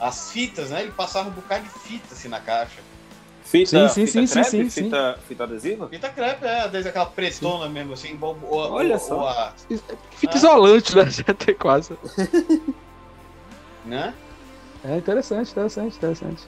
As 0.01 0.30
fitas, 0.30 0.70
né? 0.70 0.82
Ele 0.82 0.93
passava 0.93 1.28
um 1.28 1.32
bocado 1.32 1.64
de 1.64 1.70
fita 1.70 2.12
assim 2.12 2.28
na 2.28 2.41
caixa. 2.41 2.80
Fita, 3.47 3.89
Sim, 3.89 4.07
sim, 4.07 4.07
fita 4.07 4.27
sim, 4.27 4.33
crepe, 4.33 4.51
sim, 4.51 4.71
sim. 4.71 4.83
fita, 4.85 5.19
fita 5.29 5.45
adesiva? 5.45 5.89
Fita 5.89 6.09
crepe, 6.09 6.45
é, 6.45 6.69
desde 6.69 6.89
aquela 6.91 7.07
pretona 7.07 7.69
mesmo, 7.69 7.93
assim, 7.93 8.09
igual 8.13 8.37
o- 8.43 8.47
o- 8.57 8.73
Olha 8.73 8.99
só. 8.99 9.29
a- 9.29 9.53
Fita 10.17 10.35
Ah. 10.35 10.37
isolante, 10.37 10.97
né? 10.97 11.05
Já 11.11 11.33
tem 11.33 11.55
quase. 11.55 11.97
né? 13.85 14.13
É 14.85 14.97
interessante, 14.97 15.51
interessante, 15.53 15.97
interessante. 15.97 16.43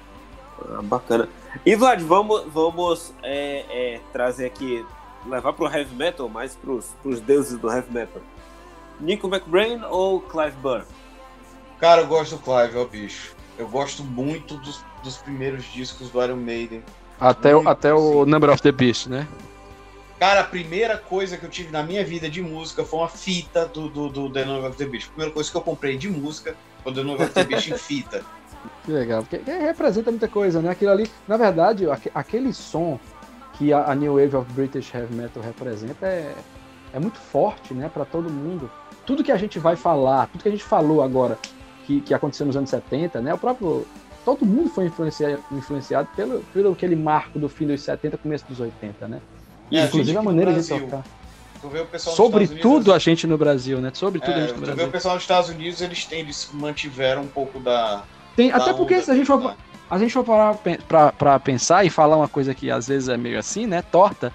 Ah, 0.77 0.83
bacana. 0.83 1.29
E 1.65 1.75
Vlad, 1.77 2.01
vamos, 2.03 2.43
vamos 2.53 3.15
é, 3.23 3.65
é, 3.71 4.01
trazer 4.13 4.47
aqui, 4.47 4.85
levar 5.27 5.53
pro 5.53 5.67
heavy 5.67 5.95
metal, 5.95 6.29
mais 6.29 6.55
pros, 6.57 6.87
pros 7.03 7.21
deuses 7.21 7.59
do 7.59 7.71
heavy 7.71 7.93
metal. 7.93 8.21
Nico 9.01 9.29
McBrain 9.29 9.81
ou 9.85 10.21
Clive 10.21 10.57
Burr? 10.57 10.83
Cara, 11.79 12.01
eu 12.03 12.07
gosto 12.09 12.37
do 12.37 12.43
Clive, 12.43 12.77
ó, 12.77 12.85
bicho. 12.85 13.37
Eu 13.57 13.69
gosto 13.69 14.03
muito 14.03 14.57
dos, 14.57 14.85
dos 15.03 15.17
primeiros 15.17 15.65
discos 15.73 16.11
do 16.11 16.23
Iron 16.23 16.37
Maiden. 16.37 16.83
Até, 17.21 17.53
o- 17.55 17.57
Muito, 17.57 17.69
até 17.69 17.93
o. 17.93 18.25
Number 18.27 18.51
of 18.51 18.63
the 18.63 18.73
Beast, 18.73 19.07
né? 19.09 19.27
Cara, 20.19 20.41
a 20.41 20.45
primeira 20.45 20.97
coisa 20.99 21.37
que 21.37 21.45
eu 21.47 21.51
tive 21.51 21.71
na 21.71 21.83
minha 21.83 22.05
vida 22.05 22.29
de 22.29 22.43
música 22.43 22.85
foi 22.85 22.99
uma 23.01 23.09
fita 23.09 23.67
do, 23.67 23.89
do, 23.89 24.09
do 24.09 24.31
The 24.31 24.45
Number 24.45 24.69
of 24.71 24.77
the 24.77 24.85
Beast. 24.87 25.07
A 25.07 25.11
primeira 25.11 25.33
coisa 25.33 25.51
que 25.51 25.57
eu 25.57 25.61
comprei 25.61 25.97
de 25.97 26.09
música 26.09 26.57
foi 26.83 26.93
The 26.93 27.03
Number 27.03 27.27
of 27.27 27.35
the 27.35 27.45
Beast 27.45 27.69
em 27.69 27.75
fita. 27.79 28.23
Que 28.85 28.91
legal, 28.91 29.23
porque 29.23 29.39
que 29.39 29.51
representa 29.51 30.11
muita 30.11 30.27
coisa, 30.27 30.61
né? 30.61 30.71
Aquilo 30.71 30.91
ali, 30.91 31.09
na 31.29 31.37
verdade, 31.37 31.89
aque- 31.89 32.11
aquele 32.13 32.53
som 32.53 32.99
que 33.55 33.73
a, 33.73 33.85
a 33.91 33.95
New 33.95 34.15
Wave 34.15 34.37
of 34.37 34.53
British 34.53 34.93
Heavy 34.93 35.15
Metal 35.15 35.41
representa 35.43 36.07
é, 36.07 36.35
é 36.93 36.99
muito 36.99 37.19
forte, 37.19 37.73
né, 37.73 37.89
para 37.93 38.05
todo 38.05 38.29
mundo. 38.29 38.69
Tudo 39.07 39.23
que 39.25 39.31
a 39.33 39.37
gente 39.37 39.59
vai 39.61 39.75
falar, 39.77 40.27
tudo 40.29 40.43
que 40.43 40.49
a 40.49 40.53
gente 40.53 40.65
falou 40.65 41.03
agora, 41.03 41.39
que, 41.87 42.01
que 42.01 42.13
aconteceu 42.13 42.45
nos 42.47 42.57
anos 42.57 42.71
70, 42.71 43.21
né, 43.21 43.33
o 43.35 43.39
próprio. 43.39 43.87
Todo 44.29 44.45
mundo 44.45 44.69
foi 44.69 44.85
influenciado, 44.85 45.43
influenciado 45.51 46.07
pelo, 46.15 46.41
pelo 46.53 46.73
aquele 46.73 46.95
marco 46.95 47.39
do 47.39 47.49
fim 47.49 47.67
dos 47.67 47.81
70, 47.81 48.19
começo 48.19 48.45
dos 48.47 48.61
80, 48.61 49.09
né? 49.09 49.23
É, 49.73 49.85
Inclusive 49.87 50.19
a 50.19 50.21
no 50.21 50.25
maneira 50.27 50.53
de 50.53 50.69
tocar. 50.69 51.03
Sobretudo 51.97 52.73
Unidos, 52.75 52.89
a 52.91 52.99
gente 52.99 53.27
no 53.27 53.39
Brasil, 53.39 53.81
né? 53.81 53.91
Sobretudo 53.95 54.35
a 54.35 54.37
É, 54.37 54.41
gente 54.43 54.51
no 54.51 54.57
tu 54.57 54.61
vê 54.61 54.67
Brasil. 54.67 54.87
o 54.87 54.91
pessoal 54.91 55.15
nos 55.15 55.25
Estados 55.25 55.49
Unidos, 55.49 55.81
eles, 55.81 56.05
têm, 56.05 56.21
eles 56.21 56.51
mantiveram 56.53 57.23
um 57.23 57.27
pouco 57.27 57.59
da. 57.59 58.03
Tem, 58.37 58.51
da 58.51 58.59
até 58.59 58.75
porque 58.75 59.01
se 59.01 59.11
a 59.11 59.15
gente 59.15 59.25
for, 59.27 59.41
né? 59.41 59.57
a 59.89 59.99
gente 59.99 60.13
for 60.13 60.25
parar 60.25 60.59
pra, 60.87 61.11
pra 61.11 61.41
pensar 61.41 61.87
e 61.87 61.89
falar 61.89 62.19
uma 62.19 62.29
coisa 62.29 62.53
que 62.53 62.71
às 62.71 62.87
vezes 62.87 63.09
é 63.09 63.17
meio 63.17 63.39
assim, 63.39 63.67
né? 63.67 63.81
Torta. 63.81 64.31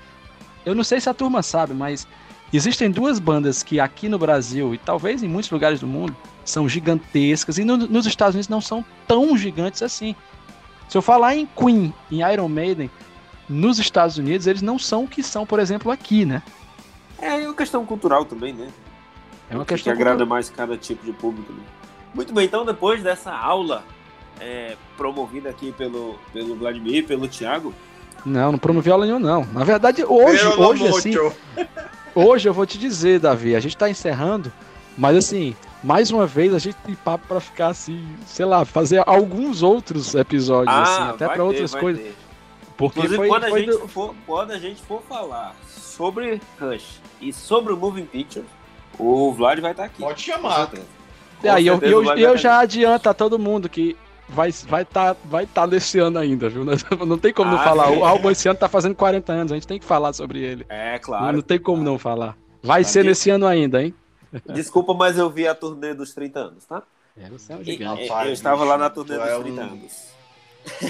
Eu 0.66 0.74
não 0.74 0.84
sei 0.84 1.00
se 1.00 1.08
a 1.08 1.14
turma 1.14 1.44
sabe, 1.44 1.76
mas 1.76 2.08
existem 2.52 2.90
duas 2.90 3.20
bandas 3.20 3.62
que 3.62 3.80
aqui 3.80 4.10
no 4.10 4.18
Brasil 4.18 4.74
e 4.74 4.80
talvez 4.80 5.22
em 5.22 5.28
muitos 5.28 5.52
lugares 5.52 5.80
do 5.80 5.86
mundo 5.86 6.16
são 6.46 6.68
gigantescas 6.68 7.58
e 7.58 7.64
no- 7.64 7.78
nos 7.78 8.06
Estados 8.06 8.36
Unidos 8.36 8.50
não 8.50 8.62
são 8.62 8.84
tão 9.08 9.38
gigantes 9.38 9.82
assim. 9.82 10.16
Se 10.90 10.98
eu 10.98 11.02
falar 11.02 11.36
em 11.36 11.46
Queen, 11.46 11.94
em 12.12 12.22
Iron 12.32 12.48
Maiden, 12.50 12.90
nos 13.50 13.80
Estados 13.80 14.18
Unidos 14.18 14.48
eles 14.48 14.62
não 14.62 14.78
são 14.78 15.06
o 15.06 15.08
que 15.08 15.24
são, 15.24 15.46
por 15.46 15.60
exemplo, 15.60 15.92
aqui, 15.92 16.26
né? 16.26 16.42
É 17.20 17.36
uma 17.46 17.54
questão 17.54 17.86
cultural 17.86 18.26
também, 18.26 18.54
né? 18.54 18.68
É 19.50 19.56
uma 19.56 19.66
que 19.66 19.74
questão 19.74 19.94
agrada 19.94 20.26
mais 20.26 20.50
cada 20.50 20.78
tipo 20.78 21.06
de 21.06 21.14
público. 21.14 21.52
Né? 21.54 21.62
Muito 22.14 22.34
bem, 22.34 22.46
então 22.46 22.66
depois 22.66 23.02
dessa 23.02 23.32
aula 23.32 23.84
é, 24.40 24.76
promovida 24.98 25.50
aqui 25.50 25.72
pelo, 25.72 26.20
pelo 26.32 26.56
Vladimir, 26.56 27.06
pelo 27.06 27.28
Thiago, 27.28 27.74
Não, 28.26 28.52
não 28.54 28.60
promovi 28.60 28.90
aula 28.90 29.06
nenhuma, 29.06 29.26
não. 29.26 29.46
Na 29.54 29.64
verdade, 29.64 30.04
hoje, 30.04 30.46
hoje 30.48 30.88
assim. 30.88 31.14
Hoje 32.16 32.48
eu 32.48 32.54
vou 32.54 32.64
te 32.66 32.78
dizer, 32.78 33.20
Davi, 33.20 33.56
a 33.56 33.60
gente 33.60 33.76
tá 33.76 33.90
encerrando, 33.90 34.54
mas 34.96 35.18
assim, 35.18 35.56
mais 35.84 36.10
uma 36.12 36.26
vez 36.26 36.54
a 36.54 36.60
gente 36.60 36.76
tem 36.78 36.96
papo 36.96 37.28
pra 37.28 37.40
ficar 37.40 37.68
assim, 37.68 38.06
sei 38.26 38.46
lá, 38.46 38.64
fazer 38.66 39.04
alguns 39.06 39.62
outros 39.62 40.16
episódios, 40.16 40.74
assim, 40.76 41.02
até 41.04 41.26
Ah, 41.26 41.28
vai 41.28 41.28
pra 41.28 41.36
ter, 41.36 41.42
outras 41.42 41.72
vai 41.72 41.82
coisas. 41.82 42.04
ter. 42.04 42.16
Porque 42.78 43.00
Inclusive, 43.00 43.18
foi, 43.18 43.28
quando, 43.28 43.44
a 43.44 43.50
foi 43.50 43.60
gente 43.66 43.72
do- 43.80 43.88
for, 43.88 44.16
quando 44.26 44.52
a 44.52 44.58
gente 44.60 44.82
for 44.82 45.02
falar 45.08 45.56
sobre 45.68 46.42
Rush 46.60 47.02
e 47.22 47.32
sobre 47.32 47.72
o 47.74 47.78
Moving 47.78 48.06
Pictures, 48.06 48.48
o 48.98 49.32
Vlad 49.32 49.60
vai 49.60 49.72
estar 49.72 49.86
aqui. 49.86 50.02
Pode 50.02 50.22
chamar. 50.22 50.70
E 51.44 51.48
aí, 51.50 51.68
eu, 51.68 51.80
eu, 51.82 52.04
eu 52.18 52.30
vai 52.30 52.38
já 52.38 52.52
tá 52.52 52.60
adianto 52.62 53.10
a 53.10 53.14
todo 53.14 53.38
mundo 53.38 53.70
que 53.70 53.96
vai 54.28 54.50
vai 54.68 54.84
tá, 54.86 55.16
vai 55.26 55.46
tá 55.46 55.68
nesse 55.68 56.00
ano 56.00 56.18
ainda, 56.18 56.50
viu? 56.50 56.64
Não 57.06 57.18
tem 57.18 57.32
como 57.34 57.52
não 57.52 57.60
Ah, 57.60 57.64
falar. 57.64 57.88
sim. 57.90 57.98
O 57.98 58.06
álbum 58.06 58.32
esse 58.32 58.48
ano 58.48 58.58
tá 58.58 58.68
fazendo 58.68 58.96
40 58.96 59.32
anos, 59.32 59.52
a 59.52 59.56
gente 59.56 59.68
tem 59.68 59.78
que 59.80 59.86
falar 59.86 60.12
sobre 60.14 60.40
ele. 60.40 60.66
É, 60.70 60.94
Não 60.94 61.00
claro. 61.00 61.44
tem 61.44 61.60
como 61.60 61.84
não 61.84 62.00
falar. 62.00 62.36
Vai 62.62 62.82
Tá 62.84 62.90
ser 62.90 63.00
aqui. 63.00 63.10
nesse 63.10 63.30
ano 63.30 63.46
ainda, 63.46 63.84
hein? 63.84 63.94
Desculpa, 64.54 64.94
mas 64.94 65.18
eu 65.18 65.30
vi 65.30 65.48
a 65.48 65.56
turnê 65.56 65.94
dos 65.94 66.14
30 66.14 66.40
anos, 66.40 66.66
tá? 66.66 66.84
É, 67.18 67.30
você 67.30 67.54
é 67.54 67.56
um 67.58 67.64
gigante. 67.64 68.04
e- 68.04 68.08
Rapaz, 68.08 68.28
eu 68.28 68.34
estava 68.34 68.64
lá 68.64 68.78
na 68.78 68.90
turnê 68.90 69.16
tu 69.16 69.20
dos 69.22 69.30
é 69.30 69.40
30 69.40 69.62
um- 69.62 69.64
anos. 69.64 69.92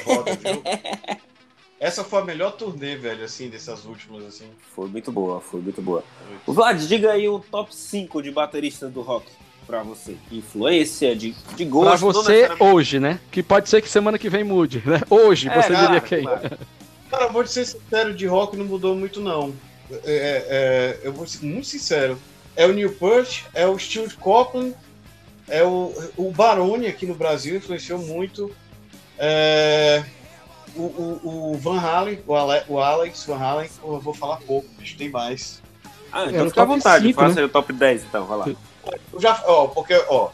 Foda, 0.03 0.36
viu? 0.36 0.61
Essa 1.80 2.03
foi 2.03 2.22
a 2.22 2.24
melhor 2.26 2.52
turnê, 2.53 2.95
velho, 2.95 3.26
assim, 3.26 3.49
dessas 3.49 3.84
últimas, 3.84 4.24
assim. 4.24 4.48
Foi 4.74 4.88
muito 4.88 5.11
boa, 5.11 5.41
foi 5.41 5.60
muito 5.60 5.82
boa. 5.82 6.02
Vlad, 6.48 6.80
diga 6.88 7.11
aí 7.11 7.28
um 7.28 7.40
top 7.40 7.76
5 7.76 8.22
de 8.22 8.32
bateristas 8.32 8.90
do 8.91 9.02
rock 9.02 9.30
pra 9.68 9.84
você. 9.84 10.15
Influência, 10.32 11.14
de, 11.14 11.32
de 11.56 11.65
gosto. 11.65 11.88
Pra 11.90 11.98
você 11.98 12.49
hoje, 12.57 12.99
né? 13.02 13.20
Que 13.30 13.44
pode 13.44 13.68
ser 13.70 13.82
que 13.82 13.90
semana 13.90 14.18
que 14.18 14.30
vem 14.30 14.45
mude, 14.45 14.82
né? 14.86 15.02
Hoje, 15.10 15.49
É, 15.49 15.61
você 15.61 15.68
claro, 15.70 15.86
diria 15.86 16.02
quem? 16.02 16.24
Cara, 17.10 17.26
eu 17.26 17.34
vou 17.34 17.44
te 17.44 17.49
ser 17.52 17.65
sincero, 17.65 18.14
de 18.14 18.26
rock 18.28 18.56
não 18.56 18.65
mudou 18.65 18.95
muito, 18.95 19.20
não. 19.20 19.53
É, 19.91 19.99
é, 20.06 20.99
eu 21.03 21.11
vou 21.11 21.28
ser 21.28 21.45
muito 21.45 21.68
sincero. 21.68 22.18
É 22.56 22.66
o 22.66 22.74
Neil 22.74 22.94
Peart, 22.96 23.44
é 23.54 23.66
o 23.66 23.78
Stuart 23.78 24.16
Copeland, 24.18 24.76
é 25.48 25.64
o, 25.64 25.94
o 26.18 26.32
Baroni 26.32 26.88
aqui 26.88 27.06
no 27.06 27.16
Brasil, 27.16 27.58
influenciou 27.58 28.00
muito. 28.00 28.56
É, 29.18 30.04
o, 30.76 30.82
o, 30.82 31.52
o 31.54 31.58
Van 31.58 31.80
Halen, 31.80 32.20
o, 32.26 32.36
Ale, 32.36 32.64
o 32.68 32.80
Alex 32.80 33.26
Van 33.26 33.38
Halen, 33.38 33.70
eu 33.84 34.00
vou 34.00 34.14
falar 34.14 34.38
pouco, 34.38 34.68
bicho, 34.78 34.98
tem 34.98 35.10
mais. 35.10 35.62
Ah, 36.12 36.26
É, 36.26 36.30
então 36.30 36.44
no 36.44 36.50
fica 36.50 36.62
à 36.62 36.66
vontade, 36.66 37.08
cinco, 37.08 37.20
faça 37.20 37.36
né? 37.36 37.42
aí 37.42 37.46
o 37.46 37.50
top 37.50 37.74
10 37.74 38.04
então, 38.04 38.26
vai 38.26 38.38
lá. 38.38 38.48
Eu 39.12 39.20
já, 39.20 39.42
ó, 39.46 39.68
porque, 39.68 39.94
ó, 40.10 40.30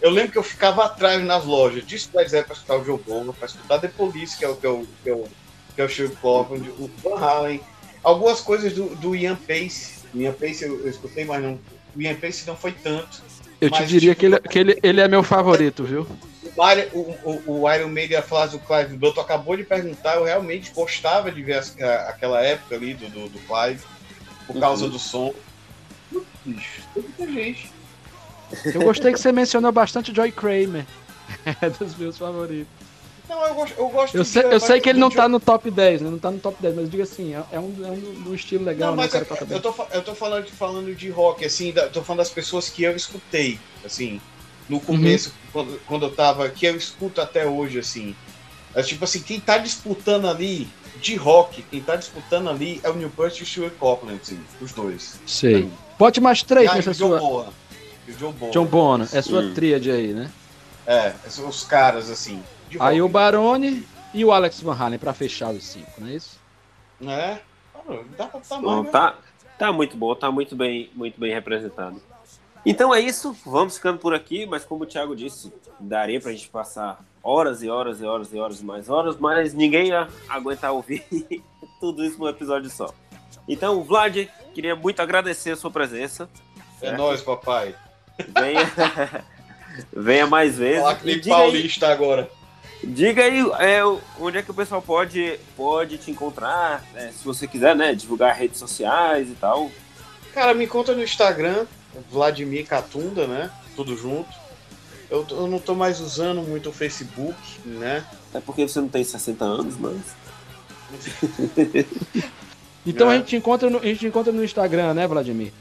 eu 0.00 0.10
lembro 0.10 0.32
que 0.32 0.38
eu 0.38 0.42
ficava 0.42 0.84
atrás 0.84 1.22
nas 1.24 1.44
lojas 1.44 1.86
de 1.86 1.96
Led 2.12 2.30
Zeppelin 2.30 2.44
pra 2.44 2.54
escutar 2.54 2.76
o 2.76 2.84
Joe 2.84 2.98
Bonham, 2.98 3.32
pra 3.32 3.46
escutar 3.46 3.78
The 3.78 3.88
Police, 3.88 4.36
que 4.36 4.44
é 4.44 4.48
o 4.48 4.56
que 4.56 4.66
eu, 4.66 4.86
que 5.02 5.10
eu, 5.10 5.28
que 5.74 5.80
é 5.80 5.84
o 5.84 5.88
Stuart 5.88 6.14
Copeland, 6.20 6.68
o 6.78 6.90
Van 7.02 7.18
Halen, 7.18 7.60
algumas 8.02 8.40
coisas 8.40 8.72
do, 8.72 8.94
do 8.96 9.14
Ian 9.14 9.36
Pace. 9.36 9.93
O 10.14 10.18
Ian 10.20 10.32
Pace 10.32 10.62
eu, 10.64 10.80
eu 10.80 10.88
escutei, 10.88 11.24
mas 11.24 11.42
não, 11.42 11.58
o 11.96 12.00
Ian 12.00 12.14
Pace 12.14 12.46
não 12.46 12.56
foi 12.56 12.72
tanto. 12.72 13.22
Eu 13.60 13.70
te 13.70 13.80
Mas, 13.80 13.88
diria 13.88 14.14
tipo, 14.14 14.20
que, 14.20 14.26
ele, 14.26 14.40
que 14.40 14.58
ele, 14.58 14.78
ele 14.82 15.00
é 15.00 15.08
meu 15.08 15.22
favorito, 15.22 15.84
viu? 15.84 16.06
O, 16.56 16.70
Iron- 16.70 16.88
o, 17.24 17.42
o, 17.62 17.72
Iron 17.72 17.88
Maiden, 17.88 18.16
a 18.18 18.22
frase 18.22 18.58
do 18.58 18.64
Clive 18.64 18.98
tu 19.12 19.20
acabou 19.20 19.56
de 19.56 19.64
perguntar, 19.64 20.16
eu 20.16 20.24
realmente 20.24 20.70
gostava 20.72 21.32
de 21.32 21.42
ver 21.42 21.54
as- 21.54 21.76
a- 21.80 22.08
aquela 22.10 22.40
época 22.42 22.74
ali 22.76 22.94
do, 22.94 23.08
do, 23.08 23.28
do 23.28 23.38
Clive, 23.40 23.80
por 24.46 24.60
causa 24.60 24.84
Uhum. 24.84 24.90
do 24.90 24.98
som. 24.98 25.34
Bicho, 26.44 26.82
tem 26.92 27.02
muita 27.02 27.26
gente. 27.32 27.70
Eu 28.66 28.82
gostei 28.82 29.12
que 29.12 29.18
você 29.18 29.32
mencionou 29.32 29.72
bastante 29.72 30.14
Joy 30.14 30.30
Kramer. 30.30 30.84
É 31.60 31.70
dos 31.70 31.96
meus 31.96 32.18
favoritos. 32.18 32.70
Não, 33.28 33.46
eu 33.46 33.54
gosto, 33.54 33.74
eu 33.78 33.88
gosto 33.88 34.16
Eu 34.16 34.22
de- 34.22 34.28
sei, 34.28 34.42
eu 34.44 34.50
mas 34.50 34.62
sei 34.64 34.80
que 34.80 34.88
ele 34.90 34.98
não 34.98 35.10
tá 35.10 35.28
no 35.28 35.40
top 35.40 35.70
10, 35.70 36.02
né? 36.02 36.10
Não 36.10 36.18
tá 36.18 36.30
no 36.30 36.38
top 36.38 36.60
10, 36.60 36.74
mas 36.74 36.90
diga 36.90 37.04
assim, 37.04 37.34
é, 37.34 37.42
é 37.52 37.58
um, 37.58 37.74
é 37.84 37.90
um, 37.90 38.30
um 38.30 38.34
estilo 38.34 38.64
legal, 38.64 38.90
Não, 38.90 38.96
né? 38.96 39.02
Mas 39.04 39.12
cara 39.12 39.26
é- 39.50 39.54
eu, 39.54 39.60
tô, 39.60 39.74
eu 39.92 40.02
tô 40.02 40.14
falando, 40.14 40.46
falando 40.48 40.94
de 40.94 41.08
rock, 41.08 41.44
assim, 41.44 41.72
da- 41.72 41.88
tô 41.88 42.02
falando 42.02 42.18
das 42.18 42.30
pessoas 42.30 42.68
que 42.68 42.82
eu 42.82 42.94
escutei, 42.94 43.58
assim, 43.84 44.20
no 44.68 44.78
começo, 44.80 45.32
quando, 45.52 45.80
quando 45.86 46.06
eu 46.06 46.14
tava, 46.14 46.48
que 46.50 46.66
eu 46.66 46.76
escuto 46.76 47.20
até 47.20 47.46
hoje, 47.46 47.78
assim. 47.78 48.14
É, 48.74 48.82
tipo 48.82 49.04
assim, 49.04 49.20
quem 49.20 49.40
tá 49.40 49.56
disputando 49.56 50.28
ali, 50.28 50.68
de 51.00 51.16
rock, 51.16 51.62
quem 51.70 51.80
tá 51.80 51.96
disputando 51.96 52.48
ali 52.50 52.80
é 52.82 52.90
o 52.90 52.94
Neil 52.94 53.10
Peart 53.10 53.38
e 53.38 53.42
o 53.42 53.46
Stuart 53.46 53.72
Copeland, 53.78 54.20
assim, 54.22 54.38
os 54.60 54.72
dois. 54.72 55.18
Sei. 55.26 55.68
Bote 55.98 56.20
mais 56.20 56.42
três 56.42 56.70
Ah, 56.70 56.74
nessa 56.74 56.90
o 56.90 56.94
John 56.94 57.08
sua. 57.08 57.18
Bonham. 57.20 57.52
O 58.08 58.12
John 58.12 58.32
Bonham. 58.32 58.50
John 58.52 58.64
Bonham, 58.66 59.08
é 59.12 59.22
sua 59.22 59.40
Hum. 59.42 59.54
tríade 59.54 59.90
aí, 59.90 60.12
né? 60.12 60.30
É, 60.86 61.14
são 61.28 61.48
os 61.48 61.62
caras, 61.64 62.10
assim, 62.10 62.36
de. 62.36 62.53
Aí 62.80 63.00
o 63.02 63.08
Barone 63.08 63.86
e 64.12 64.24
o 64.24 64.32
Alex 64.32 64.60
Van 64.60 64.74
Halen 64.76 64.98
pra 64.98 65.12
fechar 65.14 65.50
os 65.50 65.64
cinco, 65.64 65.90
não 65.98 66.08
é 66.08 66.12
isso? 66.12 66.38
né? 67.00 67.40
Ah, 67.74 67.80
Dá 68.16 68.26
pra 68.26 68.40
botar 68.40 68.54
mais, 68.60 68.62
Bom, 68.62 68.82
né? 68.84 68.90
tá, 68.90 69.14
tá 69.58 69.72
muito 69.72 69.96
bom, 69.96 70.14
tá 70.14 70.30
muito 70.30 70.56
bem, 70.56 70.90
muito 70.94 71.20
bem 71.20 71.32
representado. 71.32 72.00
Então 72.64 72.94
é 72.94 73.00
isso, 73.00 73.36
vamos 73.44 73.76
ficando 73.76 73.98
por 73.98 74.14
aqui, 74.14 74.46
mas 74.46 74.64
como 74.64 74.84
o 74.84 74.86
Thiago 74.86 75.14
disse, 75.14 75.52
daria 75.78 76.18
pra 76.20 76.32
gente 76.32 76.48
passar 76.48 76.98
horas 77.22 77.62
e 77.62 77.68
horas 77.68 78.00
e 78.00 78.04
horas 78.06 78.32
e 78.32 78.38
horas 78.38 78.60
e 78.60 78.64
mais 78.64 78.88
horas, 78.88 79.18
mas 79.18 79.52
ninguém 79.52 79.88
ia 79.88 80.08
aguentar 80.28 80.72
ouvir 80.72 81.04
tudo 81.78 82.02
isso 82.04 82.18
num 82.18 82.28
episódio 82.28 82.70
só. 82.70 82.88
Então, 83.46 83.82
Vlad, 83.82 84.26
queria 84.54 84.74
muito 84.74 85.00
agradecer 85.00 85.50
a 85.50 85.56
sua 85.56 85.70
presença. 85.70 86.28
É 86.80 86.92
nóis, 86.92 87.20
papai. 87.20 87.74
Venha, 88.28 89.24
venha 89.92 90.26
mais 90.26 90.56
vezes. 90.56 90.80
Falar 90.80 90.94
que 90.96 91.06
nem 91.06 91.20
diga 91.20 91.34
aí, 91.36 91.42
paulista 91.42 91.88
agora. 91.88 92.30
Diga 92.86 93.22
aí 93.22 93.40
é, 93.58 93.80
onde 94.20 94.38
é 94.38 94.42
que 94.42 94.50
o 94.50 94.54
pessoal 94.54 94.82
pode, 94.82 95.38
pode 95.56 95.98
te 95.98 96.10
encontrar, 96.10 96.82
né, 96.92 97.12
se 97.16 97.24
você 97.24 97.46
quiser, 97.46 97.74
né? 97.74 97.94
Divulgar 97.94 98.36
redes 98.36 98.58
sociais 98.58 99.28
e 99.28 99.34
tal. 99.34 99.70
Cara, 100.32 100.52
me 100.54 100.66
conta 100.66 100.92
no 100.94 101.02
Instagram, 101.02 101.66
Vladimir 102.10 102.66
Catunda, 102.66 103.26
né? 103.26 103.50
Tudo 103.76 103.96
junto. 103.96 104.28
Eu, 105.10 105.24
eu 105.30 105.46
não 105.46 105.58
tô 105.58 105.74
mais 105.74 106.00
usando 106.00 106.42
muito 106.42 106.70
o 106.70 106.72
Facebook, 106.72 107.36
né? 107.64 108.04
É 108.32 108.40
porque 108.40 108.66
você 108.66 108.80
não 108.80 108.88
tem 108.88 109.04
60 109.04 109.44
anos, 109.44 109.76
mas. 109.78 110.00
Então 112.86 113.10
É. 113.10 113.14
a 113.14 113.16
gente 113.16 113.28
te 113.28 113.36
encontra 113.36 113.70
no, 113.70 113.78
a 113.78 113.82
gente 113.82 114.00
te 114.00 114.06
encontra 114.06 114.30
no 114.30 114.44
Instagram, 114.44 114.92
né, 114.92 115.06
Vladimir? 115.06 115.52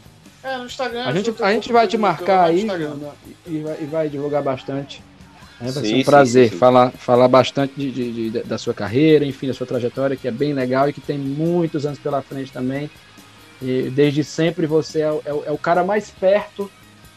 É, 0.43 0.57
no 0.57 0.65
Instagram. 0.65 1.05
A 1.05 1.13
gente, 1.13 1.33
a 1.41 1.53
gente 1.53 1.71
vai 1.71 1.87
te 1.87 1.97
marcar 1.97 2.43
aí 2.43 2.65
né, 2.65 2.75
e 3.47 3.59
vai, 3.61 3.77
e 3.81 3.85
vai 3.85 4.09
divulgar 4.09 4.43
bastante. 4.43 5.01
É, 5.61 5.65
vai 5.71 5.83
Sim, 5.83 5.89
ser 5.89 5.95
um 5.95 6.03
prazer 6.03 6.45
sim, 6.45 6.51
sim. 6.53 6.57
Falar, 6.57 6.91
falar 6.91 7.27
bastante 7.27 7.73
de, 7.77 7.91
de- 7.91 8.29
de- 8.31 8.43
da 8.43 8.57
sua 8.57 8.73
carreira, 8.73 9.23
enfim, 9.25 9.47
da 9.47 9.53
sua 9.53 9.67
trajetória, 9.67 10.15
que 10.17 10.27
é 10.27 10.31
bem 10.31 10.53
legal 10.53 10.89
e 10.89 10.93
que 10.93 10.99
tem 11.01 11.17
muitos 11.17 11.85
anos 11.85 11.99
pela 11.99 12.21
frente 12.21 12.51
também. 12.51 12.89
E 13.61 13.89
desde 13.89 14.23
sempre 14.23 14.65
você 14.67 15.01
é, 15.01 15.11
o- 15.11 15.21
é 15.25 15.33
o- 15.33 15.43
é 15.45 15.51
o 15.51 15.57
cara 15.57 15.83
mais 15.83 16.09
perto, 16.09 16.69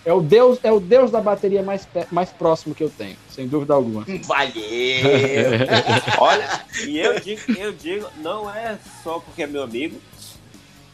é 0.05 0.13
o 0.13 0.21
deus, 0.21 0.61
é 0.63 0.71
o 0.71 0.79
deus 0.79 1.11
da 1.11 1.21
bateria 1.21 1.63
mais, 1.63 1.89
mais 2.13 2.31
próximo 2.31 2.75
que 2.75 2.85
eu 2.85 2.91
tenho, 2.91 3.17
sem 3.29 3.49
dúvida 3.49 3.75
alguma. 3.75 4.07
Valeu! 4.23 4.53
Olha, 6.19 6.49
e 6.85 6.99
eu 6.99 7.19
digo, 7.19 7.41
eu 7.57 7.73
digo, 7.73 8.07
não 8.23 8.49
é 8.49 8.79
só 9.03 9.19
porque 9.19 9.43
é 9.43 9.47
meu 9.49 9.63
amigo, 9.65 10.01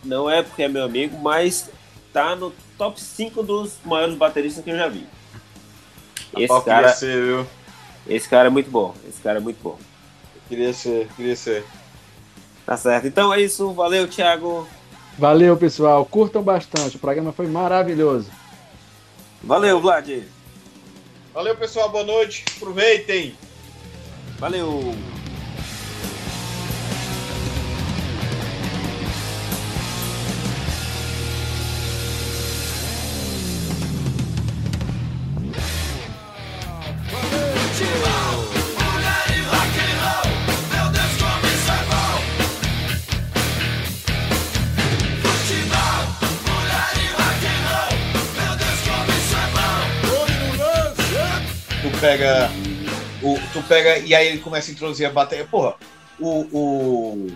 não 0.02 0.30
é 0.30 0.42
porque 0.42 0.62
é 0.62 0.68
meu 0.68 0.84
amigo, 0.84 1.18
mas 1.20 1.68
tá 2.12 2.34
no 2.34 2.52
top 2.78 2.98
5 3.00 3.42
dos 3.42 3.74
maiores 3.84 4.14
bateristas 4.14 4.64
que 4.64 4.70
eu 4.70 4.76
já 4.76 4.88
vi. 4.88 5.06
Esse 6.36 6.64
cara, 6.64 6.82
Queria 6.82 6.88
ser, 6.94 7.22
viu? 7.22 7.46
esse 8.08 8.28
cara 8.28 8.46
é 8.48 8.50
muito 8.50 8.70
bom. 8.70 8.94
Esse 9.08 9.20
cara 9.20 9.38
é 9.38 9.40
muito 9.40 9.58
bom. 9.62 9.78
Queria 10.48 10.72
ser, 10.72 11.08
queria 11.16 11.36
ser. 11.36 11.64
Tá 12.66 12.76
certo. 12.76 13.06
Então 13.06 13.32
é 13.32 13.40
isso. 13.40 13.72
Valeu, 13.72 14.08
Thiago. 14.08 14.66
Valeu, 15.18 15.56
pessoal. 15.56 16.04
Curtam 16.04 16.42
bastante. 16.42 16.96
O 16.96 17.00
programa 17.00 17.32
foi 17.32 17.46
maravilhoso. 17.46 18.30
Valeu, 19.42 19.80
Vlad. 19.80 20.08
Valeu, 21.34 21.56
pessoal. 21.56 21.90
Boa 21.90 22.04
noite. 22.04 22.44
Aproveitem. 22.56 23.34
Valeu. 24.38 24.94
Pega. 52.02 52.50
O, 53.22 53.38
tu 53.52 53.62
pega. 53.62 53.98
E 53.98 54.14
aí 54.14 54.26
ele 54.26 54.38
começa 54.38 54.70
a 54.70 54.74
introduzir 54.74 55.06
a 55.06 55.10
bateria. 55.10 55.46
Porra, 55.46 55.74
o. 56.20 56.40
o, 56.52 57.26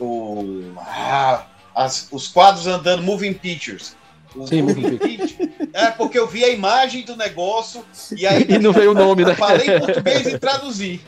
o 0.00 0.74
ah, 0.78 1.44
as- 1.74 2.08
os 2.12 2.28
quadros 2.28 2.66
andando, 2.68 3.02
moving 3.02 3.34
pictures. 3.34 3.96
O 4.36 4.46
Sim, 4.46 4.62
moving 4.62 4.80
moving 4.82 4.98
picture. 4.98 5.52
É, 5.72 5.90
porque 5.90 6.16
eu 6.18 6.26
vi 6.28 6.44
a 6.44 6.48
imagem 6.48 7.04
do 7.04 7.16
negócio 7.16 7.84
e 8.16 8.24
aí. 8.26 8.46
E 8.48 8.58
não 8.58 8.72
veio 8.72 8.92
o 8.92 8.94
nome, 8.94 9.24
né? 9.24 9.34
Falei 9.34 9.68
em 9.76 9.80
português 9.80 10.26
e 10.26 10.38
traduzi. 10.38 11.00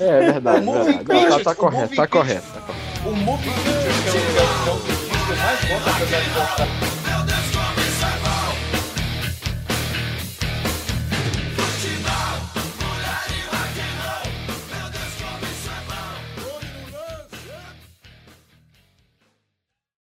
É 0.00 0.32
verdade. 0.32 0.58
O 0.60 0.62
Moving 0.64 0.92
verdade. 0.92 1.04
Não, 1.04 1.04
tá, 1.04 1.36
Pictures, 1.38 1.44
tá 1.44 1.50
o 1.52 1.54
correto, 1.54 1.82
Moving 1.82 1.96
tá 1.96 2.02
Pictures. 2.02 2.10
correto, 2.10 2.46
tá 2.52 2.60
correto. 2.60 3.08
O 3.08 3.16
moving 3.16 3.50
picture, 3.52 4.02
que 4.02 4.08
é 4.08 4.72
o, 4.72 4.80
que 4.80 4.90
é 4.90 4.94
é 4.94 5.26
que 5.26 5.30
eu 5.30 5.36
mais 5.36 5.60
gosto, 5.68 5.88
apesar 5.90 6.20
de 6.20 6.30
gostar 6.30 6.91